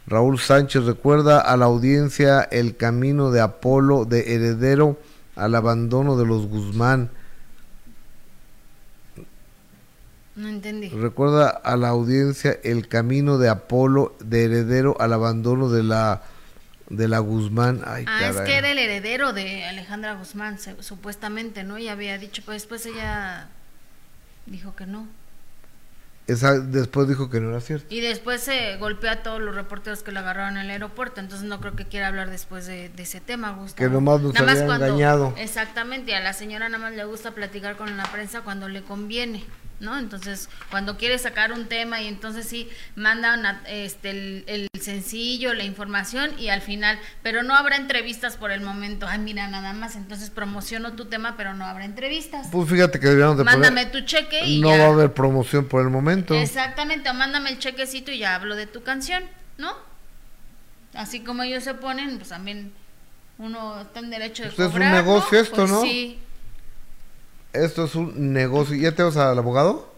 Raúl 0.06 0.38
Sánchez 0.38 0.84
recuerda 0.84 1.40
a 1.40 1.56
la 1.56 1.66
audiencia 1.66 2.42
el 2.42 2.76
camino 2.76 3.30
de 3.30 3.40
Apolo 3.40 4.04
de 4.04 4.34
heredero 4.34 4.98
al 5.36 5.54
abandono 5.54 6.16
de 6.16 6.26
los 6.26 6.46
Guzmán. 6.46 7.10
No 10.34 10.48
entendí. 10.48 10.88
Recuerda 10.88 11.48
a 11.48 11.76
la 11.76 11.90
audiencia 11.90 12.58
el 12.64 12.88
camino 12.88 13.38
de 13.38 13.48
Apolo 13.48 14.16
de 14.20 14.44
heredero 14.44 14.96
al 14.98 15.12
abandono 15.12 15.68
de 15.68 15.82
la 15.82 16.22
de 16.88 17.08
la 17.08 17.18
Guzmán. 17.20 17.82
Ay, 17.86 18.04
ah, 18.08 18.28
es 18.28 18.36
que 18.42 18.56
era 18.56 18.70
el 18.70 18.78
heredero 18.78 19.32
de 19.32 19.64
Alejandra 19.64 20.14
Guzmán, 20.14 20.58
se- 20.58 20.82
supuestamente, 20.82 21.64
¿no? 21.64 21.78
Y 21.78 21.88
había 21.88 22.18
dicho, 22.18 22.42
pues 22.44 22.62
después 22.62 22.84
ella 22.86 23.48
dijo 24.46 24.74
que 24.76 24.86
no. 24.86 25.06
Esa, 26.28 26.52
después 26.60 27.08
dijo 27.08 27.28
que 27.30 27.40
no 27.40 27.50
era 27.50 27.60
cierto. 27.60 27.92
Y 27.92 28.00
después 28.00 28.40
se 28.42 28.76
golpeó 28.76 29.10
a 29.10 29.16
todos 29.16 29.40
los 29.40 29.54
reporteros 29.56 30.04
que 30.04 30.12
la 30.12 30.20
agarraron 30.20 30.56
en 30.56 30.64
el 30.64 30.70
aeropuerto, 30.70 31.20
entonces 31.20 31.46
no 31.48 31.60
creo 31.60 31.74
que 31.74 31.84
quiera 31.86 32.06
hablar 32.08 32.30
después 32.30 32.64
de, 32.66 32.88
de 32.90 33.02
ese 33.02 33.20
tema, 33.20 33.50
Gustavo. 33.50 33.76
Que 33.88 33.92
nomás 33.92 34.20
nos 34.20 34.32
Nada 34.34 34.46
más 34.46 34.54
había 34.56 34.66
cuando- 34.66 34.86
engañado. 34.86 35.34
Exactamente, 35.36 36.14
a 36.14 36.20
la 36.20 36.32
señora 36.32 36.68
nada 36.68 36.82
más 36.82 36.94
le 36.94 37.04
gusta 37.04 37.32
platicar 37.32 37.76
con 37.76 37.96
la 37.96 38.04
prensa 38.04 38.42
cuando 38.42 38.68
le 38.68 38.82
conviene, 38.82 39.44
¿no? 39.82 39.98
Entonces, 39.98 40.48
cuando 40.70 40.96
quiere 40.96 41.18
sacar 41.18 41.52
un 41.52 41.66
tema 41.66 42.00
y 42.00 42.06
entonces 42.06 42.46
sí, 42.48 42.68
manda 42.96 43.34
una- 43.36 43.60
este, 43.66 44.10
el, 44.10 44.44
el 44.46 44.68
sencillo, 44.80 45.52
la 45.54 45.64
información 45.64 46.30
y 46.38 46.48
al 46.48 46.62
final, 46.62 46.98
pero 47.22 47.42
no 47.42 47.54
habrá 47.54 47.76
entrevistas 47.76 48.36
por 48.36 48.52
el 48.52 48.60
momento. 48.62 49.06
Ay, 49.08 49.18
mira, 49.18 49.48
nada 49.48 49.72
más, 49.72 49.96
entonces 49.96 50.30
promociono 50.30 50.92
tu 50.92 51.06
tema, 51.06 51.36
pero 51.36 51.52
no 51.54 51.66
habrá 51.66 51.84
entrevistas. 51.84 52.46
Pues 52.50 52.70
fíjate 52.70 52.98
que 53.00 53.06
deberíamos 53.08 53.36
de 53.38 53.44
Mándame 53.44 53.82
poner- 53.86 53.92
tu 53.92 54.00
cheque 54.06 54.46
y 54.46 54.60
No 54.60 54.70
ya. 54.70 54.78
va 54.78 54.84
a 54.84 54.92
haber 54.92 55.12
promoción 55.12 55.66
por 55.66 55.82
el 55.82 55.90
momento. 55.90 56.32
Exactamente, 56.34 57.10
o 57.10 57.14
mándame 57.14 57.50
el 57.50 57.58
chequecito 57.58 58.12
y 58.12 58.18
ya 58.18 58.36
hablo 58.36 58.54
de 58.56 58.66
tu 58.68 58.82
canción, 58.84 59.24
¿no? 59.58 59.74
Así 60.94 61.20
como 61.20 61.42
ellos 61.42 61.64
se 61.64 61.74
ponen, 61.74 62.18
pues 62.18 62.28
también 62.28 62.72
uno 63.38 63.80
está 63.80 63.98
en 64.00 64.10
derecho 64.10 64.44
de 64.44 64.50
Pues 64.50 64.60
es 64.60 64.66
un 64.66 64.72
cobrar, 64.72 64.92
negocio 64.94 65.40
esto, 65.40 65.56
Pues 65.56 65.70
¿no? 65.70 65.82
Sí, 65.82 66.18
Esto 67.52 67.84
es 67.84 67.94
un 67.94 68.32
negocio. 68.32 68.76
¿Ya 68.76 68.94
te 68.94 69.02
vas 69.02 69.16
al 69.16 69.38
abogado? 69.38 69.92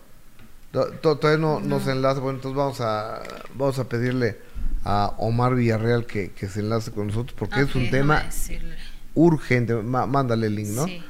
To- 0.73 0.91
to- 0.91 1.17
Todavía 1.19 1.41
no, 1.41 1.61
no 1.61 1.81
se 1.81 1.93
enlaza. 1.93 2.21
Bueno, 2.21 2.39
entonces 2.39 2.57
vamos 2.57 2.81
a, 2.81 3.23
vamos 3.55 3.79
a 3.79 3.89
pedirle 3.89 4.39
a 4.85 5.15
Omar 5.19 5.55
Villarreal 5.55 6.05
que, 6.07 6.31
que 6.33 6.49
se 6.49 6.61
enlace 6.61 6.91
con 6.91 7.07
nosotros 7.09 7.35
porque 7.39 7.61
es 7.61 7.75
un 7.75 7.91
tema 7.91 8.23
urgente. 9.15 9.75
Ma- 9.75 10.07
mándale 10.07 10.49
el 10.49 10.57
link, 10.57 10.69
¿no? 10.71 10.87
Sí. 10.87 11.03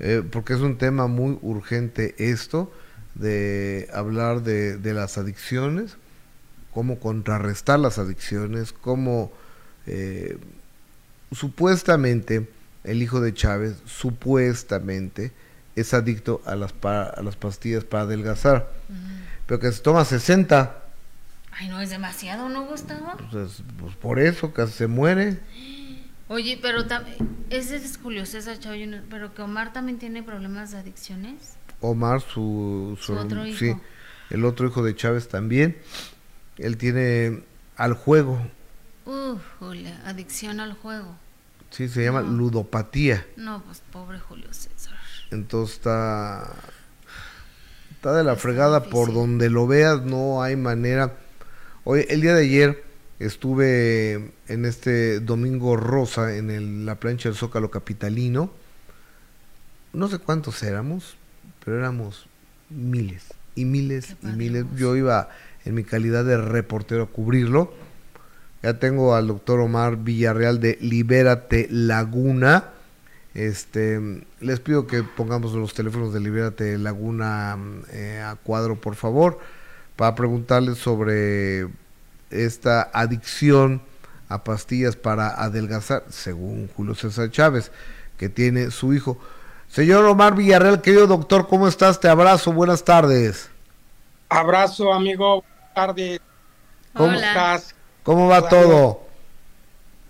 Eh, 0.00 0.22
porque 0.30 0.54
es 0.54 0.60
un 0.60 0.76
tema 0.78 1.06
muy 1.06 1.38
urgente 1.42 2.14
esto 2.18 2.72
de 3.14 3.88
hablar 3.92 4.42
de, 4.42 4.76
de 4.78 4.92
las 4.94 5.18
adicciones, 5.18 5.96
cómo 6.72 6.98
contrarrestar 6.98 7.78
las 7.78 7.98
adicciones, 7.98 8.72
cómo 8.72 9.30
eh, 9.86 10.36
supuestamente 11.30 12.48
el 12.82 13.02
hijo 13.02 13.20
de 13.20 13.32
Chávez, 13.34 13.76
supuestamente, 13.86 15.30
es 15.76 15.92
adicto 15.94 16.40
a 16.46 16.54
las, 16.54 16.72
pa- 16.72 17.04
a 17.04 17.22
las 17.22 17.36
pastillas 17.36 17.84
para 17.84 18.04
adelgazar, 18.04 18.70
pero 19.46 19.60
que 19.60 19.70
se 19.72 19.80
toma 19.82 20.04
60, 20.04 20.80
Ay, 21.56 21.68
no 21.68 21.80
es 21.80 21.90
demasiado, 21.90 22.48
¿no, 22.48 22.64
Gustavo? 22.66 23.12
pues, 23.30 23.62
pues 23.78 23.94
por 23.96 24.18
eso 24.18 24.52
casi 24.52 24.72
se 24.72 24.86
muere. 24.88 25.38
Oye, 26.28 26.58
pero 26.60 26.80
ese 27.50 27.76
es 27.76 27.98
Julio 28.02 28.24
César 28.26 28.58
Chávez, 28.58 28.80
Jr., 28.86 29.02
pero 29.10 29.34
que 29.34 29.42
Omar 29.42 29.72
también 29.72 29.98
tiene 29.98 30.22
problemas 30.22 30.70
de 30.72 30.78
adicciones. 30.78 31.54
Omar, 31.80 32.22
su, 32.22 32.98
Su 33.00 33.12
otro 33.14 33.46
hijo. 33.46 33.58
sí, 33.58 33.76
el 34.30 34.44
otro 34.46 34.66
hijo 34.66 34.82
de 34.82 34.96
Chávez 34.96 35.28
también, 35.28 35.76
él 36.56 36.76
tiene 36.78 37.42
al 37.76 37.94
juego, 37.94 38.40
Uf, 39.04 39.42
Julia, 39.58 40.00
adicción 40.06 40.60
al 40.60 40.72
juego. 40.72 41.14
sí, 41.70 41.88
se 41.88 42.02
llama 42.04 42.22
ludopatía. 42.22 43.26
No, 43.36 43.62
pues 43.62 43.82
pobre 43.92 44.18
Julio 44.18 44.46
César. 44.52 44.70
Entonces 45.34 45.76
está 45.76 46.50
está 47.96 48.14
de 48.14 48.24
la 48.24 48.36
fregada 48.36 48.84
por 48.84 49.12
donde 49.12 49.50
lo 49.50 49.66
veas, 49.66 50.02
no 50.02 50.42
hay 50.42 50.56
manera. 50.56 51.14
Hoy 51.84 52.06
el 52.08 52.20
día 52.20 52.34
de 52.34 52.42
ayer 52.44 52.84
estuve 53.18 54.32
en 54.48 54.64
este 54.64 55.20
domingo 55.20 55.76
rosa 55.76 56.36
en 56.36 56.50
el- 56.50 56.86
la 56.86 56.96
plancha 56.96 57.28
del 57.28 57.36
Zócalo 57.38 57.70
capitalino. 57.70 58.50
No 59.92 60.08
sé 60.08 60.18
cuántos 60.18 60.62
éramos, 60.62 61.16
pero 61.64 61.78
éramos 61.78 62.26
miles 62.68 63.24
y 63.54 63.64
miles 63.64 64.16
y 64.22 64.26
miles. 64.26 64.64
Yo 64.76 64.96
iba 64.96 65.28
en 65.64 65.74
mi 65.74 65.84
calidad 65.84 66.24
de 66.24 66.36
reportero 66.36 67.04
a 67.04 67.06
cubrirlo. 67.06 67.72
Ya 68.62 68.78
tengo 68.78 69.14
al 69.14 69.28
doctor 69.28 69.60
Omar 69.60 69.96
Villarreal 69.96 70.60
de 70.60 70.76
Libérate 70.80 71.68
Laguna. 71.70 72.70
Este, 73.34 74.00
les 74.40 74.60
pido 74.60 74.86
que 74.86 75.02
pongamos 75.02 75.52
los 75.54 75.74
teléfonos 75.74 76.14
de 76.14 76.20
Libérate 76.20 76.78
Laguna 76.78 77.58
eh, 77.90 78.22
a 78.24 78.36
cuadro, 78.36 78.80
por 78.80 78.94
favor, 78.94 79.40
para 79.96 80.14
preguntarles 80.14 80.78
sobre 80.78 81.68
esta 82.30 82.90
adicción 82.92 83.82
a 84.28 84.44
pastillas 84.44 84.96
para 84.96 85.28
adelgazar, 85.28 86.04
según 86.08 86.68
Julio 86.76 86.94
César 86.94 87.30
Chávez, 87.30 87.72
que 88.18 88.28
tiene 88.28 88.70
su 88.70 88.94
hijo. 88.94 89.18
Señor 89.68 90.04
Omar 90.04 90.36
Villarreal, 90.36 90.80
querido 90.80 91.08
doctor, 91.08 91.48
¿cómo 91.48 91.66
estás? 91.66 91.98
Te 91.98 92.08
abrazo, 92.08 92.52
buenas 92.52 92.84
tardes. 92.84 93.50
Abrazo, 94.28 94.92
amigo. 94.92 95.42
Buenas 95.42 95.74
tardes. 95.74 96.20
¿Cómo 96.92 97.08
¿Cómo 97.08 97.20
estás? 97.20 97.74
¿Cómo 98.04 98.28
va 98.28 98.38
Hola. 98.38 98.48
todo? 98.48 99.03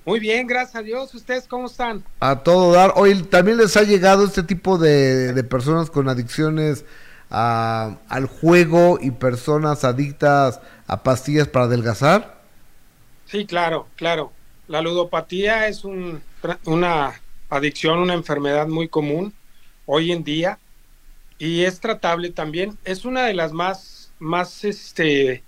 Muy 0.04 0.20
bien, 0.20 0.46
gracias 0.46 0.76
a 0.76 0.82
Dios. 0.82 1.14
¿Ustedes 1.14 1.48
cómo 1.48 1.66
están? 1.66 2.04
A 2.20 2.40
todo 2.42 2.72
dar. 2.72 2.92
Hoy 2.96 3.22
también 3.22 3.56
les 3.56 3.76
ha 3.76 3.82
llegado 3.82 4.24
este 4.24 4.42
tipo 4.42 4.76
de, 4.76 5.32
de 5.32 5.44
personas 5.44 5.90
con 5.90 6.08
adicciones 6.08 6.84
a- 7.30 7.96
al 8.08 8.26
juego 8.26 8.98
y 9.00 9.10
personas 9.12 9.82
adictas 9.84 10.60
a 10.86 11.02
pastillas 11.02 11.48
para 11.48 11.64
adelgazar. 11.66 12.42
Sí, 13.26 13.46
claro, 13.46 13.88
claro. 13.96 14.32
La 14.68 14.82
ludopatía 14.82 15.68
es 15.68 15.84
un- 15.84 16.22
una 16.66 17.20
adicción, 17.48 17.98
una 17.98 18.14
enfermedad 18.14 18.66
muy 18.66 18.88
común 18.88 19.32
hoy 19.86 20.12
en 20.12 20.22
día 20.22 20.58
y 21.38 21.62
es 21.62 21.80
tratable 21.80 22.30
también. 22.30 22.76
Es 22.84 23.06
una 23.06 23.22
de 23.24 23.32
las 23.34 23.52
más, 23.52 24.12
más 24.18 24.64
este, 24.64 25.42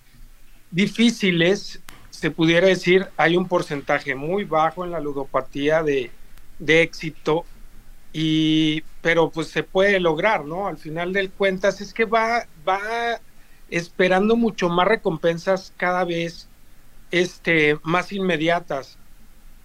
difíciles, 0.70 1.80
se 2.16 2.30
pudiera 2.30 2.66
decir. 2.66 3.08
Hay 3.18 3.36
un 3.36 3.46
porcentaje 3.46 4.14
muy 4.14 4.44
bajo 4.44 4.84
en 4.84 4.90
la 4.90 5.00
ludopatía 5.00 5.82
de, 5.82 6.10
de 6.58 6.82
éxito 6.82 7.44
y 8.12 8.82
pero 9.02 9.30
pues 9.30 9.48
se 9.48 9.62
puede 9.62 10.00
lograr, 10.00 10.46
¿no? 10.46 10.66
Al 10.66 10.78
final 10.78 11.12
del 11.12 11.30
cuentas 11.30 11.82
es 11.82 11.92
que 11.92 12.06
va 12.06 12.46
va 12.66 13.20
esperando 13.68 14.36
mucho 14.36 14.70
más 14.70 14.88
recompensas 14.88 15.74
cada 15.76 16.04
vez 16.04 16.48
este 17.10 17.78
más 17.82 18.12
inmediatas. 18.12 18.98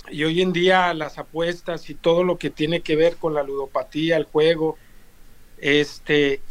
Y 0.09 0.25
hoy 0.25 0.41
en 0.41 0.51
día 0.51 0.93
las 0.93 1.17
apuestas 1.17 1.89
y 1.89 1.95
todo 1.95 2.25
lo 2.25 2.37
que 2.37 2.49
tiene 2.49 2.81
que 2.81 2.97
ver 2.97 3.15
con 3.15 3.33
la 3.33 3.43
ludopatía, 3.43 4.17
el 4.17 4.25
juego, 4.25 4.77
este 5.57 6.41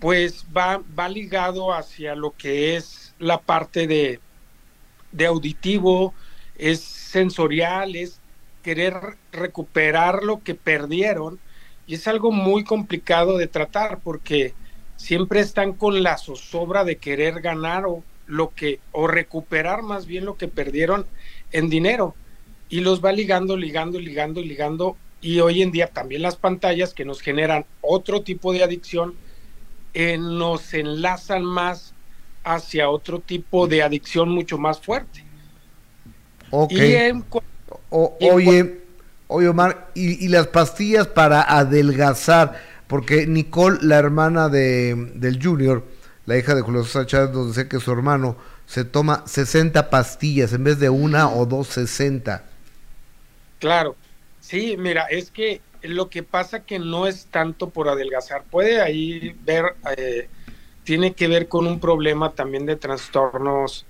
pues 0.00 0.46
va 0.56 0.82
va 0.98 1.08
ligado 1.08 1.72
hacia 1.72 2.16
lo 2.16 2.32
que 2.32 2.74
es 2.76 3.14
la 3.20 3.40
parte 3.40 3.86
de 3.86 4.20
de 5.14 5.26
auditivo, 5.26 6.12
es 6.56 6.80
sensorial, 6.80 7.96
es 7.96 8.20
querer 8.62 8.94
recuperar 9.32 10.24
lo 10.24 10.42
que 10.42 10.54
perdieron 10.54 11.38
y 11.86 11.94
es 11.94 12.08
algo 12.08 12.32
muy 12.32 12.64
complicado 12.64 13.36
de 13.36 13.46
tratar 13.46 14.00
porque 14.02 14.54
siempre 14.96 15.40
están 15.40 15.74
con 15.74 16.02
la 16.02 16.18
zozobra 16.18 16.84
de 16.84 16.96
querer 16.96 17.40
ganar 17.40 17.84
o 17.86 18.02
lo 18.26 18.54
que 18.54 18.80
o 18.92 19.06
recuperar 19.06 19.82
más 19.82 20.06
bien 20.06 20.24
lo 20.24 20.36
que 20.36 20.48
perdieron 20.48 21.06
en 21.52 21.68
dinero 21.68 22.14
y 22.68 22.80
los 22.80 23.04
va 23.04 23.12
ligando, 23.12 23.56
ligando, 23.56 24.00
ligando, 24.00 24.40
ligando 24.40 24.96
y 25.20 25.40
hoy 25.40 25.62
en 25.62 25.70
día 25.70 25.88
también 25.88 26.22
las 26.22 26.36
pantallas 26.36 26.94
que 26.94 27.04
nos 27.04 27.20
generan 27.20 27.66
otro 27.82 28.22
tipo 28.22 28.52
de 28.52 28.64
adicción 28.64 29.14
eh, 29.92 30.16
nos 30.18 30.72
enlazan 30.74 31.44
más 31.44 31.93
hacia 32.44 32.90
otro 32.90 33.20
tipo 33.20 33.66
de 33.66 33.82
adicción 33.82 34.28
mucho 34.30 34.58
más 34.58 34.80
fuerte. 34.80 35.24
Ok. 36.50 36.72
Y 36.72 36.94
en 36.94 37.22
cu- 37.22 37.42
O- 37.90 38.16
y 38.18 38.28
en 38.28 38.34
oye, 38.34 38.80
oye 39.28 39.48
Omar, 39.48 39.90
y, 39.94 40.24
y 40.24 40.28
las 40.28 40.46
pastillas 40.48 41.06
para 41.08 41.42
adelgazar, 41.42 42.60
porque 42.86 43.26
Nicole, 43.26 43.78
la 43.82 43.98
hermana 43.98 44.48
de, 44.48 44.94
del 45.14 45.42
Junior, 45.42 45.84
la 46.26 46.36
hija 46.38 46.54
de 46.54 46.62
Julio 46.62 46.84
César 46.84 47.06
Chávez, 47.06 47.30
nos 47.30 47.48
decía 47.48 47.68
que 47.68 47.80
su 47.80 47.90
hermano 47.92 48.36
se 48.66 48.84
toma 48.84 49.24
60 49.26 49.90
pastillas 49.90 50.52
en 50.52 50.64
vez 50.64 50.78
de 50.78 50.90
una 50.90 51.28
o 51.30 51.46
dos 51.46 51.68
60. 51.68 52.44
Claro, 53.58 53.96
sí, 54.40 54.76
mira, 54.78 55.04
es 55.04 55.30
que 55.30 55.60
lo 55.82 56.08
que 56.10 56.22
pasa 56.22 56.64
que 56.64 56.78
no 56.78 57.06
es 57.06 57.26
tanto 57.26 57.70
por 57.70 57.88
adelgazar, 57.88 58.44
puede 58.44 58.80
ahí 58.80 59.34
ver, 59.44 59.76
eh, 59.96 60.28
tiene 60.84 61.14
que 61.14 61.28
ver 61.28 61.48
con 61.48 61.66
un 61.66 61.80
problema 61.80 62.32
también 62.32 62.66
de 62.66 62.76
trastornos 62.76 63.86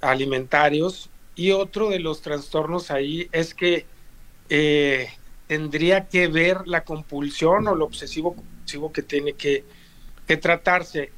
alimentarios 0.00 1.08
y 1.34 1.52
otro 1.52 1.88
de 1.88 2.00
los 2.00 2.20
trastornos 2.20 2.90
ahí 2.90 3.28
es 3.32 3.54
que 3.54 3.86
eh, 4.48 5.08
tendría 5.46 6.08
que 6.08 6.26
ver 6.26 6.66
la 6.66 6.84
compulsión 6.84 7.66
o 7.68 7.74
lo 7.74 7.84
obsesivo 7.84 8.34
compulsivo 8.34 8.92
que 8.92 9.02
tiene 9.02 9.34
que, 9.34 9.64
tratarse. 10.40 11.10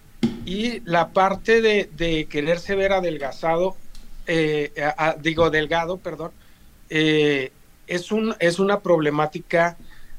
Y 0.45 0.81
la 0.81 1.13
parte 1.13 1.63
de, 1.63 2.27
quererse 2.29 2.75
ver 2.75 2.93
adelgazado, 2.93 3.77
eh, 4.27 4.73
a- 4.97 5.15
digo 5.15 5.51
delgado, 5.51 5.99
perdón, 5.99 6.33
eh, 6.91 7.53
es, 7.87 8.11
un, 8.11 8.35
es 8.41 8.59
una 8.59 8.81
problemática 8.81 9.79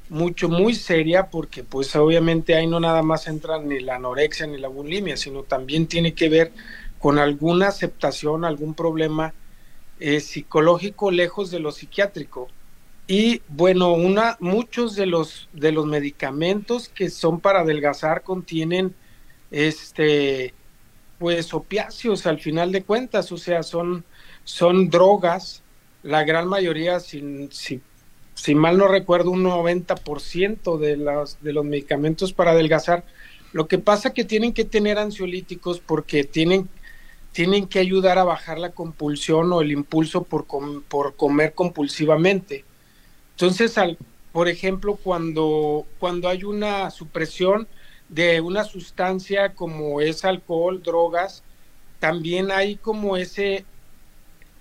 mucho, 0.09 0.49
muy 0.49 0.75
seria 0.75 1.29
porque 1.29 1.63
pues 1.63 1.95
obviamente 1.95 2.55
ahí 2.55 2.67
no 2.67 2.79
nada 2.79 3.01
más 3.01 3.27
entra 3.27 3.59
ni 3.59 3.79
la 3.79 3.95
anorexia 3.95 4.47
ni 4.47 4.57
la 4.57 4.67
bulimia, 4.67 5.17
sino 5.17 5.43
también 5.43 5.87
tiene 5.87 6.13
que 6.13 6.29
ver 6.29 6.51
con 6.99 7.19
alguna 7.19 7.67
aceptación, 7.67 8.45
algún 8.45 8.73
problema 8.73 9.33
eh, 9.99 10.19
psicológico 10.19 11.11
lejos 11.11 11.51
de 11.51 11.59
lo 11.59 11.71
psiquiátrico. 11.71 12.47
Y 13.07 13.41
bueno, 13.47 13.93
una, 13.93 14.37
muchos 14.39 14.95
de 14.95 15.05
los, 15.05 15.47
de 15.53 15.71
los 15.71 15.85
medicamentos 15.85 16.89
que 16.89 17.09
son 17.09 17.39
para 17.39 17.61
adelgazar 17.61 18.23
contienen 18.23 18.95
este 19.51 20.53
pues 21.17 21.53
opiáceos 21.53 22.25
al 22.25 22.39
final 22.39 22.71
de 22.71 22.83
cuentas, 22.83 23.31
o 23.31 23.37
sea, 23.37 23.63
son, 23.63 24.03
son 24.43 24.89
drogas, 24.89 25.63
la 26.03 26.23
gran 26.23 26.47
mayoría, 26.47 26.99
si, 26.99 27.47
si, 27.51 27.81
si 28.35 28.53
mal 28.53 28.77
no 28.77 28.87
recuerdo, 28.87 29.31
un 29.31 29.43
90% 29.43 30.77
de, 30.77 30.97
las, 30.97 31.41
de 31.41 31.53
los 31.53 31.65
medicamentos 31.65 32.33
para 32.33 32.51
adelgazar. 32.51 33.03
Lo 33.51 33.67
que 33.67 33.79
pasa 33.79 34.13
que 34.13 34.25
tienen 34.25 34.53
que 34.53 34.65
tener 34.65 34.99
ansiolíticos 34.99 35.79
porque 35.79 36.23
tienen, 36.23 36.69
tienen 37.31 37.67
que 37.67 37.79
ayudar 37.79 38.19
a 38.19 38.23
bajar 38.23 38.59
la 38.59 38.71
compulsión 38.71 39.51
o 39.51 39.61
el 39.61 39.71
impulso 39.71 40.23
por, 40.23 40.45
por 40.87 41.15
comer 41.15 41.53
compulsivamente. 41.53 42.65
Entonces, 43.31 43.77
al, 43.77 43.97
por 44.35 44.49
ejemplo, 44.49 44.97
cuando, 45.01 45.85
cuando 45.97 46.27
hay 46.27 46.43
una 46.43 46.91
supresión 46.91 47.67
de 48.09 48.41
una 48.41 48.65
sustancia 48.65 49.53
como 49.53 50.01
es 50.01 50.25
alcohol, 50.25 50.83
drogas, 50.83 51.41
también 51.99 52.51
hay 52.51 52.75
como 52.75 53.17
ese, 53.17 53.65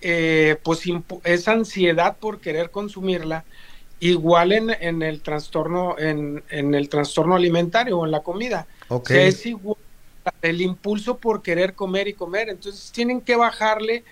eh, 0.00 0.56
pues 0.62 0.82
esa 1.24 1.52
ansiedad 1.52 2.16
por 2.18 2.40
querer 2.40 2.70
consumirla, 2.70 3.44
igual 4.00 4.52
en, 4.52 4.70
en 4.70 5.02
el 5.02 5.20
trastorno, 5.22 5.96
en, 5.98 6.42
en 6.50 6.74
el 6.74 6.88
trastorno 6.88 7.36
alimentario 7.36 7.98
o 7.98 8.04
en 8.04 8.10
la 8.10 8.22
comida. 8.22 8.66
Es 9.08 9.46
igual 9.46 9.76
el 10.42 10.60
impulso 10.60 11.18
por 11.18 11.42
querer 11.42 11.74
comer 11.74 12.08
y 12.08 12.14
comer. 12.14 12.48
Entonces 12.48 12.90
tienen 12.92 13.20
que 13.20 13.36
bajarle 13.36 14.04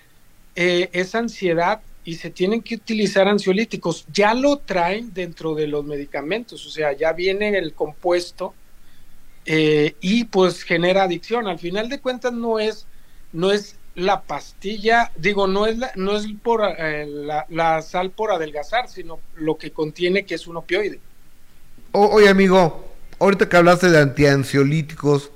eh, 0.55 0.89
esa 0.93 1.19
ansiedad 1.19 1.81
y 2.03 2.15
se 2.15 2.29
tienen 2.29 2.61
que 2.61 2.75
utilizar 2.75 3.27
ansiolíticos. 3.27 4.05
Ya 4.11 4.33
lo 4.33 4.57
traen 4.57 5.13
dentro 5.13 5.55
de 5.55 5.67
los 5.67 5.85
medicamentos, 5.85 6.65
o 6.65 6.69
sea, 6.69 6.93
ya 6.93 7.13
viene 7.13 7.57
el 7.57 7.73
compuesto 7.73 8.53
eh, 9.45 9.95
y 10.01 10.25
pues 10.25 10.63
genera 10.63 11.03
adicción. 11.03 11.47
Al 11.47 11.59
final 11.59 11.89
de 11.89 12.01
cuentas 12.01 12.33
no 12.33 12.59
es, 12.59 12.87
no 13.31 13.51
es 13.51 13.77
la 13.95 14.25
pastilla, 14.25 15.11
digo, 15.15 15.47
no 15.47 15.65
es, 15.67 15.77
la, 15.77 15.91
no 15.95 16.15
es 16.17 16.27
por 16.43 16.61
eh, 16.77 17.05
la, 17.07 17.45
la 17.49 17.81
sal 17.81 18.11
por 18.11 18.31
adelgazar, 18.31 18.87
sino 18.89 19.23
lo 19.33 19.57
que 19.57 19.71
contiene 19.73 20.25
que 20.25 20.35
es 20.35 20.47
un 20.47 20.57
opioide. 20.57 21.03
O- 21.91 22.07
oye, 22.15 22.29
amigo, 22.29 22.93
ahorita 23.19 23.49
que 23.49 23.57
hablaste 23.57 23.89
de 23.89 23.99
antiansiolíticos, 23.99 25.31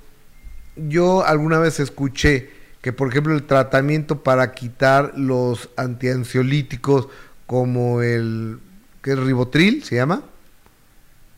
yo 0.75 1.25
alguna 1.25 1.59
vez 1.59 1.79
escuché 1.79 2.51
que, 2.81 2.93
por 2.93 3.09
ejemplo, 3.09 3.33
el 3.35 3.45
tratamiento 3.47 4.23
para 4.23 4.53
quitar 4.53 5.13
los 5.17 5.69
antiansiolíticos, 5.77 7.09
como 7.47 8.01
el 8.01 8.59
que 9.03 9.11
es 9.13 9.19
ribotril, 9.19 9.83
¿se 9.83 9.95
llama? 9.95 10.23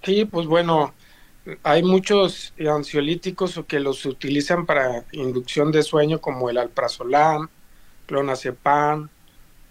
Sí, 0.03 0.25
pues 0.25 0.47
bueno, 0.47 0.95
hay 1.63 1.83
muchos 1.83 2.53
ansiolíticos 2.59 3.57
o 3.57 3.65
que 3.65 3.79
los 3.79 4.05
utilizan 4.05 4.65
para 4.65 5.05
inducción 5.11 5.71
de 5.71 5.83
sueño 5.83 6.19
como 6.21 6.49
el 6.49 6.57
alprazolam, 6.57 7.49
clonazepam, 8.05 9.09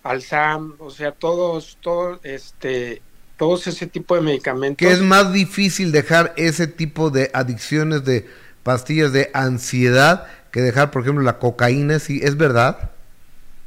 alzam, 0.02 0.74
o 0.78 0.90
sea, 0.90 1.12
todos, 1.12 1.78
todos, 1.80 2.20
este, 2.24 3.02
todos 3.36 3.66
ese 3.66 3.86
tipo 3.86 4.14
de 4.14 4.20
medicamentos. 4.20 4.86
Que 4.86 4.92
es 4.92 5.00
más 5.00 5.32
difícil 5.32 5.92
dejar 5.92 6.34
ese 6.36 6.66
tipo 6.66 7.10
de 7.10 7.30
adicciones 7.34 8.04
de 8.04 8.26
pastillas 8.62 9.12
de 9.12 9.30
ansiedad 9.34 10.26
que 10.50 10.60
dejar, 10.60 10.90
por 10.90 11.02
ejemplo, 11.02 11.22
la 11.22 11.38
cocaína, 11.38 11.98
¿sí? 11.98 12.20
¿Es 12.22 12.36
verdad? 12.36 12.90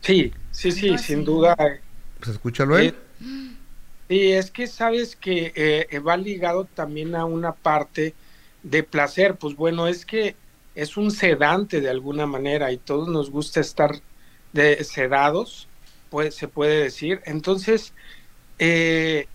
Sí, 0.01 0.33
sí, 0.51 0.71
sí, 0.71 0.97
sin 0.97 1.23
duda. 1.23 1.55
Pues 2.19 2.31
escúchalo 2.31 2.77
él. 2.77 2.95
Sí, 4.11 4.33
es 4.33 4.51
que 4.51 4.67
sabes 4.67 5.15
que 5.15 5.53
eh, 5.55 5.99
va 5.99 6.17
ligado 6.17 6.65
también 6.65 7.15
a 7.15 7.23
una 7.23 7.53
parte 7.53 8.13
de 8.61 8.83
placer. 8.83 9.37
Pues 9.37 9.55
bueno, 9.55 9.87
es 9.87 10.05
que 10.05 10.35
es 10.75 10.97
un 10.97 11.11
sedante 11.11 11.79
de 11.79 11.89
alguna 11.89 12.25
manera 12.25 12.73
y 12.73 12.77
todos 12.77 13.07
nos 13.07 13.31
gusta 13.31 13.61
estar 13.61 14.01
de, 14.51 14.83
sedados, 14.83 15.69
pues 16.09 16.35
se 16.35 16.49
puede 16.49 16.83
decir. 16.83 17.21
Entonces, 17.23 17.93
eh, 18.59 19.27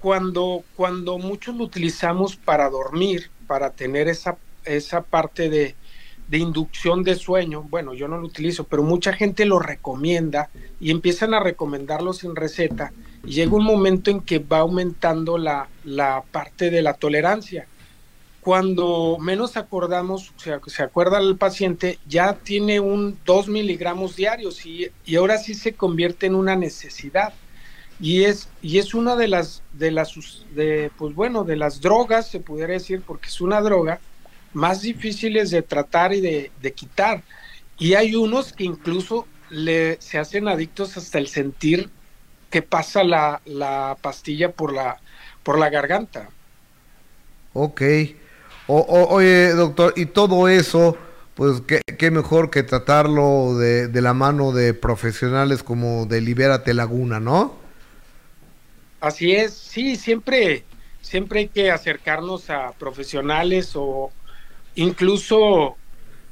cuando, 0.00 0.64
cuando 0.74 1.18
muchos 1.18 1.54
lo 1.54 1.62
utilizamos 1.62 2.34
para 2.34 2.68
dormir, 2.70 3.30
para 3.46 3.70
tener 3.70 4.08
esa, 4.08 4.36
esa 4.64 5.02
parte 5.02 5.48
de, 5.48 5.76
de 6.26 6.38
inducción 6.38 7.04
de 7.04 7.14
sueño, 7.14 7.62
bueno, 7.62 7.94
yo 7.94 8.08
no 8.08 8.18
lo 8.18 8.26
utilizo, 8.26 8.64
pero 8.64 8.82
mucha 8.82 9.12
gente 9.12 9.44
lo 9.44 9.60
recomienda 9.60 10.50
y 10.80 10.90
empiezan 10.90 11.34
a 11.34 11.40
recomendarlo 11.40 12.12
sin 12.12 12.34
receta 12.34 12.92
llega 13.24 13.54
un 13.54 13.64
momento 13.64 14.10
en 14.10 14.20
que 14.20 14.38
va 14.38 14.58
aumentando 14.58 15.38
la, 15.38 15.68
la 15.84 16.22
parte 16.30 16.70
de 16.70 16.82
la 16.82 16.94
tolerancia. 16.94 17.66
Cuando 18.40 19.18
menos 19.20 19.56
acordamos, 19.56 20.32
o 20.36 20.40
sea, 20.40 20.60
se 20.66 20.82
acuerda 20.82 21.18
el 21.18 21.36
paciente, 21.36 21.98
ya 22.08 22.34
tiene 22.34 22.80
un 22.80 23.16
2 23.24 23.48
miligramos 23.48 24.16
diarios 24.16 24.66
y, 24.66 24.88
y 25.04 25.16
ahora 25.16 25.38
sí 25.38 25.54
se 25.54 25.74
convierte 25.74 26.26
en 26.26 26.34
una 26.34 26.56
necesidad. 26.56 27.32
Y 28.00 28.24
es, 28.24 28.48
y 28.60 28.78
es 28.78 28.94
una 28.94 29.14
de 29.14 29.28
las, 29.28 29.62
de 29.72 29.92
las, 29.92 30.14
de, 30.56 30.90
pues 30.98 31.14
bueno, 31.14 31.44
de 31.44 31.54
las 31.54 31.80
drogas, 31.80 32.28
se 32.28 32.40
pudiera 32.40 32.72
decir, 32.72 33.02
porque 33.06 33.28
es 33.28 33.40
una 33.40 33.60
droga, 33.60 34.00
más 34.52 34.82
difíciles 34.82 35.50
de 35.50 35.62
tratar 35.62 36.12
y 36.12 36.20
de, 36.20 36.50
de 36.60 36.72
quitar. 36.72 37.22
Y 37.78 37.94
hay 37.94 38.16
unos 38.16 38.52
que 38.52 38.64
incluso 38.64 39.28
le, 39.50 40.00
se 40.00 40.18
hacen 40.18 40.48
adictos 40.48 40.96
hasta 40.96 41.18
el 41.18 41.28
sentir 41.28 41.90
que 42.52 42.62
pasa 42.62 43.04
la, 43.04 43.42
la 43.46 43.98
pastilla 44.02 44.54
por 44.56 44.74
la, 44.74 45.02
por 45.44 45.58
la 45.60 45.70
garganta. 45.70 46.36
Ok. 47.54 47.82
O, 48.66 48.78
o- 48.78 49.08
oye, 49.14 49.50
doctor, 49.54 49.92
y 49.96 50.06
todo 50.06 50.48
eso, 50.48 50.96
pues 51.34 51.60
qué, 51.62 51.80
qué 51.98 52.10
mejor 52.10 52.50
que 52.50 52.62
tratarlo 52.62 53.56
de, 53.58 53.88
de 53.88 54.00
la 54.02 54.14
mano 54.14 54.52
de 54.52 54.74
profesionales 54.74 55.62
como 55.62 56.06
de 56.06 56.20
Libérate 56.20 56.72
Laguna, 56.74 57.20
¿no? 57.20 57.60
Así 59.00 59.32
es, 59.32 59.58
sí, 59.58 59.96
siempre, 59.96 60.68
siempre 61.00 61.40
hay 61.40 61.48
que 61.50 61.70
acercarnos 61.72 62.50
a 62.50 62.76
profesionales 62.78 63.72
o 63.74 64.16
incluso 64.74 65.80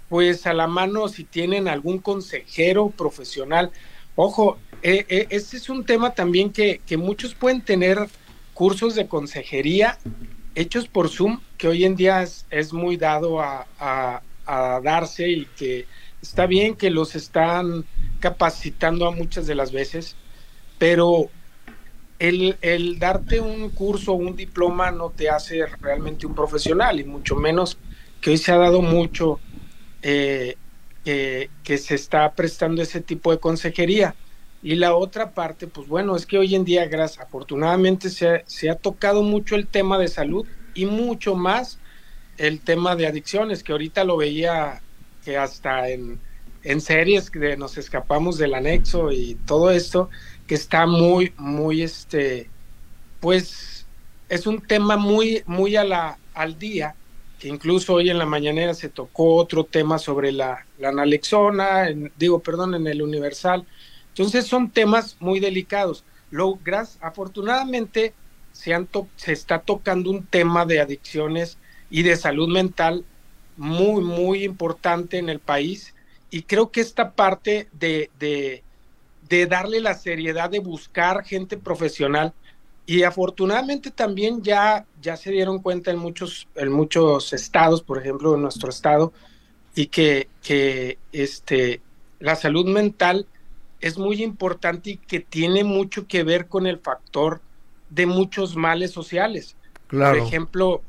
pues 0.08 0.46
a 0.46 0.54
la 0.54 0.68
mano 0.68 1.08
si 1.08 1.26
tienen 1.26 1.68
algún 1.68 2.00
consejero 2.02 2.94
profesional. 2.96 3.72
Ojo, 4.14 4.64
eh, 4.82 5.04
eh, 5.08 5.26
este 5.30 5.58
es 5.58 5.68
un 5.68 5.84
tema 5.84 6.14
también 6.14 6.50
que, 6.50 6.80
muchos 6.96 7.34
pueden 7.34 7.60
tener 7.60 8.08
cursos 8.54 8.94
de 8.94 9.06
consejería 9.06 9.98
hechos 10.54 10.88
por 10.88 11.08
Zoom, 11.08 11.40
que 11.58 11.68
hoy 11.68 11.84
en 11.84 11.96
día 11.96 12.22
es, 12.22 12.72
muy 12.72 12.96
dado 12.96 13.40
a, 13.40 14.22
darse 14.82 15.28
y 15.28 15.44
que 15.56 15.86
está 16.20 16.46
bien 16.46 16.74
que 16.74 16.90
los 16.90 17.14
están 17.14 17.84
capacitando 18.18 19.06
a 19.06 19.12
muchas 19.12 19.46
de 19.46 19.54
las 19.54 19.70
veces, 19.70 20.16
pero 20.76 21.30
el, 22.18 22.98
darte 22.98 23.40
un 23.40 23.70
curso 23.70 24.12
o 24.12 24.16
un 24.16 24.34
diploma 24.34 24.90
no 24.90 25.10
te 25.10 25.30
hace 25.30 25.64
realmente 25.80 26.26
un 26.26 26.34
profesional 26.34 26.98
y 26.98 27.04
mucho 27.04 27.36
menos 27.36 27.78
que 28.20 28.30
hoy 28.30 28.38
se 28.38 28.50
ha 28.50 28.56
dado 28.56 28.82
mucho 28.82 29.38
eh, 30.02 30.56
que 31.04 31.78
se 31.78 31.94
está 31.94 32.32
prestando 32.32 32.82
ese 32.82 33.00
tipo 33.00 33.30
de 33.30 33.38
consejería. 33.38 34.16
Y 34.62 34.74
la 34.76 34.94
otra 34.94 35.32
parte, 35.34 35.68
pues 35.68 35.88
bueno, 35.88 36.16
es 36.16 36.26
que 36.26 36.36
hoy 36.38 36.54
en 36.54 36.64
día, 36.64 36.86
gracias, 36.86 37.24
afortunadamente 37.26 38.10
se 38.10 38.28
ha, 38.28 38.42
se 38.46 38.68
ha 38.70 38.76
tocado 38.76 39.22
mucho 39.22 39.56
el 39.56 39.70
tema 39.70 39.98
de 39.98 40.08
salud 40.08 40.48
y 40.74 40.84
mucho 40.86 41.34
más 41.34 41.80
el 42.36 42.64
tema 42.64 42.96
de 42.96 43.06
adicciones, 43.06 43.62
que 43.64 43.72
ahorita 43.72 44.04
lo 44.04 44.16
veía 44.18 44.84
que 45.22 45.38
hasta 45.38 45.88
en, 45.90 46.22
en 46.62 46.80
series 46.82 47.30
que 47.30 47.56
nos 47.56 47.78
escapamos 47.78 48.38
del 48.38 48.54
anexo 48.54 49.12
y 49.12 49.36
todo 49.46 49.70
esto, 49.70 50.10
que 50.46 50.56
está 50.56 50.86
muy, 50.86 51.34
muy, 51.38 51.82
este, 51.82 52.52
pues 53.18 53.88
es 54.28 54.46
un 54.46 54.66
tema 54.66 54.96
muy, 54.96 55.42
muy 55.46 55.76
a 55.76 55.84
la, 55.84 56.20
al 56.32 56.58
día, 56.58 56.98
que 57.38 57.48
incluso 57.48 57.94
hoy 57.94 58.10
en 58.10 58.18
la 58.18 58.26
mañanera 58.26 58.74
se 58.74 58.90
tocó 58.90 59.36
otro 59.36 59.64
tema 59.66 59.98
sobre 59.98 60.32
la, 60.32 60.68
la 60.76 60.92
nalexona, 60.92 61.88
en- 61.88 62.12
digo, 62.16 62.42
perdón, 62.42 62.74
en 62.74 62.86
el 62.86 63.02
Universal. 63.02 63.66
Entonces 64.14 64.46
son 64.46 64.72
temas 64.72 65.16
muy 65.20 65.40
delicados. 65.40 66.04
Lo, 66.30 66.56
gras- 66.56 66.98
afortunadamente 67.00 68.16
se, 68.52 68.74
han 68.74 68.88
se 69.16 69.32
está 69.32 69.62
tocando 69.62 70.10
un 70.10 70.26
tema 70.26 70.66
de 70.66 70.80
adicciones 70.80 71.58
y 71.88 72.02
de 72.02 72.16
salud 72.16 72.48
mental 72.48 73.06
muy, 73.56 74.02
muy 74.02 74.44
importante 74.44 75.18
en 75.18 75.28
el 75.28 75.40
país. 75.40 75.94
Y 76.30 76.44
creo 76.44 76.70
que 76.70 76.80
esta 76.80 77.14
parte 77.14 77.68
de, 77.72 78.10
de, 78.18 78.64
de 79.20 79.46
darle 79.46 79.80
la 79.80 79.94
seriedad 79.94 80.50
de 80.50 80.60
buscar 80.60 81.24
gente 81.24 81.58
profesional 81.58 82.34
y 82.86 83.02
afortunadamente 83.04 83.90
también 83.90 84.42
ya, 84.42 84.88
ya 85.00 85.16
se 85.16 85.30
dieron 85.30 85.60
cuenta 85.62 85.90
en 85.92 85.98
muchos, 85.98 86.48
en 86.56 86.72
muchos 86.72 87.32
estados, 87.32 87.82
por 87.82 87.98
ejemplo 87.98 88.34
en 88.34 88.42
nuestro 88.42 88.70
estado, 88.70 89.12
y 89.74 89.86
que, 89.88 90.30
que 90.42 91.00
este, 91.12 91.84
la 92.18 92.36
salud 92.36 92.66
mental 92.66 93.28
es 93.80 93.98
muy 93.98 94.22
importante 94.22 94.90
y 94.90 94.96
que 94.96 95.20
tiene 95.20 95.64
mucho 95.64 96.06
que 96.06 96.22
ver 96.22 96.48
con 96.48 96.66
el 96.66 96.78
factor 96.78 97.40
de 97.88 98.06
muchos 98.06 98.56
males 98.56 98.90
sociales. 98.92 99.56
Claro. 99.88 100.18
Por 100.18 100.26
ejemplo, 100.26 100.82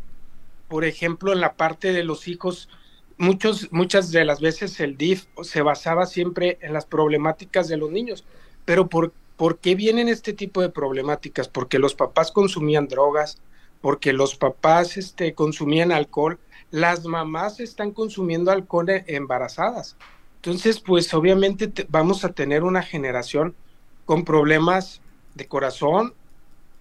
por 0.68 0.86
ejemplo, 0.86 1.34
en 1.34 1.42
la 1.42 1.54
parte 1.54 1.92
de 1.92 2.04
los 2.04 2.28
hijos, 2.28 2.70
muchos, 3.18 3.72
muchas 3.72 4.12
de 4.12 4.26
las 4.26 4.40
veces 4.40 4.80
el 4.80 4.98
DIF 4.98 5.26
se 5.44 5.62
basaba 5.62 6.06
siempre 6.06 6.58
en 6.62 6.74
las 6.74 6.86
problemáticas 6.86 7.68
de 7.68 7.78
los 7.78 7.92
niños. 7.92 8.26
Pero 8.66 8.88
¿por, 8.88 9.14
¿por 9.36 9.60
qué 9.60 9.76
vienen 9.76 10.08
este 10.08 10.34
tipo 10.34 10.62
de 10.62 10.70
problemáticas? 10.70 11.48
Porque 11.48 11.80
los 11.80 11.94
papás 11.94 12.32
consumían 12.32 12.88
drogas, 12.88 13.42
porque 13.82 14.14
los 14.14 14.36
papás 14.36 14.98
este, 14.98 15.34
consumían 15.34 15.92
alcohol, 15.92 16.40
las 16.70 17.06
mamás 17.06 17.60
están 17.60 17.92
consumiendo 17.92 18.52
alcohol 18.52 18.90
e- 18.90 19.04
embarazadas. 19.08 19.98
Entonces, 20.44 20.82
pues 20.82 21.14
obviamente 21.14 21.68
te- 21.68 21.86
vamos 21.90 22.26
a 22.26 22.34
tener 22.34 22.64
una 22.64 22.82
generación 22.84 23.58
con 24.06 24.26
problemas 24.26 25.04
de 25.34 25.48
corazón, 25.48 26.18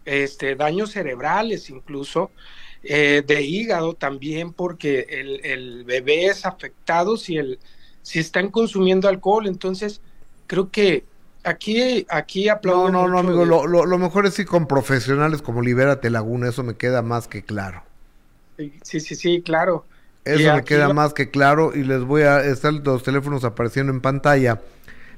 este, 0.04 0.56
daños 0.56 0.92
cerebrales 0.92 1.70
incluso, 1.70 2.34
eh, 2.82 3.22
de 3.26 3.42
hígado 3.42 3.94
también, 3.96 4.54
porque 4.54 5.06
el, 5.10 5.44
el 5.44 5.84
bebé 5.84 6.26
es 6.26 6.46
afectado 6.46 7.16
si, 7.16 7.36
el, 7.38 7.60
si 8.02 8.18
están 8.20 8.50
consumiendo 8.50 9.08
alcohol. 9.08 9.46
Entonces, 9.46 10.02
creo 10.46 10.70
que 10.70 11.08
aquí, 11.44 12.06
aquí 12.10 12.48
aplaudo. 12.48 12.90
No, 12.90 13.02
no, 13.02 13.08
no, 13.08 13.18
amigo, 13.18 13.44
lo, 13.44 13.66
lo, 13.66 13.86
lo 13.86 13.98
mejor 13.98 14.26
es 14.26 14.38
ir 14.38 14.46
con 14.46 14.66
profesionales 14.66 15.42
como 15.42 15.62
Libérate 15.62 16.10
Laguna, 16.10 16.48
eso 16.48 16.62
me 16.62 16.76
queda 16.76 17.02
más 17.02 17.28
que 17.28 17.44
claro. 17.44 17.84
Sí, 18.82 19.00
sí, 19.00 19.14
sí, 19.16 19.42
claro. 19.42 19.88
Eso 20.34 20.54
me 20.54 20.64
queda 20.64 20.92
más 20.92 21.14
que 21.14 21.30
claro 21.30 21.72
y 21.74 21.84
les 21.84 22.02
voy 22.02 22.22
a 22.22 22.44
están 22.44 22.82
los 22.84 23.02
teléfonos 23.02 23.44
apareciendo 23.44 23.92
en 23.92 24.00
pantalla. 24.00 24.60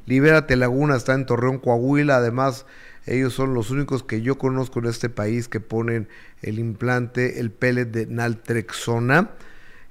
Libérate 0.06 0.56
Laguna 0.56 0.96
está 0.96 1.14
en 1.14 1.26
Torreón, 1.26 1.58
Coahuila, 1.58 2.16
además 2.16 2.66
ellos 3.06 3.32
son 3.32 3.54
los 3.54 3.70
únicos 3.70 4.02
que 4.02 4.22
yo 4.22 4.38
conozco 4.38 4.78
en 4.78 4.86
este 4.86 5.08
país 5.08 5.48
que 5.48 5.60
ponen 5.60 6.08
el 6.42 6.58
implante, 6.58 7.40
el 7.40 7.50
pellet 7.50 7.86
de 7.86 8.06
naltrexona. 8.06 9.30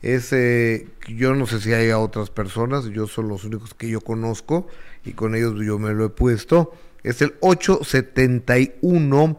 Ese, 0.02 0.88
yo 1.08 1.36
no 1.36 1.46
sé 1.46 1.62
si 1.62 1.74
hay 1.74 1.92
otras 1.92 2.30
personas, 2.30 2.86
yo 2.86 3.08
son 3.08 3.28
los 3.28 3.44
únicos 3.44 3.74
que 3.74 3.90
yo 3.90 4.02
conozco 4.02 4.68
y 5.06 5.12
con 5.12 5.36
ellos 5.36 5.56
yo 5.64 5.78
me 5.78 5.94
lo 5.94 6.06
he 6.06 6.10
puesto. 6.10 6.74
Es 7.04 7.22
el 7.22 7.36
871 7.42 9.38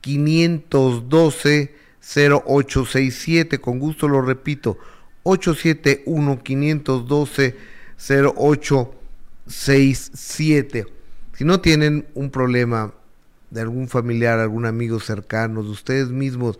512 0.00 1.74
0867, 2.00 3.58
con 3.60 3.78
gusto 3.78 4.08
lo 4.08 4.22
repito, 4.22 4.78
871 5.28 6.42
512 6.42 7.56
0867. 7.98 10.86
Si 11.34 11.44
no 11.44 11.60
tienen 11.60 12.06
un 12.14 12.30
problema 12.30 12.94
de 13.50 13.60
algún 13.60 13.88
familiar, 13.88 14.38
algún 14.38 14.64
amigo 14.66 15.00
cercano, 15.00 15.62
de 15.62 15.68
ustedes 15.70 16.08
mismos, 16.08 16.58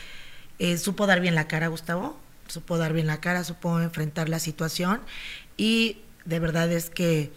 eh, 0.61 0.78
supo 0.78 1.09
dar 1.09 1.20
bien 1.20 1.35
la 1.35 1.49
cara, 1.49 1.66
Gustavo, 1.66 2.16
supo 2.47 2.78
dar 2.78 2.93
bien 2.93 3.09
la 3.09 3.20
cara, 3.20 3.43
supo 3.43 3.81
enfrentar 3.81 4.28
la 4.28 4.39
situación 4.39 5.01
y 5.57 5.99
de 6.24 6.38
verdad 6.38 6.70
es 6.72 6.90
que 6.90 7.32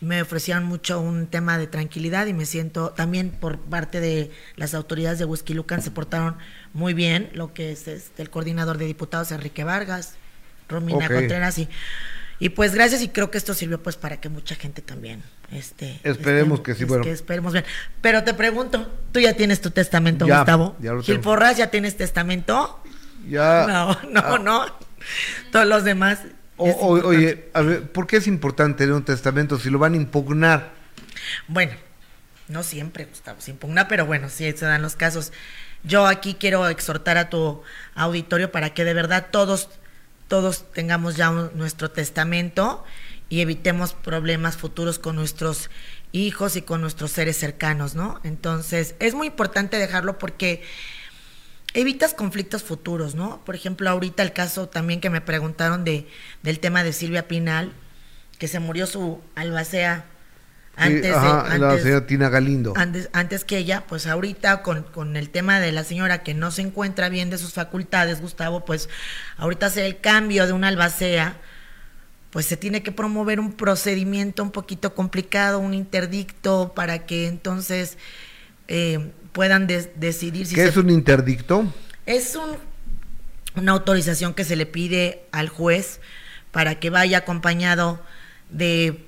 me 0.00 0.22
ofrecían 0.22 0.64
mucho 0.64 1.00
un 1.00 1.26
tema 1.26 1.58
de 1.58 1.66
tranquilidad 1.66 2.26
y 2.26 2.32
me 2.32 2.46
siento 2.46 2.90
también 2.90 3.30
por 3.30 3.58
parte 3.58 4.00
de 4.00 4.30
las 4.56 4.74
autoridades 4.74 5.18
de 5.18 5.24
Whisky 5.24 5.54
Lucan 5.54 5.82
se 5.82 5.90
portaron 5.90 6.36
muy 6.72 6.94
bien, 6.94 7.30
lo 7.34 7.52
que 7.52 7.72
es 7.72 7.88
este, 7.88 8.22
el 8.22 8.30
coordinador 8.30 8.78
de 8.78 8.84
diputados 8.86 9.32
Enrique 9.32 9.64
Vargas, 9.64 10.14
Romina. 10.68 11.08
Contreras 11.08 11.58
y 11.58 11.68
y 12.40 12.50
pues 12.50 12.72
gracias 12.72 13.02
y 13.02 13.08
creo 13.08 13.32
que 13.32 13.38
esto 13.38 13.52
sirvió 13.52 13.82
pues 13.82 13.96
para 13.96 14.20
que 14.20 14.28
mucha 14.28 14.54
gente 14.54 14.80
también 14.80 15.24
este 15.50 15.98
Esperemos 16.04 16.60
este, 16.60 16.70
que 16.70 16.76
sí, 16.76 16.82
es 16.84 16.88
bueno. 16.88 17.02
que 17.02 17.10
esperemos 17.10 17.52
bien. 17.52 17.64
Pero 18.00 18.22
te 18.22 18.32
pregunto, 18.34 18.88
¿tú 19.10 19.18
ya 19.18 19.34
tienes 19.34 19.60
tu 19.60 19.72
testamento, 19.72 20.24
Ya, 20.24 20.36
Gustavo? 20.38 20.76
ya 20.78 20.92
lo 20.92 21.02
Gil. 21.02 21.18
Porras, 21.18 21.56
¿ya 21.56 21.72
tienes 21.72 21.96
testamento? 21.96 22.80
Ya. 23.28 23.66
No, 23.66 23.98
no, 24.12 24.20
Ah. 24.24 24.38
no. 24.38 24.66
Todos 25.50 25.66
los 25.66 25.82
demás. 25.82 26.20
O- 26.58 26.70
o- 26.70 27.06
oye, 27.08 27.48
a 27.54 27.62
ver, 27.62 27.90
¿por 27.92 28.06
qué 28.06 28.16
es 28.18 28.26
importante 28.26 28.78
tener 28.78 28.94
un 28.94 29.04
testamento 29.04 29.58
si 29.58 29.70
lo 29.70 29.78
van 29.78 29.94
a 29.94 29.96
impugnar? 29.96 30.72
Bueno, 31.46 31.72
no 32.48 32.62
siempre, 32.62 33.04
Gustavo, 33.06 33.40
se 33.40 33.52
impugna, 33.52 33.88
pero 33.88 34.06
bueno, 34.06 34.28
sí 34.28 34.50
se 34.52 34.64
dan 34.66 34.82
los 34.82 34.96
casos. 34.96 35.32
Yo 35.84 36.06
aquí 36.06 36.34
quiero 36.34 36.68
exhortar 36.68 37.16
a 37.18 37.30
tu 37.30 37.62
auditorio 37.94 38.50
para 38.50 38.74
que 38.74 38.84
de 38.84 38.94
verdad 38.94 39.28
todos, 39.30 39.68
todos 40.26 40.64
tengamos 40.72 41.16
ya 41.16 41.30
un- 41.30 41.50
nuestro 41.54 41.90
testamento 41.90 42.84
y 43.28 43.40
evitemos 43.40 43.92
problemas 43.94 44.56
futuros 44.56 44.98
con 44.98 45.14
nuestros 45.16 45.70
hijos 46.12 46.56
y 46.56 46.62
con 46.62 46.80
nuestros 46.80 47.10
seres 47.12 47.36
cercanos, 47.36 47.94
¿no? 47.94 48.20
Entonces, 48.24 48.94
es 48.98 49.14
muy 49.14 49.26
importante 49.28 49.76
dejarlo 49.78 50.18
porque 50.18 50.62
evitas 51.74 52.14
conflictos 52.14 52.62
futuros, 52.62 53.14
¿no? 53.14 53.44
Por 53.44 53.54
ejemplo, 53.54 53.88
ahorita 53.90 54.22
el 54.22 54.32
caso 54.32 54.68
también 54.68 55.00
que 55.00 55.10
me 55.10 55.20
preguntaron 55.20 55.84
de, 55.84 56.06
del 56.42 56.60
tema 56.60 56.82
de 56.82 56.92
Silvia 56.92 57.28
Pinal, 57.28 57.72
que 58.38 58.48
se 58.48 58.60
murió 58.60 58.86
su 58.86 59.20
albacea 59.34 60.06
Antes, 60.76 61.14
ajá, 61.14 61.50
de, 61.50 61.58
la 61.58 61.70
antes, 61.70 61.82
señora 61.82 62.06
Tina 62.06 62.28
Galindo. 62.28 62.72
antes, 62.76 63.10
antes 63.12 63.44
que 63.44 63.58
ella, 63.58 63.84
pues 63.88 64.06
ahorita 64.06 64.62
con, 64.62 64.84
con 64.84 65.16
el 65.16 65.28
tema 65.28 65.58
de 65.58 65.72
la 65.72 65.82
señora 65.82 66.22
que 66.22 66.34
no 66.34 66.50
se 66.52 66.62
encuentra 66.62 67.08
bien 67.08 67.30
de 67.30 67.38
sus 67.38 67.52
facultades, 67.52 68.20
Gustavo, 68.20 68.64
pues 68.64 68.88
ahorita 69.38 69.66
hacer 69.66 69.84
el 69.84 70.00
cambio 70.00 70.46
de 70.46 70.52
una 70.52 70.68
albacea, 70.68 71.36
pues 72.30 72.46
se 72.46 72.56
tiene 72.56 72.82
que 72.82 72.92
promover 72.92 73.40
un 73.40 73.52
procedimiento 73.52 74.42
un 74.42 74.52
poquito 74.52 74.94
complicado, 74.94 75.58
un 75.58 75.74
interdicto, 75.74 76.72
para 76.74 77.06
que 77.06 77.26
entonces 77.26 77.98
eh, 78.68 79.10
puedan 79.32 79.66
decidir 79.66 80.46
si 80.46 80.54
¿Qué 80.54 80.62
se 80.62 80.68
es 80.68 80.76
un 80.76 80.90
interdicto? 80.90 81.64
es 82.06 82.36
un, 82.36 82.56
una 83.60 83.72
autorización 83.72 84.34
que 84.34 84.44
se 84.44 84.56
le 84.56 84.66
pide 84.66 85.22
al 85.32 85.48
juez 85.48 86.00
para 86.50 86.78
que 86.80 86.90
vaya 86.90 87.18
acompañado 87.18 88.00
de 88.50 89.04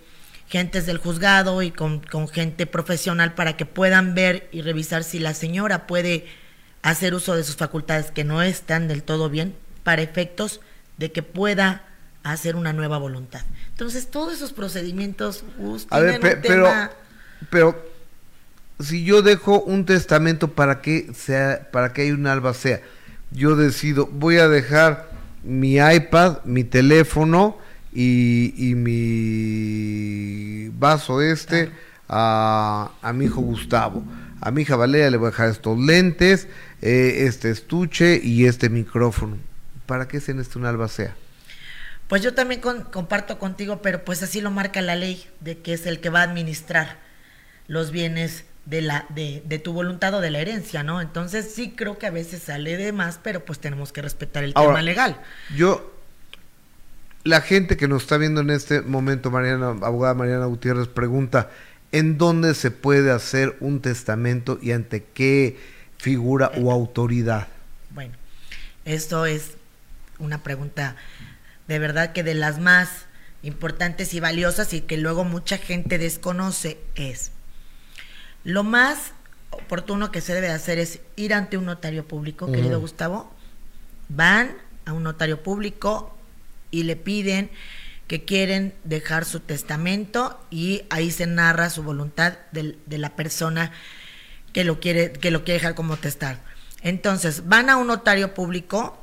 gentes 0.49 0.85
del 0.87 0.99
juzgado 0.99 1.63
y 1.63 1.71
con, 1.71 2.01
con 2.01 2.29
gente 2.29 2.67
profesional 2.67 3.35
para 3.35 3.57
que 3.57 3.67
puedan 3.67 4.15
ver 4.15 4.49
y 4.53 4.63
revisar 4.63 5.05
si 5.05 5.19
la 5.19 5.33
señora 5.35 5.87
puede 5.87 6.27
hacer 6.83 7.15
uso 7.15 7.37
de 7.37 7.45
sus 7.45 7.57
facultades 7.57 8.11
que 8.11 8.25
no 8.25 8.43
están 8.43 8.89
del 8.89 9.03
todo 9.03 9.31
bien 9.31 9.55
para 9.85 10.03
efectos 10.03 10.61
de 10.99 11.13
que 11.13 11.23
pueda 11.23 11.85
hacer 12.23 12.57
una 12.57 12.73
nueva 12.75 12.99
voluntad. 12.99 13.43
Entonces, 13.71 14.11
todos 14.11 14.35
esos 14.35 14.53
procedimientos 14.53 15.45
Gus, 15.57 15.87
A 15.91 16.01
ver, 16.01 16.19
tienen 16.19 16.21
pe- 16.21 16.37
un 16.37 16.43
pero, 16.43 16.65
tema- 16.65 16.91
pero 17.49 17.90
si 18.81 19.05
yo 19.05 19.23
dejo 19.23 19.61
un 19.62 19.85
testamento 19.85 20.52
para 20.52 20.81
que 20.81 21.12
sea, 21.15 21.69
para 21.70 21.93
que 21.93 22.02
haya 22.02 22.15
una 22.15 22.32
albacea, 22.32 22.81
yo 23.31 23.57
decido, 23.57 24.07
voy 24.07 24.39
a 24.39 24.48
dejar 24.48 25.11
mi 25.43 25.77
iPad, 25.77 26.44
mi 26.44 26.65
teléfono 26.65 27.59
y, 27.93 28.55
y 28.57 28.74
mi 28.74 30.69
vaso 30.78 31.20
este 31.20 31.70
a, 32.09 32.90
a 33.02 33.12
mi 33.12 33.27
hijo 33.27 33.40
Gustavo. 33.40 34.02
A 34.40 34.51
mi 34.51 34.62
hija 34.62 34.74
Valeria 34.77 35.11
le 35.11 35.19
voy 35.19 35.28
a 35.28 35.31
dejar 35.31 35.51
estos 35.51 35.78
lentes, 35.78 36.48
eh, 36.81 37.27
este 37.27 37.51
estuche 37.51 38.20
y 38.23 38.47
este 38.47 38.70
micrófono. 38.70 39.36
¿Para 39.86 40.09
qué 40.09 40.19
se 40.20 40.32
necesita 40.32 40.59
una 40.59 40.70
albacea? 40.70 41.15
Pues 42.09 42.23
yo 42.23 42.35
también 42.35 42.61
comparto 42.61 43.39
contigo, 43.39 43.82
pero 43.82 44.05
pues 44.05 44.23
así 44.23 44.40
lo 44.40 44.51
marca 44.51 44.81
la 44.81 44.97
ley, 44.97 45.27
de 45.40 45.59
que 45.59 45.74
es 45.74 45.86
el 45.86 46.01
que 46.01 46.09
va 46.11 46.20
a 46.20 46.24
administrar 46.24 46.98
los 47.69 47.93
bienes 47.93 48.44
de 48.66 48.82
la 48.82 49.07
de, 49.09 49.43
de 49.47 49.59
tu 49.59 49.73
voluntad 49.73 50.15
o 50.15 50.20
de 50.20 50.31
la 50.31 50.39
herencia, 50.39 50.82
¿no? 50.82 51.01
Entonces 51.01 51.53
sí 51.55 51.73
creo 51.77 51.99
que 51.99 52.07
a 52.07 52.11
veces 52.11 52.43
sale 52.43 52.77
de 52.77 52.93
más, 52.93 53.19
pero 53.23 53.45
pues 53.45 53.59
tenemos 53.59 53.93
que 53.93 54.03
respetar 54.03 54.45
el 54.45 54.53
Ahora, 54.55 54.70
tema 54.70 54.82
legal. 54.82 55.20
Yo, 55.57 55.93
la 57.24 57.41
gente 57.41 57.77
que 57.77 57.89
nos 57.89 58.03
está 58.03 58.16
viendo 58.16 58.41
en 58.41 58.51
este 58.51 58.82
momento, 58.82 59.31
Mariana, 59.31 59.69
abogada 59.82 60.15
Mariana 60.15 60.47
Gutiérrez, 60.47 60.89
pregunta, 60.89 61.51
¿en 61.93 62.19
dónde 62.19 62.55
se 62.55 62.70
puede 62.70 63.11
hacer 63.11 63.57
un 63.61 63.81
testamento 63.81 64.59
y 64.62 64.73
ante 64.73 65.05
qué 65.05 65.59
figura 65.99 66.53
o 66.57 66.70
autoridad? 66.70 67.49
Bueno, 67.91 68.15
esto 68.85 69.27
es 69.27 69.53
una 70.19 70.43
pregunta 70.43 70.97
de 71.66 71.78
verdad 71.78 72.12
que 72.12 72.23
de 72.23 72.35
las 72.35 72.59
más 72.59 72.89
importantes 73.43 74.12
y 74.15 74.20
valiosas 74.20 74.73
y 74.74 74.81
que 74.81 74.97
luego 74.97 75.24
mucha 75.24 75.57
gente 75.57 75.99
desconoce 75.99 76.78
es 76.95 77.32
lo 78.45 78.62
más 78.65 79.12
oportuno 79.51 80.11
que 80.12 80.21
se 80.21 80.35
debe 80.35 80.49
hacer 80.49 80.79
es 80.79 81.01
ir 81.17 81.35
ante 81.35 81.57
un 81.59 81.65
notario 81.67 82.07
público, 82.07 82.51
querido 82.53 82.81
Gustavo. 82.81 83.33
Van 84.09 84.57
a 84.87 84.93
un 84.93 85.03
notario 85.03 85.43
público 85.43 86.17
y 86.71 86.85
le 86.85 86.97
piden 86.97 87.51
que 88.07 88.25
quieren 88.25 88.75
dejar 88.85 89.25
su 89.25 89.41
testamento 89.41 90.41
y 90.51 90.83
ahí 90.91 91.11
se 91.11 91.27
narra 91.27 91.71
su 91.71 91.83
voluntad 91.83 92.35
del- 92.53 92.79
de, 92.87 92.99
la 92.99 93.11
persona 93.15 93.71
que 94.53 94.65
lo 94.65 94.81
quiere 94.81 95.12
que 95.12 95.31
lo 95.31 95.45
quiere 95.45 95.61
dejar 95.61 95.75
como 95.77 95.97
testar. 95.97 96.41
Entonces, 96.83 97.47
van 97.49 97.71
a 97.71 97.77
un 97.77 97.87
notario 97.87 98.35
público 98.35 98.99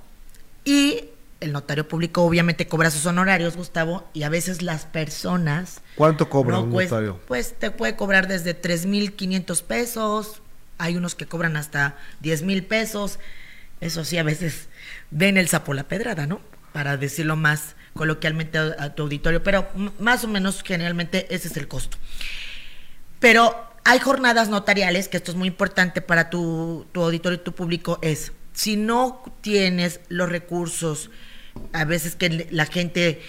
y 0.66 1.06
el 1.40 1.52
notario 1.52 1.88
público 1.88 2.24
obviamente 2.24 2.68
cobra 2.68 2.90
sus 2.92 3.06
honorarios, 3.06 3.56
Gustavo, 3.56 4.10
y 4.14 4.24
a 4.24 4.30
veces 4.30 4.62
las 4.62 4.86
personas 4.86 5.82
¿Cuánto 5.96 6.30
cobra 6.30 6.56
no 6.58 6.64
un 6.64 6.72
cuesta- 6.72 6.96
notario? 6.96 7.20
Pues 7.28 7.54
te 7.58 7.70
puede 7.72 7.96
cobrar 7.96 8.28
desde 8.28 8.60
3.500 8.60 9.62
pesos, 9.64 10.42
hay 10.80 10.96
unos 10.98 11.16
que 11.16 11.26
cobran 11.28 11.56
hasta 11.58 11.96
10 12.22 12.42
mil 12.44 12.64
pesos, 12.66 13.20
eso 13.82 14.04
sí, 14.04 14.18
a 14.18 14.24
veces 14.24 14.68
ven 15.12 15.38
el 15.38 15.48
sapo 15.48 15.74
la 15.74 15.84
pedrada, 15.84 16.26
¿no? 16.26 16.42
Para 16.74 16.98
decirlo 16.98 17.36
más 17.36 17.76
coloquialmente 17.94 18.58
a, 18.58 18.76
a 18.80 18.96
tu 18.96 19.04
auditorio, 19.04 19.44
pero 19.44 19.68
más 20.00 20.24
o 20.24 20.28
menos 20.28 20.64
generalmente 20.64 21.34
ese 21.34 21.48
es 21.50 21.58
el 21.58 21.68
costo. 21.68 21.98
Pero 23.20 23.56
hay 23.84 24.00
jornadas 24.00 24.50
notariales, 24.50 25.08
que 25.08 25.18
esto 25.18 25.32
es 25.32 25.38
muy 25.38 25.48
importante 25.48 26.02
para 26.02 26.30
tu, 26.30 26.86
tu 26.92 27.04
auditorio 27.04 27.38
y 27.40 27.44
tu 27.44 27.54
público, 27.54 28.00
es 28.02 28.32
si 28.54 28.76
no 28.76 29.24
tienes 29.42 30.00
los 30.10 30.30
recursos, 30.30 31.10
a 31.74 31.86
veces 31.86 32.16
que 32.16 32.48
la 32.52 32.66
gente 32.66 33.22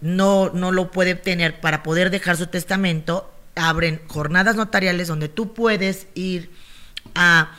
no, 0.00 0.50
no 0.50 0.72
lo 0.72 0.90
puede 0.90 1.14
obtener 1.14 1.60
para 1.60 1.82
poder 1.82 2.10
dejar 2.10 2.36
su 2.36 2.46
testamento, 2.46 3.32
abren 3.54 4.00
jornadas 4.08 4.56
notariales 4.56 5.08
donde 5.08 5.28
tú 5.28 5.54
puedes 5.54 6.06
ir 6.14 6.50
a 7.14 7.56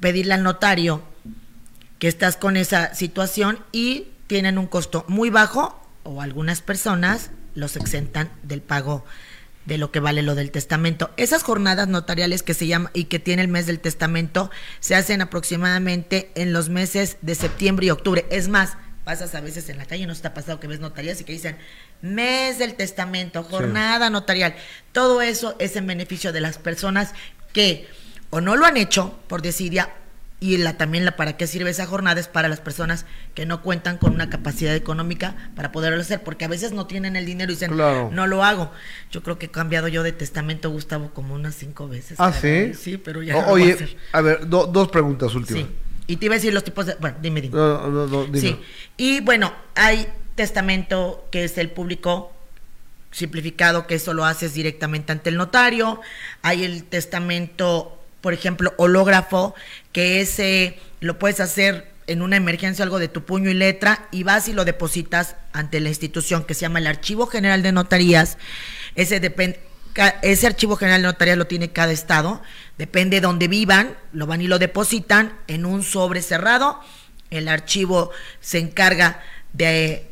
pedirle 0.00 0.34
al 0.34 0.42
notario 0.42 1.02
que 1.98 2.08
estás 2.08 2.36
con 2.36 2.56
esa 2.56 2.94
situación 2.94 3.58
y 3.72 4.08
tienen 4.26 4.58
un 4.58 4.66
costo 4.66 5.04
muy 5.08 5.30
bajo 5.30 5.80
o 6.02 6.20
algunas 6.20 6.60
personas 6.60 7.30
los 7.54 7.76
exentan 7.76 8.30
del 8.42 8.60
pago 8.60 9.04
de 9.64 9.78
lo 9.78 9.90
que 9.90 10.00
vale 10.00 10.22
lo 10.22 10.34
del 10.34 10.52
testamento. 10.52 11.10
Esas 11.16 11.42
jornadas 11.42 11.88
notariales 11.88 12.42
que 12.42 12.54
se 12.54 12.66
llama 12.66 12.90
y 12.94 13.04
que 13.04 13.18
tiene 13.18 13.42
el 13.42 13.48
mes 13.48 13.66
del 13.66 13.80
testamento 13.80 14.50
se 14.78 14.94
hacen 14.94 15.20
aproximadamente 15.20 16.30
en 16.36 16.52
los 16.52 16.68
meses 16.68 17.16
de 17.22 17.34
septiembre 17.34 17.86
y 17.86 17.90
octubre. 17.90 18.26
Es 18.30 18.48
más, 18.48 18.76
pasas 19.06 19.36
a 19.36 19.40
veces 19.40 19.68
en 19.68 19.78
la 19.78 19.86
calle, 19.86 20.04
no 20.04 20.16
se 20.16 20.22
te 20.22 20.26
ha 20.28 20.34
pasado 20.34 20.58
que 20.58 20.66
ves 20.66 20.80
notarías 20.80 21.20
y 21.20 21.24
que 21.24 21.32
dicen 21.32 21.56
mes 22.02 22.58
del 22.58 22.74
testamento, 22.74 23.44
jornada 23.44 24.10
notarial. 24.10 24.56
Todo 24.90 25.22
eso 25.22 25.54
es 25.60 25.76
en 25.76 25.86
beneficio 25.86 26.32
de 26.32 26.40
las 26.40 26.58
personas 26.58 27.12
que 27.52 27.86
o 28.30 28.40
no 28.40 28.56
lo 28.56 28.66
han 28.66 28.76
hecho 28.76 29.16
por 29.28 29.42
desidia 29.42 29.90
y 30.40 30.56
la, 30.58 30.76
también 30.76 31.04
la 31.04 31.14
para 31.14 31.36
qué 31.36 31.46
sirve 31.46 31.70
esa 31.70 31.86
jornada 31.86 32.18
es 32.20 32.26
para 32.26 32.48
las 32.48 32.58
personas 32.58 33.06
que 33.34 33.46
no 33.46 33.62
cuentan 33.62 33.96
con 33.96 34.12
una 34.12 34.28
capacidad 34.28 34.74
económica 34.74 35.52
para 35.54 35.70
poderlo 35.70 36.00
hacer, 36.00 36.24
porque 36.24 36.44
a 36.44 36.48
veces 36.48 36.72
no 36.72 36.88
tienen 36.88 37.14
el 37.14 37.24
dinero 37.26 37.52
y 37.52 37.54
dicen, 37.54 37.70
Claro. 37.70 38.10
no 38.12 38.26
lo 38.26 38.42
hago. 38.42 38.72
Yo 39.12 39.22
creo 39.22 39.38
que 39.38 39.46
he 39.46 39.50
cambiado 39.52 39.86
yo 39.86 40.02
de 40.02 40.10
testamento, 40.10 40.68
Gustavo, 40.70 41.12
como 41.14 41.32
unas 41.34 41.54
cinco 41.54 41.86
veces. 41.88 42.16
Ah, 42.20 42.32
sí. 42.32 42.74
Sí, 42.74 42.96
pero 42.98 43.22
ya 43.22 43.36
O- 43.36 43.40
no 43.40 43.46
lo 43.46 43.52
voy 43.52 43.62
a 43.62 43.64
Oye, 43.66 43.72
hacer. 43.74 43.96
a 44.12 44.20
ver, 44.20 44.48
do- 44.48 44.66
dos 44.66 44.88
preguntas 44.88 45.32
últimas. 45.36 45.62
Sí. 45.62 45.70
Y 46.06 46.16
te 46.16 46.26
iba 46.26 46.34
a 46.34 46.38
decir 46.38 46.52
los 46.52 46.64
tipos 46.64 46.86
de... 46.86 46.94
Bueno, 46.94 47.16
dime, 47.20 47.40
dime. 47.40 47.56
No, 47.56 47.88
no, 47.88 48.06
no, 48.06 48.24
dime. 48.24 48.40
Sí. 48.40 48.56
Y 48.96 49.20
bueno, 49.20 49.52
hay 49.74 50.06
testamento 50.34 51.26
que 51.30 51.44
es 51.44 51.58
el 51.58 51.70
público 51.70 52.32
simplificado, 53.10 53.86
que 53.86 53.94
eso 53.96 54.12
lo 54.12 54.24
haces 54.24 54.54
directamente 54.54 55.12
ante 55.12 55.30
el 55.30 55.36
notario. 55.36 56.00
Hay 56.42 56.64
el 56.64 56.84
testamento, 56.84 57.98
por 58.20 58.34
ejemplo, 58.34 58.74
hológrafo, 58.76 59.54
que 59.92 60.20
ese 60.20 60.78
lo 61.00 61.18
puedes 61.18 61.40
hacer 61.40 61.88
en 62.06 62.22
una 62.22 62.36
emergencia, 62.36 62.84
algo 62.84 62.98
de 62.98 63.08
tu 63.08 63.24
puño 63.24 63.50
y 63.50 63.54
letra, 63.54 64.06
y 64.12 64.22
vas 64.22 64.48
y 64.48 64.52
lo 64.52 64.64
depositas 64.64 65.34
ante 65.52 65.80
la 65.80 65.88
institución 65.88 66.44
que 66.44 66.54
se 66.54 66.60
llama 66.60 66.78
el 66.78 66.86
Archivo 66.86 67.26
General 67.26 67.62
de 67.62 67.72
Notarías. 67.72 68.38
Ese 68.94 69.18
depende. 69.18 69.60
Ese 70.22 70.46
archivo 70.46 70.76
general 70.76 71.02
de 71.02 71.08
notarías 71.08 71.38
lo 71.38 71.46
tiene 71.46 71.72
cada 71.72 71.92
estado, 71.92 72.42
depende 72.78 73.16
de 73.16 73.22
donde 73.22 73.48
vivan, 73.48 73.96
lo 74.12 74.26
van 74.26 74.42
y 74.42 74.46
lo 74.46 74.58
depositan 74.58 75.32
en 75.46 75.64
un 75.64 75.82
sobre 75.82 76.22
cerrado. 76.22 76.80
El 77.30 77.48
archivo 77.48 78.10
se 78.40 78.58
encarga 78.58 79.20
de 79.52 80.10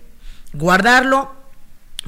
guardarlo, 0.52 1.34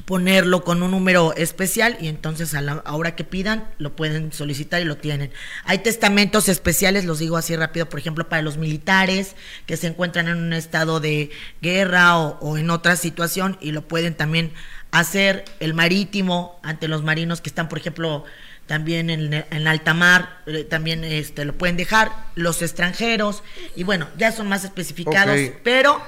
ponerlo 0.05 0.63
con 0.63 0.83
un 0.83 0.91
número 0.91 1.33
especial 1.35 1.97
y 1.99 2.07
entonces 2.07 2.53
a 2.53 2.61
la 2.61 2.83
hora 2.85 3.15
que 3.15 3.23
pidan 3.23 3.67
lo 3.77 3.95
pueden 3.95 4.31
solicitar 4.31 4.81
y 4.81 4.85
lo 4.85 4.97
tienen. 4.97 5.31
Hay 5.65 5.79
testamentos 5.79 6.49
especiales, 6.49 7.05
los 7.05 7.19
digo 7.19 7.37
así 7.37 7.55
rápido, 7.55 7.89
por 7.89 7.99
ejemplo, 7.99 8.29
para 8.29 8.41
los 8.41 8.57
militares 8.57 9.35
que 9.65 9.77
se 9.77 9.87
encuentran 9.87 10.27
en 10.27 10.37
un 10.37 10.53
estado 10.53 10.99
de 10.99 11.31
guerra 11.61 12.17
o 12.17 12.57
en 12.57 12.69
otra 12.69 12.95
situación 12.95 13.57
y 13.59 13.71
lo 13.71 13.87
pueden 13.87 14.15
también 14.15 14.53
hacer 14.91 15.45
el 15.59 15.73
marítimo 15.73 16.59
ante 16.63 16.87
los 16.87 17.03
marinos 17.03 17.41
que 17.41 17.49
están, 17.49 17.69
por 17.69 17.77
ejemplo, 17.79 18.23
también 18.65 19.09
en, 19.09 19.33
en 19.33 19.67
alta 19.67 19.93
mar, 19.93 20.39
eh, 20.45 20.63
también 20.63 21.03
este, 21.03 21.45
lo 21.45 21.53
pueden 21.53 21.77
dejar, 21.77 22.11
los 22.35 22.61
extranjeros, 22.61 23.43
y 23.75 23.83
bueno, 23.83 24.07
ya 24.17 24.31
son 24.31 24.49
más 24.49 24.63
especificados, 24.65 25.37
pero 25.63 26.01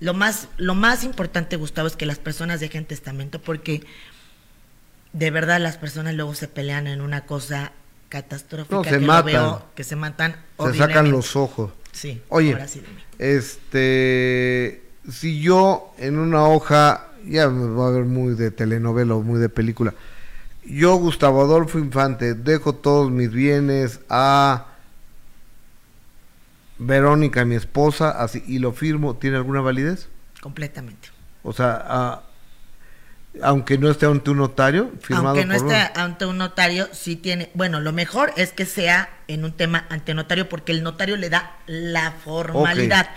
lo 0.00 0.12
más, 0.12 0.48
lo 0.56 0.74
más 0.74 1.04
importante, 1.04 1.56
Gustavo, 1.56 1.86
es 1.86 1.96
que 1.96 2.04
las 2.06 2.18
personas 2.18 2.60
dejen 2.60 2.84
testamento 2.84 3.40
porque 3.40 3.84
de 5.12 5.30
verdad 5.30 5.60
las 5.60 5.76
personas 5.76 6.14
luego 6.14 6.34
se 6.34 6.48
pelean 6.48 6.88
en 6.88 7.00
una 7.00 7.24
cosa 7.26 7.70
catastrófica 8.08 8.74
No, 8.76 8.84
se 8.84 8.90
que 8.90 8.98
matan. 8.98 9.26
veo, 9.26 9.66
que 9.76 9.84
se 9.84 9.94
matan 9.96 10.36
Se 10.58 10.74
sacan 10.74 11.10
los 11.12 11.36
ojos. 11.36 11.70
Sí, 11.92 12.20
Oye, 12.28 12.52
ahora 12.52 12.66
sí 12.66 12.80
dime. 12.80 13.02
este, 13.32 14.82
si 15.10 15.40
yo 15.40 15.94
en 15.98 16.18
una 16.18 16.44
hoja, 16.48 17.08
ya 17.28 17.48
me 17.48 17.68
va 17.74 17.88
a 17.88 17.90
ver 17.90 18.04
muy 18.04 18.34
de 18.34 18.50
telenovela 18.50 19.14
o 19.14 19.22
muy 19.22 19.40
de 19.40 19.48
película, 19.48 19.94
Yo, 20.66 20.96
Gustavo 20.96 21.42
Adolfo 21.42 21.78
Infante, 21.78 22.34
dejo 22.34 22.74
todos 22.74 23.10
mis 23.10 23.30
bienes 23.30 24.00
a 24.08 24.66
Verónica, 26.78 27.44
mi 27.44 27.54
esposa, 27.54 28.10
así, 28.10 28.42
y 28.46 28.58
lo 28.58 28.72
firmo, 28.72 29.14
¿tiene 29.16 29.36
alguna 29.36 29.60
validez? 29.60 30.08
Completamente. 30.40 31.08
O 31.42 31.52
sea, 31.52 31.82
a- 31.86 32.22
aunque 33.42 33.78
no 33.78 33.90
esté 33.90 34.06
ante 34.06 34.30
un 34.30 34.38
notario, 34.38 34.90
firmado 35.00 35.40
Aunque 35.40 35.44
no 35.46 35.54
por 35.60 35.72
esté 35.72 36.00
ante 36.00 36.26
un 36.26 36.38
notario, 36.38 36.88
sí 36.92 37.16
tiene. 37.16 37.50
Bueno, 37.54 37.80
lo 37.80 37.92
mejor 37.92 38.32
es 38.36 38.52
que 38.52 38.64
sea 38.64 39.08
en 39.28 39.44
un 39.44 39.52
tema 39.52 39.86
ante 39.88 40.14
notario, 40.14 40.48
porque 40.48 40.72
el 40.72 40.82
notario 40.82 41.16
le 41.16 41.30
da 41.30 41.56
la 41.66 42.12
formalidad. 42.12 43.08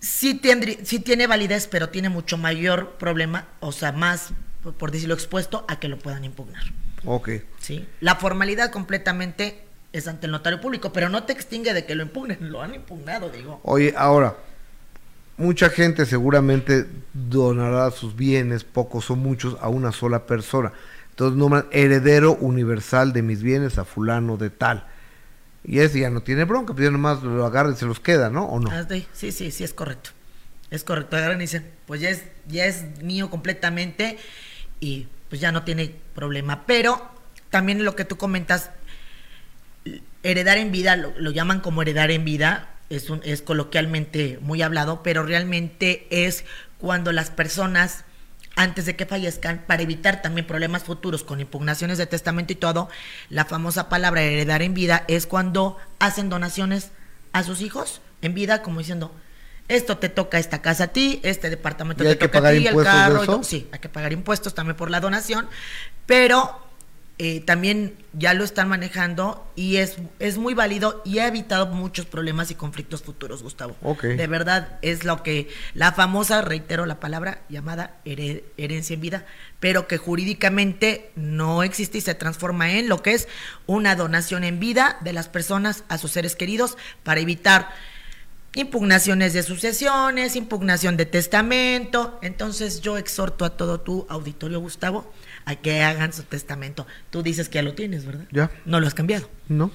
Sí, 0.00 0.40
tendrí- 0.42 0.78
sí 0.84 0.98
tiene 0.98 1.26
validez, 1.26 1.66
pero 1.66 1.90
tiene 1.90 2.08
mucho 2.08 2.36
mayor 2.38 2.92
problema, 2.92 3.46
o 3.60 3.70
sea, 3.72 3.92
más, 3.92 4.30
por 4.78 4.90
decirlo 4.90 5.14
expuesto, 5.14 5.64
a 5.68 5.78
que 5.78 5.88
lo 5.88 5.98
puedan 5.98 6.24
impugnar. 6.24 6.62
Ok. 7.04 7.30
¿sí? 7.60 7.86
La 8.00 8.16
formalidad 8.16 8.70
completamente 8.70 9.62
es 9.92 10.06
ante 10.08 10.26
el 10.26 10.32
notario 10.32 10.60
público, 10.60 10.92
pero 10.92 11.08
no 11.08 11.24
te 11.24 11.32
extingue 11.32 11.74
de 11.74 11.84
que 11.84 11.94
lo 11.94 12.02
impugnen. 12.02 12.50
Lo 12.50 12.62
han 12.62 12.74
impugnado, 12.74 13.28
digo. 13.30 13.60
Oye, 13.62 13.94
ahora, 13.96 14.36
mucha 15.36 15.68
gente 15.70 16.06
seguramente 16.06 16.86
donará 17.12 17.90
sus 17.90 18.14
bienes, 18.16 18.64
pocos 18.64 19.10
o 19.10 19.16
muchos, 19.16 19.56
a 19.60 19.68
una 19.68 19.92
sola 19.92 20.26
persona. 20.26 20.72
Entonces 21.10 21.36
nombran 21.36 21.66
heredero 21.72 22.34
universal 22.34 23.12
de 23.12 23.22
mis 23.22 23.42
bienes 23.42 23.78
a 23.78 23.84
fulano 23.84 24.36
de 24.36 24.50
tal. 24.50 24.86
Y 25.64 25.80
ese 25.80 26.00
ya 26.00 26.10
no 26.10 26.22
tiene 26.22 26.44
bronca, 26.44 26.72
pues 26.72 26.84
ya 26.84 26.90
nomás 26.90 27.22
lo 27.22 27.44
agarra 27.44 27.72
y 27.72 27.76
se 27.76 27.86
los 27.86 28.00
queda, 28.00 28.30
¿no? 28.30 28.46
¿O 28.46 28.60
no? 28.60 28.70
Ah, 28.70 28.86
sí, 29.12 29.32
sí, 29.32 29.50
sí, 29.50 29.64
es 29.64 29.74
correcto. 29.74 30.10
Es 30.70 30.84
correcto. 30.84 31.16
Agarran 31.16 31.38
y 31.38 31.42
dicen, 31.44 31.70
pues 31.86 32.00
ya 32.00 32.10
es, 32.10 32.24
ya 32.46 32.64
es 32.64 33.02
mío 33.02 33.28
completamente 33.30 34.18
y 34.80 35.08
pues 35.28 35.40
ya 35.40 35.52
no 35.52 35.64
tiene 35.64 35.94
problema. 36.14 36.64
Pero 36.66 37.10
también 37.50 37.84
lo 37.84 37.94
que 37.96 38.04
tú 38.04 38.16
comentas, 38.16 38.70
heredar 40.22 40.58
en 40.58 40.72
vida, 40.72 40.96
lo, 40.96 41.12
lo 41.18 41.30
llaman 41.30 41.60
como 41.60 41.82
heredar 41.82 42.10
en 42.10 42.24
vida, 42.24 42.70
es, 42.88 43.10
un, 43.10 43.20
es 43.24 43.42
coloquialmente 43.42 44.38
muy 44.40 44.62
hablado, 44.62 45.02
pero 45.02 45.22
realmente 45.22 46.06
es 46.10 46.44
cuando 46.78 47.12
las 47.12 47.30
personas 47.30 48.04
antes 48.60 48.84
de 48.84 48.94
que 48.94 49.06
fallezcan, 49.06 49.64
para 49.66 49.82
evitar 49.82 50.20
también 50.20 50.46
problemas 50.46 50.84
futuros 50.84 51.24
con 51.24 51.40
impugnaciones 51.40 51.96
de 51.96 52.04
testamento 52.04 52.52
y 52.52 52.56
todo, 52.56 52.90
la 53.30 53.46
famosa 53.46 53.88
palabra 53.88 54.20
heredar 54.20 54.60
en 54.60 54.74
vida 54.74 55.04
es 55.08 55.26
cuando 55.26 55.78
hacen 55.98 56.28
donaciones 56.28 56.90
a 57.32 57.42
sus 57.42 57.62
hijos 57.62 58.02
en 58.20 58.34
vida, 58.34 58.60
como 58.60 58.80
diciendo, 58.80 59.14
esto 59.68 59.96
te 59.96 60.10
toca 60.10 60.38
esta 60.38 60.60
casa 60.60 60.84
a 60.84 60.88
ti, 60.88 61.20
este 61.22 61.48
departamento 61.48 62.04
¿Y 62.04 62.08
hay 62.08 62.16
te 62.16 62.28
toca 62.28 62.46
a 62.46 62.50
ti, 62.50 62.66
el 62.66 62.82
carro, 62.82 63.40
y 63.40 63.44
sí, 63.44 63.66
hay 63.72 63.78
que 63.78 63.88
pagar 63.88 64.12
impuestos 64.12 64.54
también 64.54 64.76
por 64.76 64.90
la 64.90 65.00
donación, 65.00 65.48
pero 66.04 66.69
eh, 67.22 67.40
también 67.42 67.96
ya 68.14 68.32
lo 68.32 68.44
están 68.44 68.70
manejando 68.70 69.46
y 69.54 69.76
es, 69.76 69.96
es 70.20 70.38
muy 70.38 70.54
válido 70.54 71.02
y 71.04 71.18
ha 71.18 71.26
evitado 71.26 71.66
muchos 71.66 72.06
problemas 72.06 72.50
y 72.50 72.54
conflictos 72.54 73.02
futuros, 73.02 73.42
Gustavo. 73.42 73.76
De 74.16 74.26
verdad 74.26 74.78
es 74.80 75.04
lo 75.04 75.22
que 75.22 75.48
la 75.74 75.92
famosa, 75.92 76.40
reitero 76.40 76.86
la 76.86 76.98
palabra, 76.98 77.42
llamada 77.50 77.98
here- 78.06 78.42
herencia 78.56 78.94
en 78.94 79.02
vida, 79.02 79.26
pero 79.60 79.86
que 79.86 79.98
jurídicamente 79.98 81.10
no 81.14 81.62
existe 81.62 81.98
y 81.98 82.00
se 82.00 82.14
transforma 82.14 82.72
en 82.72 82.88
lo 82.88 83.02
que 83.02 83.12
es 83.12 83.28
una 83.66 83.96
donación 83.96 84.42
en 84.42 84.58
vida 84.58 84.96
de 85.02 85.12
las 85.12 85.28
personas 85.28 85.84
a 85.88 85.98
sus 85.98 86.12
seres 86.12 86.36
queridos 86.36 86.78
para 87.02 87.20
evitar 87.20 87.68
impugnaciones 88.54 89.32
de 89.32 89.42
sucesiones, 89.42 90.36
impugnación 90.36 90.96
de 90.96 91.04
testamento. 91.06 92.18
Entonces 92.22 92.80
yo 92.80 92.96
exhorto 92.96 93.44
a 93.44 93.56
todo 93.56 93.80
tu 93.80 94.06
auditorio, 94.08 94.58
Gustavo, 94.58 95.12
a 95.50 95.56
que 95.56 95.82
hagan 95.82 96.12
su 96.12 96.22
testamento. 96.22 96.86
Tú 97.10 97.22
dices 97.22 97.48
que 97.48 97.56
ya 97.56 97.62
lo 97.62 97.74
tienes, 97.74 98.04
¿verdad? 98.06 98.26
Ya. 98.30 98.50
No 98.64 98.80
lo 98.80 98.86
has 98.86 98.94
cambiado. 98.94 99.28
¿No? 99.48 99.70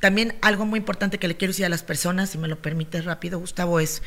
También 0.00 0.36
algo 0.40 0.64
muy 0.66 0.78
importante 0.78 1.18
que 1.18 1.28
le 1.28 1.36
quiero 1.36 1.50
decir 1.50 1.64
a 1.66 1.68
las 1.68 1.82
personas, 1.82 2.30
si 2.30 2.38
me 2.38 2.48
lo 2.48 2.60
permites 2.62 3.04
rápido, 3.04 3.38
Gustavo, 3.38 3.80
es, 3.80 4.02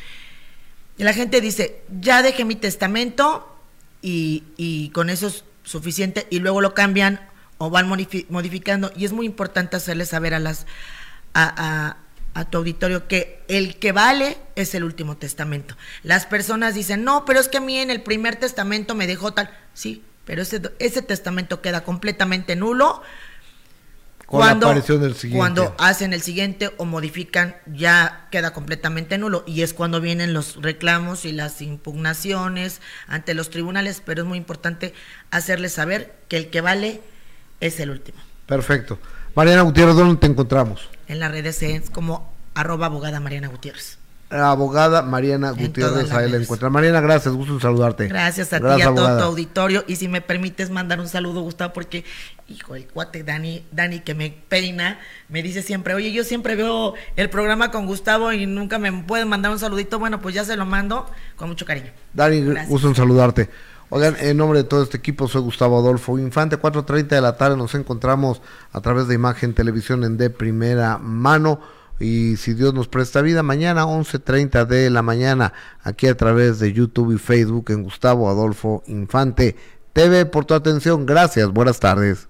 la 0.96 1.12
gente 1.12 1.40
dice, 1.40 1.82
ya 2.00 2.22
dejé 2.22 2.44
mi 2.44 2.56
testamento 2.56 3.56
y, 4.02 4.44
y 4.56 4.88
con 4.90 5.10
eso 5.10 5.26
es 5.28 5.44
suficiente 5.62 6.26
y 6.30 6.38
luego 6.40 6.60
lo 6.60 6.74
cambian 6.74 7.20
o 7.58 7.68
van 7.70 7.88
modifi- 7.88 8.26
modificando 8.30 8.90
y 8.96 9.04
es 9.04 9.12
muy 9.12 9.26
importante 9.26 9.76
hacerle 9.76 10.06
saber 10.06 10.32
a 10.34 10.38
las 10.38 10.66
a, 11.34 11.44
a- 11.56 11.96
a 12.32 12.44
tu 12.48 12.58
auditorio 12.58 13.08
que 13.08 13.42
el 13.48 13.76
que 13.76 13.90
vale 13.92 14.38
es 14.54 14.74
el 14.76 14.84
último 14.84 15.16
testamento. 15.16 15.76
Las 16.04 16.26
personas 16.26 16.74
dicen, 16.76 17.02
no, 17.02 17.24
pero 17.24 17.40
es 17.40 17.48
que 17.48 17.58
a 17.58 17.60
mí 17.60 17.76
en 17.76 17.90
el 17.90 18.02
primer 18.02 18.36
testamento 18.36 18.94
me 18.94 19.08
dejó 19.08 19.32
tal. 19.34 19.50
Sí, 19.74 20.04
pero 20.30 20.42
ese, 20.42 20.62
ese 20.78 21.02
testamento 21.02 21.60
queda 21.60 21.82
completamente 21.82 22.54
nulo 22.54 23.02
aparición 24.38 25.00
del 25.00 25.14
siguiente. 25.16 25.38
cuando 25.38 25.74
hacen 25.76 26.12
el 26.12 26.22
siguiente 26.22 26.70
o 26.76 26.84
modifican, 26.84 27.56
ya 27.66 28.28
queda 28.30 28.52
completamente 28.52 29.18
nulo. 29.18 29.42
Y 29.44 29.62
es 29.62 29.74
cuando 29.74 30.00
vienen 30.00 30.32
los 30.32 30.62
reclamos 30.62 31.24
y 31.24 31.32
las 31.32 31.60
impugnaciones 31.60 32.80
ante 33.08 33.34
los 33.34 33.50
tribunales. 33.50 34.00
Pero 34.06 34.22
es 34.22 34.28
muy 34.28 34.38
importante 34.38 34.94
hacerles 35.32 35.72
saber 35.72 36.14
que 36.28 36.36
el 36.36 36.48
que 36.48 36.60
vale 36.60 37.00
es 37.58 37.80
el 37.80 37.90
último. 37.90 38.18
Perfecto. 38.46 39.00
Mariana 39.34 39.62
Gutiérrez, 39.62 39.96
¿dónde 39.96 40.20
te 40.20 40.28
encontramos? 40.28 40.88
En 41.08 41.18
las 41.18 41.32
redes 41.32 41.60
es 41.64 41.90
como 41.90 42.32
arroba 42.54 42.86
abogada 42.86 43.18
Mariana 43.18 43.48
Gutiérrez. 43.48 43.98
La 44.30 44.52
abogada 44.52 45.02
Mariana 45.02 45.50
Gutiérrez, 45.50 46.12
ahí 46.12 46.30
la 46.30 46.36
encuentra. 46.36 46.70
Mariana, 46.70 47.00
gracias, 47.00 47.34
gusto 47.34 47.54
en 47.54 47.60
saludarte. 47.60 48.06
Gracias 48.06 48.52
a 48.52 48.60
ti 48.60 48.66
y 48.78 48.82
a 48.82 48.94
todo 48.94 49.18
tu 49.18 49.24
auditorio. 49.24 49.84
Y 49.88 49.96
si 49.96 50.06
me 50.06 50.20
permites 50.20 50.70
mandar 50.70 51.00
un 51.00 51.08
saludo, 51.08 51.40
Gustavo, 51.40 51.72
porque, 51.72 52.04
hijo, 52.48 52.76
el 52.76 52.86
cuate 52.86 53.24
Dani, 53.24 53.66
Dani 53.72 54.00
que 54.00 54.14
me 54.14 54.30
peina, 54.48 55.00
me 55.28 55.42
dice 55.42 55.62
siempre, 55.62 55.94
oye, 55.94 56.12
yo 56.12 56.22
siempre 56.22 56.54
veo 56.54 56.94
el 57.16 57.28
programa 57.28 57.72
con 57.72 57.86
Gustavo 57.86 58.32
y 58.32 58.46
nunca 58.46 58.78
me 58.78 58.92
pueden 59.02 59.28
mandar 59.28 59.50
un 59.50 59.58
saludito. 59.58 59.98
Bueno, 59.98 60.20
pues 60.20 60.32
ya 60.32 60.44
se 60.44 60.56
lo 60.56 60.64
mando 60.64 61.06
con 61.34 61.48
mucho 61.48 61.66
cariño. 61.66 61.90
Dani, 62.14 62.40
Gracias. 62.42 62.68
gusto 62.68 62.86
en 62.86 62.94
saludarte. 62.94 63.50
Oigan, 63.88 64.14
en 64.20 64.36
nombre 64.36 64.60
de 64.60 64.64
todo 64.64 64.84
este 64.84 64.96
equipo, 64.96 65.26
soy 65.26 65.42
Gustavo 65.42 65.76
Adolfo 65.76 66.16
Infante. 66.20 66.56
4.30 66.56 67.08
de 67.08 67.20
la 67.20 67.36
tarde 67.36 67.56
nos 67.56 67.74
encontramos 67.74 68.40
a 68.72 68.80
través 68.80 69.08
de 69.08 69.16
Imagen 69.16 69.54
Televisión 69.54 70.04
en 70.04 70.16
de 70.16 70.30
primera 70.30 70.98
mano. 70.98 71.60
Y 72.00 72.36
si 72.38 72.54
Dios 72.54 72.72
nos 72.72 72.88
presta 72.88 73.20
vida, 73.20 73.42
mañana 73.42 73.84
11.30 73.84 74.66
de 74.66 74.88
la 74.88 75.02
mañana, 75.02 75.52
aquí 75.82 76.06
a 76.06 76.16
través 76.16 76.58
de 76.58 76.72
YouTube 76.72 77.12
y 77.12 77.18
Facebook 77.18 77.70
en 77.70 77.82
Gustavo 77.82 78.30
Adolfo 78.30 78.82
Infante 78.86 79.54
TV 79.92 80.24
por 80.24 80.46
tu 80.46 80.54
atención. 80.54 81.04
Gracias, 81.04 81.50
buenas 81.50 81.78
tardes. 81.78 82.29